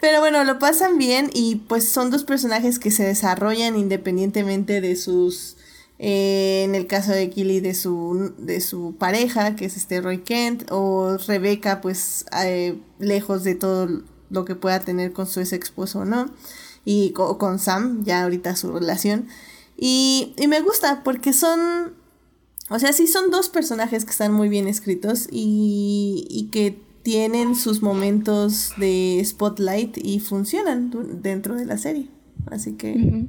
pero 0.00 0.20
bueno, 0.20 0.42
lo 0.44 0.58
pasan 0.58 0.96
bien 0.96 1.28
y 1.34 1.56
pues 1.68 1.86
son 1.86 2.10
dos 2.10 2.24
personajes 2.24 2.78
que 2.78 2.90
se 2.90 3.04
desarrollan 3.04 3.76
independientemente 3.76 4.80
de 4.80 4.96
sus, 4.96 5.55
eh, 5.98 6.62
en 6.64 6.74
el 6.74 6.86
caso 6.86 7.12
de 7.12 7.30
Killy, 7.30 7.60
de 7.60 7.74
su, 7.74 8.34
de 8.38 8.60
su 8.60 8.94
pareja, 8.98 9.56
que 9.56 9.64
es 9.64 9.76
este 9.76 10.00
Roy 10.00 10.18
Kent, 10.18 10.70
o 10.70 11.16
Rebeca, 11.26 11.80
pues 11.80 12.26
eh, 12.44 12.78
lejos 12.98 13.44
de 13.44 13.54
todo 13.54 14.02
lo 14.28 14.44
que 14.44 14.54
pueda 14.54 14.80
tener 14.80 15.12
con 15.12 15.26
su 15.26 15.40
ex 15.40 15.52
esposo, 15.52 16.04
¿no? 16.04 16.30
Y 16.84 17.12
con 17.12 17.58
Sam, 17.58 18.04
ya 18.04 18.22
ahorita 18.22 18.54
su 18.56 18.72
relación. 18.72 19.28
Y, 19.76 20.34
y 20.38 20.46
me 20.46 20.60
gusta 20.60 21.02
porque 21.02 21.32
son, 21.32 21.94
o 22.70 22.78
sea, 22.78 22.92
sí 22.92 23.06
son 23.06 23.30
dos 23.30 23.48
personajes 23.48 24.04
que 24.04 24.12
están 24.12 24.32
muy 24.32 24.48
bien 24.48 24.68
escritos 24.68 25.26
y, 25.30 26.26
y 26.30 26.48
que 26.50 26.80
tienen 27.02 27.54
sus 27.54 27.82
momentos 27.82 28.72
de 28.78 29.22
spotlight 29.24 29.96
y 29.96 30.20
funcionan 30.20 30.92
dentro 31.22 31.54
de 31.54 31.64
la 31.64 31.78
serie. 31.78 32.08
Así 32.50 32.76
que 32.76 33.26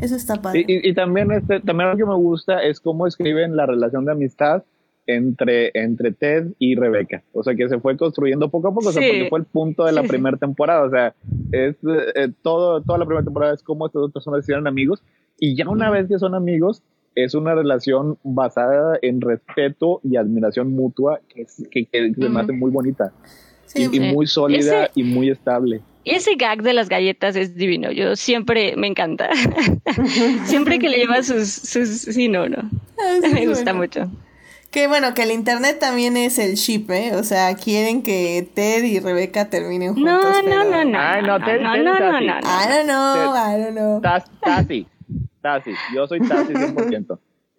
eso 0.00 0.16
está 0.16 0.40
padre. 0.42 0.64
Y, 0.66 0.88
y, 0.88 0.94
también, 0.94 1.32
este, 1.32 1.60
también 1.60 1.90
lo 1.90 1.96
que 1.96 2.04
me 2.04 2.14
gusta 2.14 2.62
es 2.62 2.80
cómo 2.80 3.06
escriben 3.06 3.56
la 3.56 3.66
relación 3.66 4.04
de 4.04 4.12
amistad 4.12 4.62
entre, 5.06 5.70
entre 5.74 6.12
Ted 6.12 6.48
y 6.58 6.74
Rebeca. 6.76 7.22
O 7.32 7.42
sea, 7.42 7.54
que 7.54 7.68
se 7.68 7.80
fue 7.80 7.96
construyendo 7.96 8.50
poco 8.50 8.68
a 8.68 8.74
poco, 8.74 8.90
o 8.90 8.92
sea, 8.92 9.02
porque 9.02 9.28
fue 9.28 9.38
el 9.38 9.46
punto 9.46 9.84
de 9.84 9.92
la 9.92 10.02
primera 10.02 10.36
temporada. 10.36 10.84
O 10.84 10.90
sea, 10.90 11.14
es 11.50 11.76
eh, 12.14 12.30
todo, 12.42 12.82
toda 12.82 12.98
la 12.98 13.06
primera 13.06 13.24
temporada 13.24 13.54
es 13.54 13.62
cómo 13.62 13.86
estas 13.86 14.00
dos 14.00 14.12
personas 14.12 14.40
se 14.40 14.46
hicieron 14.46 14.66
amigos 14.66 15.02
y 15.38 15.56
ya 15.56 15.68
una 15.68 15.90
vez 15.90 16.08
que 16.08 16.18
son 16.18 16.34
amigos, 16.34 16.82
es 17.14 17.34
una 17.34 17.54
relación 17.54 18.18
basada 18.22 18.98
en 19.02 19.20
respeto 19.20 20.00
y 20.04 20.16
admiración 20.16 20.72
mutua 20.72 21.20
que, 21.28 21.42
es, 21.42 21.66
que, 21.70 21.86
que 21.86 22.12
se 22.14 22.28
me 22.28 22.40
hace 22.40 22.52
muy 22.52 22.70
bonita. 22.70 23.12
y, 23.74 24.00
muy 24.00 24.26
sólida 24.26 24.90
y 24.94 25.04
muy 25.04 25.30
estable. 25.30 25.80
Y 26.04 26.14
ese 26.14 26.36
gag 26.36 26.62
de 26.62 26.72
las 26.72 26.88
galletas 26.88 27.36
es 27.36 27.54
divino. 27.54 27.90
Yo 27.90 28.16
siempre 28.16 28.76
me 28.76 28.86
encanta. 28.86 29.30
siempre 30.44 30.78
que 30.78 30.88
le 30.88 30.98
lleva 30.98 31.22
sus, 31.22 31.50
sus. 31.50 31.88
Sí, 31.88 32.28
no, 32.28 32.48
no. 32.48 32.70
Ah, 32.98 33.28
me 33.32 33.46
gusta 33.46 33.74
mucho. 33.74 34.10
Que 34.70 34.86
bueno, 34.86 35.14
que 35.14 35.22
el 35.22 35.30
internet 35.30 35.78
también 35.78 36.16
es 36.16 36.38
el 36.38 36.54
ship, 36.54 36.90
¿eh? 36.90 37.14
O 37.14 37.22
sea, 37.22 37.54
quieren 37.56 38.02
que 38.02 38.46
Ted 38.54 38.84
y 38.84 39.00
Rebeca 39.00 39.48
terminen 39.48 39.94
juntos. 39.94 40.12
No, 40.12 40.42
no, 40.42 40.64
no, 40.64 40.84
no. 40.84 40.98
Ay, 40.98 41.22
no, 41.22 41.42
Ted, 41.42 41.60
no, 41.60 41.76
no, 41.76 41.98
no, 41.98 42.20
no, 42.20 42.38
I 42.38 42.68
don't 42.68 42.84
know, 42.84 43.34
I 43.34 43.62
don't 43.62 43.74
know. 43.74 44.00
Tati. 44.42 44.86
Tasi, 45.40 45.72
yo 45.94 46.06
soy 46.06 46.20
Tasi 46.20 46.52
100%. 46.52 47.18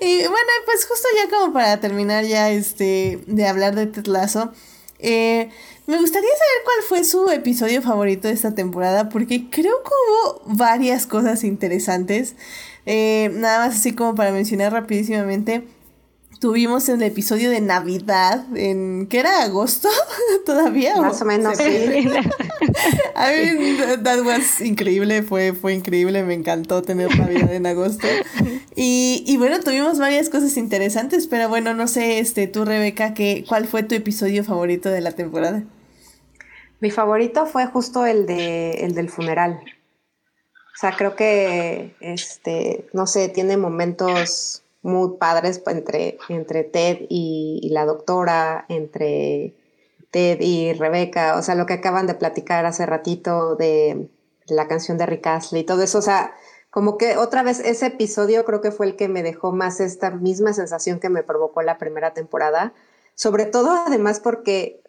y 0.00 0.18
bueno, 0.18 0.52
pues 0.64 0.86
justo 0.86 1.08
ya 1.14 1.30
como 1.30 1.52
para 1.52 1.78
terminar 1.78 2.24
ya 2.24 2.50
este 2.50 3.20
de 3.26 3.46
hablar 3.46 3.74
de 3.74 3.86
Tetlazo, 3.86 4.52
eh, 4.98 5.48
me 5.86 5.98
gustaría 5.98 6.28
saber 6.30 6.64
cuál 6.64 6.76
fue 6.88 7.04
su 7.04 7.28
episodio 7.30 7.82
favorito 7.82 8.28
de 8.28 8.34
esta 8.34 8.54
temporada, 8.54 9.08
porque 9.08 9.48
creo 9.50 9.82
que 9.82 9.90
hubo 9.90 10.42
varias 10.46 11.06
cosas 11.06 11.44
interesantes. 11.44 12.34
Eh, 12.86 13.30
nada 13.34 13.66
más 13.66 13.76
así 13.76 13.92
como 13.92 14.14
para 14.14 14.30
mencionar 14.30 14.72
rapidísimamente 14.72 15.66
tuvimos 16.38 16.88
el 16.88 17.02
episodio 17.02 17.50
de 17.50 17.60
Navidad 17.60 18.44
en 18.56 19.06
¿qué 19.08 19.20
era 19.20 19.42
agosto 19.42 19.88
todavía 20.46 20.96
más 21.00 21.20
o, 21.22 21.24
menos 21.24 21.56
sí 21.56 21.64
a 23.14 23.30
mí 23.58 23.76
that 24.02 24.20
was 24.24 24.60
increíble 24.60 25.22
fue 25.22 25.52
fue 25.52 25.74
increíble 25.74 26.22
me 26.22 26.34
encantó 26.34 26.82
tener 26.82 27.16
Navidad 27.18 27.52
en 27.52 27.66
agosto. 27.66 28.06
Y, 28.78 29.24
y 29.26 29.38
bueno 29.38 29.60
tuvimos 29.60 29.98
varias 29.98 30.28
cosas 30.28 30.58
interesantes 30.58 31.26
pero 31.28 31.48
bueno 31.48 31.72
no 31.72 31.88
sé 31.88 32.18
este 32.18 32.46
tú 32.46 32.66
Rebeca 32.66 33.14
¿qué, 33.14 33.42
cuál 33.48 33.66
fue 33.66 33.82
tu 33.82 33.94
episodio 33.94 34.44
favorito 34.44 34.90
de 34.90 35.00
la 35.00 35.12
temporada 35.12 35.64
mi 36.80 36.90
favorito 36.90 37.46
fue 37.46 37.66
justo 37.66 38.04
el 38.04 38.26
de 38.26 38.84
el 38.84 38.94
del 38.94 39.08
funeral. 39.08 39.60
O 39.62 40.78
sea 40.78 40.94
creo 40.96 41.16
que 41.16 41.94
este 42.00 42.86
no 42.92 43.06
sé 43.06 43.28
tiene 43.28 43.56
momentos 43.56 44.62
muy 44.86 45.18
padres 45.18 45.62
entre, 45.66 46.18
entre 46.28 46.64
Ted 46.64 47.06
y, 47.08 47.68
la 47.72 47.84
doctora, 47.84 48.64
entre 48.68 49.54
Ted 50.10 50.38
y 50.40 50.72
Rebeca, 50.72 51.36
o 51.36 51.42
sea, 51.42 51.54
lo 51.54 51.66
que 51.66 51.74
acaban 51.74 52.06
de 52.06 52.14
platicar 52.14 52.64
hace 52.64 52.86
ratito 52.86 53.56
de 53.56 54.08
la 54.46 54.68
canción 54.68 54.96
de 54.96 55.06
Rick 55.06 55.26
Astley, 55.26 55.64
todo 55.64 55.82
eso, 55.82 55.98
o 55.98 56.02
sea, 56.02 56.34
como 56.70 56.98
que 56.98 57.16
otra 57.16 57.42
vez 57.42 57.60
ese 57.60 57.86
episodio 57.86 58.44
creo 58.44 58.60
que 58.60 58.70
fue 58.70 58.86
el 58.86 58.96
que 58.96 59.08
me 59.08 59.22
dejó 59.22 59.52
más 59.52 59.80
esta 59.80 60.10
misma 60.10 60.52
sensación 60.52 61.00
que 61.00 61.08
me 61.08 61.22
provocó 61.22 61.62
la 61.62 61.78
primera 61.78 62.14
temporada, 62.14 62.72
sobre 63.14 63.46
todo 63.46 63.70
además 63.86 64.20
porque 64.20 64.82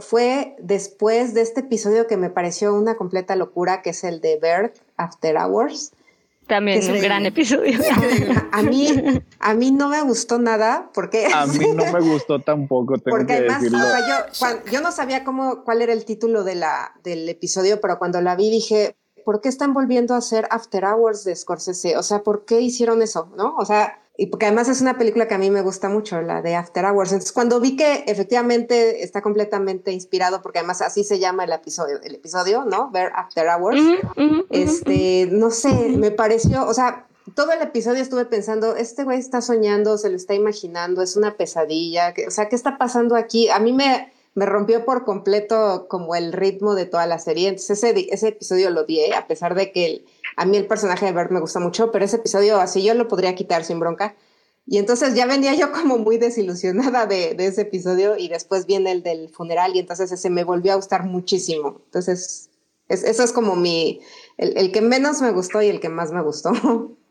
fue 0.00 0.56
después 0.58 1.34
de 1.34 1.42
este 1.42 1.60
episodio 1.60 2.06
que 2.06 2.16
me 2.16 2.30
pareció 2.30 2.74
una 2.74 2.96
completa 2.96 3.36
locura, 3.36 3.82
que 3.82 3.90
es 3.90 4.04
el 4.04 4.20
de 4.20 4.38
Birth 4.40 4.78
After 4.96 5.36
Hours, 5.36 5.92
también 6.46 6.90
un 6.90 7.00
gran 7.00 7.26
episodio. 7.26 7.78
A 8.52 8.62
mí, 8.62 8.88
a 9.38 9.54
mí 9.54 9.70
no 9.70 9.88
me 9.88 10.00
gustó 10.02 10.38
nada 10.38 10.90
porque... 10.94 11.26
A 11.26 11.46
mí 11.46 11.58
no 11.74 11.92
me 11.92 12.00
gustó 12.00 12.38
tampoco, 12.40 12.96
tengo 12.96 13.16
porque 13.16 13.34
además, 13.34 13.62
O 13.62 14.32
sea, 14.32 14.54
yo, 14.64 14.70
yo 14.72 14.80
no 14.80 14.92
sabía 14.92 15.24
cómo, 15.24 15.62
cuál 15.64 15.82
era 15.82 15.92
el 15.92 16.04
título 16.04 16.42
de 16.42 16.54
la, 16.54 16.92
del 17.02 17.28
episodio, 17.28 17.80
pero 17.80 17.98
cuando 17.98 18.20
la 18.22 18.34
vi 18.34 18.50
dije, 18.50 18.96
¿por 19.24 19.40
qué 19.40 19.48
están 19.48 19.74
volviendo 19.74 20.14
a 20.14 20.18
hacer 20.18 20.46
After 20.50 20.84
Hours 20.84 21.24
de 21.24 21.36
Scorsese? 21.36 21.96
O 21.96 22.02
sea, 22.02 22.22
¿por 22.22 22.44
qué 22.44 22.60
hicieron 22.60 23.02
eso? 23.02 23.30
¿No? 23.36 23.54
O 23.56 23.66
sea, 23.66 24.00
y 24.18 24.26
porque 24.26 24.46
además 24.46 24.68
es 24.68 24.80
una 24.80 24.96
película 24.96 25.28
que 25.28 25.34
a 25.34 25.38
mí 25.38 25.50
me 25.50 25.60
gusta 25.60 25.88
mucho, 25.88 26.22
la 26.22 26.40
de 26.40 26.54
After 26.54 26.84
Hours. 26.84 27.12
Entonces, 27.12 27.32
cuando 27.32 27.60
vi 27.60 27.76
que 27.76 28.04
efectivamente 28.06 29.02
está 29.04 29.20
completamente 29.20 29.92
inspirado, 29.92 30.40
porque 30.42 30.60
además 30.60 30.80
así 30.80 31.04
se 31.04 31.18
llama 31.18 31.44
el 31.44 31.52
episodio, 31.52 32.00
el 32.02 32.14
episodio, 32.14 32.64
¿no? 32.64 32.90
Ver 32.90 33.12
After 33.14 33.46
Hours. 33.48 33.80
este, 34.50 35.28
no 35.30 35.50
sé, 35.50 35.72
me 35.98 36.10
pareció, 36.10 36.66
o 36.66 36.72
sea, 36.72 37.06
todo 37.34 37.52
el 37.52 37.60
episodio 37.60 38.02
estuve 38.02 38.24
pensando, 38.24 38.74
este 38.76 39.04
güey 39.04 39.18
está 39.18 39.42
soñando, 39.42 39.98
se 39.98 40.08
lo 40.08 40.16
está 40.16 40.34
imaginando, 40.34 41.02
es 41.02 41.16
una 41.16 41.36
pesadilla, 41.36 42.14
o 42.26 42.30
sea, 42.30 42.48
¿qué 42.48 42.56
está 42.56 42.78
pasando 42.78 43.16
aquí? 43.16 43.50
A 43.50 43.58
mí 43.58 43.72
me, 43.72 44.12
me 44.34 44.46
rompió 44.46 44.84
por 44.84 45.04
completo 45.04 45.86
como 45.88 46.14
el 46.14 46.32
ritmo 46.32 46.74
de 46.74 46.86
toda 46.86 47.06
la 47.06 47.18
serie. 47.18 47.48
Entonces 47.48 47.82
ese, 47.82 48.06
ese 48.10 48.28
episodio 48.28 48.70
lo 48.70 48.84
di, 48.84 49.12
a 49.12 49.26
pesar 49.26 49.54
de 49.54 49.72
que 49.72 49.86
el, 49.86 50.06
a 50.36 50.44
mí 50.44 50.56
el 50.56 50.66
personaje 50.66 51.06
de 51.06 51.12
Bert 51.12 51.30
me 51.30 51.40
gusta 51.40 51.60
mucho, 51.60 51.90
pero 51.90 52.04
ese 52.04 52.16
episodio 52.16 52.60
así 52.60 52.82
yo 52.82 52.94
lo 52.94 53.08
podría 53.08 53.34
quitar 53.34 53.64
sin 53.64 53.80
bronca. 53.80 54.14
Y 54.66 54.78
entonces 54.78 55.14
ya 55.14 55.26
venía 55.26 55.54
yo 55.54 55.72
como 55.72 55.96
muy 55.96 56.18
desilusionada 56.18 57.06
de, 57.06 57.34
de 57.34 57.46
ese 57.46 57.62
episodio 57.62 58.16
y 58.16 58.28
después 58.28 58.66
viene 58.66 58.92
el 58.92 59.02
del 59.02 59.30
funeral 59.30 59.74
y 59.74 59.78
entonces 59.78 60.12
ese 60.12 60.28
me 60.28 60.44
volvió 60.44 60.72
a 60.72 60.76
gustar 60.76 61.04
muchísimo. 61.04 61.80
Entonces, 61.86 62.50
eso 62.88 63.22
es 63.22 63.32
como 63.32 63.56
mi, 63.56 64.00
el, 64.36 64.56
el 64.58 64.72
que 64.72 64.80
menos 64.80 65.22
me 65.22 65.32
gustó 65.32 65.62
y 65.62 65.68
el 65.68 65.80
que 65.80 65.88
más 65.88 66.12
me 66.12 66.22
gustó. 66.22 66.52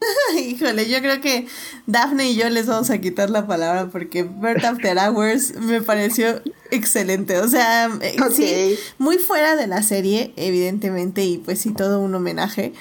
Híjole, 0.38 0.88
yo 0.88 1.00
creo 1.00 1.20
que 1.20 1.46
Daphne 1.86 2.30
y 2.30 2.36
yo 2.36 2.48
les 2.50 2.66
vamos 2.66 2.90
a 2.90 2.98
quitar 2.98 3.30
la 3.30 3.46
palabra 3.46 3.88
porque 3.90 4.22
Bird 4.22 4.64
After 4.64 4.96
Hours 4.96 5.54
me 5.56 5.82
pareció 5.82 6.40
excelente. 6.70 7.38
O 7.38 7.48
sea, 7.48 7.90
eh, 8.00 8.16
sí, 8.32 8.78
muy 8.98 9.18
fuera 9.18 9.56
de 9.56 9.66
la 9.66 9.82
serie, 9.82 10.32
evidentemente, 10.36 11.24
y 11.24 11.38
pues 11.38 11.60
sí, 11.60 11.72
todo 11.72 12.00
un 12.00 12.14
homenaje. 12.14 12.72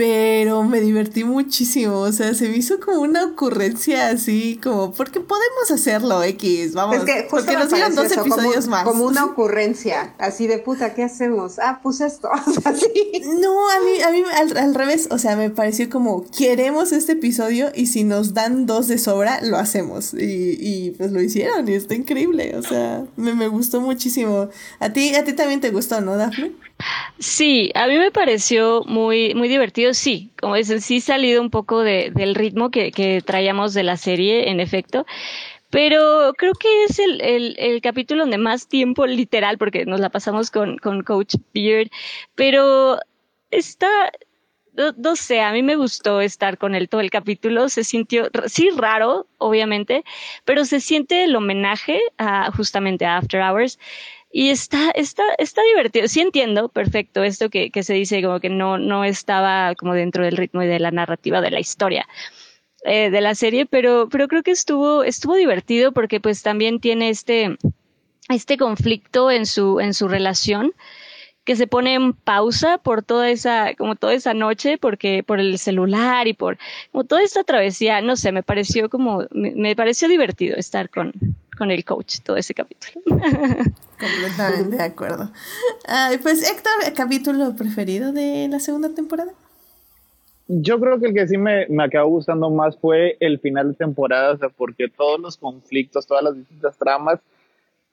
Pero 0.00 0.64
me 0.64 0.80
divertí 0.80 1.24
muchísimo, 1.24 1.98
o 1.98 2.10
sea, 2.10 2.32
se 2.32 2.48
me 2.48 2.56
hizo 2.56 2.80
como 2.80 3.02
una 3.02 3.22
ocurrencia 3.22 4.08
así, 4.08 4.58
como, 4.62 4.92
porque 4.92 5.20
podemos 5.20 5.70
hacerlo, 5.70 6.22
X, 6.22 6.72
vamos, 6.72 6.96
es 6.96 7.04
que 7.04 7.26
porque 7.28 7.52
nos 7.52 7.68
dieron 7.70 7.94
dos 7.94 8.10
episodios 8.10 8.64
como, 8.64 8.70
más. 8.70 8.84
Como 8.84 9.04
una 9.04 9.26
ocurrencia, 9.26 10.14
así 10.16 10.46
de 10.46 10.56
puta, 10.56 10.94
¿qué 10.94 11.02
hacemos? 11.02 11.58
Ah, 11.58 11.80
pues 11.82 12.00
esto, 12.00 12.30
así. 12.64 12.86
No, 13.42 13.68
a 13.68 13.80
mí, 13.80 14.00
a 14.00 14.10
mí 14.10 14.22
al, 14.38 14.56
al, 14.56 14.74
revés, 14.74 15.08
o 15.10 15.18
sea, 15.18 15.36
me 15.36 15.50
pareció 15.50 15.90
como, 15.90 16.24
queremos 16.30 16.92
este 16.92 17.12
episodio 17.12 17.70
y 17.74 17.84
si 17.84 18.02
nos 18.02 18.32
dan 18.32 18.64
dos 18.64 18.88
de 18.88 18.96
sobra, 18.96 19.42
lo 19.42 19.58
hacemos, 19.58 20.14
y, 20.14 20.56
y 20.58 20.92
pues 20.92 21.12
lo 21.12 21.20
hicieron, 21.20 21.68
y 21.68 21.74
está 21.74 21.94
increíble, 21.94 22.56
o 22.56 22.62
sea, 22.62 23.04
me, 23.16 23.34
me 23.34 23.48
gustó 23.48 23.82
muchísimo. 23.82 24.48
A 24.78 24.94
ti, 24.94 25.14
a 25.14 25.24
ti 25.24 25.34
también 25.34 25.60
te 25.60 25.68
gustó, 25.68 26.00
¿no, 26.00 26.16
Daphne? 26.16 26.52
Sí, 27.18 27.70
a 27.74 27.86
mí 27.86 27.96
me 27.98 28.10
pareció 28.10 28.84
muy, 28.86 29.34
muy 29.34 29.48
divertido, 29.48 29.94
sí, 29.94 30.30
como 30.40 30.56
dicen, 30.56 30.80
sí 30.80 31.00
salido 31.00 31.42
un 31.42 31.50
poco 31.50 31.80
de, 31.80 32.10
del 32.10 32.34
ritmo 32.34 32.70
que, 32.70 32.92
que 32.92 33.22
traíamos 33.22 33.74
de 33.74 33.82
la 33.82 33.96
serie, 33.96 34.50
en 34.50 34.60
efecto, 34.60 35.06
pero 35.70 36.32
creo 36.36 36.52
que 36.54 36.84
es 36.84 36.98
el, 36.98 37.20
el, 37.20 37.56
el, 37.58 37.80
capítulo 37.80 38.22
donde 38.22 38.38
más 38.38 38.66
tiempo 38.68 39.06
literal, 39.06 39.56
porque 39.56 39.86
nos 39.86 40.00
la 40.00 40.10
pasamos 40.10 40.50
con, 40.50 40.78
con 40.78 41.02
Coach 41.02 41.36
Beard, 41.54 41.90
pero 42.34 42.98
está, 43.50 43.88
no, 44.96 45.16
sé, 45.16 45.40
a 45.40 45.52
mí 45.52 45.62
me 45.62 45.76
gustó 45.76 46.20
estar 46.20 46.58
con 46.58 46.74
él 46.74 46.88
todo 46.88 47.00
el 47.00 47.10
capítulo, 47.10 47.68
se 47.68 47.84
sintió, 47.84 48.28
sí, 48.46 48.70
raro, 48.76 49.26
obviamente, 49.38 50.04
pero 50.44 50.64
se 50.64 50.80
siente 50.80 51.24
el 51.24 51.36
homenaje 51.36 52.00
justamente 52.56 53.04
a 53.04 53.18
After 53.18 53.40
Hours 53.40 53.78
y 54.32 54.50
está, 54.50 54.90
está, 54.92 55.24
está 55.38 55.62
divertido. 55.62 56.06
Sí 56.08 56.20
entiendo 56.20 56.68
perfecto 56.68 57.22
esto 57.24 57.50
que, 57.50 57.70
que 57.70 57.82
se 57.82 57.94
dice 57.94 58.22
como 58.22 58.40
que 58.40 58.48
no, 58.48 58.78
no 58.78 59.04
estaba 59.04 59.74
como 59.74 59.94
dentro 59.94 60.24
del 60.24 60.36
ritmo 60.36 60.62
y 60.62 60.66
de 60.66 60.78
la 60.78 60.90
narrativa 60.90 61.40
de 61.40 61.50
la 61.50 61.60
historia. 61.60 62.06
Eh, 62.84 63.10
de 63.10 63.20
la 63.20 63.34
serie, 63.34 63.66
pero, 63.66 64.08
pero 64.10 64.26
creo 64.26 64.42
que 64.42 64.52
estuvo, 64.52 65.04
estuvo 65.04 65.34
divertido 65.34 65.92
porque 65.92 66.18
pues 66.18 66.42
también 66.42 66.80
tiene 66.80 67.10
este, 67.10 67.58
este 68.30 68.56
conflicto 68.56 69.30
en 69.30 69.44
su, 69.44 69.80
en 69.80 69.92
su 69.92 70.08
relación 70.08 70.72
que 71.44 71.56
se 71.56 71.66
pone 71.66 71.92
en 71.92 72.14
pausa 72.14 72.78
por 72.78 73.02
toda 73.02 73.28
esa, 73.28 73.74
como 73.74 73.96
toda 73.96 74.14
esa 74.14 74.32
noche, 74.32 74.78
porque 74.78 75.22
por 75.22 75.40
el 75.40 75.58
celular 75.58 76.26
y 76.26 76.32
por 76.32 76.56
como 76.90 77.04
toda 77.04 77.22
esta 77.22 77.44
travesía, 77.44 78.00
no 78.00 78.16
sé, 78.16 78.32
me 78.32 78.42
pareció 78.42 78.88
como, 78.88 79.26
me, 79.30 79.50
me 79.50 79.76
pareció 79.76 80.08
divertido 80.08 80.56
estar 80.56 80.88
con, 80.88 81.12
con 81.60 81.70
el 81.70 81.84
coach 81.84 82.20
todo 82.24 82.38
ese 82.38 82.54
capítulo. 82.54 83.04
Completamente 83.04 84.76
de 84.78 84.82
acuerdo. 84.82 85.30
Ay, 85.86 86.16
pues 86.16 86.42
Héctor, 86.42 86.72
¿el 86.86 86.94
capítulo 86.94 87.54
preferido 87.54 88.12
de 88.14 88.48
la 88.48 88.60
segunda 88.60 88.88
temporada? 88.94 89.30
Yo 90.48 90.80
creo 90.80 90.98
que 90.98 91.08
el 91.08 91.14
que 91.14 91.28
sí 91.28 91.36
me, 91.36 91.66
me 91.68 91.84
acabó 91.84 92.12
gustando 92.12 92.48
más 92.48 92.78
fue 92.78 93.18
el 93.20 93.40
final 93.40 93.72
de 93.72 93.74
temporada, 93.74 94.32
o 94.32 94.38
sea, 94.38 94.48
porque 94.48 94.88
todos 94.88 95.20
los 95.20 95.36
conflictos, 95.36 96.06
todas 96.06 96.24
las 96.24 96.34
distintas 96.34 96.78
tramas 96.78 97.20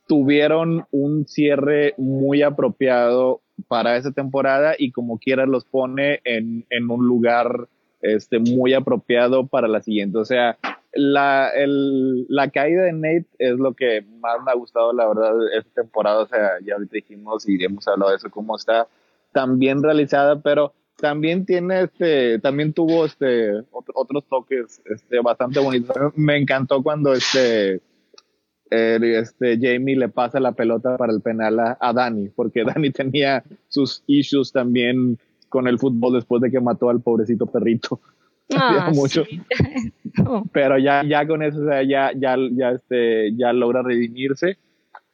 tuvieron 0.08 0.86
un 0.92 1.28
cierre 1.28 1.94
muy 1.98 2.44
apropiado 2.44 3.42
para 3.68 3.98
esa 3.98 4.12
temporada 4.12 4.76
y 4.80 4.92
como 4.92 5.18
quiera 5.18 5.46
los 5.46 5.66
pone 5.66 6.22
en, 6.24 6.66
en 6.70 6.90
un 6.90 7.06
lugar 7.06 7.68
este, 8.02 8.40
muy 8.40 8.74
apropiado 8.74 9.46
para 9.46 9.68
la 9.68 9.82
siguiente. 9.82 10.20
O 10.20 10.26
sea, 10.26 10.58
la, 10.94 11.50
el, 11.50 12.26
la 12.28 12.50
caída 12.50 12.84
de 12.84 12.94
Nate 12.94 13.28
es 13.40 13.58
lo 13.58 13.74
que 13.74 14.02
más 14.20 14.38
me 14.44 14.52
ha 14.52 14.56
gustado, 14.56 14.94
la 14.94 15.08
verdad, 15.08 15.34
esta 15.58 15.82
temporada. 15.82 16.22
O 16.22 16.28
sea, 16.28 16.52
ya 16.66 16.76
ahorita 16.76 16.94
dijimos 16.94 17.48
y 17.48 17.64
hemos 17.64 17.88
hablado 17.88 18.12
de 18.12 18.18
eso, 18.18 18.30
cómo 18.30 18.56
está 18.56 18.88
tan 19.32 19.60
bien 19.60 19.84
realizada, 19.84 20.42
pero 20.42 20.74
también 20.98 21.46
tiene 21.46 21.84
este, 21.84 22.40
también 22.40 22.74
tuvo 22.74 23.06
este, 23.06 23.52
otros 23.72 24.26
toques 24.28 24.82
este, 24.86 25.20
bastante 25.20 25.60
bonitos. 25.60 25.96
Me 26.16 26.38
encantó 26.38 26.82
cuando 26.82 27.14
este, 27.14 27.82
este 28.70 29.60
Jamie 29.62 29.96
le 29.96 30.10
pasa 30.10 30.40
la 30.40 30.54
pelota 30.54 30.98
para 30.98 31.14
el 31.14 31.22
penal 31.22 31.60
a, 31.60 31.78
a 31.80 31.94
Dani, 31.94 32.30
porque 32.30 32.64
Dani 32.66 32.92
tenía 32.92 33.44
sus 33.68 34.04
issues 34.08 34.52
también 34.52 35.20
con 35.50 35.68
el 35.68 35.80
fútbol 35.80 36.14
después 36.14 36.42
de 36.42 36.52
que 36.52 36.60
mató 36.60 36.90
al 36.90 37.02
pobrecito 37.02 37.46
perrito. 37.46 38.02
Ah, 38.56 38.92
mucho. 38.94 39.26
Pero 40.54 40.78
ya, 40.78 41.04
ya 41.04 41.28
con 41.28 41.44
eso, 41.44 41.62
o 41.62 41.66
sea, 41.66 41.84
ya, 41.84 42.12
ya, 42.16 42.38
ya, 42.52 42.72
este, 42.72 43.36
ya 43.36 43.52
logra 43.52 43.84
redimirse. 43.84 44.58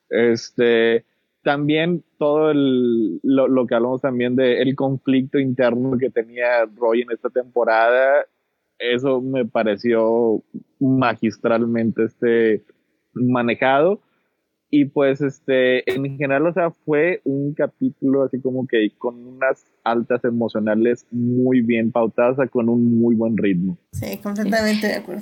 Este, 0.09 1.05
también 1.41 2.03
todo 2.19 2.51
el, 2.51 3.19
lo, 3.23 3.47
lo 3.47 3.65
que 3.65 3.75
hablamos 3.75 4.01
también 4.01 4.35
de 4.35 4.61
el 4.61 4.75
conflicto 4.75 5.39
interno 5.39 5.97
que 5.97 6.09
tenía 6.09 6.65
Roy 6.75 7.01
en 7.01 7.11
esta 7.11 7.29
temporada, 7.29 8.25
eso 8.77 9.21
me 9.21 9.45
pareció 9.45 10.43
magistralmente 10.79 12.05
este, 12.05 12.63
manejado 13.13 14.01
y 14.75 14.85
pues 14.85 15.21
este, 15.21 15.87
en 15.87 16.17
general, 16.17 16.47
o 16.47 16.51
sea, 16.51 16.71
fue 16.71 17.21
un 17.25 17.53
capítulo 17.53 18.23
así 18.23 18.41
como 18.41 18.65
que 18.65 18.89
con 18.97 19.15
unas 19.23 19.63
altas 19.83 20.25
emocionales 20.25 21.05
muy 21.11 21.61
bien 21.61 21.91
pautadas, 21.91 22.49
con 22.49 22.69
un 22.69 22.99
muy 22.99 23.13
buen 23.13 23.37
ritmo. 23.37 23.77
Sí, 23.91 24.17
completamente 24.17 24.87
de 24.87 24.95
acuerdo. 24.95 25.21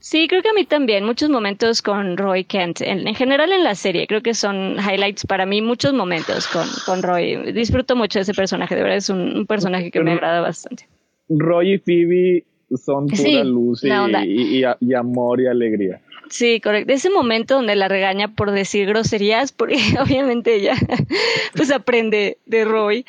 Sí, 0.00 0.28
creo 0.28 0.42
que 0.42 0.50
a 0.50 0.52
mí 0.52 0.66
también, 0.66 1.02
muchos 1.06 1.30
momentos 1.30 1.80
con 1.80 2.18
Roy 2.18 2.44
Kent, 2.44 2.82
en, 2.82 3.08
en, 3.08 3.14
general 3.14 3.52
en 3.52 3.64
la 3.64 3.74
serie, 3.74 4.06
creo 4.06 4.20
que 4.20 4.34
son 4.34 4.76
highlights 4.76 5.24
para 5.24 5.46
mí, 5.46 5.62
muchos 5.62 5.94
momentos 5.94 6.46
con, 6.48 6.66
con 6.84 7.02
Roy. 7.02 7.52
Disfruto 7.54 7.96
mucho 7.96 8.18
de 8.18 8.24
ese 8.24 8.34
personaje, 8.34 8.74
de 8.74 8.82
verdad 8.82 8.98
es 8.98 9.08
un, 9.08 9.34
un 9.34 9.46
personaje 9.46 9.90
que 9.90 10.02
me 10.02 10.12
agrada 10.12 10.42
bastante. 10.42 10.86
Roy 11.30 11.72
y 11.72 11.78
Phoebe 11.78 12.44
son 12.76 13.06
pura 13.06 13.44
luz 13.44 13.82
y, 13.82 13.88
y, 13.88 14.62
y, 14.62 14.64
y 14.78 14.92
amor 14.92 15.40
y 15.40 15.46
alegría. 15.46 16.02
Sí, 16.34 16.60
correcto. 16.60 16.92
Ese 16.92 17.10
momento 17.10 17.54
donde 17.54 17.76
la 17.76 17.86
regaña 17.86 18.34
por 18.34 18.50
decir 18.50 18.88
groserías, 18.88 19.52
porque 19.52 19.76
obviamente 20.02 20.56
ella 20.56 20.74
pues 21.54 21.70
aprende 21.70 22.38
de 22.44 22.64
Roy. 22.64 23.06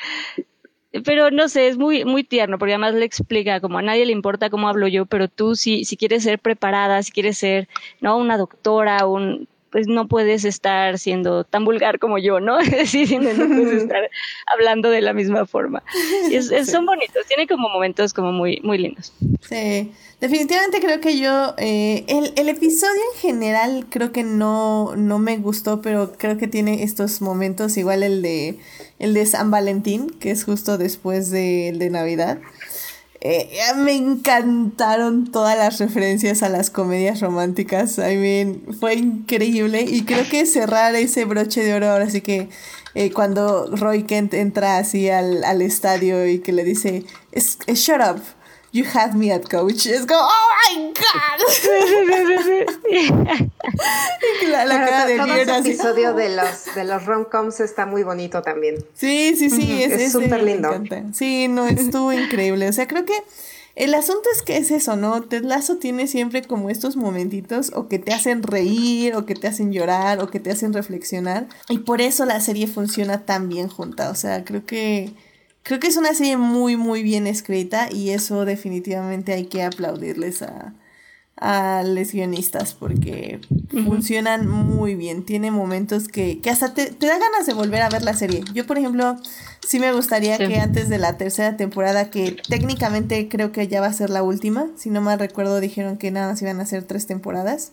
Pero 1.04 1.32
no 1.32 1.48
sé, 1.48 1.66
es 1.66 1.76
muy, 1.76 2.04
muy 2.04 2.22
tierno, 2.22 2.56
porque 2.56 2.74
además 2.74 2.94
le 2.94 3.04
explica 3.04 3.60
como 3.60 3.78
a 3.78 3.82
nadie 3.82 4.06
le 4.06 4.12
importa 4.12 4.48
cómo 4.48 4.68
hablo 4.68 4.86
yo, 4.86 5.06
pero 5.06 5.26
tú 5.26 5.56
si, 5.56 5.84
si 5.84 5.96
quieres 5.96 6.22
ser 6.22 6.38
preparada, 6.38 7.02
si 7.02 7.10
quieres 7.10 7.36
ser, 7.38 7.68
¿no? 8.00 8.16
Una 8.16 8.38
doctora, 8.38 9.04
un, 9.08 9.48
pues 9.70 9.88
no 9.88 10.08
puedes 10.08 10.44
estar 10.44 10.98
siendo 10.98 11.44
tan 11.44 11.64
vulgar 11.64 11.98
como 11.98 12.18
yo, 12.18 12.40
¿no? 12.40 12.58
Es 12.60 12.92
decir, 12.92 13.20
no 13.20 13.48
puedes 13.48 13.82
estar 13.82 14.10
hablando 14.54 14.90
de 14.90 15.00
la 15.00 15.12
misma 15.12 15.46
forma. 15.46 15.82
Y 16.30 16.34
es, 16.36 16.50
es, 16.50 16.66
sí. 16.66 16.72
Son 16.72 16.86
bonitos, 16.86 17.26
tiene 17.26 17.46
como 17.46 17.68
momentos 17.68 18.12
como 18.12 18.32
muy, 18.32 18.60
muy 18.62 18.78
lindos. 18.78 19.12
Sí, 19.48 19.92
definitivamente 20.20 20.80
creo 20.80 21.00
que 21.00 21.18
yo, 21.18 21.54
eh, 21.58 22.04
el, 22.08 22.32
el, 22.36 22.48
episodio 22.48 23.00
en 23.14 23.20
general 23.20 23.86
creo 23.90 24.12
que 24.12 24.24
no, 24.24 24.96
no 24.96 25.18
me 25.18 25.36
gustó, 25.38 25.82
pero 25.82 26.12
creo 26.16 26.38
que 26.38 26.48
tiene 26.48 26.82
estos 26.82 27.20
momentos, 27.20 27.76
igual 27.76 28.02
el 28.02 28.22
de, 28.22 28.58
el 28.98 29.14
de 29.14 29.26
San 29.26 29.50
Valentín, 29.50 30.10
que 30.10 30.30
es 30.30 30.44
justo 30.44 30.78
después 30.78 31.30
de, 31.30 31.72
de 31.76 31.90
Navidad. 31.90 32.38
Eh, 33.28 33.50
me 33.78 33.92
encantaron 33.96 35.32
todas 35.32 35.58
las 35.58 35.80
referencias 35.80 36.44
a 36.44 36.48
las 36.48 36.70
comedias 36.70 37.20
románticas. 37.20 37.98
I 37.98 38.16
mean, 38.16 38.62
fue 38.78 38.94
increíble. 38.94 39.82
Y 39.82 40.04
creo 40.04 40.28
que 40.28 40.46
cerrar 40.46 40.94
ese 40.94 41.24
broche 41.24 41.64
de 41.64 41.74
oro, 41.74 41.90
ahora 41.90 42.08
sí 42.08 42.20
que 42.20 42.48
eh, 42.94 43.10
cuando 43.10 43.66
Roy 43.74 44.04
Kent 44.04 44.32
entra 44.34 44.78
así 44.78 45.08
al, 45.10 45.42
al 45.42 45.60
estadio 45.60 46.24
y 46.28 46.38
que 46.38 46.52
le 46.52 46.62
dice, 46.62 47.04
shut 47.34 48.00
up. 48.00 48.22
You 48.72 48.84
have 48.94 49.14
me 49.16 49.32
at 49.32 49.44
coach. 49.48 49.86
Es 49.86 50.06
como, 50.06 50.20
oh 50.20 50.50
my 50.74 50.92
god. 50.92 51.40
la, 54.50 54.64
la 54.64 54.84
cara 54.84 55.06
de 55.06 55.16
todo 55.16 55.34
ese 55.34 55.58
episodio 55.58 56.14
de 56.14 56.36
los, 56.36 56.74
de 56.74 56.84
los 56.84 57.04
rom-coms 57.06 57.60
está 57.60 57.86
muy 57.86 58.02
bonito 58.02 58.42
también. 58.42 58.84
Sí, 58.94 59.34
sí, 59.36 59.50
sí. 59.50 59.62
Uh 59.62 59.90
-huh. 59.90 59.92
Es 59.92 60.12
súper 60.12 60.42
lindo. 60.42 60.70
Sí, 61.14 61.48
no, 61.48 61.66
estuvo 61.66 62.12
increíble. 62.12 62.68
O 62.68 62.72
sea, 62.72 62.86
creo 62.86 63.04
que 63.04 63.14
el 63.76 63.94
asunto 63.94 64.30
es 64.32 64.42
que 64.42 64.56
es 64.56 64.70
eso, 64.70 64.96
¿no? 64.96 65.22
Ted 65.22 65.44
Lasso 65.44 65.76
tiene 65.76 66.06
siempre 66.06 66.42
como 66.42 66.70
estos 66.70 66.96
momentitos 66.96 67.72
o 67.74 67.88
que 67.88 67.98
te 67.98 68.14
hacen 68.14 68.42
reír, 68.42 69.14
o 69.14 69.26
que 69.26 69.34
te 69.34 69.48
hacen 69.48 69.70
llorar, 69.70 70.20
o 70.20 70.30
que 70.30 70.40
te 70.40 70.50
hacen 70.50 70.72
reflexionar. 70.72 71.46
Y 71.68 71.78
por 71.78 72.00
eso 72.00 72.24
la 72.24 72.40
serie 72.40 72.66
funciona 72.68 73.26
tan 73.26 73.48
bien 73.50 73.68
junta. 73.68 74.10
O 74.10 74.14
sea, 74.14 74.44
creo 74.44 74.64
que 74.64 75.12
creo 75.66 75.80
que 75.80 75.88
es 75.88 75.96
una 75.96 76.14
serie 76.14 76.36
muy, 76.36 76.76
muy 76.76 77.02
bien 77.02 77.26
escrita 77.26 77.88
y 77.90 78.10
eso 78.10 78.44
definitivamente 78.44 79.32
hay 79.32 79.46
que 79.46 79.64
aplaudirles 79.64 80.42
a, 80.42 80.74
a 81.36 81.82
los 81.84 82.12
guionistas 82.12 82.72
porque 82.72 83.40
uh 83.50 83.54
-huh. 83.54 83.84
funcionan 83.84 84.46
muy 84.46 84.94
bien. 84.94 85.24
Tiene 85.24 85.50
momentos 85.50 86.06
que, 86.06 86.40
que 86.40 86.50
hasta 86.50 86.72
te, 86.72 86.92
te, 86.92 87.06
da 87.06 87.18
ganas 87.18 87.46
de 87.46 87.52
volver 87.52 87.82
a 87.82 87.88
ver 87.88 88.04
la 88.04 88.14
serie. 88.14 88.44
Yo, 88.54 88.64
por 88.64 88.78
ejemplo, 88.78 89.16
sí 89.66 89.80
me 89.80 89.92
gustaría 89.92 90.36
sí. 90.36 90.46
que 90.46 90.60
antes 90.60 90.88
de 90.88 90.98
la 90.98 91.18
tercera 91.18 91.56
temporada, 91.56 92.10
que 92.10 92.36
técnicamente 92.48 93.28
creo 93.28 93.50
que 93.50 93.66
ya 93.66 93.80
va 93.80 93.88
a 93.88 93.92
ser 93.92 94.08
la 94.08 94.22
última, 94.22 94.68
si 94.76 94.88
no 94.90 95.00
mal 95.00 95.18
recuerdo 95.18 95.58
dijeron 95.58 95.96
que 95.98 96.12
nada 96.12 96.28
más 96.28 96.40
iban 96.42 96.60
a 96.60 96.66
ser 96.66 96.84
tres 96.84 97.08
temporadas. 97.08 97.72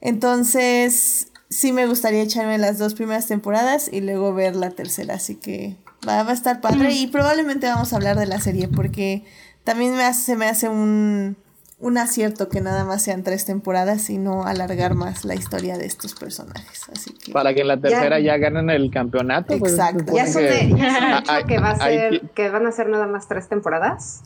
Entonces, 0.00 1.28
sí 1.50 1.72
me 1.72 1.86
gustaría 1.86 2.22
echarme 2.22 2.56
las 2.56 2.78
dos 2.78 2.94
primeras 2.94 3.26
temporadas 3.26 3.90
y 3.92 4.00
luego 4.00 4.32
ver 4.32 4.56
la 4.56 4.70
tercera, 4.70 5.16
así 5.16 5.34
que 5.34 5.76
Va, 6.06 6.20
a 6.20 6.32
estar 6.32 6.60
padre 6.60 6.92
y 6.92 7.06
probablemente 7.06 7.66
vamos 7.66 7.92
a 7.92 7.96
hablar 7.96 8.18
de 8.18 8.26
la 8.26 8.40
serie 8.40 8.68
porque 8.68 9.24
también 9.64 9.96
me 9.96 10.12
se 10.12 10.36
me 10.36 10.46
hace 10.46 10.68
un, 10.68 11.36
un 11.80 11.98
acierto 11.98 12.48
que 12.48 12.60
nada 12.60 12.84
más 12.84 13.02
sean 13.02 13.22
tres 13.22 13.44
temporadas 13.44 14.08
y 14.10 14.18
no 14.18 14.44
alargar 14.44 14.94
más 14.94 15.24
la 15.24 15.34
historia 15.34 15.76
de 15.76 15.86
estos 15.86 16.14
personajes. 16.14 16.82
Así 16.90 17.12
que 17.12 17.32
Para 17.32 17.54
que 17.54 17.60
en 17.60 17.68
la 17.68 17.78
tercera 17.78 18.20
ya, 18.20 18.36
ganen 18.38 18.70
el 18.70 18.90
campeonato. 18.90 19.58
Pues, 19.58 19.72
Exacto. 19.72 20.14
¿Ya, 20.14 20.26
son 20.26 20.42
que, 21.46 21.58
va 21.58 21.70
a 21.70 21.76
ser, 21.76 22.20
que 22.34 22.48
van 22.48 22.66
a 22.66 22.72
ser 22.72 22.88
nada 22.88 23.06
más 23.06 23.28
tres 23.28 23.48
temporadas? 23.48 24.22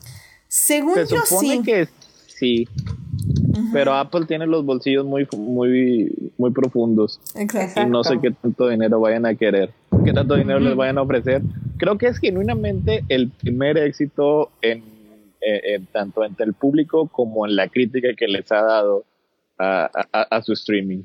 Según 0.47 0.95
se 0.95 1.07
yo 1.07 1.21
supone 1.25 1.57
sí. 1.57 1.63
que 1.63 1.87
sí. 2.27 2.67
Pero 3.73 3.93
Apple 3.93 4.25
tiene 4.25 4.47
los 4.47 4.65
bolsillos 4.65 5.05
muy, 5.05 5.27
muy, 5.37 6.31
muy 6.37 6.51
profundos. 6.51 7.19
Exacto. 7.35 7.81
Y 7.81 7.85
no 7.87 8.03
sé 8.03 8.19
qué 8.21 8.31
tanto 8.31 8.69
dinero 8.69 8.99
vayan 8.99 9.25
a 9.25 9.35
querer. 9.35 9.73
Qué 10.05 10.13
tanto 10.13 10.35
dinero 10.35 10.59
les 10.59 10.75
vayan 10.75 10.97
a 10.97 11.01
ofrecer. 11.01 11.41
Creo 11.79 11.97
que 11.97 12.07
es 12.07 12.19
genuinamente 12.19 13.03
el 13.09 13.31
primer 13.31 13.77
éxito 13.77 14.51
en, 14.61 14.83
eh, 15.41 15.79
tanto 15.91 16.23
entre 16.23 16.45
el 16.45 16.53
público 16.53 17.07
como 17.07 17.47
en 17.47 17.55
la 17.55 17.69
crítica 17.69 18.09
que 18.15 18.27
les 18.27 18.51
ha 18.51 18.61
dado 18.61 19.05
a, 19.57 20.41
su 20.43 20.53
streaming. 20.53 21.03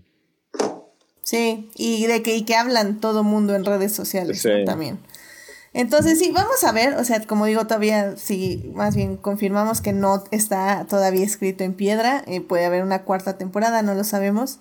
Sí, 1.23 1.71
y 1.75 2.07
de 2.07 2.23
que, 2.23 2.37
y 2.37 2.45
que 2.45 2.55
hablan 2.55 3.01
todo 3.01 3.25
mundo 3.25 3.55
en 3.55 3.65
redes 3.65 3.93
sociales 3.93 4.47
también. 4.67 4.99
Entonces 5.75 6.21
sí, 6.21 6.31
vamos 6.31 6.63
a 6.63 6.71
ver, 6.71 6.95
o 6.95 7.05
sea, 7.05 7.21
como 7.27 7.47
digo, 7.47 7.67
todavía 7.67 8.17
sí, 8.17 8.71
más 8.75 8.95
bien 8.95 9.17
confirmamos 9.17 9.81
que 9.81 9.93
no 9.93 10.23
está 10.31 10.87
todavía 10.89 11.25
escrito 11.25 11.65
en 11.65 11.75
piedra, 11.75 12.23
eh, 12.29 12.41
puede 12.41 12.65
haber 12.65 12.85
una 12.85 13.03
cuarta 13.03 13.39
temporada, 13.39 13.83
no 13.83 13.95
lo 13.95 14.05
sabemos, 14.05 14.61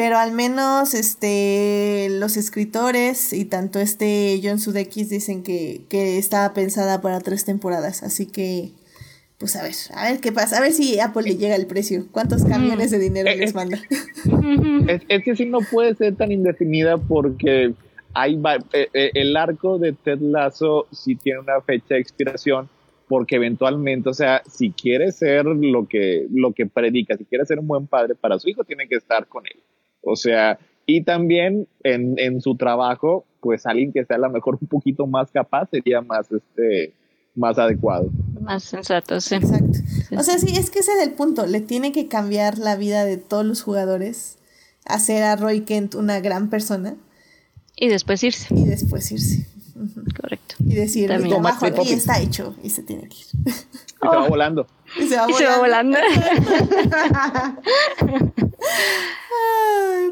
pero 0.00 0.16
al 0.16 0.32
menos 0.32 0.94
este 0.94 2.08
los 2.08 2.38
escritores 2.38 3.34
y 3.34 3.44
tanto 3.44 3.80
este 3.80 4.40
John 4.42 4.58
Sudeikis 4.58 5.10
dicen 5.10 5.42
que, 5.42 5.82
que 5.90 6.16
estaba 6.16 6.54
pensada 6.54 7.02
para 7.02 7.20
tres 7.20 7.44
temporadas, 7.44 8.02
así 8.02 8.24
que 8.24 8.70
pues 9.36 9.56
a 9.56 9.62
ver, 9.62 9.74
a 9.94 10.10
ver 10.10 10.20
qué 10.22 10.32
pasa, 10.32 10.56
a 10.56 10.62
ver 10.62 10.72
si 10.72 10.98
Apple 11.00 11.24
le 11.24 11.36
llega 11.36 11.54
el 11.54 11.66
precio, 11.66 12.06
cuántos 12.12 12.46
camiones 12.46 12.90
de 12.90 12.98
dinero 12.98 13.28
les 13.36 13.54
manda. 13.54 13.78
Es, 14.88 15.02
es 15.06 15.22
que 15.22 15.36
sí 15.36 15.44
no 15.44 15.58
puede 15.70 15.94
ser 15.94 16.16
tan 16.16 16.32
indefinida 16.32 16.96
porque 16.96 17.74
hay, 18.14 18.40
eh, 18.72 18.88
eh, 18.94 19.10
el 19.12 19.36
arco 19.36 19.76
de 19.76 19.92
Ted 19.92 20.20
Lasso 20.20 20.86
sí 20.90 21.14
tiene 21.14 21.40
una 21.40 21.60
fecha 21.60 21.96
de 21.96 22.00
expiración 22.00 22.70
porque 23.06 23.36
eventualmente, 23.36 24.08
o 24.08 24.14
sea, 24.14 24.42
si 24.50 24.70
quiere 24.70 25.12
ser 25.12 25.44
lo 25.44 25.86
que, 25.86 26.26
lo 26.30 26.52
que 26.52 26.64
predica, 26.64 27.18
si 27.18 27.26
quiere 27.26 27.44
ser 27.44 27.58
un 27.58 27.66
buen 27.66 27.86
padre 27.86 28.14
para 28.14 28.38
su 28.38 28.48
hijo, 28.48 28.64
tiene 28.64 28.88
que 28.88 28.94
estar 28.94 29.26
con 29.26 29.44
él. 29.44 29.60
O 30.02 30.16
sea, 30.16 30.58
y 30.86 31.02
también 31.02 31.68
en, 31.82 32.18
en 32.18 32.40
su 32.40 32.56
trabajo, 32.56 33.24
pues 33.40 33.66
alguien 33.66 33.92
que 33.92 34.04
sea 34.04 34.16
a 34.16 34.20
lo 34.20 34.30
mejor 34.30 34.58
un 34.60 34.68
poquito 34.68 35.06
más 35.06 35.30
capaz 35.30 35.68
sería 35.70 36.00
más, 36.00 36.30
este, 36.32 36.94
más 37.34 37.58
adecuado. 37.58 38.10
Más 38.40 38.64
sensato, 38.64 39.20
sí. 39.20 39.36
Exacto. 39.36 39.78
O 40.16 40.22
sea, 40.22 40.38
sí, 40.38 40.56
es 40.56 40.70
que 40.70 40.80
ese 40.80 40.92
es 40.92 41.06
el 41.06 41.14
punto. 41.14 41.46
Le 41.46 41.60
tiene 41.60 41.92
que 41.92 42.08
cambiar 42.08 42.58
la 42.58 42.76
vida 42.76 43.04
de 43.04 43.16
todos 43.16 43.44
los 43.44 43.62
jugadores, 43.62 44.38
hacer 44.84 45.22
a 45.22 45.36
Roy 45.36 45.62
Kent 45.62 45.94
una 45.94 46.20
gran 46.20 46.50
persona 46.50 46.96
y 47.76 47.88
después 47.88 48.22
irse. 48.22 48.54
Y 48.54 48.64
después 48.64 49.10
irse. 49.12 49.46
Correcto. 50.20 50.56
Y 50.58 50.74
decir, 50.74 51.10
mi 51.18 51.30
trabajo 51.30 51.66
aquí 51.66 51.92
está 51.92 52.20
hecho 52.20 52.54
y 52.62 52.68
se 52.68 52.82
tiene 52.82 53.08
que 53.08 53.16
ir. 53.16 53.26
Y 53.46 53.50
se 53.50 54.06
va 54.06 54.28
volando. 54.28 54.66
Y 54.98 55.06
se 55.06 55.16
va 55.16 55.26
volando. 55.58 55.98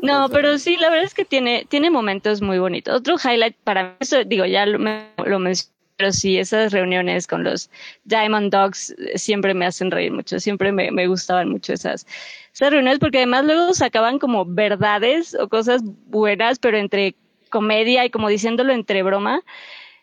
no, 0.02 0.28
pero 0.28 0.58
sí, 0.58 0.76
la 0.76 0.90
verdad 0.90 1.04
es 1.04 1.14
que 1.14 1.24
tiene, 1.24 1.66
tiene 1.68 1.90
momentos 1.90 2.40
muy 2.40 2.58
bonitos. 2.58 2.94
Otro 2.94 3.16
highlight 3.22 3.56
para 3.64 3.84
mí, 3.84 3.90
eso, 4.00 4.24
digo, 4.24 4.44
ya 4.44 4.66
lo, 4.66 4.78
lo 4.78 5.38
mencioné, 5.38 5.78
pero 5.96 6.12
sí, 6.12 6.38
esas 6.38 6.72
reuniones 6.72 7.26
con 7.26 7.42
los 7.42 7.70
Diamond 8.04 8.52
Dogs 8.52 8.94
siempre 9.16 9.52
me 9.52 9.66
hacen 9.66 9.90
reír 9.90 10.12
mucho, 10.12 10.38
siempre 10.38 10.70
me, 10.70 10.92
me 10.92 11.08
gustaban 11.08 11.50
mucho 11.50 11.72
esas, 11.72 12.06
esas 12.54 12.70
reuniones 12.70 13.00
porque 13.00 13.18
además 13.18 13.44
luego 13.44 13.74
sacaban 13.74 14.20
como 14.20 14.44
verdades 14.44 15.34
o 15.34 15.48
cosas 15.48 15.82
buenas, 16.06 16.60
pero 16.60 16.78
entre 16.78 17.16
comedia 17.50 18.04
y 18.04 18.10
como 18.10 18.28
diciéndolo 18.28 18.72
entre 18.72 19.02
broma. 19.02 19.42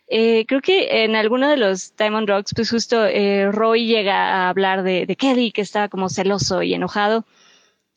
Eh, 0.07 0.45
creo 0.47 0.61
que 0.61 1.03
en 1.03 1.15
alguno 1.15 1.49
de 1.49 1.57
los 1.57 1.95
Diamond 1.95 2.29
Rocks, 2.29 2.53
pues 2.53 2.69
justo 2.69 3.05
eh, 3.05 3.49
Roy 3.51 3.87
llega 3.87 4.35
a 4.35 4.49
hablar 4.49 4.83
de, 4.83 5.05
de, 5.05 5.15
Kelly, 5.15 5.51
que 5.51 5.61
estaba 5.61 5.87
como 5.87 6.09
celoso 6.09 6.61
y 6.61 6.73
enojado. 6.73 7.25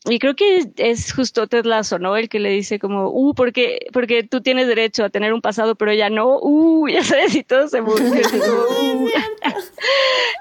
Y 0.05 0.17
creo 0.19 0.33
que 0.33 0.65
es 0.77 1.11
justo 1.11 1.47
Ted 1.47 1.65
Lasso, 1.65 1.99
¿no? 1.99 2.15
El 2.15 2.29
que 2.29 2.39
le 2.39 2.49
dice 2.51 2.79
como, 2.79 3.09
uh, 3.09 3.33
porque, 3.33 3.87
porque 3.91 4.23
tú 4.23 4.39
tienes 4.39 4.67
derecho 4.67 5.03
a 5.03 5.09
tener 5.09 5.33
un 5.33 5.41
pasado, 5.41 5.75
pero 5.75 5.93
ya 5.93 6.09
no, 6.09 6.37
uh, 6.41 6.87
ya 6.87 7.03
sabes, 7.03 7.35
y 7.35 7.43
todo 7.43 7.67
se 7.67 7.81
uh. 7.81 7.87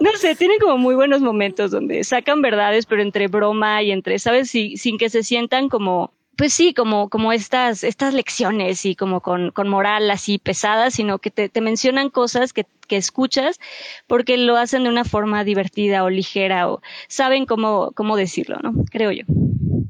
No 0.00 0.12
sé, 0.16 0.36
tienen 0.36 0.60
como 0.60 0.78
muy 0.78 0.94
buenos 0.94 1.20
momentos 1.22 1.72
donde 1.72 2.04
sacan 2.04 2.40
verdades, 2.40 2.86
pero 2.86 3.02
entre 3.02 3.26
broma 3.26 3.82
y 3.82 3.90
entre, 3.90 4.20
¿sabes? 4.20 4.48
sin 4.50 4.96
que 4.96 5.10
se 5.10 5.24
sientan 5.24 5.68
como 5.68 6.12
pues 6.38 6.52
sí, 6.54 6.72
como, 6.72 7.08
como 7.08 7.32
estas, 7.32 7.82
estas 7.82 8.14
lecciones 8.14 8.86
y 8.86 8.94
como 8.94 9.20
con, 9.20 9.50
con 9.50 9.68
moral 9.68 10.08
así 10.08 10.38
pesada, 10.38 10.92
sino 10.92 11.18
que 11.18 11.32
te, 11.32 11.48
te 11.48 11.60
mencionan 11.60 12.10
cosas 12.10 12.52
que, 12.52 12.64
que, 12.86 12.96
escuchas 12.96 13.58
porque 14.06 14.36
lo 14.36 14.56
hacen 14.56 14.84
de 14.84 14.88
una 14.88 15.04
forma 15.04 15.42
divertida 15.42 16.04
o 16.04 16.10
ligera 16.10 16.70
o 16.70 16.80
saben 17.08 17.44
cómo, 17.44 17.90
cómo 17.96 18.16
decirlo, 18.16 18.60
¿no? 18.62 18.72
Creo 18.92 19.10
yo. 19.10 19.24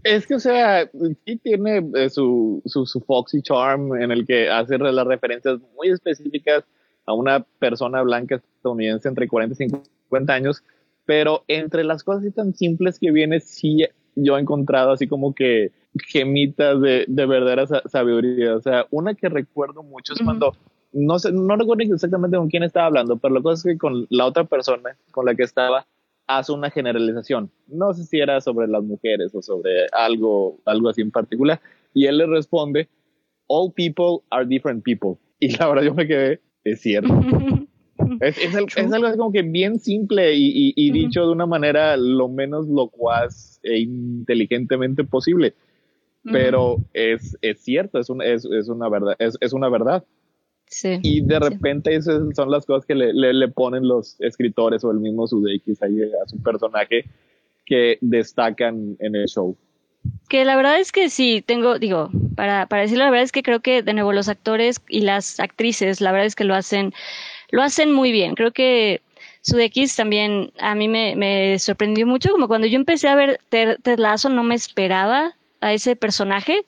Es 0.05 0.27
que, 0.27 0.35
o 0.35 0.41
sea, 0.41 0.89
sí 1.25 1.37
tiene 1.37 1.91
eh, 1.95 2.11
su, 2.11 2.63
su, 2.65 2.87
su 2.87 3.01
Foxy 3.01 3.43
Charm 3.43 4.01
en 4.01 4.11
el 4.11 4.27
que 4.27 4.49
hace 4.49 4.79
las 4.79 5.07
referencias 5.07 5.59
muy 5.77 5.89
específicas 5.89 6.65
a 7.07 7.15
una 7.15 7.41
persona 7.59 8.03
blanca 8.03 8.37
estadounidense 8.37 9.09
entre 9.09 9.29
40 9.29 9.55
y 9.55 9.69
50 9.69 10.33
años, 10.33 10.63
pero 11.07 11.45
entre 11.49 11.85
las 11.85 12.05
cosas 12.05 12.23
así 12.23 12.33
tan 12.33 12.55
simples 12.55 12.99
que 12.99 13.11
viene, 13.11 13.41
sí 13.41 13.87
yo 14.15 14.37
he 14.37 14.41
encontrado 14.41 14.93
así 14.93 15.07
como 15.07 15.35
que 15.35 15.73
gemitas 16.07 16.81
de, 16.81 17.05
de 17.09 17.27
verdadera 17.27 17.67
sabiduría. 17.87 18.57
O 18.57 18.61
sea, 18.61 18.87
una 18.91 19.15
que 19.15 19.29
recuerdo 19.29 19.83
mucho 19.83 20.13
es 20.13 20.23
cuando, 20.23 20.55
no 20.93 21.19
sé, 21.19 21.33
no 21.33 21.57
recuerdo 21.57 21.95
exactamente 21.95 22.37
con 22.37 22.49
quién 22.49 22.63
estaba 22.63 22.87
hablando, 22.87 23.17
pero 23.17 23.35
la 23.35 23.43
cosa 23.43 23.55
es 23.55 23.75
que 23.75 23.79
con 23.79 24.07
la 24.11 24.27
otra 24.27 24.45
persona 24.45 24.97
con 25.11 25.25
la 25.27 25.35
que 25.35 25.45
estaba 25.45 25.87
hace 26.29 26.53
una 26.53 26.71
generalización. 26.71 27.51
No 27.67 27.93
sé 27.93 28.05
si 28.05 28.21
era 28.21 28.41
sobre 28.41 28.69
las 28.69 28.85
mujeres 28.85 29.35
o 29.35 29.43
sobre 29.43 29.87
algo, 29.93 30.61
algo 30.65 30.91
así 30.91 31.01
en 31.01 31.11
particular. 31.11 31.61
Y 31.95 32.07
él 32.07 32.19
le 32.19 32.27
responde, 32.27 32.89
all 33.49 33.73
people 33.73 34.25
are 34.31 34.47
different 34.47 34.85
people. 34.85 35.17
Y 35.41 35.57
la 35.57 35.69
verdad 35.69 35.85
yo 35.85 35.95
me 35.95 36.07
quedé, 36.07 36.41
es 36.65 36.81
cierto. 36.81 37.13
Es, 38.21 38.39
es, 38.39 38.55
es, 38.55 38.93
algo 38.93 39.17
como 39.17 39.33
que 39.33 39.43
bien 39.43 39.81
simple 39.81 40.35
y, 40.35 40.73
y, 40.77 40.91
dicho 40.93 41.27
de 41.27 41.33
una 41.33 41.47
manera 41.47 41.97
lo 41.97 42.29
menos 42.29 42.69
locuaz 42.69 43.59
e 43.65 43.81
inteligentemente 43.81 45.03
posible. 45.05 45.55
Pero 46.23 46.77
es, 46.95 47.37
es 47.43 47.61
cierto, 47.61 47.99
es, 47.99 48.09
un, 48.09 48.23
es, 48.23 48.45
es 48.45 48.69
una 48.69 48.89
verdad. 48.89 49.15
Es, 49.19 49.37
es 49.41 49.53
una 49.53 49.69
verdad. 49.69 50.05
Sí, 50.71 50.99
y 51.03 51.23
de 51.23 51.39
repente 51.41 51.95
esas 51.95 52.23
son 52.35 52.51
las 52.51 52.67
cosas 52.67 52.85
que 52.85 52.95
le, 52.95 53.13
le, 53.13 53.33
le, 53.33 53.49
ponen 53.49 53.89
los 53.89 54.21
escritores 54.21 54.85
o 54.85 54.91
el 54.91 55.01
mismo 55.01 55.27
Sudeikis 55.27 55.83
ahí 55.83 56.03
a 56.03 56.29
su 56.29 56.43
personaje 56.43 57.05
que 57.65 57.99
destacan 58.01 58.97
en 59.01 59.17
el 59.17 59.27
show. 59.27 59.57
Que 60.29 60.45
la 60.45 60.57
verdad 60.57 60.79
es 60.79 60.93
que 60.93 61.09
sí, 61.09 61.43
tengo, 61.45 61.79
digo, 61.79 62.11
para, 62.37 62.67
para 62.67 62.83
decirlo, 62.83 63.05
la 63.05 63.11
verdad 63.11 63.25
es 63.25 63.33
que 63.33 63.43
creo 63.43 63.61
que 63.61 63.83
de 63.83 63.95
nuevo 63.95 64.13
los 64.13 64.29
actores 64.29 64.81
y 64.89 65.01
las 65.01 65.41
actrices, 65.41 66.01
la 66.01 66.13
verdad 66.13 66.27
es 66.27 66.37
que 66.37 66.45
lo 66.45 66.55
hacen 66.55 66.93
lo 67.51 67.63
hacen 67.63 67.93
muy 67.93 68.13
bien. 68.13 68.35
Creo 68.35 68.53
que 68.53 69.03
Sudeikis 69.43 69.97
también 69.97 70.53
a 70.59 70.75
mí 70.75 70.89
me, 70.89 71.17
me, 71.17 71.59
sorprendió 71.59 72.07
mucho, 72.07 72.31
como 72.31 72.49
cuando 72.49 72.67
yo 72.67 72.77
empecé 72.77 73.09
a 73.09 73.15
ver 73.15 73.41
Ted, 73.49 73.79
Lasso 73.99 74.29
no 74.29 74.43
me 74.43 74.55
esperaba 74.55 75.35
a 75.61 75.73
ese 75.73 75.97
personaje. 75.97 76.65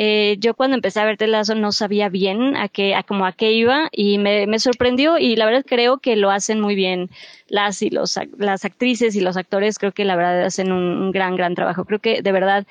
Eh, 0.00 0.36
yo 0.38 0.54
cuando 0.54 0.76
empecé 0.76 1.00
a 1.00 1.04
ver 1.04 1.16
Ted 1.16 1.26
Lasso 1.26 1.56
no 1.56 1.72
sabía 1.72 2.08
bien 2.08 2.56
a 2.56 2.68
qué, 2.68 2.94
a 2.94 3.02
como 3.02 3.26
a 3.26 3.32
qué 3.32 3.50
iba 3.50 3.88
y 3.90 4.18
me, 4.18 4.46
me, 4.46 4.60
sorprendió 4.60 5.18
y 5.18 5.34
la 5.34 5.44
verdad 5.44 5.64
creo 5.66 5.98
que 5.98 6.14
lo 6.14 6.30
hacen 6.30 6.60
muy 6.60 6.76
bien 6.76 7.10
las 7.48 7.82
y 7.82 7.90
los, 7.90 8.16
las 8.36 8.64
actrices 8.64 9.16
y 9.16 9.20
los 9.20 9.36
actores, 9.36 9.76
creo 9.76 9.90
que 9.90 10.04
la 10.04 10.14
verdad 10.14 10.44
hacen 10.44 10.70
un, 10.70 11.02
un 11.02 11.10
gran, 11.10 11.34
gran 11.34 11.56
trabajo. 11.56 11.84
Creo 11.84 11.98
que 11.98 12.22
de 12.22 12.30
verdad 12.30 12.64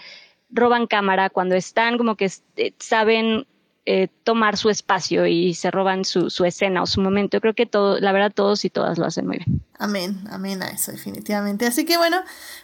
roban 0.49 0.87
cámara 0.87 1.29
cuando 1.29 1.55
están 1.55 1.97
como 1.97 2.15
que 2.15 2.31
eh, 2.55 2.71
saben 2.79 3.45
eh, 3.89 4.09
tomar 4.25 4.57
su 4.57 4.69
espacio 4.69 5.27
y 5.27 5.53
se 5.53 5.71
roban 5.71 6.03
su, 6.03 6.29
su, 6.29 6.43
escena 6.43 6.83
o 6.83 6.85
su 6.85 6.99
momento. 6.99 7.39
Creo 7.39 7.53
que 7.53 7.65
todo, 7.65 8.01
la 8.01 8.11
verdad, 8.11 8.33
todos 8.35 8.65
y 8.65 8.69
todas 8.69 8.97
lo 8.97 9.05
hacen 9.05 9.25
muy 9.25 9.37
bien. 9.37 9.61
Amén, 9.79 10.25
amén 10.29 10.61
a 10.61 10.67
eso, 10.67 10.91
definitivamente. 10.91 11.65
Así 11.65 11.85
que 11.85 11.95
bueno, 11.95 12.17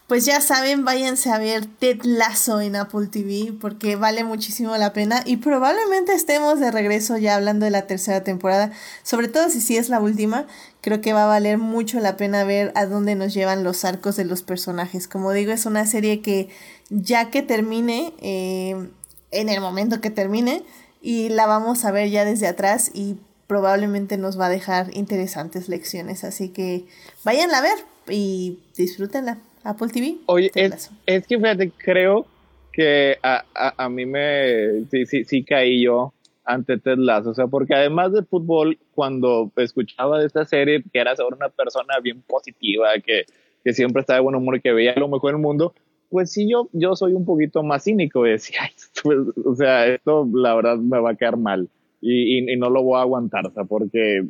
pues 0.08 0.26
ya 0.26 0.42
saben, 0.42 0.84
váyanse 0.84 1.30
a 1.30 1.38
ver 1.38 1.66
Ted 1.66 2.02
Lasso 2.04 2.60
en 2.60 2.76
Apple 2.76 3.08
TV 3.08 3.54
porque 3.54 3.96
vale 3.96 4.26
muchísimo 4.26 4.76
la 4.76 4.92
pena 4.92 5.24
y 5.26 5.38
probablemente 5.38 6.14
estemos 6.14 6.60
de 6.60 6.72
regreso 6.72 7.16
ya 7.18 7.36
hablando 7.36 7.64
de 7.64 7.72
la 7.72 7.88
tercera 7.88 8.26
temporada, 8.26 8.74
sobre 9.04 9.30
todo 9.30 9.50
si 9.50 9.62
sí 9.62 9.78
es 9.78 9.88
la 9.88 10.02
última. 10.02 10.46
Creo 10.82 11.00
que 11.00 11.14
va 11.14 11.24
a 11.24 11.28
valer 11.28 11.58
mucho 11.58 12.02
la 12.02 12.18
pena 12.18 12.44
ver 12.44 12.74
a 12.76 12.86
dónde 12.86 13.16
nos 13.16 13.34
llevan 13.34 13.64
los 13.64 13.86
arcos 13.86 14.18
de 14.18 14.26
los 14.26 14.44
personajes. 14.44 15.08
Como 15.08 15.32
digo, 15.32 15.54
es 15.54 15.66
una 15.66 15.86
serie 15.86 16.20
que 16.20 16.50
ya 16.90 17.30
que 17.30 17.44
termine, 17.44 18.12
eh, 18.20 18.90
en 19.32 19.48
el 19.48 19.62
momento 19.62 20.02
que 20.02 20.10
termine, 20.10 20.66
y 21.04 21.30
la 21.30 21.46
vamos 21.46 21.84
a 21.84 21.92
ver 21.92 22.10
ya 22.10 22.24
desde 22.24 22.48
atrás 22.48 22.90
y 22.94 23.18
probablemente 23.46 24.18
nos 24.18 24.40
va 24.40 24.46
a 24.48 24.50
dejar 24.50 24.88
interesantes 24.96 25.68
lecciones. 25.68 26.24
Así 26.24 26.50
que 26.50 26.86
vayan 27.26 27.54
a 27.54 27.62
ver 27.62 27.78
y 28.10 28.60
disfrútenla. 28.76 29.38
Apple 29.66 29.90
TV. 29.90 30.16
Oye, 30.26 30.52
es, 30.56 30.92
es, 31.06 31.28
que 31.28 31.38
fíjate, 31.38 31.72
creo 31.72 32.26
que 32.72 33.18
a, 33.22 33.44
a, 33.54 33.86
a 33.86 33.90
mí 33.90 34.06
me 34.06 34.86
sí, 34.92 35.06
sí, 35.06 35.24
sí 35.26 35.44
caí 35.44 35.84
yo 35.84 36.14
ante 36.46 36.78
Ted 36.78 36.98
Lasso, 36.98 37.30
o 37.30 37.34
sea, 37.34 37.48
porque 37.48 37.74
además 37.74 38.12
de 38.12 38.24
fútbol, 38.24 38.78
cuando 38.94 39.52
escuchaba 39.56 40.20
de 40.20 40.28
esta 40.28 40.46
serie, 40.46 40.84
que 40.92 41.00
era 41.00 41.16
sobre 41.16 41.36
una 41.36 41.50
persona 41.50 42.00
bien 42.02 42.22
positiva, 42.22 42.90
que, 43.06 43.26
que 43.64 43.74
siempre 43.74 44.02
estaba 44.02 44.18
de 44.18 44.24
buen 44.24 44.36
humor, 44.36 44.62
que 44.62 44.74
veía 44.74 44.94
lo 44.96 45.08
mejor 45.08 45.32
del 45.32 45.42
mundo, 45.42 45.74
pues 46.14 46.32
sí, 46.32 46.48
yo, 46.48 46.70
yo 46.74 46.96
soy 46.96 47.14
un 47.14 47.26
poquito 47.26 47.64
más 47.64 47.86
cínico, 47.86 48.22
decía, 48.24 48.62
pues, 49.02 49.18
o 49.44 49.56
sea, 49.56 49.88
esto 49.88 50.30
la 50.32 50.54
verdad 50.54 50.78
me 50.78 51.00
va 51.00 51.10
a 51.10 51.16
quedar 51.16 51.38
mal 51.38 51.68
y, 52.02 52.54
y, 52.54 52.56
no 52.56 52.70
lo 52.70 52.84
voy 52.84 53.00
a 53.00 53.02
aguantar, 53.02 53.48
o 53.48 53.52
sea, 53.52 53.64
porque 53.64 54.24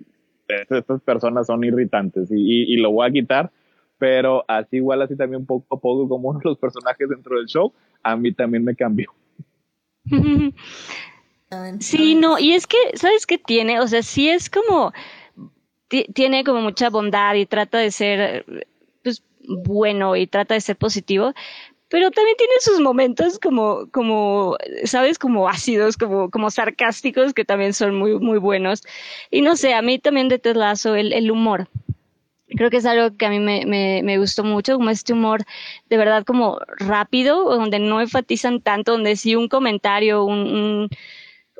estas 0.47 1.01
personas 1.01 1.47
son 1.47 1.61
irritantes 1.65 2.31
y, 2.31 2.73
y, 2.73 2.77
lo 2.77 2.91
voy 2.91 3.05
a 3.05 3.11
quitar, 3.11 3.51
pero 3.97 4.45
así 4.47 4.77
igual, 4.77 5.01
así 5.01 5.17
también 5.17 5.45
poco 5.45 5.75
a 5.75 5.79
poco 5.79 6.07
como 6.07 6.29
uno 6.29 6.39
de 6.39 6.51
los 6.51 6.57
personajes 6.57 7.09
dentro 7.09 7.35
del 7.35 7.47
show, 7.47 7.73
a 8.01 8.15
mí 8.15 8.31
también 8.31 8.63
me 8.63 8.75
cambió. 8.75 9.11
Sí, 11.81 12.15
no, 12.15 12.39
y 12.39 12.53
es 12.53 12.65
que, 12.65 12.77
¿sabes 12.95 13.27
qué 13.27 13.37
tiene? 13.37 13.79
O 13.79 13.85
sea, 13.85 14.01
sí 14.01 14.27
es 14.27 14.49
como, 14.49 14.91
tiene 16.15 16.43
como 16.43 16.61
mucha 16.61 16.89
bondad 16.89 17.35
y 17.35 17.45
trata 17.45 17.77
de 17.77 17.91
ser, 17.91 18.65
pues, 19.03 19.21
bueno 19.47 20.15
y 20.15 20.27
trata 20.27 20.53
de 20.53 20.61
ser 20.61 20.75
positivo, 20.75 21.33
pero 21.93 22.09
también 22.09 22.35
tiene 22.37 22.53
sus 22.59 22.79
momentos 22.79 23.37
como, 23.37 23.87
como, 23.91 24.57
sabes, 24.83 25.19
como 25.19 25.47
ácidos, 25.47 25.95
como, 25.95 26.31
como 26.31 26.49
sarcásticos, 26.49 27.35
que 27.35 27.45
también 27.45 27.71
son 27.71 27.93
muy, 27.93 28.19
muy 28.19 28.39
buenos. 28.39 28.81
Y 29.29 29.41
no 29.41 29.55
sé, 29.55 29.75
a 29.75 29.83
mí 29.83 29.99
también 29.99 30.27
de 30.27 30.39
Ted 30.39 30.57
el, 30.57 31.13
el 31.13 31.29
humor. 31.29 31.69
Creo 32.47 32.71
que 32.71 32.77
es 32.77 32.87
algo 32.87 33.15
que 33.15 33.27
a 33.27 33.29
mí 33.29 33.37
me, 33.37 33.67
me, 33.67 34.01
me, 34.01 34.17
gustó 34.17 34.43
mucho, 34.43 34.73
como 34.77 34.89
este 34.89 35.13
humor 35.13 35.43
de 35.87 35.97
verdad 35.97 36.23
como 36.25 36.57
rápido, 36.79 37.43
donde 37.55 37.77
no 37.77 38.01
enfatizan 38.01 38.59
tanto, 38.59 38.93
donde 38.93 39.15
si 39.15 39.35
un 39.35 39.47
comentario, 39.47 40.25
un, 40.25 40.89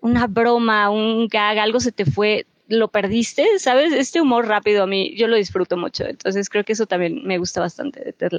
una 0.02 0.26
broma, 0.26 0.90
un 0.90 1.28
gag, 1.28 1.60
algo 1.60 1.80
se 1.80 1.92
te 1.92 2.06
fue, 2.06 2.48
lo 2.68 2.88
perdiste, 2.88 3.60
¿sabes? 3.60 3.94
Este 3.94 4.20
humor 4.20 4.48
rápido 4.48 4.82
a 4.82 4.88
mí, 4.88 5.14
yo 5.16 5.28
lo 5.28 5.36
disfruto 5.36 5.78
mucho. 5.78 6.06
Entonces 6.06 6.50
creo 6.50 6.64
que 6.64 6.74
eso 6.74 6.88
también 6.88 7.22
me 7.24 7.38
gusta 7.38 7.62
bastante 7.62 8.04
de 8.04 8.14
Ted 8.14 8.32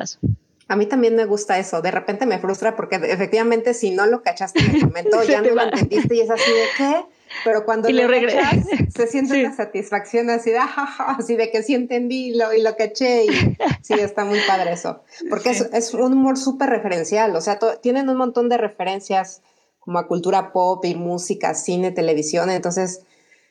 a 0.67 0.77
mí 0.77 0.87
también 0.87 1.15
me 1.15 1.27
gusta 1.27 1.59
eso. 1.59 1.83
De 1.83 1.91
repente 1.91 2.25
me 2.27 2.39
frustra 2.39 2.75
porque 2.75 2.97
efectivamente 2.97 3.75
si 3.75 3.91
no 3.91 4.07
lo 4.07 4.23
cachaste 4.23 4.61
en 4.61 4.77
el 4.77 4.87
momento 4.87 5.23
ya 5.29 5.43
no 5.43 5.51
lo 5.51 5.63
entendiste 5.63 6.15
y 6.15 6.21
es 6.21 6.31
así 6.31 6.51
de 6.51 6.65
qué. 6.77 7.05
Pero 7.45 7.65
cuando 7.65 7.91
lo, 7.91 8.09
cachas, 8.09 8.65
se 8.95 9.07
siente 9.09 9.41
una 9.41 9.55
satisfacción 9.55 10.31
así 10.31 10.51
de, 10.51 10.59
así 10.59 11.37
de 11.37 11.51
que 11.51 11.63
sí 11.63 11.75
entendí 11.75 12.29
y 12.29 12.35
lo, 12.35 12.55
y 12.55 12.63
lo 12.63 12.77
caché. 12.77 13.25
Y 13.25 13.57
sí, 13.83 13.95
está 13.95 14.25
muy 14.25 14.39
padre 14.47 14.73
eso. 14.73 15.03
Porque 15.29 15.51
es, 15.51 15.69
es, 15.73 15.93
un 15.95 16.13
humor 16.13 16.39
súper 16.39 16.71
referencial. 16.71 17.35
O 17.35 17.41
sea, 17.41 17.59
tienen 17.83 18.09
un 18.09 18.17
montón 18.17 18.49
de 18.49 18.57
referencias 18.57 19.43
como 19.81 19.99
a 19.99 20.07
cultura 20.07 20.53
pop 20.53 20.85
y 20.85 20.95
música, 20.95 21.55
cine, 21.55 21.91
televisión. 21.91 22.51
Entonces 22.51 23.03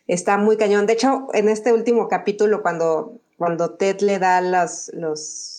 está 0.08 0.38
muy 0.38 0.58
cañón. 0.58 0.86
De 0.86 0.94
hecho, 0.94 1.28
en 1.34 1.50
este 1.50 1.74
último 1.74 2.08
capítulo, 2.08 2.62
cuando, 2.62 3.20
cuando 3.38 3.72
Ted 3.72 4.00
le 4.00 4.18
da 4.18 4.40
los, 4.40 4.92
los 4.94 5.53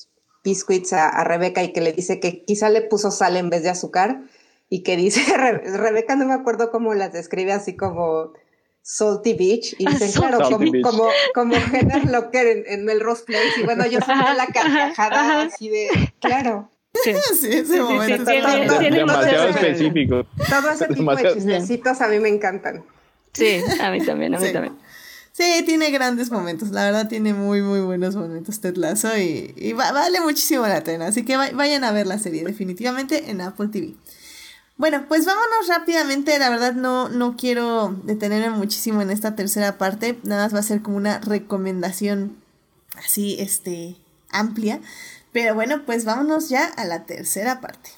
biscuits 0.45 0.93
a, 0.93 1.25
Rebeca 1.25 1.65
y 1.65 1.73
que 1.73 1.81
le 1.81 1.93
dice 1.93 2.21
que 2.21 2.45
quizá 2.45 2.69
le 2.69 2.83
puso 2.83 3.11
sal 3.11 3.37
en 3.37 3.51
vez 3.51 3.63
de 3.63 3.71
azúcar 3.71 4.21
y 4.69 4.83
que 4.83 4.97
dice, 4.97 5.21
Rebeca 5.37 6.15
no 6.15 6.27
me 6.27 6.35
acuerdo 6.35 6.71
cómo 6.71 6.95
las 6.95 7.13
describe 7.13 7.53
así 7.53 7.75
como 7.75 8.33
Salty 8.83 9.33
Beach 9.33 9.75
y 9.79 9.87
dice, 9.87 10.13
claro, 10.19 10.39
como, 10.43 10.71
como, 10.83 11.09
como 11.35 11.55
Heather 11.55 12.11
Locker 12.11 12.47
en, 12.47 12.65
en, 12.67 12.85
Melrose 12.85 13.25
Place 13.25 13.61
y 13.61 13.65
bueno, 13.65 13.87
yo 13.87 14.01
soy 14.01 14.15
la 14.15 14.47
carcajada 14.47 15.43
así 15.43 15.69
de, 15.69 15.89
claro. 16.21 16.71
Sí, 17.03 17.13
sí, 17.41 17.53
ese 17.53 17.81
momento. 17.81 18.25
demasiado 18.25 19.49
específico. 19.49 20.25
Todo 20.49 20.71
ese 20.71 20.89
tipo 20.89 21.17
de 21.17 21.33
chismecitos 21.33 22.01
a 22.01 22.09
mí 22.09 22.21
me 22.21 22.29
encantan. 22.29 22.85
Sí, 23.33 23.61
a 23.81 23.91
mí 23.91 24.05
también, 24.05 24.35
a 24.35 24.39
mí 24.39 24.53
también. 24.53 24.77
Sí, 25.37 25.65
tiene 25.67 25.91
grandes 25.91 26.31
momentos. 26.31 26.71
La 26.71 26.85
verdad, 26.85 27.09
tiene 27.09 27.35
muy, 27.35 27.61
muy 27.61 27.81
buenos 27.81 28.15
momentos 28.15 28.61
Ted 28.61 28.77
Lasso 28.77 29.19
y, 29.19 29.73
vale 29.73 30.21
muchísimo 30.21 30.65
la 30.65 30.85
pena. 30.85 31.09
Así 31.09 31.25
que 31.25 31.37
vayan 31.37 31.83
a 31.83 31.91
ver 31.91 32.07
la 32.07 32.21
serie, 32.21 32.45
definitivamente 32.45 33.33
en 33.33 33.41
Apple 33.41 33.67
TV. 33.67 33.97
Bueno, 34.77 35.07
pues 35.09 35.27
vámonos 35.27 35.67
rápidamente. 35.69 36.39
La 36.39 36.51
verdad, 36.51 36.75
no, 36.75 37.09
no 37.09 37.37
quiero 37.37 37.97
detenerme 38.05 38.57
muchísimo 38.57 39.03
en 39.03 39.11
esta 39.11 39.35
tercera 39.35 39.77
parte. 39.77 40.21
Nada 40.23 40.45
más 40.45 40.55
va 40.55 40.61
a 40.61 40.63
ser 40.63 40.83
como 40.83 40.99
una 40.99 41.19
recomendación 41.19 42.37
así, 43.05 43.37
este, 43.41 43.97
amplia. 44.31 44.81
Pero 45.33 45.57
bueno, 45.57 45.85
pues 45.85 46.05
vámonos 46.05 46.49
ya 46.49 46.65
a 46.65 46.85
la 46.85 47.07
tercera 47.07 47.61
parte. 47.61 47.91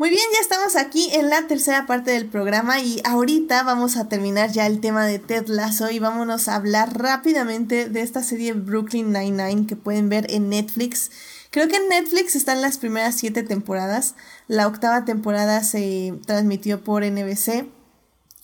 Muy 0.00 0.08
bien, 0.08 0.22
ya 0.32 0.40
estamos 0.40 0.76
aquí 0.76 1.10
en 1.12 1.28
la 1.28 1.46
tercera 1.46 1.84
parte 1.84 2.12
del 2.12 2.24
programa 2.24 2.80
y 2.80 3.02
ahorita 3.04 3.62
vamos 3.64 3.98
a 3.98 4.08
terminar 4.08 4.50
ya 4.50 4.66
el 4.66 4.80
tema 4.80 5.04
de 5.04 5.18
Ted 5.18 5.48
Lasso 5.48 5.90
y 5.90 5.98
vámonos 5.98 6.48
a 6.48 6.54
hablar 6.54 6.98
rápidamente 6.98 7.86
de 7.90 8.00
esta 8.00 8.22
serie 8.22 8.54
Brooklyn 8.54 9.12
Nine-Nine 9.12 9.66
que 9.66 9.76
pueden 9.76 10.08
ver 10.08 10.24
en 10.30 10.48
Netflix. 10.48 11.10
Creo 11.50 11.68
que 11.68 11.76
en 11.76 11.90
Netflix 11.90 12.34
están 12.34 12.62
las 12.62 12.78
primeras 12.78 13.16
siete 13.16 13.42
temporadas. 13.42 14.14
La 14.48 14.68
octava 14.68 15.04
temporada 15.04 15.62
se 15.64 16.14
transmitió 16.24 16.82
por 16.82 17.04
NBC. 17.04 17.66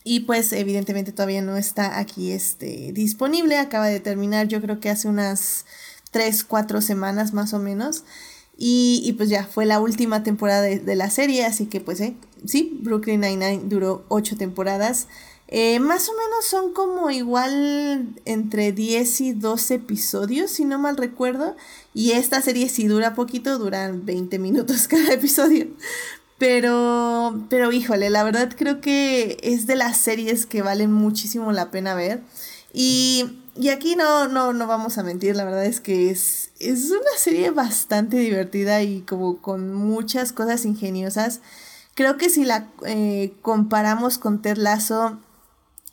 Y 0.05 0.21
pues 0.21 0.53
evidentemente 0.53 1.13
todavía 1.13 1.41
no 1.41 1.57
está 1.57 1.99
aquí 1.99 2.33
este, 2.33 2.93
disponible. 2.93 3.57
Acaba 3.57 3.87
de 3.87 4.01
terminar 4.01 4.47
yo 4.47 4.61
creo 4.61 4.79
que 4.79 4.91
hace 4.91 5.09
unas 5.09 5.65
3, 6.11 6.45
4 6.45 6.83
semanas 6.83 7.33
más 7.33 7.55
o 7.55 7.59
menos. 7.59 8.05
Y, 8.59 9.13
pues 9.19 9.29
ya, 9.29 9.45
fue 9.45 9.67
la 9.67 9.81
última 9.81 10.23
temporada 10.23 10.63
de, 10.63 10.95
la 10.97 11.11
serie, 11.11 11.45
así 11.45 11.67
que 11.67 11.81
pues 11.81 12.01
eh, 12.01 12.17
sí, 12.47 12.79
Brooklyn 12.83 13.21
Nine-Nine 13.21 13.65
duró 13.67 14.05
ocho 14.09 14.37
temporadas. 14.37 15.09
Eh, 15.49 15.79
más 15.79 16.09
o 16.09 16.13
menos 16.13 16.45
son 16.45 16.73
como 16.73 17.11
igual 17.11 18.09
entre 18.25 18.73
10 18.73 19.21
y 19.21 19.33
12 19.35 19.75
episodios, 19.75 20.51
si 20.51 20.65
no 20.65 20.79
mal 20.79 20.97
recuerdo. 20.97 21.55
Y 21.93 22.13
esta 22.13 22.41
serie 22.41 22.69
sí 22.71 22.87
dura 22.87 23.15
poquito, 23.15 23.59
duran 23.59 24.07
20 24.07 24.39
minutos 24.39 24.89
cada 24.89 25.13
episodio. 25.13 25.69
Pero, 26.39 27.45
pero 27.51 27.73
híjole, 27.73 28.11
la 28.11 28.25
verdad 28.25 28.55
creo 28.57 28.81
que 28.81 29.39
es 29.43 29.67
de 29.67 29.77
las 29.77 29.99
series 29.99 30.47
que 30.47 30.63
valen 30.63 30.93
muchísimo 30.93 31.53
la 31.53 31.71
pena 31.71 31.95
ver. 31.95 32.23
Y 32.73 33.43
y 33.59 33.71
aquí 33.71 33.97
no, 33.97 34.29
no, 34.29 34.53
no 34.53 34.67
vamos 34.67 34.99
a 34.99 35.03
mentir, 35.03 35.35
la 35.35 35.45
verdad 35.45 35.65
es 35.65 35.81
que 35.81 36.11
es, 36.11 36.46
es 36.61 36.91
una 36.91 37.19
serie 37.19 37.51
bastante 37.51 38.17
divertida 38.19 38.83
y 38.83 39.03
como 39.03 39.39
con 39.39 39.75
muchas 39.75 40.33
cosas 40.33 40.65
ingeniosas. 40.65 41.41
Creo 41.95 42.17
que 42.17 42.31
si 42.31 42.45
la 42.45 42.69
eh, 42.87 43.35
comparamos 43.43 44.19
con 44.19 44.43
Ted 44.43 44.57
Lasso, 44.57 45.19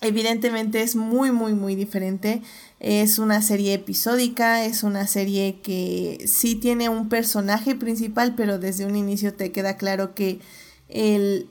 evidentemente 0.01 0.81
es 0.81 0.95
muy, 0.95 1.31
muy, 1.31 1.53
muy 1.53 1.75
diferente. 1.75 2.41
Es 2.79 3.19
una 3.19 3.41
serie 3.41 3.73
episódica, 3.73 4.65
es 4.65 4.83
una 4.83 5.07
serie 5.07 5.59
que 5.61 6.25
sí 6.27 6.55
tiene 6.55 6.89
un 6.89 7.09
personaje 7.09 7.75
principal, 7.75 8.35
pero 8.35 8.59
desde 8.59 8.85
un 8.85 8.95
inicio 8.95 9.33
te 9.33 9.51
queda 9.51 9.77
claro 9.77 10.13
que 10.13 10.39
el, 10.89 11.49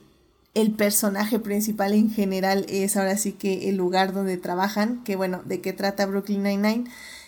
el 0.53 0.71
personaje 0.71 1.39
principal 1.39 1.93
en 1.93 2.11
general 2.11 2.65
es 2.69 2.95
ahora 2.95 3.17
sí 3.17 3.33
que 3.33 3.69
el 3.69 3.77
lugar 3.77 4.13
donde 4.13 4.37
trabajan, 4.37 5.03
que 5.03 5.15
bueno, 5.15 5.41
de 5.45 5.61
qué 5.61 5.73
trata 5.73 6.05
Brooklyn 6.05 6.43
Nine-Nine. 6.43 6.85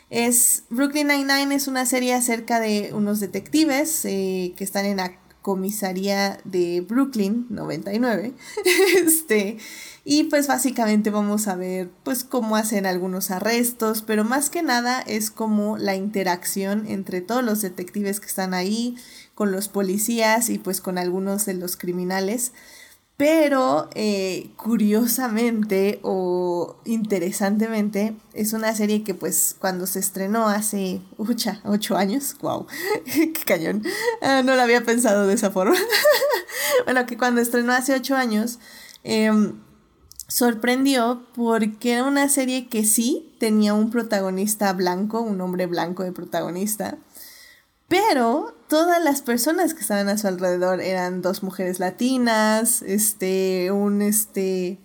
Es, 0.09 0.63
Brooklyn 0.69 1.07
Nine-Nine 1.07 1.55
es 1.55 1.67
una 1.67 1.85
serie 1.85 2.13
acerca 2.13 2.59
de 2.59 2.91
unos 2.93 3.19
detectives 3.19 4.05
eh, 4.05 4.53
que 4.55 4.63
están 4.63 4.85
en 4.85 4.97
la 4.97 5.17
comisaría 5.45 6.39
de 6.43 6.81
Brooklyn 6.81 7.45
99. 7.51 8.33
este, 9.05 9.57
y 10.03 10.23
pues 10.23 10.47
básicamente 10.47 11.11
vamos 11.11 11.47
a 11.47 11.55
ver 11.55 11.91
pues 12.03 12.23
cómo 12.23 12.55
hacen 12.55 12.87
algunos 12.87 13.29
arrestos, 13.29 14.01
pero 14.01 14.23
más 14.23 14.49
que 14.49 14.63
nada 14.63 15.01
es 15.01 15.29
como 15.29 15.77
la 15.77 15.95
interacción 15.95 16.85
entre 16.87 17.21
todos 17.21 17.43
los 17.43 17.61
detectives 17.61 18.19
que 18.19 18.25
están 18.25 18.55
ahí, 18.55 18.97
con 19.35 19.51
los 19.51 19.67
policías 19.67 20.49
y 20.49 20.57
pues 20.57 20.81
con 20.81 20.97
algunos 20.97 21.45
de 21.45 21.53
los 21.53 21.77
criminales. 21.77 22.51
Pero 23.17 23.89
eh, 23.95 24.51
curiosamente 24.57 25.99
o 26.03 26.75
interesantemente 26.83 28.13
es 28.33 28.51
una 28.51 28.75
serie 28.75 29.03
que 29.03 29.13
pues 29.13 29.55
cuando 29.57 29.87
se 29.87 29.99
estrenó 29.99 30.49
hace 30.49 31.01
ucha, 31.17 31.61
ocho 31.63 31.95
años, 31.95 32.35
wow, 32.41 32.67
qué 33.05 33.31
cañón, 33.45 33.83
ah, 34.21 34.41
no 34.43 34.55
lo 34.55 34.61
había 34.61 34.83
pensado 34.83 35.27
de 35.27 35.33
esa 35.33 35.49
forma. 35.49 35.77
bueno, 36.85 37.05
que 37.05 37.17
cuando 37.17 37.39
estrenó 37.39 37.71
hace 37.71 37.93
ocho 37.93 38.17
años 38.17 38.59
em, 39.03 39.61
sorprendió 40.27 41.25
porque 41.35 41.93
era 41.93 42.03
una 42.03 42.27
serie 42.27 42.67
que 42.67 42.83
sí 42.83 43.33
tenía 43.39 43.73
un 43.73 43.91
protagonista 43.91 44.73
blanco, 44.73 45.21
un 45.21 45.39
hombre 45.39 45.67
blanco 45.67 46.03
de 46.03 46.11
protagonista, 46.11 46.97
pero 47.87 48.54
todas 48.67 49.03
las 49.03 49.21
personas 49.21 49.73
que 49.73 49.81
estaban 49.81 50.09
a 50.09 50.17
su 50.17 50.27
alrededor 50.27 50.81
eran 50.81 51.21
dos 51.21 51.43
mujeres 51.43 51.79
latinas, 51.79 52.81
este, 52.81 53.71
un, 53.71 54.01
este, 54.01 54.79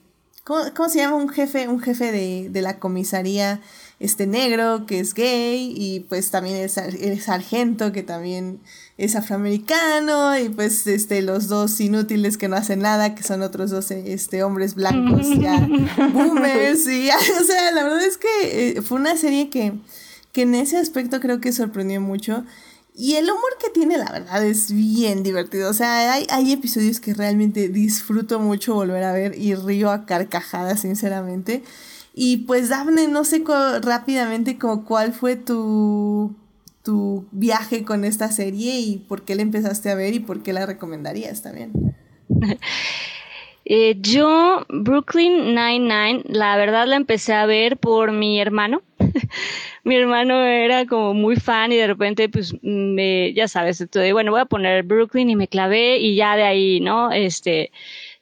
¿cómo, 0.44 0.88
se 0.88 0.98
llama? 0.98 1.16
Un 1.16 1.28
jefe, 1.28 1.68
un 1.68 1.80
jefe 1.80 2.12
de, 2.12 2.48
de, 2.50 2.62
la 2.62 2.78
comisaría, 2.78 3.60
este, 3.98 4.26
negro, 4.26 4.86
que 4.86 5.00
es 5.00 5.14
gay, 5.14 5.72
y 5.76 6.00
pues 6.00 6.30
también 6.30 6.56
el, 6.56 6.70
el 7.00 7.20
sargento, 7.20 7.92
que 7.92 8.02
también 8.02 8.60
es 8.98 9.16
afroamericano, 9.16 10.38
y 10.38 10.48
pues, 10.50 10.86
este, 10.86 11.22
los 11.22 11.48
dos 11.48 11.80
inútiles 11.80 12.36
que 12.36 12.48
no 12.48 12.56
hacen 12.56 12.80
nada, 12.80 13.14
que 13.14 13.22
son 13.22 13.42
otros 13.42 13.70
dos, 13.70 13.90
este, 13.90 14.42
hombres 14.42 14.74
blancos, 14.74 15.26
ya, 15.40 15.68
boomers, 16.12 16.86
y 16.86 17.08
o 17.10 17.44
sea, 17.44 17.70
la 17.72 17.82
verdad 17.82 18.02
es 18.02 18.18
que 18.18 18.28
eh, 18.42 18.82
fue 18.82 18.98
una 18.98 19.16
serie 19.16 19.48
que, 19.48 19.72
que 20.32 20.42
en 20.42 20.54
ese 20.54 20.76
aspecto 20.76 21.20
creo 21.20 21.40
que 21.40 21.52
sorprendió 21.52 22.00
mucho, 22.00 22.44
y 23.00 23.16
el 23.16 23.24
humor 23.24 23.56
que 23.58 23.70
tiene, 23.70 23.96
la 23.96 24.12
verdad, 24.12 24.44
es 24.44 24.70
bien 24.70 25.22
divertido. 25.22 25.70
O 25.70 25.72
sea, 25.72 26.12
hay, 26.12 26.26
hay 26.28 26.52
episodios 26.52 27.00
que 27.00 27.14
realmente 27.14 27.70
disfruto 27.70 28.38
mucho 28.40 28.74
volver 28.74 29.04
a 29.04 29.12
ver 29.14 29.38
y 29.38 29.54
río 29.54 29.90
a 29.90 30.04
carcajadas, 30.04 30.80
sinceramente. 30.80 31.62
Y 32.12 32.38
pues, 32.38 32.68
Daphne, 32.68 33.08
no 33.08 33.24
sé 33.24 33.42
rápidamente 33.80 34.58
como 34.58 34.84
cuál 34.84 35.14
fue 35.14 35.36
tu, 35.36 36.36
tu 36.82 37.24
viaje 37.30 37.84
con 37.84 38.04
esta 38.04 38.30
serie 38.30 38.78
y 38.80 38.98
por 38.98 39.22
qué 39.22 39.34
la 39.34 39.42
empezaste 39.42 39.88
a 39.88 39.94
ver 39.94 40.12
y 40.12 40.20
por 40.20 40.42
qué 40.42 40.52
la 40.52 40.66
recomendarías 40.66 41.40
también. 41.40 41.72
Eh, 43.72 43.98
yo, 44.00 44.66
Brooklyn 44.68 45.54
Nine-Nine, 45.54 46.24
la 46.24 46.56
verdad 46.56 46.88
la 46.88 46.96
empecé 46.96 47.34
a 47.34 47.46
ver 47.46 47.76
por 47.76 48.10
mi 48.10 48.40
hermano. 48.40 48.82
mi 49.84 49.96
hermano 49.96 50.44
era 50.44 50.86
como 50.86 51.14
muy 51.14 51.36
fan 51.36 51.72
y 51.72 51.76
de 51.76 51.86
repente, 51.86 52.28
pues, 52.28 52.54
me, 52.62 53.32
ya 53.32 53.48
sabes, 53.48 53.80
entonces, 53.80 54.12
bueno, 54.12 54.30
voy 54.32 54.40
a 54.40 54.46
poner 54.46 54.82
Brooklyn 54.82 55.30
y 55.30 55.36
me 55.36 55.48
clavé 55.48 55.98
y 55.98 56.16
ya 56.16 56.36
de 56.36 56.44
ahí, 56.44 56.80
¿no? 56.80 57.12
Este, 57.12 57.70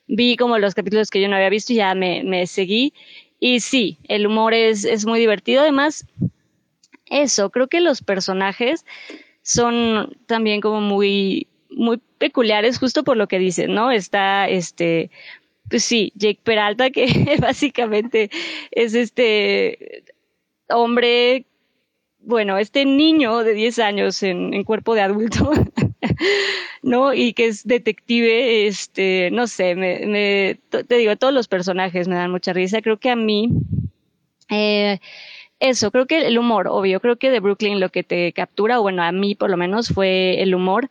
vi 0.07 0.37
como 0.37 0.59
los 0.59 0.75
capítulos 0.75 1.11
que 1.11 1.21
yo 1.21 1.29
no 1.29 1.37
había 1.37 1.51
visto 1.51 1.73
y 1.73 1.77
ya 1.77 1.95
me, 1.95 2.47
seguí. 2.47 2.93
Y 3.41 3.61
sí, 3.61 3.99
el 4.09 4.27
humor 4.27 4.55
es, 4.55 4.85
es 4.85 5.07
muy 5.07 5.21
divertido. 5.21 5.63
Además, 5.63 6.07
eso, 7.07 7.51
creo 7.51 7.69
que 7.69 7.81
los 7.81 8.03
personajes 8.03 8.85
son 9.43 10.17
también 10.27 10.61
como 10.61 10.81
muy, 10.81 11.47
muy 11.71 12.01
peculiares 12.19 12.79
justo 12.79 13.05
por 13.05 13.17
lo 13.17 13.29
que 13.29 13.39
dicen, 13.39 13.75
¿no? 13.75 13.91
Está 13.91 14.49
este, 14.49 15.11
pues 15.71 15.85
sí, 15.85 16.13
Jake 16.17 16.41
Peralta, 16.43 16.91
que 16.91 17.07
básicamente 17.41 18.31
es 18.71 18.95
este 18.95 20.05
hombre, 20.71 21.47
bueno, 22.21 22.59
este 22.59 22.85
niño 22.85 23.39
de 23.45 23.55
10 23.55 23.79
años 23.79 24.23
en, 24.23 24.65
cuerpo 24.65 24.95
de 24.95 25.03
adulto, 25.03 25.51
¿no? 26.83 27.15
Y 27.15 27.33
que 27.33 27.47
es 27.47 27.67
detective, 27.67 28.67
este, 28.67 29.31
no 29.33 29.47
sé, 29.47 29.75
me, 29.75 30.07
me, 30.07 30.61
te 30.85 30.97
digo, 30.97 31.17
todos 31.17 31.33
los 31.33 31.49
personajes 31.49 32.09
me 32.09 32.17
dan 32.17 32.31
mucha 32.31 32.53
risa. 32.53 32.83
Creo 32.83 32.99
que 32.99 33.11
a 33.11 33.17
mí, 33.17 33.51
eh, 34.51 34.99
eso, 35.61 35.91
creo 35.91 36.07
que 36.07 36.27
el 36.27 36.39
humor, 36.39 36.69
obvio, 36.69 37.01
creo 37.01 37.17
que 37.17 37.31
de 37.31 37.41
Brooklyn 37.41 37.81
lo 37.81 37.91
que 37.91 38.05
te 38.05 38.33
captura, 38.33 38.79
o 38.79 38.83
bueno, 38.83 39.03
a 39.03 39.13
mí 39.13 39.35
por 39.35 39.51
lo 39.51 39.57
menos 39.57 39.89
fue 39.89 40.43
el 40.43 40.55
humor, 40.55 40.91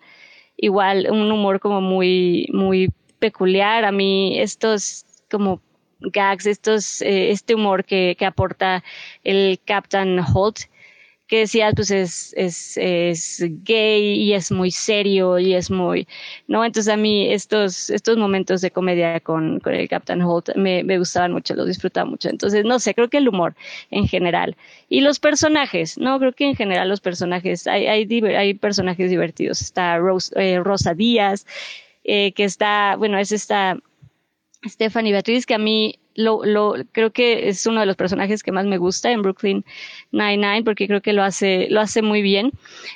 igual 0.57 1.07
un 1.11 1.31
humor 1.31 1.59
como 1.59 1.81
muy, 1.81 2.47
muy 2.51 2.89
peculiar. 3.19 3.85
A 3.85 3.91
mí 3.91 4.39
estos 4.39 5.05
como 5.29 5.61
gags, 5.99 6.45
estos, 6.45 7.01
eh, 7.01 7.31
este 7.31 7.55
humor 7.55 7.83
que, 7.85 8.15
que 8.17 8.25
aporta 8.25 8.83
el 9.23 9.59
Captain 9.65 10.19
Holt, 10.19 10.61
que 11.27 11.39
decías, 11.39 11.73
pues 11.75 11.91
es, 11.91 12.33
es, 12.37 12.77
es 12.77 13.43
gay 13.63 14.21
y 14.21 14.33
es 14.33 14.49
muy 14.51 14.71
serio 14.71 15.37
y 15.37 15.53
es 15.53 15.69
muy, 15.69 16.07
¿no? 16.47 16.63
Entonces 16.63 16.91
a 16.91 16.95
mí 16.95 17.31
estos, 17.31 17.89
estos 17.89 18.17
momentos 18.17 18.61
de 18.61 18.71
comedia 18.71 19.19
con, 19.19 19.59
con 19.59 19.73
el 19.73 19.89
Captain 19.89 20.21
Holt 20.21 20.55
me, 20.55 20.83
me 20.83 20.97
gustaban 20.97 21.33
mucho, 21.33 21.53
los 21.53 21.67
disfrutaba 21.67 22.09
mucho. 22.09 22.29
Entonces, 22.29 22.63
no 22.63 22.79
sé, 22.79 22.95
creo 22.95 23.09
que 23.09 23.17
el 23.17 23.27
humor 23.27 23.55
en 23.91 24.07
general. 24.07 24.55
Y 24.87 25.01
los 25.01 25.19
personajes, 25.19 25.97
¿no? 25.97 26.17
Creo 26.17 26.31
que 26.31 26.45
en 26.45 26.55
general 26.55 26.87
los 26.87 27.01
personajes, 27.01 27.67
hay, 27.67 27.87
hay, 27.87 28.07
hay 28.35 28.53
personajes 28.53 29.09
divertidos. 29.09 29.61
Está 29.61 29.99
eh, 30.35 30.59
Rosa 30.63 30.93
Díaz, 30.93 31.45
eh, 32.05 32.31
que 32.31 32.45
está, 32.45 32.95
bueno, 32.95 33.17
es 33.17 33.33
esta 33.33 33.77
Stephanie 34.65 35.11
Beatriz, 35.11 35.45
que 35.45 35.53
a 35.53 35.59
mí 35.59 35.99
lo, 36.15 36.43
lo, 36.43 36.75
creo 36.91 37.11
que 37.11 37.47
es 37.47 37.65
uno 37.65 37.79
de 37.79 37.85
los 37.85 37.95
personajes 37.95 38.43
que 38.43 38.51
más 38.51 38.65
me 38.65 38.77
gusta 38.77 39.11
en 39.11 39.21
Brooklyn 39.21 39.63
Nine-Nine, 40.11 40.63
porque 40.63 40.87
creo 40.87 41.01
que 41.01 41.13
lo 41.13 41.23
hace, 41.23 41.67
lo 41.69 41.79
hace 41.79 42.01
muy 42.01 42.21
bien. 42.21 42.51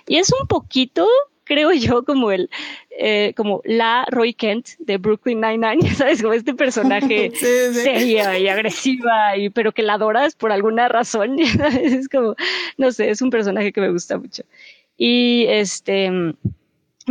Y 0.08 0.18
es 0.18 0.32
un 0.34 0.48
poquito, 0.48 1.08
creo 1.44 1.72
yo, 1.72 2.04
como 2.04 2.32
el, 2.32 2.50
eh, 2.90 3.34
como 3.38 3.62
la 3.64 4.06
Roy 4.10 4.34
Kent 4.34 4.70
de 4.80 4.98
Brooklyn 4.98 5.40
Nine-Nine, 5.40 5.90
¿sabes? 5.96 6.22
Como 6.22 6.34
este 6.34 6.56
personaje 6.56 7.32
seria 7.74 8.40
y 8.40 8.48
agresiva, 8.48 9.38
y, 9.38 9.50
pero 9.50 9.72
que 9.72 9.84
la 9.84 9.94
adoras 9.94 10.36
por 10.36 10.52
alguna 10.52 10.88
razón. 10.88 11.38
Es 11.82 12.10
como, 12.10 12.36
no 12.78 12.92
sé, 12.92 13.12
es 13.12 13.22
un 13.22 13.30
personaje 13.30 13.72
que 13.72 13.82
me 13.82 13.92
gusta 13.92 14.18
mucho. 14.18 14.44
Y 14.98 15.46
este, 15.48 16.12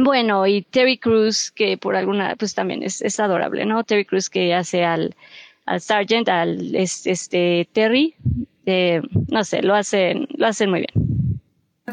bueno, 0.05 0.47
y 0.47 0.62
Terry 0.62 0.98
Cruz, 0.98 1.51
que 1.51 1.77
por 1.77 1.97
alguna, 1.97 2.36
pues 2.36 2.55
también 2.55 2.82
es, 2.82 3.02
es 3.02 3.20
adorable, 3.20 3.64
¿no? 3.66 3.85
Terry 3.85 4.05
Cruz 4.05 4.31
que 4.31 4.55
hace 4.55 4.85
al, 4.85 5.14
al 5.66 5.81
Sargent, 5.81 6.28
al 6.28 6.74
este, 6.74 7.68
Terry, 7.72 8.14
eh, 8.66 9.02
no 9.28 9.44
sé, 9.44 9.62
lo 9.62 9.74
hacen, 9.74 10.28
lo 10.36 10.47
hacen 10.47 10.70
muy 10.70 10.81
bien. 10.81 11.40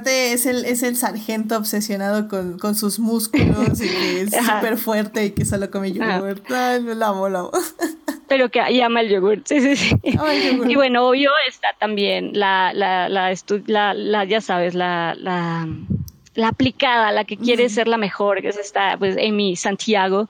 Es 0.05 0.45
el, 0.45 0.63
es 0.65 0.83
el 0.83 0.95
sargento 0.95 1.57
obsesionado 1.57 2.27
con, 2.27 2.59
con 2.59 2.75
sus 2.75 2.99
músculos 2.99 3.81
y 3.81 3.89
que 3.89 4.21
es 4.21 4.29
súper 4.45 4.77
fuerte 4.77 5.25
y 5.25 5.31
que 5.31 5.43
solo 5.43 5.71
come 5.71 5.91
yogurt. 5.91 6.49
Ay, 6.51 6.83
lo 6.83 7.03
amo, 7.03 7.29
lo 7.29 7.39
amo. 7.39 7.51
Pero 8.27 8.49
que 8.51 8.61
llama 8.73 9.01
el 9.01 9.09
yogurt, 9.09 9.47
sí, 9.47 9.61
sí, 9.61 9.75
sí. 9.75 9.95
y 10.03 10.75
bueno, 10.75 11.07
obvio 11.07 11.31
está 11.47 11.69
también 11.79 12.31
la, 12.33 12.73
la, 12.73 13.07
la, 13.07 13.33
la, 13.67 13.93
la 13.93 14.25
ya 14.25 14.41
sabes, 14.41 14.75
la, 14.75 15.15
la 15.17 15.65
la 16.37 16.49
aplicada, 16.49 17.11
la 17.11 17.23
que 17.23 17.35
quiere 17.35 17.67
ser 17.67 17.87
la 17.87 17.97
mejor, 17.97 18.43
que 18.43 18.49
es 18.49 18.57
esta, 18.57 18.95
pues, 18.95 19.17
Amy 19.17 19.55
Santiago, 19.55 20.29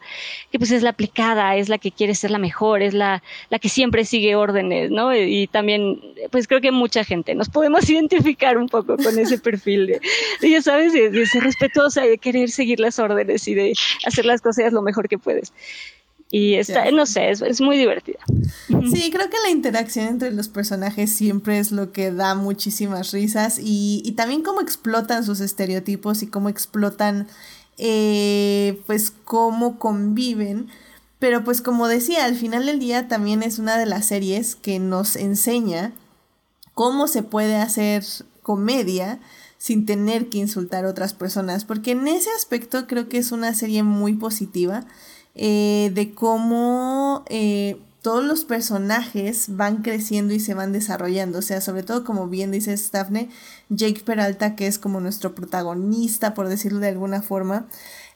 que 0.49 0.57
pues 0.57 0.71
es 0.71 0.81
la 0.81 0.91
aplicada, 0.91 1.57
es 1.57 1.67
la 1.67 1.79
que 1.79 1.91
quiere 1.91 2.15
ser 2.15 2.31
la 2.31 2.39
mejor, 2.39 2.81
es 2.81 2.93
la, 2.93 3.21
la 3.49 3.59
que 3.59 3.67
siempre 3.67 4.05
sigue 4.05 4.33
órdenes, 4.37 4.89
¿no? 4.89 5.13
Y, 5.13 5.47
también, 5.47 5.99
pues 6.31 6.47
creo 6.47 6.61
que 6.61 6.71
mucha 6.71 7.03
gente 7.03 7.35
nos 7.35 7.49
podemos 7.49 7.89
identificar 7.89 8.57
un 8.57 8.69
poco 8.69 8.95
con 8.95 9.19
ese 9.19 9.37
perfil 9.37 9.87
de, 9.87 10.01
ya 10.49 10.61
sabes, 10.61 10.93
de, 10.93 11.25
ser 11.25 11.43
respetuosa 11.43 12.05
y 12.05 12.09
de 12.09 12.17
querer 12.17 12.49
seguir 12.51 12.79
las 12.79 12.99
órdenes 12.99 13.45
y 13.49 13.53
de 13.53 13.73
hacer 14.05 14.25
las 14.25 14.39
cosas 14.39 14.71
lo 14.71 14.81
mejor 14.81 15.09
que 15.09 15.17
puedes. 15.17 15.51
Y 16.29 16.55
está, 16.55 16.91
no 16.91 17.05
sé, 17.05 17.31
es, 17.31 17.61
muy 17.61 17.77
divertida. 17.77 18.19
Sí, 18.67 19.09
creo 19.11 19.29
que 19.29 19.37
la 19.43 19.49
interacción 19.49 20.07
entre 20.07 20.31
los 20.31 20.49
personajes 20.49 21.13
siempre 21.13 21.57
es 21.57 21.71
lo 21.71 21.93
que 21.93 22.11
da 22.11 22.35
muchísimas 22.35 23.11
risas 23.11 23.59
y, 23.59 24.01
y 24.03 24.11
también 24.11 24.43
cómo 24.43 24.59
explotan 24.59 25.23
sus 25.23 25.39
estereotipos 25.39 26.23
y 26.23 26.27
cómo 26.27 26.49
explotan, 26.49 27.27
eh, 27.77 28.81
pues, 28.87 29.11
cómo 29.23 29.79
conviven. 29.79 30.67
Pero 31.19 31.43
pues 31.43 31.61
como 31.61 31.87
decía, 31.87 32.25
al 32.25 32.35
final 32.35 32.65
del 32.65 32.79
día 32.79 33.07
también 33.07 33.41
es 33.41 33.57
una 33.57 33.77
de 33.77 33.85
las 33.85 34.05
series 34.05 34.55
que 34.55 34.79
nos 34.79 35.15
enseña 35.15 35.93
cómo 36.73 37.07
se 37.07 37.23
puede 37.23 37.55
hacer 37.55 38.03
comedia 38.43 39.19
sin 39.57 39.87
tener 39.87 40.29
que 40.29 40.37
insultar 40.37 40.85
a 40.85 40.89
otras 40.89 41.15
personas, 41.15 41.65
porque 41.65 41.91
en 41.91 42.07
ese 42.07 42.29
aspecto 42.37 42.85
creo 42.85 43.09
que 43.09 43.17
es 43.17 43.31
una 43.31 43.55
serie 43.55 43.81
muy 43.81 44.13
positiva 44.13 44.85
eh, 45.39 45.91
de 45.93 46.13
cómo 46.15 47.23
eh, 47.29 47.77
todos 48.01 48.23
los 48.23 48.43
personajes 48.43 49.55
van 49.55 49.83
creciendo 49.83 50.33
y 50.33 50.39
se 50.39 50.55
van 50.55 50.71
desarrollando. 50.71 51.39
O 51.39 51.41
sea, 51.43 51.61
sobre 51.61 51.83
todo, 51.83 52.03
como 52.03 52.27
bien 52.27 52.49
dice 52.49 52.75
Daphne, 52.91 53.29
Jake 53.69 54.01
Peralta, 54.03 54.55
que 54.55 54.65
es 54.65 54.79
como 54.79 54.99
nuestro 54.99 55.35
protagonista, 55.35 56.33
por 56.33 56.47
decirlo 56.47 56.79
de 56.79 56.87
alguna 56.87 57.21
forma, 57.21 57.67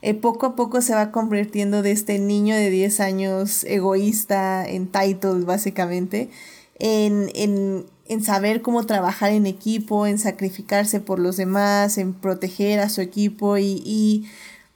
eh, 0.01 0.15
poco 0.15 0.47
a 0.47 0.55
poco 0.55 0.81
se 0.81 0.95
va 0.95 1.11
convirtiendo 1.11 1.83
de 1.83 1.91
este 1.91 2.17
niño 2.17 2.55
de 2.55 2.71
10 2.71 2.99
años 3.01 3.63
egoísta, 3.65 4.67
entitled 4.67 5.45
básicamente, 5.45 6.31
en, 6.79 7.29
en, 7.35 7.85
en 8.07 8.23
saber 8.23 8.63
cómo 8.63 8.87
trabajar 8.87 9.31
en 9.31 9.45
equipo, 9.45 10.07
en 10.07 10.17
sacrificarse 10.17 11.01
por 11.01 11.19
los 11.19 11.37
demás, 11.37 11.99
en 11.99 12.13
proteger 12.13 12.79
a 12.79 12.89
su 12.89 13.01
equipo 13.01 13.59
y 13.59 14.25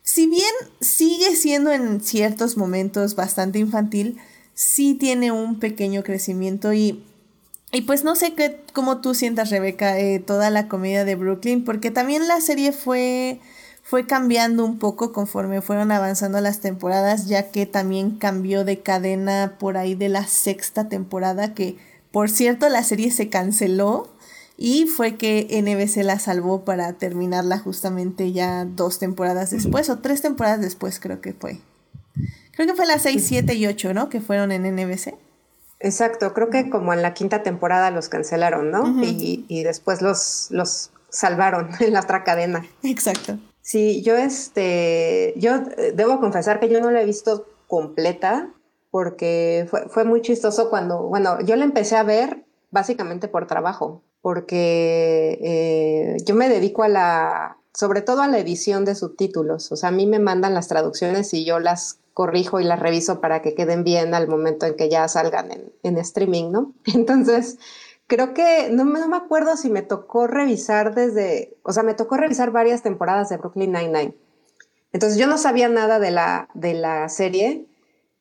si 0.05 0.27
bien 0.27 0.53
sigue 0.81 1.35
siendo 1.35 1.71
en 1.71 1.99
ciertos 1.99 2.57
momentos 2.57 3.15
bastante 3.15 3.57
infantil, 3.57 4.19
sí 4.53 4.93
tiene 4.93 5.31
un 5.31 5.59
pequeño 5.59 6.03
crecimiento 6.03 6.73
y, 6.73 7.03
y 7.71 7.81
pues 7.81 8.03
no 8.03 8.15
sé 8.15 8.35
qué, 8.35 8.61
cómo 8.71 9.01
tú 9.01 9.15
sientas, 9.15 9.49
Rebeca, 9.49 9.99
eh, 9.99 10.19
toda 10.19 10.51
la 10.51 10.67
comedia 10.67 11.05
de 11.05 11.15
Brooklyn, 11.15 11.63
porque 11.63 11.89
también 11.89 12.27
la 12.27 12.39
serie 12.39 12.71
fue, 12.71 13.39
fue 13.81 14.05
cambiando 14.05 14.63
un 14.63 14.77
poco 14.77 15.11
conforme 15.11 15.63
fueron 15.63 15.91
avanzando 15.91 16.39
las 16.39 16.59
temporadas, 16.59 17.25
ya 17.25 17.49
que 17.49 17.65
también 17.65 18.19
cambió 18.19 18.63
de 18.63 18.81
cadena 18.81 19.55
por 19.59 19.75
ahí 19.75 19.95
de 19.95 20.09
la 20.09 20.27
sexta 20.27 20.87
temporada, 20.87 21.55
que 21.55 21.77
por 22.11 22.29
cierto 22.29 22.69
la 22.69 22.83
serie 22.83 23.09
se 23.09 23.29
canceló 23.29 24.14
Y 24.57 24.85
fue 24.85 25.15
que 25.15 25.47
NBC 25.61 26.03
la 26.03 26.17
salvó 26.19 26.63
para 26.63 26.93
terminarla 26.93 27.59
justamente 27.59 28.31
ya 28.31 28.65
dos 28.65 28.99
temporadas 28.99 29.51
después, 29.51 29.89
o 29.89 29.99
tres 29.99 30.21
temporadas 30.21 30.61
después 30.61 30.99
creo 30.99 31.19
que 31.19 31.33
fue. 31.33 31.59
Creo 32.53 32.67
que 32.67 32.75
fue 32.75 32.85
las 32.85 33.01
6, 33.01 33.23
7 33.25 33.53
y 33.55 33.67
8, 33.67 33.93
¿no? 33.93 34.09
Que 34.09 34.21
fueron 34.21 34.51
en 34.51 34.63
NBC. 34.63 35.15
Exacto, 35.81 36.33
creo 36.33 36.49
que 36.49 36.69
como 36.69 36.93
en 36.93 37.01
la 37.01 37.13
quinta 37.13 37.43
temporada 37.43 37.91
los 37.91 38.07
cancelaron, 38.07 38.71
¿no? 38.71 39.03
y, 39.03 39.45
y, 39.49 39.63
después 39.63 40.01
los, 40.01 40.47
los 40.51 40.91
salvaron 41.09 41.69
en 41.81 41.93
la 41.93 41.99
otra 42.01 42.23
cadena. 42.23 42.65
Exacto. 42.81 43.37
Sí, 43.61 44.01
yo 44.03 44.15
este, 44.15 45.33
yo 45.37 45.55
eh, 45.77 45.91
debo 45.93 46.19
confesar 46.19 46.59
que 46.59 46.69
yo 46.69 46.79
no 46.79 46.91
la 46.91 47.01
he 47.01 47.05
visto 47.05 47.47
completa 47.67 48.53
porque 48.89 49.67
fue, 49.69 49.89
fue 49.89 50.05
muy 50.05 50.21
chistoso 50.21 50.69
cuando, 50.69 51.03
bueno, 51.03 51.41
yo 51.41 51.55
la 51.55 51.65
empecé 51.65 51.97
a 51.97 52.03
ver 52.03 52.45
básicamente 52.71 53.27
por 53.27 53.47
trabajo, 53.47 54.01
porque 54.25 55.37
eh, 55.39 56.17
yo 56.25 56.33
me 56.33 56.49
dedico 56.49 56.81
a 56.81 56.87
la, 56.87 57.57
sobre 57.75 58.01
todo 58.01 58.23
a 58.23 58.27
la 58.27 58.39
edición 58.39 58.83
de 58.83 58.95
subtítulos, 58.95 59.71
o 59.71 59.75
sea, 59.75 59.89
a 59.89 59.91
mí 59.91 60.07
me 60.07 60.17
mandan 60.17 60.55
las 60.55 60.67
traducciones 60.67 61.31
y 61.35 61.45
yo 61.45 61.59
las 61.59 61.99
corrijo 62.15 62.59
y 62.59 62.63
las 62.63 62.79
reviso 62.79 63.21
para 63.21 63.43
que 63.43 63.53
queden 63.53 63.83
bien 63.83 64.15
al 64.15 64.27
momento 64.27 64.65
en 64.65 64.75
que 64.77 64.89
ya 64.89 65.07
salgan 65.07 65.51
en, 65.83 65.97
streaming, 65.99 66.51
¿no? 66.51 66.73
Entonces, 66.95 67.59
creo 68.07 68.33
que 68.33 68.69
no, 68.71 68.83
no, 68.83 69.07
me 69.07 69.15
acuerdo 69.15 69.57
si 69.57 69.69
me 69.69 69.83
tocó 69.83 70.25
revisar 70.25 70.95
desde, 70.95 71.55
o 71.61 71.71
sea, 71.71 71.83
me 71.83 71.93
tocó 71.93 72.17
revisar 72.17 72.49
varias 72.49 72.81
temporadas 72.81 73.29
de 73.29 73.37
Brooklyn 73.37 73.73
Nine-Nine. 73.73 74.15
Entonces 74.91 75.19
yo 75.19 75.27
no 75.27 75.37
sabía 75.37 75.69
nada 75.69 75.99
de 75.99 76.09
la, 76.09 76.49
de 76.55 76.73
la 76.73 77.09
serie 77.09 77.67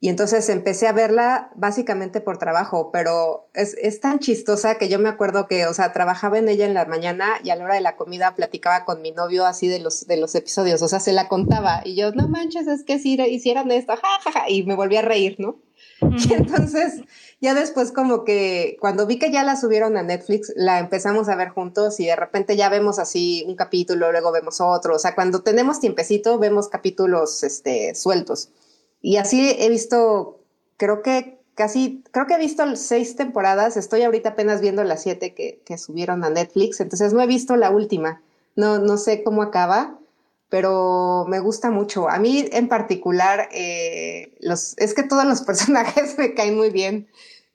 y 0.05 0.11
entonces 0.11 0.51
empecé 0.51 0.87
a 0.87 0.93
verla 0.93 1.51
básicamente 1.55 2.21
por 2.21 2.37
trabajo, 2.37 2.91
pero 2.93 3.49
es, 3.55 3.75
es, 3.81 4.01
tan 4.01 4.19
chistosa 4.19 4.75
que 4.75 4.91
yo 4.91 4.99
me 4.99 5.09
acuerdo 5.09 5.49
que, 5.49 5.65
o 5.65 5.73
sea, 5.73 5.95
trabajaba 5.95 6.37
en 6.37 6.47
ella 6.51 6.67
en 6.67 6.75
la 6.75 6.85
mañana 6.85 7.41
y 7.43 7.49
a 7.49 7.57
la 7.57 7.65
hora 7.65 7.77
de 7.77 7.81
la 7.81 7.97
comida 7.97 8.35
platicaba 8.35 8.85
con 8.85 9.01
mi 9.01 9.13
novio 9.13 9.47
así 9.47 9.67
de 9.67 9.79
los, 9.79 10.07
de 10.07 10.19
los 10.19 10.35
episodios, 10.35 10.83
o 10.83 10.89
sea, 10.89 11.01
se 11.01 11.15
la 11.15 11.27
contaba 11.27 11.81
y 11.87 11.97
yo, 11.97 12.13
no 12.13 12.29
manches, 12.29 12.67
es 12.67 12.85
que 12.85 12.99
si 12.99 13.15
hicieran 13.15 13.71
esto, 13.71 13.95
ja, 13.97 14.47
y 14.47 14.65
me 14.65 14.75
volví 14.75 14.99
a 14.99 15.01
reír, 15.01 15.37
¿no? 15.39 15.57
Y 16.03 16.35
entonces, 16.35 17.01
ya 17.41 17.55
después 17.55 17.91
como 17.91 18.25
que 18.25 18.77
cuando 18.81 19.07
vi 19.07 19.19
que 19.19 19.33
ya 19.33 19.43
la 19.43 19.57
subieron 19.57 19.97
a 19.97 20.03
Netflix, 20.03 20.53
la 20.55 20.81
empezamos 20.81 21.31
a 21.31 21.37
ver 21.37 21.49
juntos 21.49 21.99
y 21.99 22.05
de 22.05 22.17
repente 22.17 22.59
ya 22.59 22.69
vemos 22.69 22.99
así 22.99 23.43
un 23.49 23.57
capítulo, 23.57 24.13
luego 24.13 24.33
vemos 24.33 24.61
otro, 24.61 24.97
o 24.97 24.99
sea, 24.99 25.15
cuando 25.15 25.41
tenemos 25.41 25.81
tiempecito 25.81 26.39
vemos 26.39 26.69
capítulos 26.69 27.43
este, 27.43 27.95
sueltos. 27.95 28.51
Y 29.05 29.19
así 29.19 29.55
he 29.59 29.69
visto, 29.69 30.41
creo 30.79 31.03
que 31.03 31.37
casi, 31.55 32.03
creo 32.11 32.27
que 32.27 32.37
he 32.37 32.39
visto 32.39 32.65
seis 32.75 33.17
temporadas, 33.17 33.77
estoy 33.77 34.01
ahorita 34.01 34.31
apenas 34.31 34.63
viendo 34.63 34.83
las 34.83 35.03
siete 35.03 35.35
que, 35.35 35.61
que 35.67 35.77
subieron 35.77 36.25
a 36.25 36.31
Netflix, 36.31 36.81
entonces 36.81 37.13
no 37.13 37.21
he 37.21 37.27
visto 37.27 37.55
la 37.57 37.71
última, 37.71 38.23
no, 38.57 38.79
no 38.79 38.97
sé 38.97 39.23
cómo 39.23 39.43
acaba, 39.43 39.99
pero 40.49 41.27
me 41.29 41.39
gusta 41.39 41.71
mucho. 41.71 42.09
A 42.09 42.19
mí 42.19 42.49
en 42.51 42.67
particular, 42.67 43.51
eh, 43.53 44.33
los, 44.41 44.73
es 44.79 44.95
que 44.95 45.03
todos 45.03 45.27
los 45.27 45.43
personajes 45.47 46.17
me 46.17 46.33
caen 46.33 46.57
muy 46.57 46.71
bien 46.71 47.07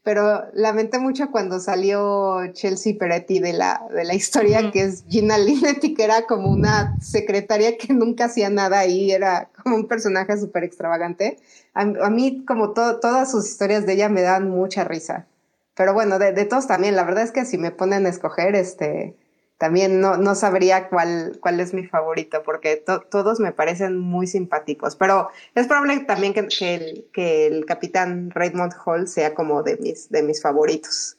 pero 0.09 0.47
lamenté 0.53 0.97
mucho 0.97 1.29
cuando 1.29 1.59
salió 1.59 2.51
Chelsea 2.53 2.95
Peretti 2.97 3.37
de 3.37 3.53
la, 3.53 3.85
de 3.93 4.03
la 4.05 4.15
historia, 4.15 4.71
que 4.71 4.81
es 4.81 5.05
Gina 5.07 5.37
Linetti, 5.37 5.93
que 5.93 6.03
era 6.03 6.25
como 6.25 6.49
una 6.49 6.97
secretaria 6.99 7.77
que 7.77 7.93
nunca 7.93 8.25
hacía 8.25 8.49
nada 8.49 8.87
y 8.87 9.11
era 9.11 9.49
como 9.61 9.75
un 9.75 9.87
personaje 9.87 10.35
súper 10.39 10.63
extravagante. 10.63 11.37
A, 11.75 11.85
mí, 12.09 12.43
como 12.47 12.71
todas 12.71 13.29
sus 13.29 13.47
historias 13.47 13.85
de 13.85 13.93
ella 13.93 14.09
me 14.09 14.23
dan 14.23 14.49
mucha 14.49 14.83
risa. 14.83 15.27
Pero 15.75 15.93
bueno, 15.93 16.17
de, 16.17 16.33
de, 16.33 16.45
todos 16.45 16.65
también, 16.65 16.95
la 16.95 17.03
verdad 17.03 17.23
es 17.23 17.31
que 17.31 17.45
si 17.45 17.59
me 17.59 17.69
ponen 17.69 18.07
a 18.07 18.09
escoger, 18.09 18.55
este, 18.55 19.15
también 19.59 19.99
no, 19.99 20.15
no 20.15 20.35
sabría 20.35 20.87
cuál, 20.87 21.37
cuál 21.41 21.59
es 21.59 21.73
mi 21.73 21.85
favorito, 21.85 22.43
porque 22.43 22.77
todos 22.77 23.41
me 23.41 23.51
parecen 23.51 23.99
muy 23.99 24.25
simpáticos, 24.25 24.95
pero 24.95 25.29
es 25.53 25.67
probable 25.67 25.99
también 25.99 26.33
que, 26.33 26.47
que, 26.47 26.75
el, 26.75 27.05
que 27.11 27.47
el 27.47 27.65
capitán 27.65 28.31
Raymond 28.31 28.71
Hall 28.85 29.07
sea 29.09 29.35
como 29.35 29.61
de 29.61 29.75
mis, 29.75 30.09
de 30.09 30.23
mis 30.23 30.41
favoritos. 30.41 31.17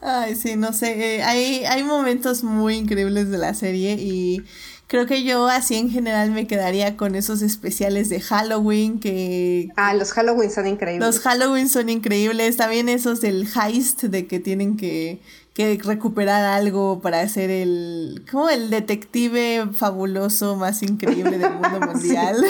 Ay, 0.00 0.34
sí, 0.34 0.56
no 0.56 0.72
sé, 0.72 1.16
eh, 1.16 1.22
hay, 1.22 1.64
hay 1.66 1.84
momentos 1.84 2.42
muy 2.42 2.76
increíbles 2.76 3.30
de 3.30 3.36
la 3.36 3.52
serie 3.52 3.96
y 4.00 4.42
creo 4.86 5.04
que 5.04 5.22
yo 5.22 5.46
así 5.46 5.76
en 5.76 5.90
general 5.90 6.30
me 6.30 6.46
quedaría 6.46 6.96
con 6.96 7.14
esos 7.14 7.42
especiales 7.42 8.08
de 8.08 8.22
Halloween 8.22 8.98
que... 8.98 9.68
Ah, 9.76 9.92
los 9.92 10.12
Halloween 10.12 10.50
son 10.50 10.66
increíbles. 10.66 11.06
Los 11.06 11.20
Halloween 11.20 11.68
son 11.68 11.90
increíbles, 11.90 12.56
también 12.56 12.88
esos 12.88 13.20
del 13.20 13.46
heist 13.46 14.04
de 14.04 14.26
que 14.26 14.40
tienen 14.40 14.78
que 14.78 15.20
que 15.60 15.82
recuperar 15.82 16.44
algo 16.44 17.00
para 17.00 17.26
ser 17.28 17.50
el, 17.50 18.24
como 18.30 18.48
el 18.48 18.70
detective 18.70 19.68
fabuloso 19.72 20.56
más 20.56 20.82
increíble 20.82 21.38
del 21.38 21.52
mundo 21.52 21.80
mundial. 21.92 22.44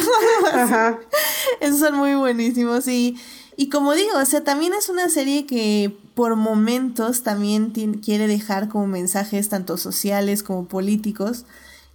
Esos 1.61 1.81
son 1.81 1.97
muy 1.97 2.15
buenísimos 2.15 2.87
y, 2.89 3.17
y 3.57 3.69
como 3.69 3.95
digo, 3.95 4.13
o 4.17 4.25
sea, 4.25 4.45
también 4.45 4.73
es 4.75 4.89
una 4.89 5.09
serie 5.09 5.47
que 5.47 5.97
por 6.15 6.37
momentos 6.37 7.23
también 7.23 7.71
quiere 8.05 8.27
dejar 8.27 8.69
como 8.69 8.87
mensajes 8.87 9.49
tanto 9.49 9.77
sociales 9.77 10.43
como 10.43 10.67
políticos. 10.67 11.47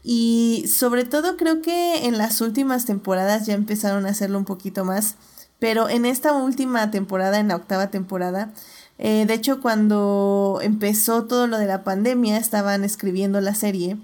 Y 0.04 0.66
sobre 0.68 1.04
todo 1.04 1.36
creo 1.38 1.62
que 1.62 2.06
en 2.06 2.18
las 2.18 2.42
últimas 2.42 2.86
temporadas 2.86 3.46
ya 3.46 3.56
empezaron 3.56 4.06
a 4.06 4.10
hacerlo 4.10 4.38
un 4.38 4.46
poquito 4.46 4.86
más. 4.86 5.16
Pero 5.60 5.90
en 5.90 6.06
esta 6.06 6.34
última 6.34 6.92
temporada, 6.92 7.40
en 7.40 7.48
la 7.48 7.56
octava 7.56 7.88
temporada, 7.88 8.54
eh, 8.98 9.26
de 9.26 9.34
hecho, 9.34 9.62
cuando 9.62 10.60
empezó 10.62 11.26
todo 11.26 11.48
lo 11.48 11.58
de 11.58 11.66
la 11.66 11.84
pandemia, 11.84 12.38
estaban 12.38 12.84
escribiendo 12.84 13.42
la 13.42 13.56
serie 13.56 13.98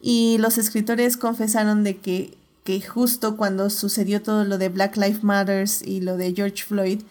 y 0.00 0.38
los 0.38 0.58
escritores 0.58 1.16
confesaron 1.16 1.84
de 1.84 1.98
que, 1.98 2.36
que 2.64 2.80
justo 2.80 3.36
cuando 3.36 3.70
sucedió 3.70 4.22
todo 4.22 4.44
lo 4.44 4.58
de 4.58 4.68
Black 4.68 4.96
Lives 4.96 5.22
Matter 5.22 5.68
y 5.84 6.00
lo 6.00 6.16
de 6.16 6.34
George 6.34 6.64
Floyd, 6.64 7.02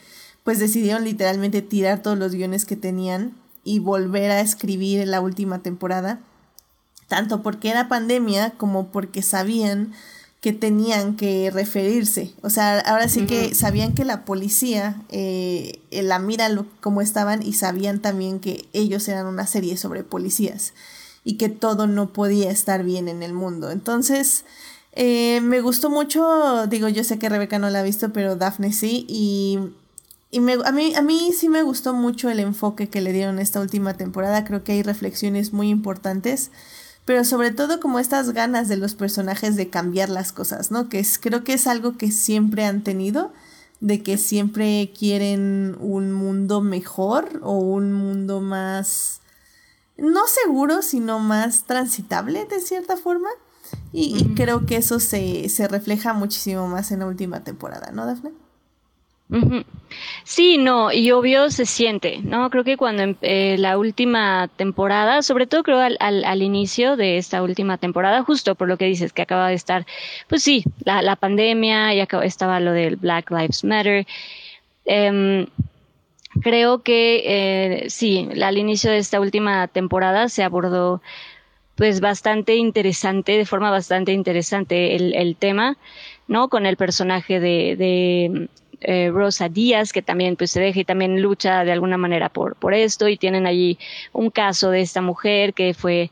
pues 0.43 0.59
decidieron 0.59 1.05
literalmente 1.05 1.61
tirar 1.61 2.01
todos 2.01 2.17
los 2.17 2.33
guiones 2.33 2.65
que 2.65 2.75
tenían 2.75 3.33
y 3.63 3.79
volver 3.79 4.29
a 4.31 4.41
escribir 4.41 5.07
la 5.07 5.21
última 5.21 5.59
temporada, 5.63 6.19
tanto 7.07 7.41
porque 7.41 7.69
era 7.69 7.87
pandemia 7.87 8.51
como 8.51 8.87
porque 8.87 9.21
sabían 9.21 9.93
que 10.43 10.51
tenían 10.51 11.15
que 11.15 11.51
referirse. 11.51 12.33
O 12.41 12.49
sea, 12.49 12.79
ahora 12.79 13.07
sí 13.07 13.25
que 13.25 13.55
sabían 13.55 13.93
que 13.93 14.03
la 14.03 14.25
policía 14.25 15.01
eh, 15.07 15.79
la 15.89 16.19
mira 16.19 16.49
lo, 16.49 16.65
cómo 16.81 16.99
estaban 16.99 17.41
y 17.41 17.53
sabían 17.53 18.01
también 18.01 18.41
que 18.41 18.65
ellos 18.73 19.07
eran 19.07 19.25
una 19.27 19.47
serie 19.47 19.77
sobre 19.77 20.03
policías 20.03 20.73
y 21.23 21.37
que 21.37 21.47
todo 21.47 21.87
no 21.87 22.11
podía 22.11 22.51
estar 22.51 22.83
bien 22.83 23.07
en 23.07 23.23
el 23.23 23.31
mundo. 23.31 23.71
Entonces, 23.71 24.43
eh, 24.91 25.39
me 25.39 25.61
gustó 25.61 25.89
mucho, 25.89 26.67
digo, 26.67 26.89
yo 26.89 27.05
sé 27.05 27.17
que 27.17 27.29
Rebeca 27.29 27.57
no 27.57 27.69
la 27.69 27.79
ha 27.79 27.83
visto, 27.83 28.11
pero 28.11 28.35
Daphne 28.35 28.73
sí, 28.73 29.05
y, 29.07 29.59
y 30.29 30.41
me, 30.41 30.57
a, 30.65 30.73
mí, 30.73 30.93
a 30.93 31.01
mí 31.01 31.31
sí 31.31 31.47
me 31.47 31.63
gustó 31.63 31.93
mucho 31.93 32.29
el 32.29 32.41
enfoque 32.41 32.89
que 32.89 32.99
le 32.99 33.13
dieron 33.13 33.39
esta 33.39 33.61
última 33.61 33.93
temporada, 33.93 34.43
creo 34.43 34.61
que 34.61 34.73
hay 34.73 34.83
reflexiones 34.83 35.53
muy 35.53 35.69
importantes 35.69 36.51
pero 37.05 37.25
sobre 37.25 37.51
todo 37.51 37.79
como 37.79 37.99
estas 37.99 38.31
ganas 38.31 38.67
de 38.67 38.77
los 38.77 38.95
personajes 38.95 39.55
de 39.55 39.69
cambiar 39.69 40.09
las 40.09 40.31
cosas, 40.31 40.71
¿no? 40.71 40.89
Que 40.89 40.99
es, 40.99 41.19
creo 41.19 41.43
que 41.43 41.53
es 41.53 41.67
algo 41.67 41.97
que 41.97 42.11
siempre 42.11 42.65
han 42.65 42.83
tenido, 42.83 43.33
de 43.81 44.01
que 44.01 44.17
siempre 44.17 44.93
quieren 44.97 45.75
un 45.81 46.13
mundo 46.13 46.61
mejor 46.61 47.41
o 47.43 47.57
un 47.57 47.91
mundo 47.91 48.39
más, 48.39 49.19
no 49.97 50.21
seguro, 50.27 50.81
sino 50.81 51.19
más 51.19 51.65
transitable 51.65 52.45
de 52.45 52.61
cierta 52.61 52.95
forma. 52.95 53.29
Y, 53.91 54.35
creo 54.35 54.65
que 54.65 54.77
eso 54.77 54.99
se, 54.99 55.49
se 55.49 55.67
refleja 55.67 56.13
muchísimo 56.13 56.67
más 56.67 56.91
en 56.91 56.99
la 56.99 57.07
última 57.07 57.43
temporada, 57.43 57.91
¿no, 57.91 58.05
Dafne? 58.05 58.31
Sí, 60.23 60.57
no, 60.57 60.91
y 60.91 61.11
obvio 61.11 61.49
se 61.49 61.65
siente, 61.65 62.19
¿no? 62.23 62.49
Creo 62.49 62.63
que 62.63 62.77
cuando 62.77 63.03
em, 63.03 63.15
eh, 63.21 63.57
la 63.57 63.77
última 63.77 64.49
temporada, 64.55 65.21
sobre 65.21 65.47
todo 65.47 65.63
creo 65.63 65.79
al, 65.79 65.97
al, 65.99 66.41
inicio 66.41 66.95
de 66.95 67.17
esta 67.17 67.43
última 67.43 67.77
temporada, 67.77 68.23
justo 68.23 68.55
por 68.55 68.67
lo 68.67 68.77
que 68.77 68.85
dices, 68.85 69.13
que 69.13 69.21
acaba 69.23 69.49
de 69.49 69.55
estar, 69.55 69.85
pues 70.27 70.43
sí, 70.43 70.63
la, 70.85 71.01
la 71.01 71.15
pandemia 71.15 71.93
y 71.93 71.99
acaba, 71.99 72.25
estaba 72.25 72.59
lo 72.59 72.71
del 72.71 72.95
Black 72.95 73.31
Lives 73.31 73.63
Matter. 73.63 74.07
Em, 74.85 75.47
creo 76.41 76.83
que 76.83 77.23
eh, 77.85 77.89
sí, 77.89 78.29
al 78.41 78.57
inicio 78.57 78.91
de 78.91 78.97
esta 78.97 79.19
última 79.19 79.67
temporada 79.67 80.29
se 80.29 80.43
abordó 80.43 81.01
pues 81.75 82.01
bastante 82.01 82.55
interesante, 82.55 83.33
de 83.37 83.45
forma 83.45 83.71
bastante 83.71 84.11
interesante 84.13 84.95
el, 84.95 85.15
el 85.15 85.35
tema, 85.35 85.77
¿no? 86.27 86.49
Con 86.49 86.65
el 86.65 86.77
personaje 86.77 87.39
de 87.39 88.47
eh, 88.83 89.09
Rosa 89.11 89.49
Díaz, 89.49 89.93
que 89.93 90.01
también 90.01 90.35
pues 90.35 90.51
se 90.51 90.61
deja 90.61 90.79
y 90.79 90.85
también 90.85 91.21
lucha 91.21 91.63
de 91.63 91.71
alguna 91.71 91.97
manera 91.97 92.29
por, 92.29 92.55
por 92.55 92.73
esto 92.73 93.07
y 93.07 93.17
tienen 93.17 93.47
allí 93.47 93.77
un 94.11 94.29
caso 94.29 94.69
de 94.71 94.81
esta 94.81 95.01
mujer 95.01 95.53
que 95.53 95.73
fue 95.73 96.11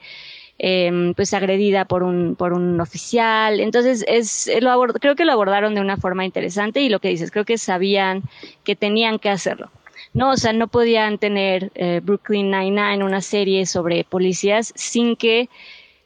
em, 0.58 1.14
pues 1.14 1.34
agredida 1.34 1.86
por 1.86 2.04
un, 2.04 2.36
por 2.36 2.54
un 2.54 2.80
oficial. 2.82 3.60
Entonces, 3.60 4.06
es, 4.08 4.50
lo 4.62 4.82
creo 5.00 5.16
que 5.16 5.26
lo 5.26 5.34
abordaron 5.34 5.76
de 5.76 5.82
una 5.82 5.98
forma 5.98 6.26
interesante 6.26 6.82
y 6.82 6.90
lo 6.90 7.00
que 7.00 7.10
dices, 7.10 7.32
creo 7.32 7.46
que 7.46 7.58
sabían 7.58 8.24
que 8.64 8.76
tenían 8.76 9.20
que 9.20 9.30
hacerlo. 9.30 9.72
No, 10.14 10.32
o 10.32 10.38
sea, 10.38 10.52
no 10.54 10.68
podían 10.68 11.18
tener 11.18 11.72
eh, 11.76 12.02
Brooklyn 12.04 12.52
Nine-Nine, 12.52 13.04
una 13.04 13.22
serie 13.22 13.66
sobre 13.66 14.04
policías, 14.04 14.74
sin 14.76 15.16
que 15.16 15.50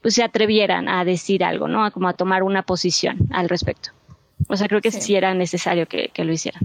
pues, 0.01 0.13
se 0.15 0.23
atrevieran 0.23 0.87
a 0.87 1.03
decir 1.03 1.43
algo, 1.43 1.67
¿no? 1.67 1.89
como 1.91 2.07
a 2.07 2.13
tomar 2.13 2.43
una 2.43 2.61
posición 2.61 3.17
al 3.31 3.49
respecto. 3.49 3.89
O 4.47 4.57
sea, 4.57 4.67
creo 4.67 4.81
que 4.81 4.91
sí, 4.91 5.15
era 5.15 5.33
necesario 5.33 5.87
que, 5.87 6.11
lo 6.17 6.31
hicieran. 6.31 6.61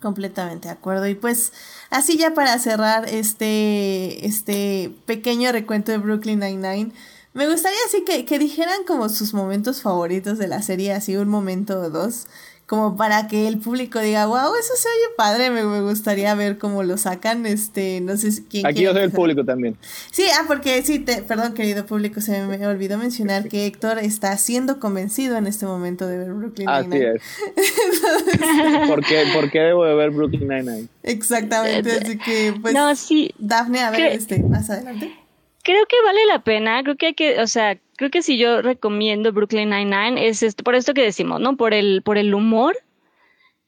Completamente 0.00 0.68
de 0.68 0.74
acuerdo. 0.74 1.06
Y 1.06 1.14
pues, 1.14 1.52
así 1.90 2.16
ya 2.18 2.34
para 2.34 2.58
cerrar 2.58 3.08
este, 3.08 4.26
este 4.26 4.90
pequeño 5.06 5.52
recuento 5.52 5.92
de 5.92 5.98
Brooklyn 5.98 6.40
Nine-Nine, 6.40 6.92
me 7.32 7.48
gustaría 7.48 7.78
así 7.86 8.04
que, 8.04 8.24
que 8.24 8.38
dijeran 8.38 8.84
como 8.86 9.08
sus 9.08 9.34
momentos 9.34 9.82
favoritos 9.82 10.38
de 10.38 10.48
la 10.48 10.62
serie, 10.62 10.92
así 10.92 11.16
un 11.16 11.28
momento 11.28 11.78
o 11.80 11.90
dos 11.90 12.26
como 12.66 12.96
para 12.96 13.28
que 13.28 13.46
el 13.46 13.58
público 13.58 14.00
diga, 14.00 14.26
wow, 14.26 14.54
eso 14.58 14.74
se 14.74 14.88
oye 14.88 15.14
padre, 15.16 15.50
me, 15.50 15.80
gustaría 15.82 16.34
ver 16.34 16.58
cómo 16.58 16.82
lo 16.82 16.98
sacan, 16.98 17.46
este, 17.46 18.00
no 18.00 18.16
sé 18.16 18.30
quién 18.50 18.66
Aquí 18.66 18.82
yo 18.82 18.92
soy 18.92 19.02
el 19.02 19.12
público 19.12 19.44
también. 19.44 19.76
Sí, 20.10 20.24
ah, 20.36 20.44
porque 20.48 20.82
sí, 20.82 20.98
te, 20.98 21.22
perdón 21.22 21.54
querido 21.54 21.86
público, 21.86 22.20
se 22.20 22.44
me 22.44 22.66
olvidó 22.66 22.98
mencionar 22.98 23.48
que 23.48 23.66
Héctor 23.66 23.98
está 24.00 24.36
siendo 24.36 24.80
convencido 24.80 25.36
en 25.36 25.46
este 25.46 25.64
momento 25.64 26.08
de 26.08 26.18
ver 26.18 26.32
Brooklyn 26.32 26.66
Nine-Nine. 26.66 27.10
Así 27.10 27.18
es. 27.54 28.88
¿Por, 28.88 29.04
qué, 29.04 29.24
¿Por 29.32 29.50
qué 29.50 29.60
debo 29.60 29.84
de 29.84 29.94
ver 29.94 30.10
Brooklyn 30.10 30.48
Nine-Nine? 30.48 30.88
Exactamente, 31.04 31.92
así 31.92 32.18
que, 32.18 32.52
pues, 32.60 32.74
no, 32.74 32.96
sí. 32.96 33.32
Dafne, 33.38 33.80
a 33.80 33.92
ver, 33.92 34.12
este, 34.12 34.42
más 34.42 34.68
adelante. 34.70 35.16
Creo 35.62 35.86
que 35.86 35.96
vale 36.04 36.26
la 36.26 36.42
pena, 36.42 36.82
creo 36.82 36.96
que 36.96 37.06
hay 37.06 37.14
que, 37.14 37.40
o 37.40 37.46
sea, 37.46 37.78
creo 37.96 38.10
que 38.10 38.22
si 38.22 38.38
yo 38.38 38.62
recomiendo 38.62 39.32
Brooklyn 39.32 39.70
Nine-Nine 39.70 40.26
es 40.26 40.42
esto, 40.42 40.62
por 40.64 40.74
esto 40.74 40.94
que 40.94 41.02
decimos, 41.02 41.40
¿no? 41.40 41.56
Por 41.56 41.74
el, 41.74 42.02
por 42.02 42.18
el 42.18 42.34
humor 42.34 42.76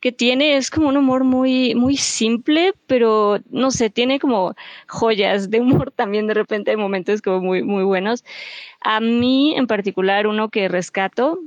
que 0.00 0.12
tiene, 0.12 0.56
es 0.56 0.70
como 0.70 0.88
un 0.88 0.96
humor 0.96 1.24
muy, 1.24 1.74
muy 1.74 1.96
simple, 1.96 2.72
pero 2.86 3.40
no 3.50 3.70
sé, 3.70 3.90
tiene 3.90 4.20
como 4.20 4.54
joyas 4.86 5.50
de 5.50 5.60
humor 5.60 5.90
también 5.96 6.26
de 6.26 6.34
repente, 6.34 6.70
hay 6.70 6.76
momentos 6.76 7.22
como 7.22 7.40
muy, 7.40 7.62
muy 7.62 7.84
buenos. 7.84 8.24
A 8.80 9.00
mí 9.00 9.54
en 9.56 9.66
particular, 9.66 10.26
uno 10.26 10.50
que 10.50 10.68
rescato, 10.68 11.40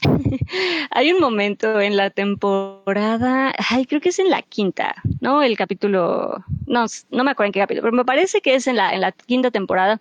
hay 0.90 1.12
un 1.12 1.20
momento 1.20 1.80
en 1.80 1.96
la 1.96 2.10
temporada, 2.10 3.54
ay, 3.68 3.86
creo 3.86 4.00
que 4.00 4.08
es 4.08 4.18
en 4.18 4.30
la 4.30 4.42
quinta, 4.42 4.96
¿no? 5.20 5.42
El 5.42 5.56
capítulo, 5.56 6.44
no, 6.66 6.86
no 7.10 7.24
me 7.24 7.30
acuerdo 7.30 7.48
en 7.48 7.52
qué 7.52 7.60
capítulo, 7.60 7.82
pero 7.82 7.96
me 7.96 8.04
parece 8.04 8.40
que 8.40 8.54
es 8.54 8.66
en 8.66 8.76
la, 8.76 8.92
en 8.94 9.02
la 9.02 9.12
quinta 9.12 9.50
temporada, 9.50 10.00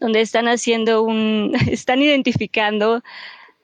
donde 0.00 0.20
están 0.20 0.48
haciendo 0.48 1.02
un, 1.02 1.52
están 1.70 2.02
identificando 2.02 3.02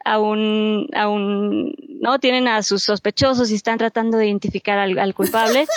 a 0.05 0.19
un, 0.19 0.89
a 0.95 1.09
un, 1.09 1.75
no 2.01 2.19
tienen 2.19 2.47
a 2.47 2.63
sus 2.63 2.83
sospechosos 2.83 3.51
y 3.51 3.55
están 3.55 3.79
tratando 3.79 4.19
de 4.19 4.27
identificar 4.27 4.79
al, 4.79 5.15
culpable. 5.15 5.67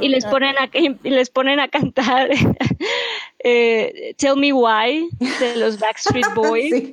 Y 0.00 0.08
les 0.08 0.26
ponen 0.26 0.56
a, 0.58 0.68
y 0.74 1.10
les 1.10 1.30
ponen 1.30 1.58
a 1.58 1.68
cantar 1.68 2.28
eh, 3.38 4.14
Tell 4.18 4.36
Me 4.36 4.52
Why 4.52 5.08
de 5.40 5.56
los 5.56 5.78
Backstreet 5.78 6.34
Boys. 6.34 6.92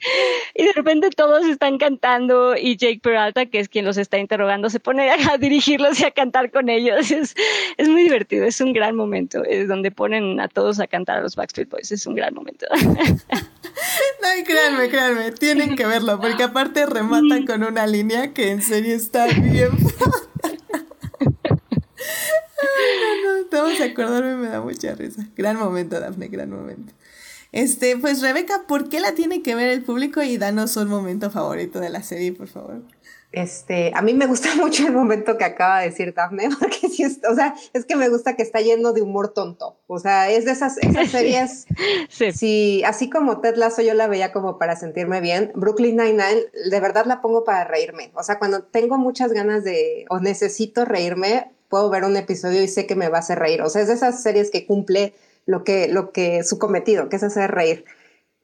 Y 0.54 0.64
de 0.64 0.72
repente 0.72 1.10
todos 1.10 1.46
están 1.46 1.78
cantando 1.78 2.56
y 2.56 2.76
Jake 2.76 3.00
Peralta, 3.02 3.46
que 3.46 3.60
es 3.60 3.68
quien 3.68 3.84
los 3.84 3.96
está 3.96 4.18
interrogando, 4.18 4.68
se 4.70 4.80
pone 4.80 5.10
a 5.10 5.38
dirigirlos 5.38 6.00
y 6.00 6.04
a 6.04 6.10
cantar 6.10 6.50
con 6.50 6.68
ellos. 6.68 7.10
Es, 7.10 7.34
es 7.76 7.88
muy 7.88 8.02
divertido, 8.04 8.44
es 8.44 8.60
un 8.60 8.72
gran 8.72 8.96
momento. 8.96 9.44
Es 9.44 9.68
donde 9.68 9.90
ponen 9.90 10.40
a 10.40 10.48
todos 10.48 10.80
a 10.80 10.86
cantar 10.86 11.18
a 11.18 11.22
los 11.22 11.36
Backstreet 11.36 11.68
Boys, 11.68 11.92
es 11.92 12.06
un 12.06 12.14
gran 12.14 12.34
momento. 12.34 12.66
No, 14.20 14.28
créanme, 14.44 14.88
créanme, 14.90 15.32
tienen 15.32 15.76
que 15.76 15.86
verlo, 15.86 16.20
porque 16.20 16.42
aparte 16.42 16.84
rematan 16.86 17.46
con 17.46 17.62
una 17.62 17.86
línea 17.86 18.34
que 18.34 18.50
en 18.50 18.60
serio 18.62 18.94
está 18.94 19.26
bien. 19.26 19.70
no, 22.60 23.40
no, 23.40 23.46
vamos 23.50 23.80
a 23.80 23.84
acordarme, 23.84 24.36
me 24.36 24.48
da 24.48 24.60
mucha 24.60 24.94
risa. 24.94 25.26
Gran 25.36 25.56
momento, 25.56 25.98
Dafne, 25.98 26.28
gran 26.28 26.50
momento. 26.50 26.92
Este, 27.52 27.96
pues 27.96 28.22
Rebeca, 28.22 28.62
¿por 28.68 28.88
qué 28.88 29.00
la 29.00 29.14
tiene 29.14 29.42
que 29.42 29.54
ver 29.54 29.70
el 29.70 29.82
público? 29.82 30.22
Y 30.22 30.38
danos 30.38 30.76
un 30.76 30.88
momento 30.88 31.30
favorito 31.30 31.80
de 31.80 31.90
la 31.90 32.02
serie, 32.02 32.32
por 32.32 32.48
favor. 32.48 32.82
Este, 33.32 33.92
a 33.94 34.02
mí 34.02 34.12
me 34.12 34.26
gusta 34.26 34.54
mucho 34.56 34.86
el 34.86 34.92
momento 34.92 35.38
que 35.38 35.44
acaba 35.44 35.80
de 35.80 35.90
decir 35.90 36.12
Daphne, 36.14 36.48
porque 36.58 36.88
sí, 36.88 37.04
o 37.04 37.34
sea, 37.34 37.54
es 37.72 37.84
que 37.84 37.96
me 37.96 38.08
gusta 38.08 38.34
que 38.34 38.42
está 38.42 38.60
lleno 38.60 38.92
de 38.92 39.02
humor 39.02 39.32
tonto. 39.32 39.76
O 39.86 39.98
sea, 39.98 40.30
es 40.30 40.44
de 40.44 40.52
esas, 40.52 40.78
esas 40.78 41.10
series. 41.10 41.66
sí. 42.32 42.82
así 42.84 43.10
como 43.10 43.40
Ted 43.40 43.56
Lasso 43.56 43.82
yo 43.82 43.94
la 43.94 44.08
veía 44.08 44.32
como 44.32 44.58
para 44.58 44.76
sentirme 44.76 45.20
bien, 45.20 45.52
Brooklyn 45.54 45.96
Nine-Nine, 45.96 46.46
de 46.70 46.80
verdad 46.80 47.06
la 47.06 47.20
pongo 47.20 47.44
para 47.44 47.64
reírme. 47.64 48.10
O 48.14 48.22
sea, 48.22 48.38
cuando 48.38 48.62
tengo 48.62 48.98
muchas 48.98 49.32
ganas 49.32 49.64
de, 49.64 50.06
o 50.08 50.18
necesito 50.20 50.84
reírme, 50.84 51.50
puedo 51.68 51.88
ver 51.88 52.04
un 52.04 52.16
episodio 52.16 52.62
y 52.62 52.68
sé 52.68 52.86
que 52.86 52.96
me 52.96 53.08
va 53.08 53.18
a 53.18 53.20
hacer 53.20 53.38
reír. 53.38 53.62
O 53.62 53.70
sea, 53.70 53.82
es 53.82 53.88
de 53.88 53.94
esas 53.94 54.22
series 54.22 54.50
que 54.50 54.66
cumple 54.66 55.14
lo 55.50 55.64
que, 55.64 55.88
lo 55.88 56.12
que 56.12 56.44
su 56.44 56.58
cometido, 56.58 57.08
que 57.08 57.16
es 57.16 57.22
hacer 57.22 57.50
reír. 57.50 57.84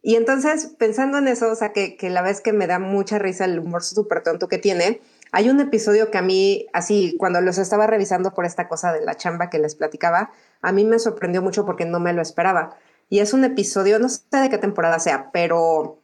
Y 0.03 0.17
entonces, 0.17 0.67
pensando 0.79 1.19
en 1.19 1.29
eso, 1.29 1.51
o 1.51 1.55
sea, 1.55 1.73
que, 1.73 1.97
que 1.97 2.11
la 2.11 2.23
vez 2.23 2.41
que 2.41 2.53
me 2.53 2.67
da 2.67 2.79
mucha 2.79 3.19
risa 3.19 3.45
el 3.45 3.59
humor 3.59 3.83
súper 3.83 4.23
tonto 4.23 4.49
que 4.49 4.59
tiene, 4.59 5.01
hay 5.33 5.49
un 5.49 5.61
episodio 5.61 6.11
que 6.11 6.19
a 6.19 6.23
mí, 6.23 6.67
así, 6.73 7.17
cuando 7.19 7.41
los 7.41 7.59
estaba 7.59 7.87
revisando 7.87 8.33
por 8.33 8.45
esta 8.45 8.69
cosa 8.69 8.93
de 8.93 9.05
la 9.05 9.17
chamba 9.17 9.51
que 9.51 9.59
les 9.59 9.75
platicaba, 9.75 10.31
a 10.63 10.73
mí 10.73 10.85
me 10.85 10.99
sorprendió 10.99 11.43
mucho 11.43 11.65
porque 11.65 11.85
no 11.85 12.01
me 12.01 12.13
lo 12.13 12.23
esperaba. 12.23 12.77
Y 13.09 13.21
es 13.21 13.33
un 13.33 13.45
episodio, 13.45 13.99
no 13.99 14.09
sé 14.09 14.23
de 14.33 14.51
qué 14.51 14.59
temporada 14.59 14.99
sea, 14.99 15.31
pero 15.33 16.01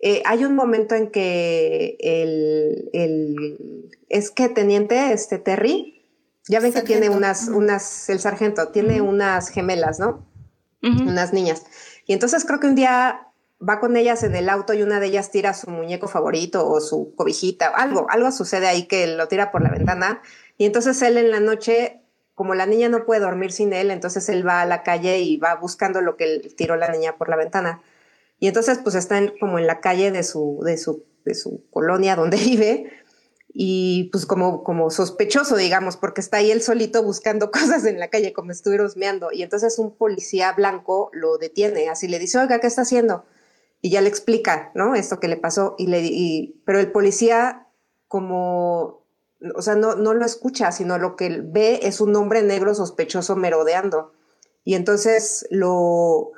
eh, 0.00 0.22
hay 0.26 0.44
un 0.44 0.54
momento 0.54 0.94
en 0.94 1.10
que 1.10 1.96
el, 2.00 2.90
el, 2.92 3.90
es 4.08 4.30
que 4.30 4.48
teniente, 4.48 5.12
este 5.12 5.38
Terry, 5.38 6.04
ya 6.48 6.60
ven 6.60 6.72
que 6.72 6.82
tiene 6.82 7.08
unas, 7.10 7.48
unas, 7.48 8.08
el 8.08 8.20
sargento, 8.20 8.68
tiene 8.68 9.00
unas 9.00 9.48
gemelas, 9.48 9.98
¿no? 9.98 10.24
Unas 10.86 11.32
niñas. 11.32 11.64
Y 12.06 12.12
entonces 12.12 12.44
creo 12.44 12.60
que 12.60 12.68
un 12.68 12.74
día 12.74 13.26
va 13.66 13.80
con 13.80 13.96
ellas 13.96 14.22
en 14.22 14.34
el 14.34 14.48
auto 14.48 14.74
y 14.74 14.82
una 14.82 15.00
de 15.00 15.06
ellas 15.06 15.30
tira 15.30 15.54
su 15.54 15.70
muñeco 15.70 16.08
favorito 16.08 16.68
o 16.68 16.80
su 16.80 17.14
cobijita, 17.16 17.68
algo, 17.68 18.06
algo 18.10 18.30
sucede 18.30 18.66
ahí 18.66 18.86
que 18.86 19.06
lo 19.06 19.28
tira 19.28 19.50
por 19.50 19.62
la 19.62 19.70
ventana. 19.70 20.20
Y 20.58 20.66
entonces 20.66 21.00
él 21.02 21.16
en 21.16 21.30
la 21.30 21.40
noche, 21.40 22.00
como 22.34 22.54
la 22.54 22.66
niña 22.66 22.88
no 22.88 23.04
puede 23.04 23.20
dormir 23.20 23.52
sin 23.52 23.72
él, 23.72 23.90
entonces 23.90 24.28
él 24.28 24.46
va 24.46 24.60
a 24.60 24.66
la 24.66 24.82
calle 24.82 25.18
y 25.20 25.36
va 25.38 25.54
buscando 25.54 26.00
lo 26.00 26.16
que 26.16 26.52
tiró 26.56 26.76
la 26.76 26.90
niña 26.90 27.16
por 27.16 27.28
la 27.28 27.36
ventana. 27.36 27.80
Y 28.38 28.48
entonces 28.48 28.78
pues 28.82 28.94
está 28.94 29.20
como 29.40 29.58
en 29.58 29.66
la 29.66 29.80
calle 29.80 30.10
de 30.10 30.22
su, 30.22 30.60
de 30.64 30.76
su, 30.76 31.04
de 31.24 31.34
su 31.34 31.64
colonia 31.70 32.16
donde 32.16 32.36
vive 32.44 32.92
y 33.58 34.10
pues 34.12 34.26
como, 34.26 34.62
como 34.62 34.90
sospechoso, 34.90 35.56
digamos, 35.56 35.96
porque 35.96 36.20
está 36.20 36.36
ahí 36.36 36.50
él 36.50 36.60
solito 36.60 37.02
buscando 37.02 37.50
cosas 37.50 37.86
en 37.86 37.98
la 37.98 38.10
calle, 38.10 38.34
como 38.34 38.50
estuviera 38.50 38.84
husmeando. 38.84 39.32
Y 39.32 39.42
entonces 39.42 39.78
un 39.78 39.96
policía 39.96 40.52
blanco 40.52 41.08
lo 41.14 41.38
detiene, 41.38 41.88
así 41.88 42.06
le 42.06 42.18
dice, 42.18 42.38
oiga, 42.38 42.60
¿qué 42.60 42.66
está 42.66 42.82
haciendo? 42.82 43.24
Y 43.80 43.88
ya 43.88 44.02
le 44.02 44.10
explica, 44.10 44.70
¿no? 44.74 44.94
Esto 44.94 45.20
que 45.20 45.28
le 45.28 45.38
pasó. 45.38 45.74
Y 45.78 45.86
le, 45.86 46.54
pero 46.66 46.80
el 46.80 46.92
policía, 46.92 47.66
como, 48.08 49.02
o 49.54 49.62
sea, 49.62 49.74
no, 49.74 49.94
no 49.94 50.12
lo 50.12 50.26
escucha, 50.26 50.70
sino 50.70 50.98
lo 50.98 51.16
que 51.16 51.40
ve 51.42 51.80
es 51.82 52.02
un 52.02 52.14
hombre 52.14 52.42
negro 52.42 52.74
sospechoso 52.74 53.36
merodeando. 53.36 54.12
Y 54.64 54.74
entonces 54.74 55.46
lo, 55.48 56.32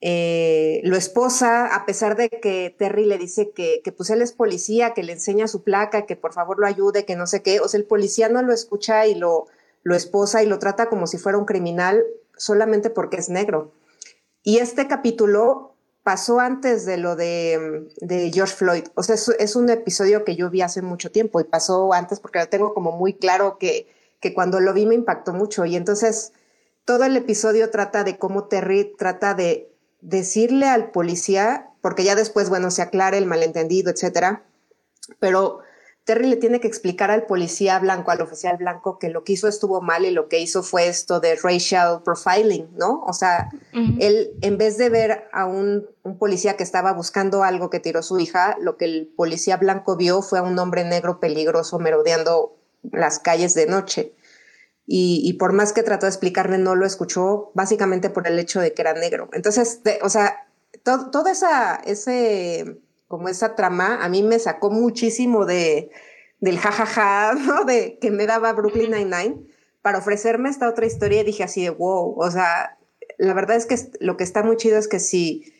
eh, 0.00 0.80
lo 0.84 0.96
esposa, 0.96 1.74
a 1.74 1.84
pesar 1.84 2.16
de 2.16 2.30
que 2.30 2.74
Terry 2.78 3.04
le 3.04 3.18
dice 3.18 3.50
que, 3.50 3.82
que 3.84 3.92
pues 3.92 4.08
él 4.10 4.22
es 4.22 4.32
policía, 4.32 4.94
que 4.94 5.02
le 5.02 5.12
enseña 5.12 5.46
su 5.46 5.62
placa, 5.62 6.06
que 6.06 6.16
por 6.16 6.32
favor 6.32 6.58
lo 6.58 6.66
ayude, 6.66 7.04
que 7.04 7.16
no 7.16 7.26
sé 7.26 7.42
qué, 7.42 7.60
o 7.60 7.68
sea, 7.68 7.78
el 7.78 7.86
policía 7.86 8.28
no 8.28 8.40
lo 8.42 8.52
escucha 8.52 9.06
y 9.06 9.14
lo, 9.14 9.46
lo 9.82 9.94
esposa 9.94 10.42
y 10.42 10.46
lo 10.46 10.58
trata 10.58 10.88
como 10.88 11.06
si 11.06 11.18
fuera 11.18 11.38
un 11.38 11.44
criminal 11.44 12.04
solamente 12.36 12.88
porque 12.88 13.18
es 13.18 13.28
negro. 13.28 13.72
Y 14.42 14.58
este 14.58 14.88
capítulo 14.88 15.74
pasó 16.02 16.40
antes 16.40 16.86
de 16.86 16.96
lo 16.96 17.14
de, 17.14 17.86
George 18.32 18.54
Floyd, 18.54 18.84
o 18.94 19.02
sea, 19.02 19.16
es, 19.16 19.28
es, 19.38 19.54
un 19.54 19.68
episodio 19.68 20.24
que 20.24 20.34
yo 20.34 20.48
vi 20.48 20.62
hace 20.62 20.80
mucho 20.80 21.10
tiempo 21.10 21.40
y 21.40 21.44
pasó 21.44 21.92
antes 21.92 22.20
porque 22.20 22.38
lo 22.38 22.48
tengo 22.48 22.72
como 22.72 22.92
muy 22.92 23.14
claro 23.14 23.58
que, 23.58 23.86
que 24.18 24.32
cuando 24.32 24.60
lo 24.60 24.72
vi 24.72 24.86
me 24.86 24.94
impactó 24.94 25.34
mucho. 25.34 25.66
Y 25.66 25.76
entonces 25.76 26.32
todo 26.86 27.04
el 27.04 27.16
episodio 27.16 27.70
trata 27.70 28.02
de 28.02 28.18
cómo 28.18 28.44
Terry 28.44 28.94
trata 28.96 29.34
de 29.34 29.69
decirle 30.00 30.66
al 30.66 30.90
policía, 30.90 31.70
porque 31.80 32.04
ya 32.04 32.14
después, 32.14 32.48
bueno, 32.48 32.70
se 32.70 32.82
aclara 32.82 33.16
el 33.16 33.26
malentendido, 33.26 33.90
etcétera, 33.90 34.42
pero 35.18 35.60
Terry 36.04 36.26
le 36.26 36.36
tiene 36.36 36.60
que 36.60 36.66
explicar 36.66 37.10
al 37.10 37.26
policía 37.26 37.78
blanco, 37.78 38.10
al 38.10 38.20
oficial 38.20 38.56
blanco, 38.56 38.98
que 38.98 39.10
lo 39.10 39.22
que 39.22 39.34
hizo 39.34 39.48
estuvo 39.48 39.80
mal 39.80 40.04
y 40.04 40.10
lo 40.10 40.28
que 40.28 40.40
hizo 40.40 40.62
fue 40.62 40.88
esto 40.88 41.20
de 41.20 41.36
racial 41.36 42.02
profiling, 42.02 42.68
¿no? 42.76 43.02
O 43.06 43.12
sea, 43.12 43.50
él, 43.72 44.30
en 44.40 44.58
vez 44.58 44.78
de 44.78 44.88
ver 44.88 45.28
a 45.32 45.46
un, 45.46 45.86
un, 46.02 46.18
policía 46.18 46.56
que 46.56 46.62
estaba 46.62 46.92
buscando 46.92 47.44
algo 47.44 47.70
que 47.70 47.80
tiró 47.80 48.02
su 48.02 48.18
hija, 48.18 48.56
lo 48.60 48.76
que 48.76 48.86
el 48.86 49.12
policía 49.14 49.56
blanco 49.56 49.96
vio 49.96 50.22
fue 50.22 50.38
a 50.38 50.42
un 50.42 50.58
hombre 50.58 50.84
negro 50.84 51.20
peligroso 51.20 51.78
merodeando 51.78 52.56
las 52.90 53.18
calles 53.18 53.54
de 53.54 53.66
noche 53.66 54.14
y, 54.86 55.32
por 55.34 55.52
más 55.52 55.72
que 55.72 55.84
trató 55.84 56.06
de 56.06 56.10
explicarle, 56.10 56.58
no 56.58 56.74
lo 56.74 56.84
escuchó, 56.84 57.52
básicamente 57.54 58.10
por 58.10 58.26
el 58.26 58.38
hecho 58.38 58.60
de 58.60 58.74
que 58.74 58.82
era 58.82 58.92
negro. 58.92 59.28
Entonces, 59.32 59.80
o 60.02 60.08
sea, 60.08 60.48
toda 60.82 61.30
esa, 61.30 61.76
ese, 61.76 62.80
como 63.06 63.28
esa 63.28 63.54
trama, 63.54 64.04
a 64.04 64.08
mí 64.08 64.24
me 64.24 64.38
sacó 64.40 64.70
muchísimo 64.70 65.46
de, 65.46 65.90
del 66.40 66.58
jajaja, 66.58 67.34
¿no? 67.46 67.64
De 67.64 67.98
que 68.00 68.10
me 68.10 68.26
daba 68.26 68.52
Brooklyn 68.52 68.90
Nine-Nine, 68.90 69.46
para 69.82 69.98
ofrecerme 69.98 70.48
esta 70.48 70.68
otra 70.68 70.86
historia 70.86 71.20
y 71.20 71.24
dije 71.24 71.44
así 71.44 71.62
de 71.62 71.70
wow, 71.70 72.14
o 72.18 72.30
sea, 72.30 72.78
la 73.18 73.34
verdad 73.34 73.56
es 73.56 73.66
que 73.66 73.76
lo 74.00 74.16
que 74.16 74.24
está 74.24 74.42
muy 74.42 74.56
chido 74.56 74.78
es 74.78 74.88
que 74.88 74.98
si 74.98 75.52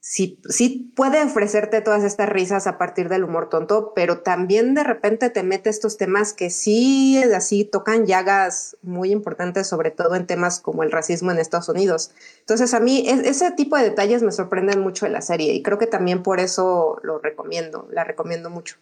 sí, 0.00 0.40
sí 0.48 0.92
puede 0.96 1.22
ofrecerte 1.22 1.80
todas 1.82 2.04
estas 2.04 2.28
risas 2.28 2.66
a 2.66 2.78
partir 2.78 3.08
del 3.08 3.24
humor 3.24 3.48
tonto, 3.48 3.92
pero 3.94 4.20
también 4.20 4.74
de 4.74 4.82
repente 4.82 5.30
te 5.30 5.42
mete 5.42 5.70
estos 5.70 5.96
temas 5.96 6.32
que 6.32 6.50
sí, 6.50 7.22
así 7.34 7.64
tocan 7.64 8.06
llagas 8.06 8.76
muy 8.82 9.12
importantes, 9.12 9.66
sobre 9.68 9.90
todo 9.90 10.14
en 10.16 10.26
temas 10.26 10.60
como 10.60 10.82
el 10.82 10.90
racismo 10.90 11.30
en 11.30 11.38
Estados 11.38 11.68
Unidos. 11.68 12.12
Entonces 12.40 12.74
a 12.74 12.80
mí 12.80 13.04
ese 13.06 13.52
tipo 13.52 13.76
de 13.76 13.84
detalles 13.84 14.22
me 14.22 14.32
sorprenden 14.32 14.80
mucho 14.80 15.06
de 15.06 15.12
la 15.12 15.22
serie 15.22 15.52
y 15.52 15.62
creo 15.62 15.78
que 15.78 15.86
también 15.86 16.22
por 16.22 16.40
eso 16.40 16.98
lo 17.02 17.18
recomiendo, 17.18 17.86
la 17.92 18.04
recomiendo 18.04 18.50
mucho. 18.50 18.76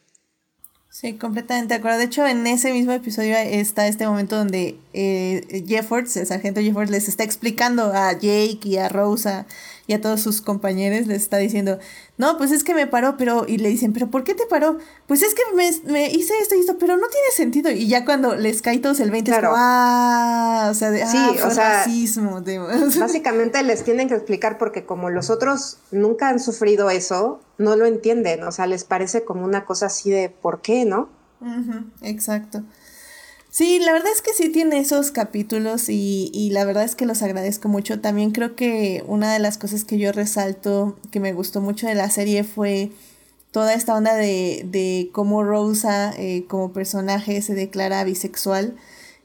Sí, 1.01 1.16
completamente 1.16 1.75
de 1.75 1.79
acuerdo. 1.79 1.99
De 1.99 2.07
hecho, 2.07 2.27
en 2.27 2.45
ese 2.49 2.73
mismo 2.73 2.91
episodio 2.91 3.37
está 3.37 3.87
este 3.87 4.05
momento 4.05 4.35
donde 4.35 4.77
eh, 4.95 5.65
Jeffords, 5.65 6.16
el 6.16 6.27
sargento 6.27 6.61
Jeffords, 6.61 6.91
les 6.91 7.07
está 7.07 7.23
explicando 7.23 7.93
a 7.95 8.15
Jake 8.15 8.59
y 8.65 8.79
a 8.79 8.89
Rosa 8.89 9.47
y 9.87 9.93
a 9.93 10.01
todos 10.01 10.20
sus 10.20 10.41
compañeros 10.41 11.07
les 11.07 11.23
está 11.23 11.37
diciendo, 11.37 11.79
no, 12.16 12.37
pues 12.37 12.51
es 12.51 12.65
que 12.65 12.75
me 12.75 12.89
paró, 12.89 13.16
pero, 13.16 13.45
y 13.47 13.59
le 13.59 13.69
dicen, 13.69 13.93
pero 13.93 14.11
¿por 14.11 14.25
qué 14.25 14.35
te 14.35 14.45
paró? 14.47 14.79
Pues 15.07 15.23
es 15.23 15.35
que 15.35 15.43
me, 15.55 15.69
hice 16.11 16.35
esto 16.41 16.57
y 16.57 16.61
esto, 16.62 16.79
pero 16.81 16.97
no 16.97 17.07
tiene 17.07 17.29
sentido. 17.33 17.70
Y 17.70 17.87
ya 17.87 18.05
cuando 18.05 18.35
les 18.35 18.61
cae 18.61 18.81
todos 18.81 18.99
el 18.99 19.12
20 19.12 19.31
es 19.31 19.37
como, 19.37 19.53
ah, 19.55 20.66
o 20.69 20.75
sea, 20.75 20.91
de, 20.91 21.07
sí, 21.07 21.16
ah, 21.16 21.47
o 21.47 21.51
sea, 21.53 21.85
racismo. 21.85 22.43
básicamente 22.99 23.62
les 23.62 23.85
tienen 23.85 24.09
que 24.09 24.15
explicar 24.15 24.59
porque 24.59 24.85
como 24.85 25.11
los 25.11 25.31
otros 25.31 25.77
nunca 25.93 26.29
han 26.29 26.41
sufrido 26.41 26.91
eso, 26.91 27.41
no 27.59 27.76
lo 27.76 27.86
entienden, 27.86 28.44
o 28.44 28.52
sea, 28.52 28.66
les 28.66 28.85
parece 28.85 29.24
como 29.24 29.44
una 29.44 29.64
cosa 29.64 29.86
así 29.86 30.10
de, 30.10 30.30
¿por 30.30 30.62
qué, 30.62 30.85
no? 30.85 31.10
exacto. 32.02 32.62
Sí, 33.51 33.78
la 33.78 33.93
verdad 33.93 34.12
es 34.14 34.22
que 34.22 34.35
sí 34.35 34.51
tiene 34.51 34.78
esos 34.78 35.10
capítulos 35.10 35.89
y, 35.89 36.30
y, 36.35 36.51
la 36.51 36.64
verdad 36.64 36.85
es 36.85 36.94
que 36.94 37.06
los 37.06 37.22
agradezco 37.22 37.68
mucho. 37.68 38.01
También 38.01 38.30
creo 38.30 38.55
que 38.55 39.02
una 39.06 39.32
de 39.32 39.39
las 39.39 39.56
cosas 39.56 39.85
que 39.85 39.98
yo 39.98 40.12
resalto 40.12 40.97
que 41.10 41.18
me 41.18 41.32
gustó 41.32 41.60
mucho 41.60 41.86
de 41.86 41.94
la 41.94 42.10
serie 42.10 42.44
fue 42.44 42.90
toda 43.51 43.74
esta 43.74 43.97
onda 43.97 44.14
de, 44.14 44.64
de 44.66 45.10
cómo 45.12 45.43
Rosa 45.43 46.12
eh, 46.16 46.44
como 46.48 46.72
personaje 46.72 47.40
se 47.43 47.55
declara 47.55 48.05
bisexual. 48.05 48.76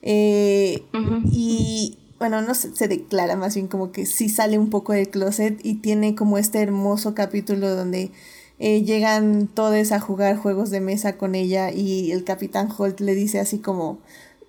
Eh, 0.01 0.83
y 1.31 1.97
bueno, 2.23 2.41
no 2.41 2.55
se, 2.55 2.87
declara, 2.87 3.35
más 3.35 3.55
bien 3.55 3.67
como 3.67 3.91
que 3.91 4.05
sí 4.05 4.29
sale 4.29 4.57
un 4.57 4.69
poco 4.69 4.93
del 4.93 5.09
closet 5.09 5.59
y 5.61 5.81
tiene 5.81 6.15
como 6.15 6.37
este 6.37 6.61
hermoso 6.61 7.13
capítulo 7.13 7.75
donde 7.75 8.11
eh, 8.59 8.81
llegan 8.83 9.47
todos 9.47 9.91
a 9.91 9.99
jugar 9.99 10.37
juegos 10.37 10.69
de 10.69 10.79
mesa 10.79 11.17
con 11.17 11.35
ella 11.35 11.69
y 11.73 12.13
el 12.13 12.23
capitán 12.23 12.69
Holt 12.77 13.01
le 13.01 13.13
dice 13.13 13.41
así 13.41 13.59
como, 13.59 13.99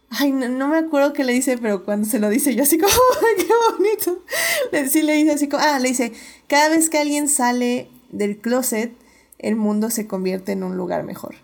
ay, 0.09 0.31
no, 0.31 0.69
me 0.69 0.77
acuerdo 0.79 1.13
qué 1.15 1.25
le 1.25 1.33
dice, 1.33 1.59
pero 1.59 1.85
cuando 1.85 2.07
se 2.07 2.21
lo 2.21 2.29
dice 2.29 2.55
yo 2.55 2.63
así 2.63 2.79
como, 2.79 2.93
qué 3.37 3.49
bonito. 3.73 4.23
Le, 4.71 4.89
sí 4.89 5.03
le 5.03 5.15
dice 5.15 5.33
así 5.33 5.49
como, 5.49 5.65
ah, 5.65 5.81
le 5.81 5.89
dice, 5.89 6.13
cada 6.47 6.69
vez 6.69 6.89
que 6.89 6.99
alguien 6.99 7.29
sale 7.29 7.91
del 8.13 8.39
closet, 8.39 8.93
el 9.41 9.57
mundo 9.57 9.91
se 9.91 10.07
convierte 10.07 10.53
en 10.53 10.63
un 10.63 10.77
lugar 10.77 11.03
mejor. 11.03 11.35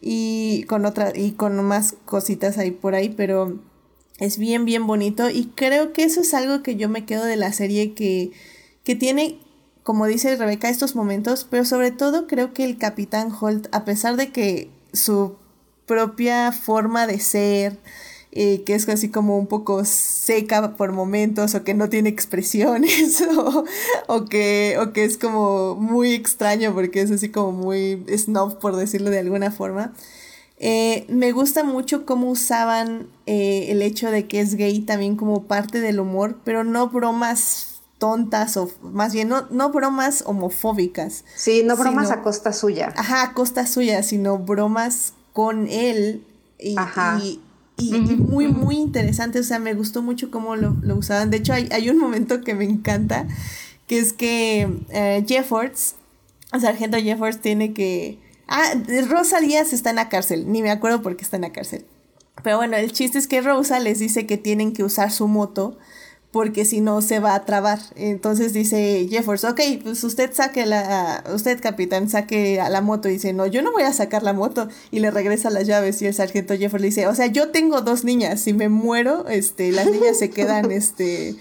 Y 0.00 0.64
con 0.64 0.86
otra, 0.86 1.12
y 1.14 1.32
con 1.32 1.62
más 1.62 1.94
cositas 2.06 2.56
ahí 2.56 2.70
por 2.70 2.94
ahí, 2.94 3.10
pero 3.10 3.58
es 4.18 4.38
bien, 4.38 4.64
bien 4.64 4.86
bonito. 4.86 5.30
Y 5.30 5.52
creo 5.54 5.92
que 5.92 6.04
eso 6.04 6.20
es 6.20 6.34
algo 6.34 6.62
que 6.62 6.76
yo 6.76 6.88
me 6.88 7.04
quedo 7.04 7.24
de 7.24 7.36
la 7.36 7.52
serie 7.52 7.94
que, 7.94 8.32
que 8.84 8.94
tiene 8.94 9.38
como 9.84 10.06
dice 10.06 10.34
Rebeca, 10.34 10.70
estos 10.70 10.96
momentos, 10.96 11.46
pero 11.48 11.66
sobre 11.66 11.90
todo 11.90 12.26
creo 12.26 12.54
que 12.54 12.64
el 12.64 12.78
capitán 12.78 13.30
Holt, 13.38 13.68
a 13.70 13.84
pesar 13.84 14.16
de 14.16 14.32
que 14.32 14.70
su 14.94 15.36
propia 15.84 16.52
forma 16.52 17.06
de 17.06 17.20
ser, 17.20 17.78
eh, 18.32 18.62
que 18.64 18.74
es 18.74 18.88
así 18.88 19.10
como 19.10 19.38
un 19.38 19.46
poco 19.46 19.84
seca 19.84 20.74
por 20.74 20.92
momentos 20.92 21.54
o 21.54 21.62
que 21.64 21.74
no 21.74 21.90
tiene 21.90 22.08
expresiones 22.08 23.22
o, 24.08 24.24
que, 24.24 24.76
o 24.80 24.92
que 24.94 25.04
es 25.04 25.18
como 25.18 25.76
muy 25.76 26.14
extraño 26.14 26.72
porque 26.74 27.02
es 27.02 27.10
así 27.10 27.28
como 27.28 27.52
muy 27.52 28.02
snob 28.16 28.58
por 28.58 28.76
decirlo 28.76 29.10
de 29.10 29.18
alguna 29.18 29.50
forma. 29.50 29.92
Eh, 30.66 31.04
me 31.10 31.30
gusta 31.32 31.62
mucho 31.62 32.06
cómo 32.06 32.30
usaban 32.30 33.06
eh, 33.26 33.66
el 33.68 33.82
hecho 33.82 34.10
de 34.10 34.26
que 34.26 34.40
es 34.40 34.54
gay 34.54 34.80
también 34.80 35.14
como 35.14 35.42
parte 35.42 35.78
del 35.78 36.00
humor, 36.00 36.38
pero 36.42 36.64
no 36.64 36.88
bromas 36.88 37.82
tontas 37.98 38.56
o 38.56 38.70
más 38.80 39.12
bien 39.12 39.28
no, 39.28 39.46
no 39.50 39.68
bromas 39.68 40.24
homofóbicas. 40.24 41.26
Sí, 41.36 41.62
no 41.66 41.76
bromas 41.76 42.10
a 42.10 42.22
costa 42.22 42.54
suya. 42.54 42.94
Ajá, 42.96 43.24
a 43.24 43.34
costa 43.34 43.66
suya, 43.66 44.02
sino 44.02 44.38
bromas 44.38 45.12
con 45.34 45.68
él 45.68 46.24
y, 46.58 46.76
y, 47.76 47.92
muy, 47.98 48.48
muy 48.48 48.76
interesante. 48.76 49.40
O 49.40 49.44
sea, 49.44 49.58
me 49.58 49.74
gustó 49.74 50.00
mucho 50.00 50.30
cómo 50.30 50.56
lo, 50.56 50.74
usaban. 50.96 51.30
De 51.30 51.36
hecho, 51.36 51.52
hay, 51.52 51.68
hay, 51.72 51.90
un 51.90 51.98
momento 51.98 52.40
que 52.40 52.54
me 52.54 52.64
encanta, 52.64 53.28
que 53.86 53.98
es 53.98 54.14
que 54.14 54.66
eh, 54.88 55.26
Jeffords, 55.28 55.96
el 56.54 56.62
sargento 56.62 56.96
Jeffords 56.96 57.42
tiene 57.42 57.74
que... 57.74 58.18
Ah, 58.46 58.74
Rosa 59.08 59.40
Díaz 59.40 59.72
está 59.72 59.90
en 59.90 59.96
la 59.96 60.08
cárcel, 60.08 60.50
ni 60.50 60.62
me 60.62 60.70
acuerdo 60.70 61.02
por 61.02 61.16
qué 61.16 61.24
está 61.24 61.36
en 61.36 61.42
la 61.42 61.52
cárcel. 61.52 61.84
Pero 62.42 62.58
bueno, 62.58 62.76
el 62.76 62.92
chiste 62.92 63.18
es 63.18 63.26
que 63.26 63.40
Rosa 63.40 63.80
les 63.80 63.98
dice 63.98 64.26
que 64.26 64.36
tienen 64.36 64.72
que 64.72 64.84
usar 64.84 65.10
su 65.10 65.28
moto 65.28 65.78
porque 66.34 66.64
si 66.64 66.80
no 66.80 67.00
se 67.00 67.20
va 67.20 67.36
a 67.36 67.44
trabar. 67.44 67.78
Entonces 67.94 68.52
dice 68.52 69.06
Jeffers, 69.08 69.44
ok, 69.44 69.60
pues 69.84 70.02
usted 70.02 70.32
saque 70.32 70.66
la, 70.66 71.22
usted 71.32 71.60
capitán, 71.60 72.10
saque 72.10 72.60
a 72.60 72.68
la 72.70 72.80
moto. 72.80 73.08
Y 73.08 73.12
dice, 73.12 73.32
no, 73.32 73.46
yo 73.46 73.62
no 73.62 73.70
voy 73.70 73.84
a 73.84 73.92
sacar 73.92 74.24
la 74.24 74.32
moto. 74.32 74.68
Y 74.90 74.98
le 74.98 75.12
regresa 75.12 75.48
las 75.48 75.68
llaves 75.68 76.02
y 76.02 76.06
el 76.06 76.14
sargento 76.14 76.56
Jeffers 76.56 76.80
le 76.80 76.88
dice, 76.88 77.06
o 77.06 77.14
sea, 77.14 77.26
yo 77.26 77.50
tengo 77.50 77.82
dos 77.82 78.02
niñas, 78.02 78.40
si 78.40 78.52
me 78.52 78.68
muero, 78.68 79.28
este, 79.28 79.70
las 79.70 79.86
niñas 79.86 80.18
se 80.18 80.30
quedan, 80.30 80.72
este, 80.72 81.36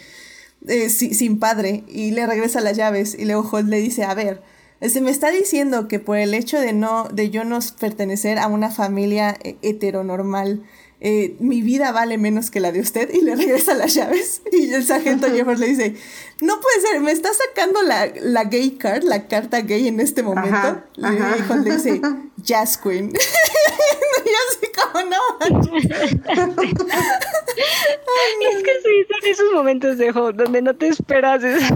eh, 0.67 0.89
sin 0.89 1.39
padre. 1.39 1.83
Y 1.87 2.11
le 2.11 2.27
regresa 2.27 2.61
las 2.61 2.77
llaves 2.77 3.15
y 3.17 3.25
luego 3.25 3.61
le 3.63 3.77
dice, 3.79 4.03
a 4.03 4.13
ver, 4.13 4.43
este, 4.83 4.99
me 4.99 5.11
está 5.11 5.31
diciendo 5.31 5.87
que 5.87 5.99
por 5.99 6.17
el 6.17 6.33
hecho 6.33 6.59
de 6.59 6.73
no, 6.73 7.05
de 7.05 7.29
yo 7.29 7.45
no 7.45 7.59
pertenecer 7.79 8.37
a 8.37 8.47
una 8.47 8.69
familia 8.69 9.37
eh, 9.41 9.55
heteronormal, 9.61 10.61
eh, 10.99 11.37
mi 11.39 11.61
vida 11.61 11.93
vale 11.93 12.17
menos 12.17 12.51
que 12.51 12.59
la 12.59 12.73
de 12.73 12.81
usted 12.81 13.09
y 13.13 13.21
le 13.21 13.37
regresa 13.37 13.75
las 13.75 13.93
llaves. 13.93 14.41
Y 14.51 14.73
el 14.73 14.83
sargento 14.83 15.27
Jeffers 15.27 15.61
le 15.61 15.67
dice, 15.67 15.95
no 16.43 16.59
puede 16.59 16.81
ser, 16.81 16.99
me 16.99 17.11
está 17.11 17.29
sacando 17.33 17.81
la, 17.81 18.11
la 18.21 18.43
gay 18.43 18.71
card, 18.71 19.03
la 19.03 19.27
carta 19.27 19.61
gay 19.61 19.87
en 19.87 19.99
este 20.01 20.23
momento. 20.23 20.83
y 20.97 21.01
le 21.01 21.71
dice, 21.71 22.01
Jazz 22.37 22.77
Queen. 22.77 23.11
y 24.25 24.29
así 24.49 24.67
como, 24.75 25.05
no. 25.09 25.17
es 28.41 28.63
que 28.63 28.73
sí, 28.83 29.05
son 29.09 29.29
esos 29.29 29.53
momentos 29.53 29.97
de 29.97 30.11
juego 30.11 30.33
donde 30.33 30.61
no 30.61 30.75
te 30.75 30.89
esperas, 30.89 31.43
esas, 31.43 31.71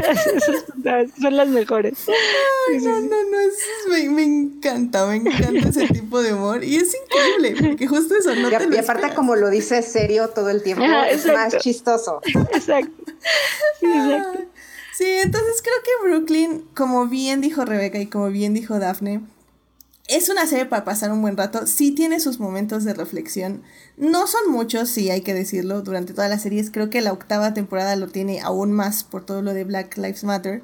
son 1.19 1.37
las 1.37 1.47
mejores. 1.47 2.05
no, 2.81 3.01
no, 3.01 3.23
no, 3.23 3.37
me, 3.89 4.09
me, 4.09 4.23
encanta, 4.23 5.05
me 5.05 5.15
encanta 5.15 5.69
ese 5.69 5.87
tipo 5.87 6.21
de 6.21 6.33
humor. 6.33 6.61
Y 6.63 6.75
es 6.75 6.93
increíble, 6.93 7.69
porque 7.69 7.87
justo 7.87 8.15
eso 8.17 8.35
no 8.35 8.49
te 8.49 8.75
Y 8.75 8.77
aparte 8.77 9.13
como 9.15 9.37
lo 9.37 9.49
dice 9.49 9.81
serio 9.81 10.27
todo 10.29 10.49
el 10.49 10.61
tiempo, 10.61 10.83
es 11.09 11.25
más 11.27 11.57
chistoso. 11.59 12.19
Exacto. 12.25 13.13
exacto. 13.81 14.56
Sí, 14.97 15.05
entonces 15.05 15.61
creo 15.61 15.75
que 15.83 16.09
Brooklyn, 16.09 16.67
como 16.75 17.05
bien 17.05 17.39
dijo 17.39 17.63
Rebeca 17.65 17.99
y 17.99 18.07
como 18.07 18.29
bien 18.29 18.55
dijo 18.55 18.79
Daphne, 18.79 19.21
es 20.07 20.27
una 20.29 20.47
serie 20.47 20.65
para 20.65 20.85
pasar 20.85 21.11
un 21.11 21.21
buen 21.21 21.37
rato. 21.37 21.67
Sí 21.67 21.91
tiene 21.91 22.19
sus 22.19 22.39
momentos 22.39 22.83
de 22.83 22.95
reflexión. 22.95 23.61
No 23.95 24.25
son 24.25 24.51
muchos, 24.51 24.89
sí 24.89 25.11
hay 25.11 25.21
que 25.21 25.35
decirlo, 25.35 25.83
durante 25.83 26.15
todas 26.15 26.31
las 26.31 26.41
series. 26.41 26.71
Creo 26.71 26.89
que 26.89 27.01
la 27.01 27.13
octava 27.13 27.53
temporada 27.53 27.95
lo 27.95 28.07
tiene 28.07 28.41
aún 28.41 28.71
más 28.71 29.03
por 29.03 29.23
todo 29.23 29.43
lo 29.43 29.53
de 29.53 29.65
Black 29.65 29.95
Lives 29.97 30.23
Matter. 30.23 30.63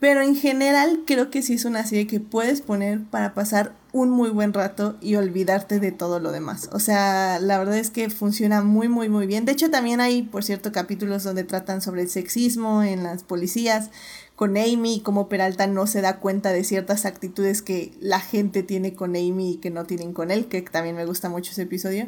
Pero 0.00 0.22
en 0.22 0.36
general 0.36 1.02
creo 1.06 1.28
que 1.28 1.42
sí 1.42 1.54
es 1.54 1.64
una 1.64 1.84
serie 1.84 2.06
que 2.06 2.20
puedes 2.20 2.60
poner 2.60 3.02
para 3.04 3.34
pasar 3.34 3.74
un 3.92 4.10
muy 4.10 4.30
buen 4.30 4.52
rato 4.52 4.96
y 5.00 5.16
olvidarte 5.16 5.80
de 5.80 5.90
todo 5.90 6.20
lo 6.20 6.30
demás. 6.30 6.68
O 6.72 6.78
sea, 6.78 7.40
la 7.40 7.58
verdad 7.58 7.78
es 7.78 7.90
que 7.90 8.08
funciona 8.08 8.62
muy, 8.62 8.88
muy, 8.88 9.08
muy 9.08 9.26
bien. 9.26 9.44
De 9.44 9.52
hecho, 9.52 9.70
también 9.70 10.00
hay, 10.00 10.22
por 10.22 10.44
cierto, 10.44 10.70
capítulos 10.70 11.24
donde 11.24 11.42
tratan 11.42 11.82
sobre 11.82 12.02
el 12.02 12.10
sexismo 12.10 12.84
en 12.84 13.02
las 13.02 13.24
policías, 13.24 13.90
con 14.36 14.56
Amy, 14.56 15.00
como 15.00 15.28
Peralta 15.28 15.66
no 15.66 15.88
se 15.88 16.00
da 16.00 16.20
cuenta 16.20 16.52
de 16.52 16.62
ciertas 16.62 17.04
actitudes 17.04 17.60
que 17.60 17.92
la 18.00 18.20
gente 18.20 18.62
tiene 18.62 18.94
con 18.94 19.16
Amy 19.16 19.54
y 19.54 19.56
que 19.56 19.70
no 19.70 19.84
tienen 19.84 20.12
con 20.12 20.30
él, 20.30 20.46
que 20.46 20.62
también 20.62 20.94
me 20.94 21.06
gusta 21.06 21.28
mucho 21.28 21.50
ese 21.50 21.62
episodio. 21.62 22.06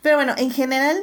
Pero 0.00 0.14
bueno, 0.14 0.34
en 0.38 0.52
general 0.52 0.96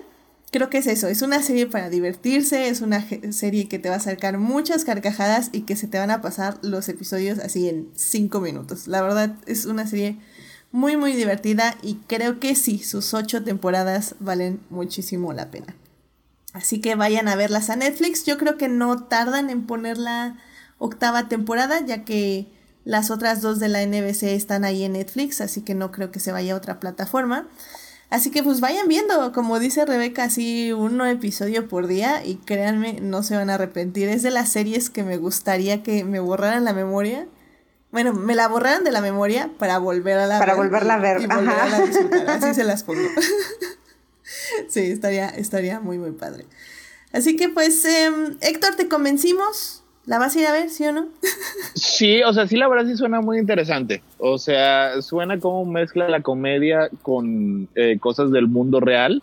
creo 0.51 0.69
que 0.69 0.79
es 0.79 0.87
eso, 0.87 1.07
es 1.07 1.21
una 1.21 1.41
serie 1.41 1.67
para 1.67 1.89
divertirse, 1.89 2.69
es 2.69 2.81
una 2.81 3.05
serie 3.31 3.67
que 3.67 3.79
te 3.79 3.89
va 3.89 3.95
a 3.95 3.99
acercar 3.99 4.37
muchas 4.37 4.85
carcajadas 4.85 5.49
y 5.51 5.61
que 5.61 5.75
se 5.75 5.87
te 5.87 5.99
van 5.99 6.11
a 6.11 6.21
pasar 6.21 6.57
los 6.61 6.89
episodios 6.89 7.39
así 7.39 7.67
en 7.69 7.89
cinco 7.95 8.41
minutos. 8.41 8.87
La 8.87 9.01
verdad 9.01 9.35
es 9.45 9.65
una 9.65 9.87
serie 9.87 10.17
muy 10.71 10.97
muy 10.97 11.13
divertida 11.13 11.75
y 11.81 11.95
creo 12.07 12.39
que 12.39 12.55
sí, 12.55 12.79
sus 12.79 13.13
ocho 13.13 13.43
temporadas 13.43 14.15
valen 14.19 14.59
muchísimo 14.69 15.33
la 15.33 15.51
pena. 15.51 15.75
Así 16.53 16.81
que 16.81 16.95
vayan 16.95 17.27
a 17.27 17.35
verlas 17.35 17.69
a 17.69 17.75
Netflix, 17.75 18.25
yo 18.25 18.37
creo 18.37 18.57
que 18.57 18.69
no 18.69 19.03
tardan 19.03 19.49
en 19.49 19.67
poner 19.67 19.97
la 19.97 20.37
octava 20.77 21.27
temporada 21.27 21.85
ya 21.85 22.05
que 22.05 22.47
las 22.85 23.11
otras 23.11 23.41
dos 23.41 23.59
de 23.59 23.69
la 23.69 23.85
NBC 23.85 24.23
están 24.23 24.63
ahí 24.63 24.83
en 24.83 24.93
Netflix, 24.93 25.41
así 25.41 25.61
que 25.61 25.75
no 25.75 25.91
creo 25.91 26.11
que 26.11 26.19
se 26.19 26.31
vaya 26.31 26.53
a 26.53 26.57
otra 26.57 26.79
plataforma. 26.79 27.47
Así 28.09 28.31
que 28.31 28.41
pues 28.41 28.59
vayan 28.59 28.87
viendo, 28.87 29.31
como 29.33 29.59
dice 29.59 29.85
Rebeca, 29.85 30.23
así 30.23 30.73
uno 30.73 31.05
episodio 31.05 31.67
por 31.67 31.85
día 31.85 32.25
y 32.25 32.37
créanme, 32.37 32.99
no 33.01 33.21
se 33.21 33.35
van 33.35 33.51
a 33.51 33.55
arrepentir. 33.55 34.09
Es 34.09 34.23
de 34.23 34.31
las 34.31 34.49
series 34.49 34.89
que 34.89 35.03
me 35.03 35.17
gustaría 35.17 35.83
que 35.83 36.03
me 36.03 36.19
borraran 36.19 36.63
la 36.63 36.73
memoria. 36.73 37.27
Bueno, 37.91 38.13
me 38.13 38.35
la 38.35 38.47
borraran 38.47 38.83
de 38.83 38.91
la 38.91 39.01
memoria 39.01 39.51
para 39.59 39.77
volver 39.77 40.17
a 40.17 40.25
la 40.25 40.39
para 40.39 40.55
volverla 40.55 40.95
a 40.95 40.99
ver. 40.99 41.27
Así 42.27 42.53
se 42.55 42.63
las 42.63 42.83
pongo. 42.83 43.07
sí, 44.69 44.81
estaría, 44.91 45.29
estaría 45.29 45.79
muy, 45.79 45.99
muy 45.99 46.11
padre. 46.11 46.47
Así 47.11 47.35
que 47.35 47.49
pues, 47.49 47.85
em, 47.85 48.37
Héctor, 48.41 48.75
¿te 48.75 48.87
convencimos? 48.87 49.78
¿La 50.09 50.17
vas 50.17 50.35
a 50.35 50.39
ir 50.39 50.47
a 50.47 50.51
ver, 50.51 50.71
sí 50.71 50.83
o 50.85 50.91
no? 50.91 51.07
sí, 51.75 52.23
o 52.23 52.33
sea, 52.33 52.47
sí, 52.47 52.57
la 52.57 52.67
verdad 52.67 52.87
sí 52.87 52.97
suena 52.97 53.21
muy 53.21 53.37
interesante. 53.37 54.01
O 54.17 54.39
sea, 54.39 55.03
suena 55.03 55.39
como 55.39 55.65
mezcla 55.65 56.09
la 56.09 56.21
comedia 56.21 56.89
con 57.03 57.69
eh, 57.75 57.99
cosas 57.99 58.31
del 58.31 58.47
mundo 58.47 58.79
real. 58.79 59.21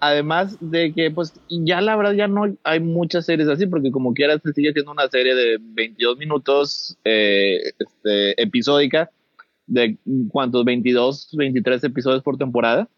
Además 0.00 0.56
de 0.60 0.94
que, 0.94 1.10
pues, 1.10 1.34
ya 1.50 1.82
la 1.82 1.94
verdad 1.96 2.12
ya 2.14 2.26
no 2.26 2.56
hay 2.64 2.80
muchas 2.80 3.26
series 3.26 3.50
así, 3.50 3.66
porque 3.66 3.90
como 3.90 4.14
quieras 4.14 4.40
se 4.42 4.54
sigue 4.54 4.72
siendo 4.72 4.92
una 4.92 5.10
serie 5.10 5.34
de 5.34 5.58
22 5.60 6.16
minutos 6.16 6.96
eh, 7.04 7.74
este, 7.78 8.42
episódica, 8.42 9.10
de 9.66 9.98
cuántos, 10.30 10.64
22, 10.64 11.32
23 11.34 11.84
episodios 11.84 12.22
por 12.22 12.38
temporada. 12.38 12.88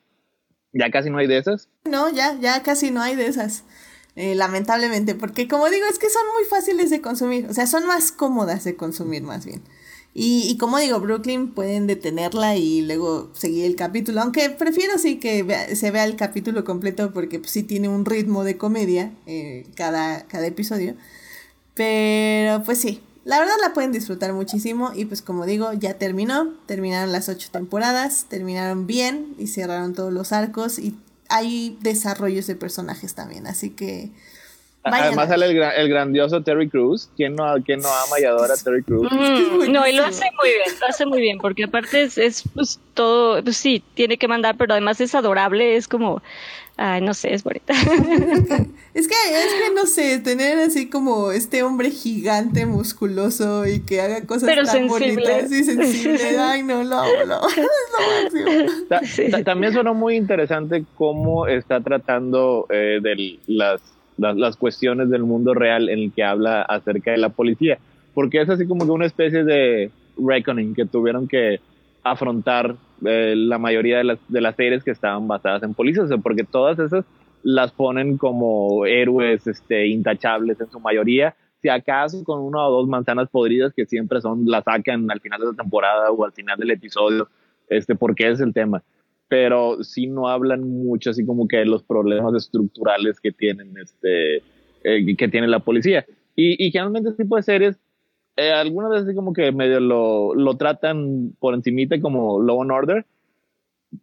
Ya 0.72 0.90
casi 0.90 1.10
no 1.10 1.18
hay 1.18 1.26
de 1.26 1.38
esas. 1.38 1.68
No, 1.86 2.08
ya, 2.14 2.38
ya 2.40 2.62
casi 2.62 2.92
no 2.92 3.02
hay 3.02 3.16
de 3.16 3.26
esas. 3.26 3.64
Eh, 4.16 4.34
lamentablemente, 4.34 5.14
porque 5.14 5.46
como 5.46 5.68
digo, 5.68 5.86
es 5.90 5.98
que 5.98 6.08
son 6.08 6.22
muy 6.34 6.44
fáciles 6.48 6.88
de 6.88 7.02
consumir, 7.02 7.46
o 7.50 7.54
sea, 7.54 7.66
son 7.66 7.86
más 7.86 8.12
cómodas 8.12 8.64
de 8.64 8.74
consumir 8.74 9.22
más 9.22 9.44
bien. 9.44 9.62
Y, 10.18 10.56
como 10.56 10.78
digo, 10.78 10.98
Brooklyn 10.98 11.52
pueden 11.52 11.86
detenerla 11.86 12.56
y 12.56 12.80
luego 12.80 13.28
seguir 13.34 13.66
el 13.66 13.76
capítulo, 13.76 14.22
aunque 14.22 14.48
prefiero 14.48 14.96
sí 14.96 15.16
que 15.16 15.44
se 15.76 15.90
vea 15.90 16.04
el 16.04 16.16
capítulo 16.16 16.64
completo 16.64 17.12
porque 17.12 17.38
pues, 17.38 17.50
sí 17.50 17.62
tiene 17.62 17.90
un 17.90 18.06
ritmo 18.06 18.42
de 18.42 18.56
comedia 18.56 19.12
eh, 19.26 19.66
cada, 19.74 20.26
cada 20.26 20.46
episodio. 20.46 20.94
Pero 21.74 22.62
pues 22.62 22.80
sí, 22.80 23.02
la 23.26 23.38
verdad 23.38 23.56
la 23.60 23.74
pueden 23.74 23.92
disfrutar 23.92 24.32
muchísimo 24.32 24.92
y 24.94 25.04
pues 25.04 25.20
como 25.20 25.44
digo, 25.44 25.74
ya 25.74 25.98
terminó, 25.98 26.54
terminaron 26.64 27.12
las 27.12 27.28
ocho 27.28 27.50
temporadas, 27.52 28.24
terminaron 28.30 28.86
bien 28.86 29.34
y 29.36 29.48
cerraron 29.48 29.92
todos 29.92 30.14
los 30.14 30.32
arcos 30.32 30.78
hay 31.28 31.76
desarrollos 31.80 32.46
de 32.46 32.56
personajes 32.56 33.14
también, 33.14 33.46
así 33.46 33.70
que... 33.70 34.10
Además 34.82 35.28
sale 35.28 35.46
el, 35.46 35.88
grandioso 35.88 36.44
Terry 36.44 36.68
Cruz. 36.68 37.10
¿Quién 37.16 37.34
no, 37.34 37.56
quién 37.64 37.80
no 37.80 37.88
ama 37.88 38.20
y 38.20 38.24
adora 38.24 38.54
a 38.54 38.56
Terry 38.56 38.84
Cruz? 38.84 39.10
Mm, 39.10 39.72
no, 39.72 39.84
y 39.84 39.92
lo 39.94 40.04
hace 40.04 40.26
muy 40.40 40.48
bien, 40.48 40.78
lo 40.80 40.86
hace 40.86 41.06
muy 41.06 41.20
bien, 41.20 41.38
porque 41.38 41.64
aparte 41.64 42.02
es, 42.02 42.16
es 42.16 42.44
pues 42.54 42.78
todo, 42.94 43.42
pues 43.42 43.56
sí, 43.56 43.82
tiene 43.94 44.16
que 44.16 44.28
mandar, 44.28 44.56
pero 44.56 44.74
además 44.74 45.00
es 45.00 45.16
adorable, 45.16 45.74
es 45.74 45.88
como, 45.88 46.22
Ay, 46.78 47.00
no 47.00 47.14
sé, 47.14 47.32
es 47.32 47.42
bonita. 47.42 47.72
es 48.94 49.08
que, 49.08 49.14
es 49.14 49.54
que 49.54 49.74
no 49.74 49.86
sé, 49.86 50.18
tener 50.18 50.58
así 50.58 50.90
como 50.90 51.32
este 51.32 51.62
hombre 51.62 51.90
gigante, 51.90 52.66
musculoso 52.66 53.66
y 53.66 53.80
que 53.80 54.02
haga 54.02 54.26
cosas 54.26 54.54
tan 54.66 54.86
bonitas 54.86 55.50
y 55.50 55.64
sensibles. 55.64 56.36
Ay, 56.38 56.62
no, 56.62 56.84
lo 56.84 56.96
amo, 56.98 57.10
lo 57.26 57.40
También 59.44 59.72
suena 59.72 59.94
muy 59.94 60.16
interesante 60.16 60.84
cómo 60.96 61.46
está 61.46 61.80
tratando 61.80 62.66
eh, 62.68 63.00
de 63.02 63.38
las, 63.46 63.80
las, 64.18 64.36
las 64.36 64.56
cuestiones 64.56 65.08
del 65.08 65.22
mundo 65.22 65.54
real 65.54 65.88
en 65.88 66.00
el 66.00 66.12
que 66.12 66.24
habla 66.24 66.60
acerca 66.60 67.10
de 67.10 67.16
la 67.16 67.30
policía. 67.30 67.78
Porque 68.12 68.42
es 68.42 68.50
así 68.50 68.66
como 68.66 68.84
que 68.84 68.90
una 68.90 69.06
especie 69.06 69.44
de 69.44 69.90
reckoning 70.18 70.74
que 70.74 70.84
tuvieron 70.84 71.26
que 71.26 71.60
afrontar 72.10 72.76
eh, 73.04 73.34
la 73.36 73.58
mayoría 73.58 73.98
de 73.98 74.04
las, 74.04 74.18
de 74.28 74.40
las 74.40 74.56
series 74.56 74.82
que 74.82 74.90
estaban 74.90 75.28
basadas 75.28 75.62
en 75.62 75.74
policías, 75.74 76.10
porque 76.22 76.44
todas 76.44 76.78
esas 76.78 77.04
las 77.42 77.70
ponen 77.72 78.16
como 78.16 78.86
héroes 78.86 79.46
este, 79.46 79.86
intachables 79.86 80.60
en 80.60 80.70
su 80.70 80.80
mayoría, 80.80 81.36
si 81.62 81.68
acaso 81.68 82.22
con 82.24 82.40
una 82.40 82.66
o 82.66 82.70
dos 82.70 82.88
manzanas 82.88 83.28
podridas 83.28 83.72
que 83.74 83.86
siempre 83.86 84.20
son, 84.20 84.46
las 84.46 84.64
sacan 84.64 85.10
al 85.10 85.20
final 85.20 85.40
de 85.40 85.46
la 85.46 85.52
temporada 85.52 86.10
o 86.10 86.24
al 86.24 86.32
final 86.32 86.58
del 86.58 86.70
episodio, 86.70 87.28
este, 87.68 87.94
porque 87.94 88.28
es 88.28 88.40
el 88.40 88.52
tema. 88.52 88.82
Pero 89.28 89.82
sí 89.82 90.06
no 90.06 90.28
hablan 90.28 90.62
mucho 90.62 91.10
así 91.10 91.24
como 91.24 91.48
que 91.48 91.64
los 91.64 91.82
problemas 91.82 92.34
estructurales 92.34 93.20
que 93.20 93.32
tienen, 93.32 93.74
este, 93.76 94.36
eh, 94.84 95.16
que 95.16 95.28
tiene 95.28 95.48
la 95.48 95.60
policía. 95.60 96.04
Y, 96.36 96.64
y 96.64 96.70
generalmente 96.70 97.10
este 97.10 97.24
tipo 97.24 97.36
de 97.36 97.42
series 97.42 97.78
eh, 98.36 98.52
algunas 98.52 98.90
veces 98.90 99.14
como 99.14 99.32
que 99.32 99.50
medio 99.52 99.80
lo, 99.80 100.34
lo 100.34 100.56
tratan 100.56 101.34
por 101.38 101.54
encimita 101.54 102.00
como 102.00 102.40
Law 102.42 102.62
and 102.62 102.70
Order, 102.70 103.06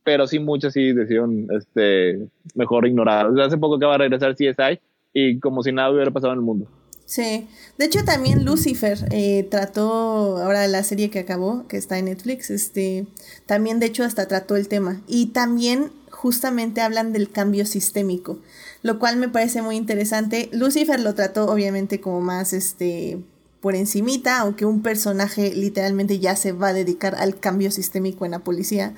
pero 0.03 0.25
sí 0.27 0.39
muchas 0.39 0.73
sí 0.73 0.91
decidieron 0.93 1.47
este, 1.51 2.27
mejor 2.55 2.87
ignorar. 2.87 3.27
hace 3.39 3.57
poco 3.57 3.75
acaba 3.75 3.93
de 3.93 4.09
regresar 4.09 4.35
CSI 4.35 4.79
y 5.13 5.39
como 5.39 5.61
si 5.61 5.71
nada 5.71 5.91
hubiera 5.91 6.11
pasado 6.11 6.33
en 6.33 6.39
el 6.39 6.45
mundo. 6.45 6.67
Sí, 7.05 7.47
de 7.77 7.85
hecho 7.85 8.03
también 8.05 8.45
Lucifer 8.45 8.97
eh, 9.11 9.45
trató, 9.51 10.37
ahora 10.37 10.67
la 10.67 10.83
serie 10.83 11.09
que 11.09 11.19
acabó, 11.19 11.67
que 11.67 11.77
está 11.77 11.99
en 11.99 12.05
Netflix, 12.05 12.49
este, 12.49 13.05
también 13.45 13.79
de 13.79 13.87
hecho 13.87 14.03
hasta 14.03 14.27
trató 14.27 14.55
el 14.55 14.67
tema. 14.67 15.01
Y 15.05 15.27
también 15.27 15.91
justamente 16.09 16.81
hablan 16.81 17.13
del 17.13 17.29
cambio 17.29 17.65
sistémico, 17.65 18.39
lo 18.81 18.97
cual 18.97 19.17
me 19.17 19.29
parece 19.29 19.61
muy 19.61 19.75
interesante. 19.75 20.49
Lucifer 20.53 20.99
lo 20.99 21.13
trató 21.13 21.45
obviamente 21.51 21.99
como 21.99 22.21
más, 22.21 22.53
este, 22.53 23.19
por 23.63 23.75
encimita, 23.77 24.39
aunque 24.39 24.65
un 24.65 24.81
personaje 24.81 25.53
literalmente 25.55 26.19
ya 26.19 26.35
se 26.35 26.51
va 26.51 26.67
a 26.67 26.73
dedicar 26.73 27.15
al 27.15 27.39
cambio 27.39 27.71
sistémico 27.71 28.25
en 28.25 28.31
la 28.31 28.39
policía. 28.39 28.93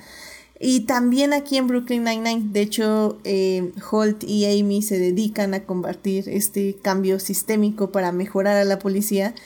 Y 0.58 0.80
también 0.80 1.32
aquí 1.32 1.56
en 1.56 1.68
Brooklyn 1.68 2.02
Nine-Nine, 2.02 2.48
de 2.50 2.62
hecho, 2.62 3.16
eh, 3.22 3.70
Holt 3.88 4.24
y 4.24 4.44
Amy 4.44 4.82
se 4.82 4.98
dedican 4.98 5.54
a 5.54 5.62
combatir 5.62 6.28
este 6.28 6.74
cambio 6.82 7.20
sistémico 7.20 7.92
para 7.92 8.10
mejorar 8.10 8.56
a 8.56 8.64
la 8.64 8.80
policía. 8.80 9.36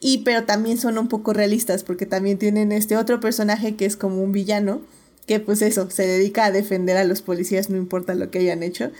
Y 0.00 0.18
pero 0.24 0.42
también 0.42 0.76
son 0.76 0.98
un 0.98 1.06
poco 1.06 1.32
realistas 1.32 1.84
porque 1.84 2.04
también 2.04 2.38
tienen 2.38 2.72
este 2.72 2.96
otro 2.96 3.20
personaje 3.20 3.76
que 3.76 3.84
es 3.84 3.96
como 3.96 4.24
un 4.24 4.32
villano, 4.32 4.80
que 5.28 5.38
pues 5.38 5.62
eso, 5.62 5.88
se 5.88 6.04
dedica 6.04 6.46
a 6.46 6.50
defender 6.50 6.96
a 6.96 7.04
los 7.04 7.22
policías 7.22 7.70
no 7.70 7.76
importa 7.76 8.16
lo 8.16 8.28
que 8.32 8.40
hayan 8.40 8.64
hecho. 8.64 8.90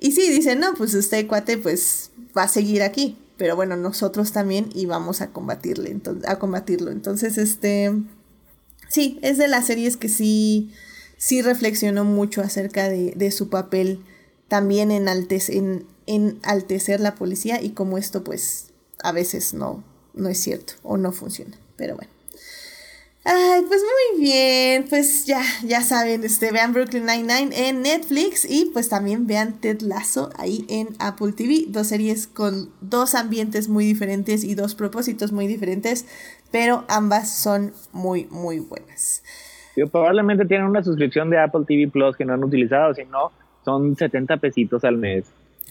Y 0.00 0.12
sí, 0.12 0.30
dicen, 0.30 0.60
no, 0.60 0.72
pues 0.72 0.94
este 0.94 1.26
cuate 1.26 1.58
pues 1.58 2.12
va 2.34 2.44
a 2.44 2.48
seguir 2.48 2.82
aquí 2.82 3.18
pero 3.38 3.56
bueno, 3.56 3.76
nosotros 3.76 4.32
también 4.32 4.68
íbamos 4.74 5.22
a 5.22 5.30
combatirle, 5.30 5.96
a 6.26 6.38
combatirlo. 6.38 6.90
Entonces, 6.90 7.38
este, 7.38 7.92
sí, 8.88 9.18
es 9.22 9.38
de 9.38 9.48
las 9.48 9.66
series 9.66 9.96
que 9.96 10.08
sí, 10.08 10.72
sí 11.16 11.40
reflexionó 11.40 12.04
mucho 12.04 12.42
acerca 12.42 12.88
de, 12.88 13.30
su 13.30 13.48
papel 13.48 14.04
también 14.48 14.90
en, 14.90 15.06
en, 15.08 15.86
en 16.06 16.38
altecer 16.42 17.00
la 17.00 17.14
policía 17.14 17.62
y 17.62 17.70
cómo 17.70 17.96
esto 17.96 18.24
pues 18.24 18.70
a 19.02 19.12
veces 19.12 19.54
no, 19.54 19.84
no 20.14 20.28
es 20.28 20.38
cierto 20.38 20.74
o 20.82 20.96
no 20.96 21.12
funciona. 21.12 21.56
Pero 21.76 21.94
bueno. 21.94 22.17
Ay, 23.30 23.60
pues 23.68 23.82
muy 23.82 24.22
bien, 24.22 24.86
pues 24.88 25.26
ya, 25.26 25.42
ya 25.62 25.82
saben, 25.82 26.24
este, 26.24 26.50
vean 26.50 26.72
Brooklyn 26.72 27.04
Nine-Nine 27.04 27.68
en 27.68 27.82
Netflix 27.82 28.50
y 28.50 28.70
pues 28.72 28.88
también 28.88 29.26
vean 29.26 29.60
Ted 29.60 29.82
Lasso 29.82 30.30
ahí 30.38 30.64
en 30.70 30.88
Apple 30.98 31.32
TV, 31.32 31.66
dos 31.68 31.88
series 31.88 32.26
con 32.26 32.70
dos 32.80 33.14
ambientes 33.14 33.68
muy 33.68 33.84
diferentes 33.84 34.44
y 34.44 34.54
dos 34.54 34.74
propósitos 34.74 35.30
muy 35.30 35.46
diferentes, 35.46 36.06
pero 36.50 36.86
ambas 36.88 37.30
son 37.38 37.72
muy, 37.92 38.26
muy 38.30 38.60
buenas. 38.60 39.22
probablemente 39.92 40.46
tienen 40.46 40.66
una 40.66 40.82
suscripción 40.82 41.28
de 41.28 41.38
Apple 41.38 41.66
TV 41.68 41.90
Plus 41.90 42.16
que 42.16 42.24
no 42.24 42.32
han 42.32 42.42
utilizado, 42.42 42.94
si 42.94 43.04
no, 43.04 43.30
son 43.62 43.94
70 43.94 44.38
pesitos 44.38 44.84
al 44.84 44.96
mes. 44.96 45.26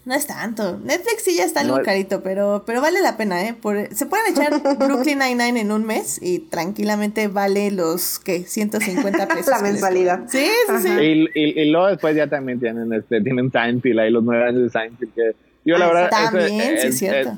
No 0.08 0.16
es 0.16 0.26
tanto. 0.26 0.80
Netflix 0.86 1.24
sí 1.24 1.36
ya 1.36 1.44
está 1.44 1.60
algo 1.60 1.82
carito, 1.84 2.24
pero, 2.24 2.64
pero 2.66 2.80
vale 2.80 3.02
la 3.02 3.18
pena, 3.18 3.46
¿eh? 3.46 3.54
Por, 3.54 3.94
se 3.94 4.06
pueden 4.06 4.32
echar 4.32 4.54
Brooklyn 4.80 5.20
Nine-Nine 5.20 5.60
en 5.60 5.70
un 5.74 5.86
mes 5.86 6.18
y 6.24 6.40
tranquilamente 6.40 7.28
vale 7.28 7.72
los, 7.72 8.18
¿qué? 8.18 8.46
150 8.46 9.28
pesos. 9.36 9.48
la 9.48 9.62
mensualidad. 9.62 10.24
Sí, 10.30 10.48
sí, 10.68 10.88
sí. 10.88 11.30
Y, 11.36 11.62
y, 11.62 11.70
luego 11.72 11.88
después 11.88 12.16
ya 12.16 12.26
también 12.28 12.58
tienen, 12.58 12.94
este, 12.94 13.20
tienen 13.20 13.52
Seinfeld 13.52 14.00
ahí, 14.00 14.10
los 14.10 14.24
nueve 14.24 14.46
años 14.46 14.62
de 14.62 14.70
Seinfeld. 14.70 15.14
Que 15.14 15.36
yo 15.66 15.78
la 15.78 15.88
verdad... 15.88 16.10
También, 16.10 16.62
es, 16.62 16.82
sí, 16.84 16.88
es 16.88 16.98
cierto. 17.00 17.38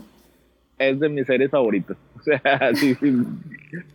Es, 0.78 1.00
de 1.00 1.10
mis 1.10 1.26
series 1.26 1.50
favoritas. 1.50 1.98
O 2.20 2.22
sea, 2.22 2.76
sí, 2.76 2.96
sí. 3.00 3.16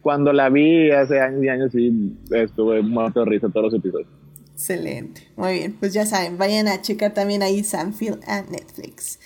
Cuando 0.01 0.33
la 0.33 0.49
vi 0.49 0.91
hace 0.91 1.21
años 1.21 1.45
y 1.45 1.49
años, 1.49 1.71
sí, 1.71 2.17
estuve 2.31 2.81
muerto 2.83 3.21
de 3.21 3.27
risa 3.31 3.49
todos 3.51 3.67
los 3.67 3.75
episodios. 3.75 4.09
Excelente. 4.55 5.29
Muy 5.37 5.55
bien, 5.55 5.73
pues 5.75 5.93
ya 5.93 6.07
saben, 6.07 6.39
vayan 6.39 6.69
a 6.69 6.81
checar 6.81 7.13
también 7.13 7.43
ahí 7.43 7.65
Sanfield 7.65 8.23
a 8.27 8.43
Netflix. 8.43 9.19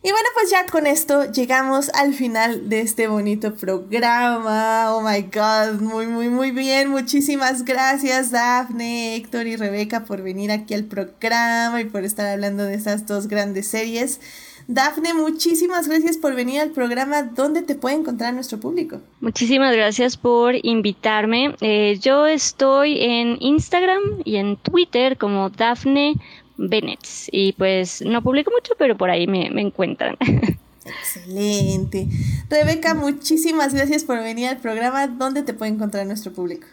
Y 0.00 0.12
bueno, 0.12 0.28
pues 0.34 0.50
ya 0.50 0.64
con 0.66 0.86
esto 0.86 1.32
llegamos 1.32 1.90
al 1.92 2.14
final 2.14 2.68
de 2.68 2.82
este 2.82 3.08
bonito 3.08 3.56
programa. 3.56 4.94
Oh 4.94 5.00
my 5.00 5.22
god, 5.22 5.80
muy, 5.80 6.06
muy, 6.06 6.28
muy 6.28 6.52
bien. 6.52 6.90
Muchísimas 6.90 7.64
gracias, 7.64 8.30
Daphne, 8.30 9.16
Héctor 9.16 9.48
y 9.48 9.56
Rebeca, 9.56 10.04
por 10.04 10.22
venir 10.22 10.52
aquí 10.52 10.74
al 10.74 10.84
programa 10.84 11.80
y 11.80 11.86
por 11.86 12.04
estar 12.04 12.26
hablando 12.26 12.62
de 12.62 12.74
estas 12.74 13.06
dos 13.06 13.26
grandes 13.26 13.66
series. 13.66 14.20
Dafne, 14.68 15.14
muchísimas 15.14 15.88
gracias 15.88 16.18
por 16.18 16.34
venir 16.34 16.60
al 16.60 16.72
programa. 16.72 17.22
¿Dónde 17.22 17.62
te 17.62 17.74
puede 17.74 17.96
encontrar 17.96 18.34
nuestro 18.34 18.60
público? 18.60 19.00
Muchísimas 19.22 19.74
gracias 19.74 20.18
por 20.18 20.54
invitarme. 20.62 21.56
Eh, 21.62 21.98
yo 22.02 22.26
estoy 22.26 23.00
en 23.00 23.38
Instagram 23.40 24.02
y 24.24 24.36
en 24.36 24.58
Twitter 24.58 25.16
como 25.16 25.48
Dafne 25.48 26.16
Bennett. 26.58 27.00
Y 27.32 27.52
pues 27.54 28.02
no 28.02 28.22
publico 28.22 28.50
mucho, 28.50 28.74
pero 28.76 28.94
por 28.94 29.08
ahí 29.08 29.26
me, 29.26 29.48
me 29.48 29.62
encuentran. 29.62 30.18
Excelente. 30.84 32.06
Rebeca, 32.50 32.92
muchísimas 32.92 33.72
gracias 33.72 34.04
por 34.04 34.18
venir 34.18 34.48
al 34.48 34.58
programa. 34.58 35.06
¿Dónde 35.06 35.42
te 35.44 35.54
puede 35.54 35.72
encontrar 35.72 36.06
nuestro 36.06 36.34
público? 36.34 36.66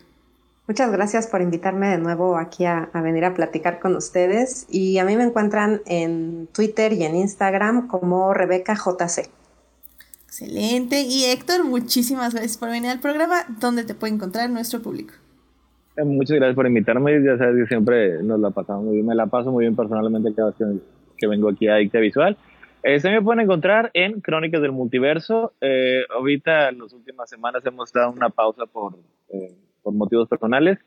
Muchas 0.68 0.92
gracias 0.92 1.28
por 1.28 1.42
invitarme 1.42 1.90
de 1.90 2.00
nuevo 2.00 2.38
aquí 2.38 2.66
a, 2.66 2.90
venir 2.96 3.24
a 3.24 3.36
platicar 3.36 3.80
con 3.80 3.96
ustedes. 3.96 4.66
Y 4.68 4.98
a 4.98 5.06
mí 5.06 5.16
me 5.16 5.24
encuentran 5.24 5.82
en 5.86 6.48
Twitter 6.48 6.92
y 6.94 7.04
en 7.04 7.16
Instagram 7.16 7.88
como 7.88 8.34
Rebeca 8.34 8.74
JC. 8.74 9.30
Excelente. 10.26 11.02
Y 11.02 11.26
Héctor, 11.26 11.66
muchísimas 11.66 12.34
gracias 12.34 12.58
por 12.58 12.70
venir 12.70 12.90
al 12.90 13.00
programa. 13.00 13.44
¿Dónde 13.60 13.84
te 13.84 13.94
puede 13.94 14.16
encontrar 14.16 14.50
nuestro 14.50 14.82
público? 14.82 15.14
Eh, 15.98 16.04
muchas 16.04 16.36
gracias 16.38 16.56
por 16.56 16.66
invitarme. 16.66 17.24
Ya 17.24 17.38
sabes 17.38 17.56
que 17.58 17.68
siempre 17.68 18.24
nos 18.24 18.40
la 18.40 18.50
pasamos 18.50 18.86
muy 18.86 18.96
bien. 18.96 19.06
Me 19.06 19.14
la 19.14 19.28
paso 19.28 19.52
muy 19.52 19.66
bien 19.66 19.76
personalmente 19.76 20.34
cada 20.34 20.50
vez 20.50 20.82
que, 21.16 21.28
vengo 21.28 21.50
aquí 21.50 21.68
a 21.68 21.76
Dicta 21.76 22.00
Visual. 22.00 22.38
Eh, 22.82 23.00
se 23.00 23.12
me 23.12 23.22
pueden 23.22 23.42
encontrar 23.42 23.92
en 23.94 24.20
Crónicas 24.20 24.64
del 24.64 24.72
Multiverso. 24.72 25.54
Eh, 25.62 26.02
ahorita, 26.10 26.70
en 26.70 26.80
las 26.80 26.92
últimas 26.92 27.30
semanas, 27.30 27.64
hemos 27.68 27.94
dado 27.94 28.12
una 28.12 28.30
pausa 28.30 28.66
por 28.66 28.96
por 29.86 29.94
motivos 29.94 30.28
personales. 30.28 30.80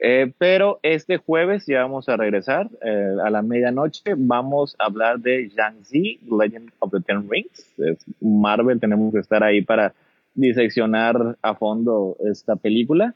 Eh, 0.00 0.32
pero 0.38 0.78
este 0.82 1.16
jueves 1.18 1.66
ya 1.66 1.82
vamos 1.82 2.08
a 2.08 2.16
regresar 2.16 2.70
eh, 2.82 3.16
a 3.22 3.30
la 3.30 3.42
medianoche. 3.42 4.14
Vamos 4.16 4.74
a 4.78 4.86
hablar 4.86 5.18
de 5.20 5.48
Shang-Chi, 5.48 6.20
Legend 6.30 6.70
of 6.78 6.92
the 6.92 7.00
Ten 7.00 7.28
Rings. 7.28 7.78
Es 7.78 8.04
Marvel, 8.20 8.80
tenemos 8.80 9.12
que 9.12 9.20
estar 9.20 9.42
ahí 9.42 9.62
para 9.62 9.92
diseccionar 10.34 11.36
a 11.42 11.54
fondo 11.54 12.16
esta 12.24 12.56
película. 12.56 13.14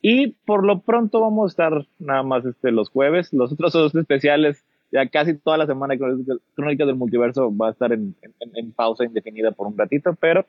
Y 0.00 0.28
por 0.46 0.64
lo 0.64 0.80
pronto 0.80 1.20
vamos 1.20 1.44
a 1.44 1.52
estar 1.52 1.86
nada 1.98 2.22
más 2.22 2.44
este, 2.44 2.72
los 2.72 2.88
jueves. 2.88 3.32
Los 3.32 3.52
otros 3.52 3.72
dos 3.72 3.94
especiales, 3.94 4.64
ya 4.90 5.06
casi 5.08 5.34
toda 5.34 5.58
la 5.58 5.66
semana, 5.66 5.96
Crónicas 6.54 6.86
del 6.86 6.96
Multiverso 6.96 7.54
va 7.54 7.68
a 7.68 7.72
estar 7.72 7.92
en, 7.92 8.14
en 8.54 8.72
pausa 8.72 9.04
indefinida 9.04 9.52
por 9.52 9.66
un 9.66 9.76
ratito, 9.76 10.16
pero 10.18 10.46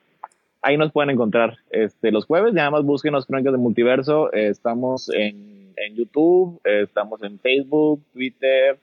ahí 0.63 0.77
nos 0.77 0.91
pueden 0.91 1.11
encontrar 1.11 1.57
este, 1.69 2.11
los 2.11 2.25
jueves. 2.25 2.53
Ya 2.55 2.71
más 2.71 2.83
busquen 2.83 3.13
los 3.13 3.25
Crónicas 3.27 3.53
del 3.53 3.61
Multiverso. 3.61 4.33
Eh, 4.33 4.47
estamos 4.47 5.09
en, 5.13 5.73
en 5.75 5.95
YouTube, 5.95 6.59
eh, 6.63 6.81
estamos 6.83 7.21
en 7.21 7.39
Facebook, 7.39 8.01
Twitter, 8.13 8.79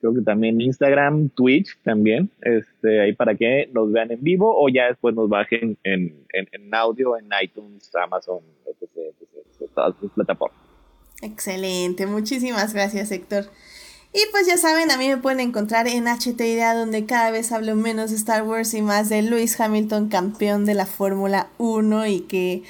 creo 0.00 0.14
que 0.14 0.22
también 0.22 0.60
Instagram, 0.60 1.30
Twitch 1.30 1.78
también, 1.82 2.30
este, 2.42 3.00
ahí 3.00 3.12
para 3.12 3.34
que 3.34 3.68
nos 3.72 3.92
vean 3.92 4.10
en 4.10 4.22
vivo 4.22 4.52
o 4.54 4.68
ya 4.68 4.86
después 4.86 5.14
nos 5.14 5.28
bajen 5.28 5.78
en, 5.84 6.24
en, 6.32 6.48
en 6.52 6.74
audio 6.74 7.16
en 7.16 7.28
iTunes, 7.42 7.90
Amazon, 7.94 8.40
etc, 8.66 8.88
etc, 8.96 9.70
todas 9.74 9.94
las 10.02 10.12
plataformas. 10.12 10.58
Excelente, 11.22 12.06
muchísimas 12.06 12.72
gracias 12.72 13.12
Héctor. 13.12 13.44
Y 14.12 14.20
pues 14.32 14.46
ya 14.46 14.56
saben, 14.56 14.90
a 14.90 14.96
mí 14.96 15.08
me 15.08 15.18
pueden 15.18 15.38
encontrar 15.38 15.86
en 15.86 16.08
HT 16.08 16.40
Idea, 16.40 16.74
donde 16.74 17.06
cada 17.06 17.30
vez 17.30 17.52
hablo 17.52 17.76
menos 17.76 18.10
de 18.10 18.16
Star 18.16 18.42
Wars 18.42 18.74
y 18.74 18.82
más 18.82 19.08
de 19.08 19.22
Lewis 19.22 19.60
Hamilton, 19.60 20.08
campeón 20.08 20.64
de 20.64 20.74
la 20.74 20.86
Fórmula 20.86 21.48
1 21.58 22.06
y 22.06 22.20
que... 22.22 22.62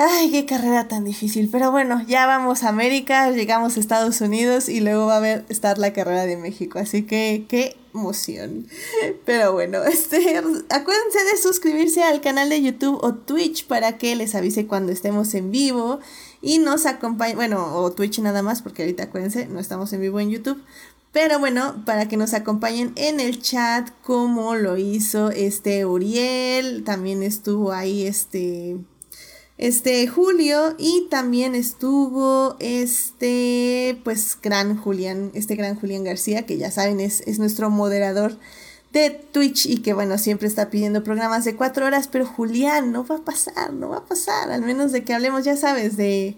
Ay, 0.00 0.30
qué 0.30 0.46
carrera 0.46 0.86
tan 0.86 1.04
difícil. 1.04 1.48
Pero 1.50 1.72
bueno, 1.72 2.04
ya 2.06 2.24
vamos 2.26 2.62
a 2.62 2.68
América, 2.68 3.30
llegamos 3.32 3.76
a 3.76 3.80
Estados 3.80 4.20
Unidos 4.20 4.68
y 4.68 4.80
luego 4.80 5.06
va 5.06 5.14
a 5.14 5.16
haber, 5.16 5.44
estar 5.48 5.76
la 5.76 5.92
carrera 5.92 6.24
de 6.24 6.36
México. 6.36 6.78
Así 6.78 7.02
que 7.02 7.46
qué 7.48 7.76
emoción. 7.92 8.68
Pero 9.24 9.52
bueno, 9.52 9.82
este, 9.84 10.38
acuérdense 10.38 11.24
de 11.32 11.36
suscribirse 11.42 12.04
al 12.04 12.20
canal 12.20 12.48
de 12.48 12.62
YouTube 12.62 12.98
o 13.02 13.14
Twitch 13.14 13.66
para 13.66 13.98
que 13.98 14.14
les 14.14 14.36
avise 14.36 14.66
cuando 14.66 14.92
estemos 14.92 15.34
en 15.34 15.50
vivo 15.50 15.98
y 16.40 16.58
nos 16.58 16.86
acompañe, 16.86 17.34
bueno, 17.34 17.74
o 17.76 17.92
Twitch 17.92 18.20
nada 18.20 18.42
más, 18.42 18.62
porque 18.62 18.82
ahorita 18.82 19.04
acuérdense, 19.04 19.46
no 19.46 19.60
estamos 19.60 19.92
en 19.92 20.00
vivo 20.00 20.20
en 20.20 20.30
YouTube. 20.30 20.62
Pero 21.12 21.38
bueno, 21.38 21.82
para 21.86 22.06
que 22.06 22.16
nos 22.16 22.34
acompañen 22.34 22.92
en 22.96 23.18
el 23.18 23.40
chat, 23.40 23.88
como 24.02 24.54
lo 24.54 24.76
hizo 24.76 25.30
este 25.30 25.86
Uriel, 25.86 26.84
también 26.84 27.22
estuvo 27.22 27.72
ahí 27.72 28.06
este, 28.06 28.76
este 29.56 30.06
Julio 30.06 30.74
y 30.78 31.08
también 31.10 31.54
estuvo 31.54 32.56
este, 32.60 33.98
pues 34.04 34.38
gran 34.40 34.76
Julián, 34.76 35.30
este 35.34 35.56
gran 35.56 35.76
Julián 35.76 36.04
García, 36.04 36.44
que 36.44 36.58
ya 36.58 36.70
saben 36.70 37.00
es, 37.00 37.22
es 37.22 37.38
nuestro 37.38 37.70
moderador 37.70 38.38
de 38.92 39.10
Twitch 39.10 39.66
y 39.66 39.78
que 39.78 39.92
bueno, 39.92 40.18
siempre 40.18 40.48
está 40.48 40.70
pidiendo 40.70 41.04
programas 41.04 41.44
de 41.44 41.54
cuatro 41.56 41.86
horas, 41.86 42.08
pero 42.08 42.26
Julián, 42.26 42.92
no 42.92 43.06
va 43.06 43.16
a 43.16 43.24
pasar, 43.24 43.72
no 43.72 43.90
va 43.90 43.98
a 43.98 44.04
pasar, 44.04 44.50
al 44.50 44.62
menos 44.62 44.92
de 44.92 45.04
que 45.04 45.14
hablemos, 45.14 45.44
ya 45.44 45.56
sabes, 45.56 45.96
de 45.96 46.36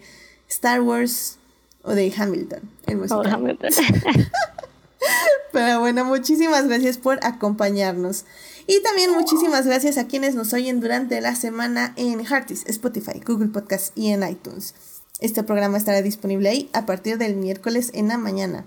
Star 0.49 0.81
Wars 0.81 1.39
o 1.83 1.93
de 1.93 2.13
Hamilton. 2.17 2.61
El 2.87 3.01
Hamilton. 3.11 3.71
pero 5.53 5.81
bueno, 5.81 6.05
muchísimas 6.05 6.67
gracias 6.67 6.99
por 6.99 7.25
acompañarnos. 7.25 8.25
Y 8.67 8.83
también 8.83 9.13
muchísimas 9.13 9.67
gracias 9.67 9.99
a 9.99 10.07
quienes 10.07 10.35
nos 10.35 10.53
oyen 10.53 10.81
durante 10.81 11.21
la 11.21 11.35
semana 11.35 11.93
en 11.97 12.25
Heartis, 12.25 12.65
Spotify, 12.67 13.21
Google 13.25 13.49
Podcast 13.49 13.97
y 13.97 14.11
en 14.11 14.29
iTunes. 14.29 14.75
Este 15.19 15.43
programa 15.43 15.77
estará 15.77 16.03
disponible 16.03 16.49
ahí 16.49 16.71
a 16.73 16.87
partir 16.87 17.19
del 17.19 17.37
miércoles 17.37 17.91
en 17.95 18.09
la 18.09 18.17
mañana. 18.17 18.65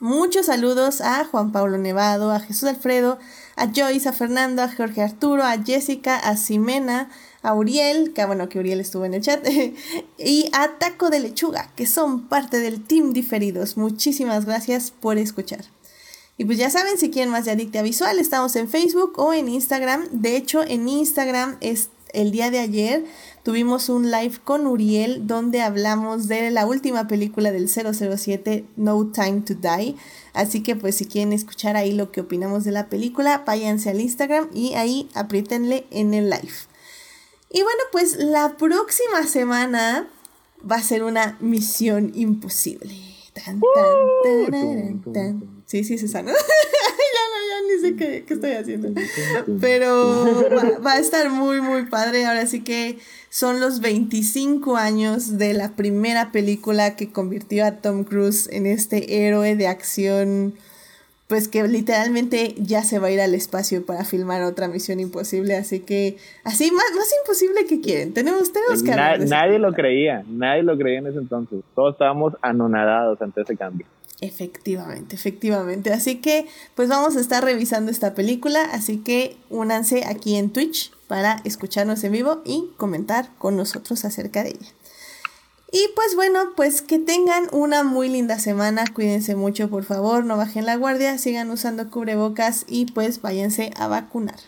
Muchos 0.00 0.46
saludos 0.46 1.00
a 1.00 1.24
Juan 1.24 1.50
Pablo 1.50 1.76
Nevado, 1.76 2.30
a 2.30 2.38
Jesús 2.38 2.68
Alfredo, 2.68 3.18
a 3.56 3.66
Joyce, 3.74 4.08
a 4.08 4.12
Fernando, 4.12 4.62
a 4.62 4.72
Jorge 4.72 5.02
Arturo, 5.02 5.42
a 5.42 5.58
Jessica, 5.60 6.16
a 6.16 6.36
Ximena, 6.36 7.10
a 7.42 7.52
Uriel, 7.52 8.12
que 8.12 8.24
bueno 8.24 8.48
que 8.48 8.60
Uriel 8.60 8.78
estuvo 8.78 9.04
en 9.06 9.14
el 9.14 9.22
chat, 9.22 9.44
y 10.18 10.50
a 10.52 10.78
Taco 10.78 11.10
de 11.10 11.18
Lechuga, 11.18 11.72
que 11.74 11.88
son 11.88 12.28
parte 12.28 12.60
del 12.60 12.84
team 12.84 13.12
diferidos. 13.12 13.76
Muchísimas 13.76 14.44
gracias 14.44 14.92
por 14.92 15.18
escuchar. 15.18 15.64
Y 16.36 16.44
pues 16.44 16.58
ya 16.58 16.70
saben, 16.70 16.96
si 16.96 17.10
quieren 17.10 17.32
más 17.32 17.46
de 17.46 17.50
Adicta 17.50 17.82
Visual, 17.82 18.20
estamos 18.20 18.54
en 18.54 18.68
Facebook 18.68 19.14
o 19.16 19.32
en 19.32 19.48
Instagram. 19.48 20.06
De 20.12 20.36
hecho, 20.36 20.62
en 20.62 20.88
Instagram 20.88 21.56
es 21.60 21.88
el 22.12 22.30
día 22.30 22.52
de 22.52 22.60
ayer 22.60 23.04
tuvimos 23.48 23.88
un 23.88 24.10
live 24.10 24.40
con 24.44 24.66
Uriel 24.66 25.26
donde 25.26 25.62
hablamos 25.62 26.28
de 26.28 26.50
la 26.50 26.66
última 26.66 27.08
película 27.08 27.50
del 27.50 27.70
007, 27.70 28.66
No 28.76 29.06
Time 29.06 29.40
to 29.40 29.54
Die. 29.54 29.96
Así 30.34 30.62
que 30.62 30.76
pues 30.76 30.96
si 30.96 31.06
quieren 31.06 31.32
escuchar 31.32 31.74
ahí 31.74 31.92
lo 31.92 32.12
que 32.12 32.20
opinamos 32.20 32.64
de 32.64 32.72
la 32.72 32.90
película, 32.90 33.44
váyanse 33.46 33.88
al 33.88 34.02
Instagram 34.02 34.50
y 34.52 34.74
ahí 34.74 35.08
apriétenle 35.14 35.86
en 35.90 36.12
el 36.12 36.28
live. 36.28 36.52
Y 37.50 37.62
bueno, 37.62 37.80
pues 37.90 38.18
la 38.18 38.58
próxima 38.58 39.22
semana 39.26 40.06
va 40.70 40.76
a 40.76 40.82
ser 40.82 41.02
una 41.02 41.38
misión 41.40 42.12
imposible. 42.14 42.96
Sí, 45.68 45.84
sí, 45.84 45.98
Susana. 45.98 46.32
ni 47.68 47.80
sé 47.80 47.96
qué, 47.96 48.24
estoy 48.28 48.52
haciendo. 48.52 48.88
Pero 49.60 50.80
va, 50.84 50.92
a 50.92 50.98
estar 50.98 51.30
muy, 51.30 51.60
muy 51.60 51.86
padre. 51.86 52.26
Ahora 52.26 52.46
sí 52.46 52.62
que 52.62 52.98
son 53.30 53.60
los 53.60 53.80
25 53.80 54.76
años 54.76 55.38
de 55.38 55.54
la 55.54 55.72
primera 55.76 56.32
película 56.32 56.96
que 56.96 57.10
convirtió 57.10 57.64
a 57.66 57.72
Tom 57.76 58.04
Cruise 58.04 58.48
en 58.52 58.66
este 58.66 59.26
héroe 59.26 59.56
de 59.56 59.66
acción. 59.66 60.54
Pues 61.26 61.46
que 61.46 61.62
literalmente 61.68 62.54
ya 62.56 62.82
se 62.84 62.98
va 62.98 63.08
a 63.08 63.10
ir 63.10 63.20
al 63.20 63.34
espacio 63.34 63.84
para 63.84 64.02
filmar 64.06 64.42
otra 64.44 64.66
misión 64.66 64.98
imposible. 64.98 65.56
Así 65.56 65.80
que, 65.80 66.16
así 66.42 66.70
más, 66.70 66.86
más 66.96 67.12
imposible 67.22 67.66
que 67.66 67.82
quieren. 67.82 68.14
Tenemos, 68.14 68.50
tenemos 68.50 68.82
que 68.82 68.92
Nadie 68.92 69.58
lo 69.58 69.74
creía, 69.74 70.24
nadie 70.26 70.62
lo 70.62 70.78
creía 70.78 71.00
en 71.00 71.08
ese 71.08 71.18
entonces. 71.18 71.60
Todos 71.74 71.96
estábamos 71.96 72.32
anonadados 72.40 73.20
ante 73.20 73.42
ese 73.42 73.58
cambio. 73.58 73.84
Efectivamente, 74.20 75.14
efectivamente. 75.14 75.92
Así 75.92 76.16
que 76.16 76.46
pues 76.74 76.88
vamos 76.88 77.16
a 77.16 77.20
estar 77.20 77.44
revisando 77.44 77.90
esta 77.90 78.14
película, 78.14 78.62
así 78.72 78.98
que 78.98 79.36
únanse 79.48 80.04
aquí 80.06 80.36
en 80.36 80.50
Twitch 80.50 80.92
para 81.06 81.40
escucharnos 81.44 82.02
en 82.02 82.12
vivo 82.12 82.42
y 82.44 82.70
comentar 82.76 83.30
con 83.38 83.56
nosotros 83.56 84.04
acerca 84.04 84.42
de 84.42 84.50
ella. 84.50 84.72
Y 85.70 85.86
pues 85.94 86.16
bueno, 86.16 86.40
pues 86.56 86.82
que 86.82 86.98
tengan 86.98 87.46
una 87.52 87.84
muy 87.84 88.08
linda 88.08 88.38
semana, 88.38 88.84
cuídense 88.92 89.36
mucho 89.36 89.68
por 89.68 89.84
favor, 89.84 90.24
no 90.24 90.36
bajen 90.36 90.66
la 90.66 90.76
guardia, 90.76 91.18
sigan 91.18 91.50
usando 91.50 91.90
cubrebocas 91.90 92.64
y 92.66 92.86
pues 92.86 93.22
váyanse 93.22 93.70
a 93.76 93.86
vacunar. 93.86 94.38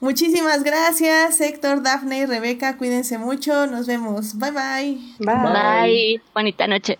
Muchísimas 0.00 0.64
gracias 0.64 1.40
Héctor, 1.40 1.82
Dafne 1.82 2.18
y 2.18 2.26
Rebeca, 2.26 2.76
cuídense 2.76 3.16
mucho, 3.16 3.66
nos 3.66 3.86
vemos, 3.86 4.38
bye 4.38 4.50
bye. 4.50 5.00
Bye, 5.20 5.36
bye. 5.36 6.22
bonita 6.34 6.66
noche. 6.66 6.98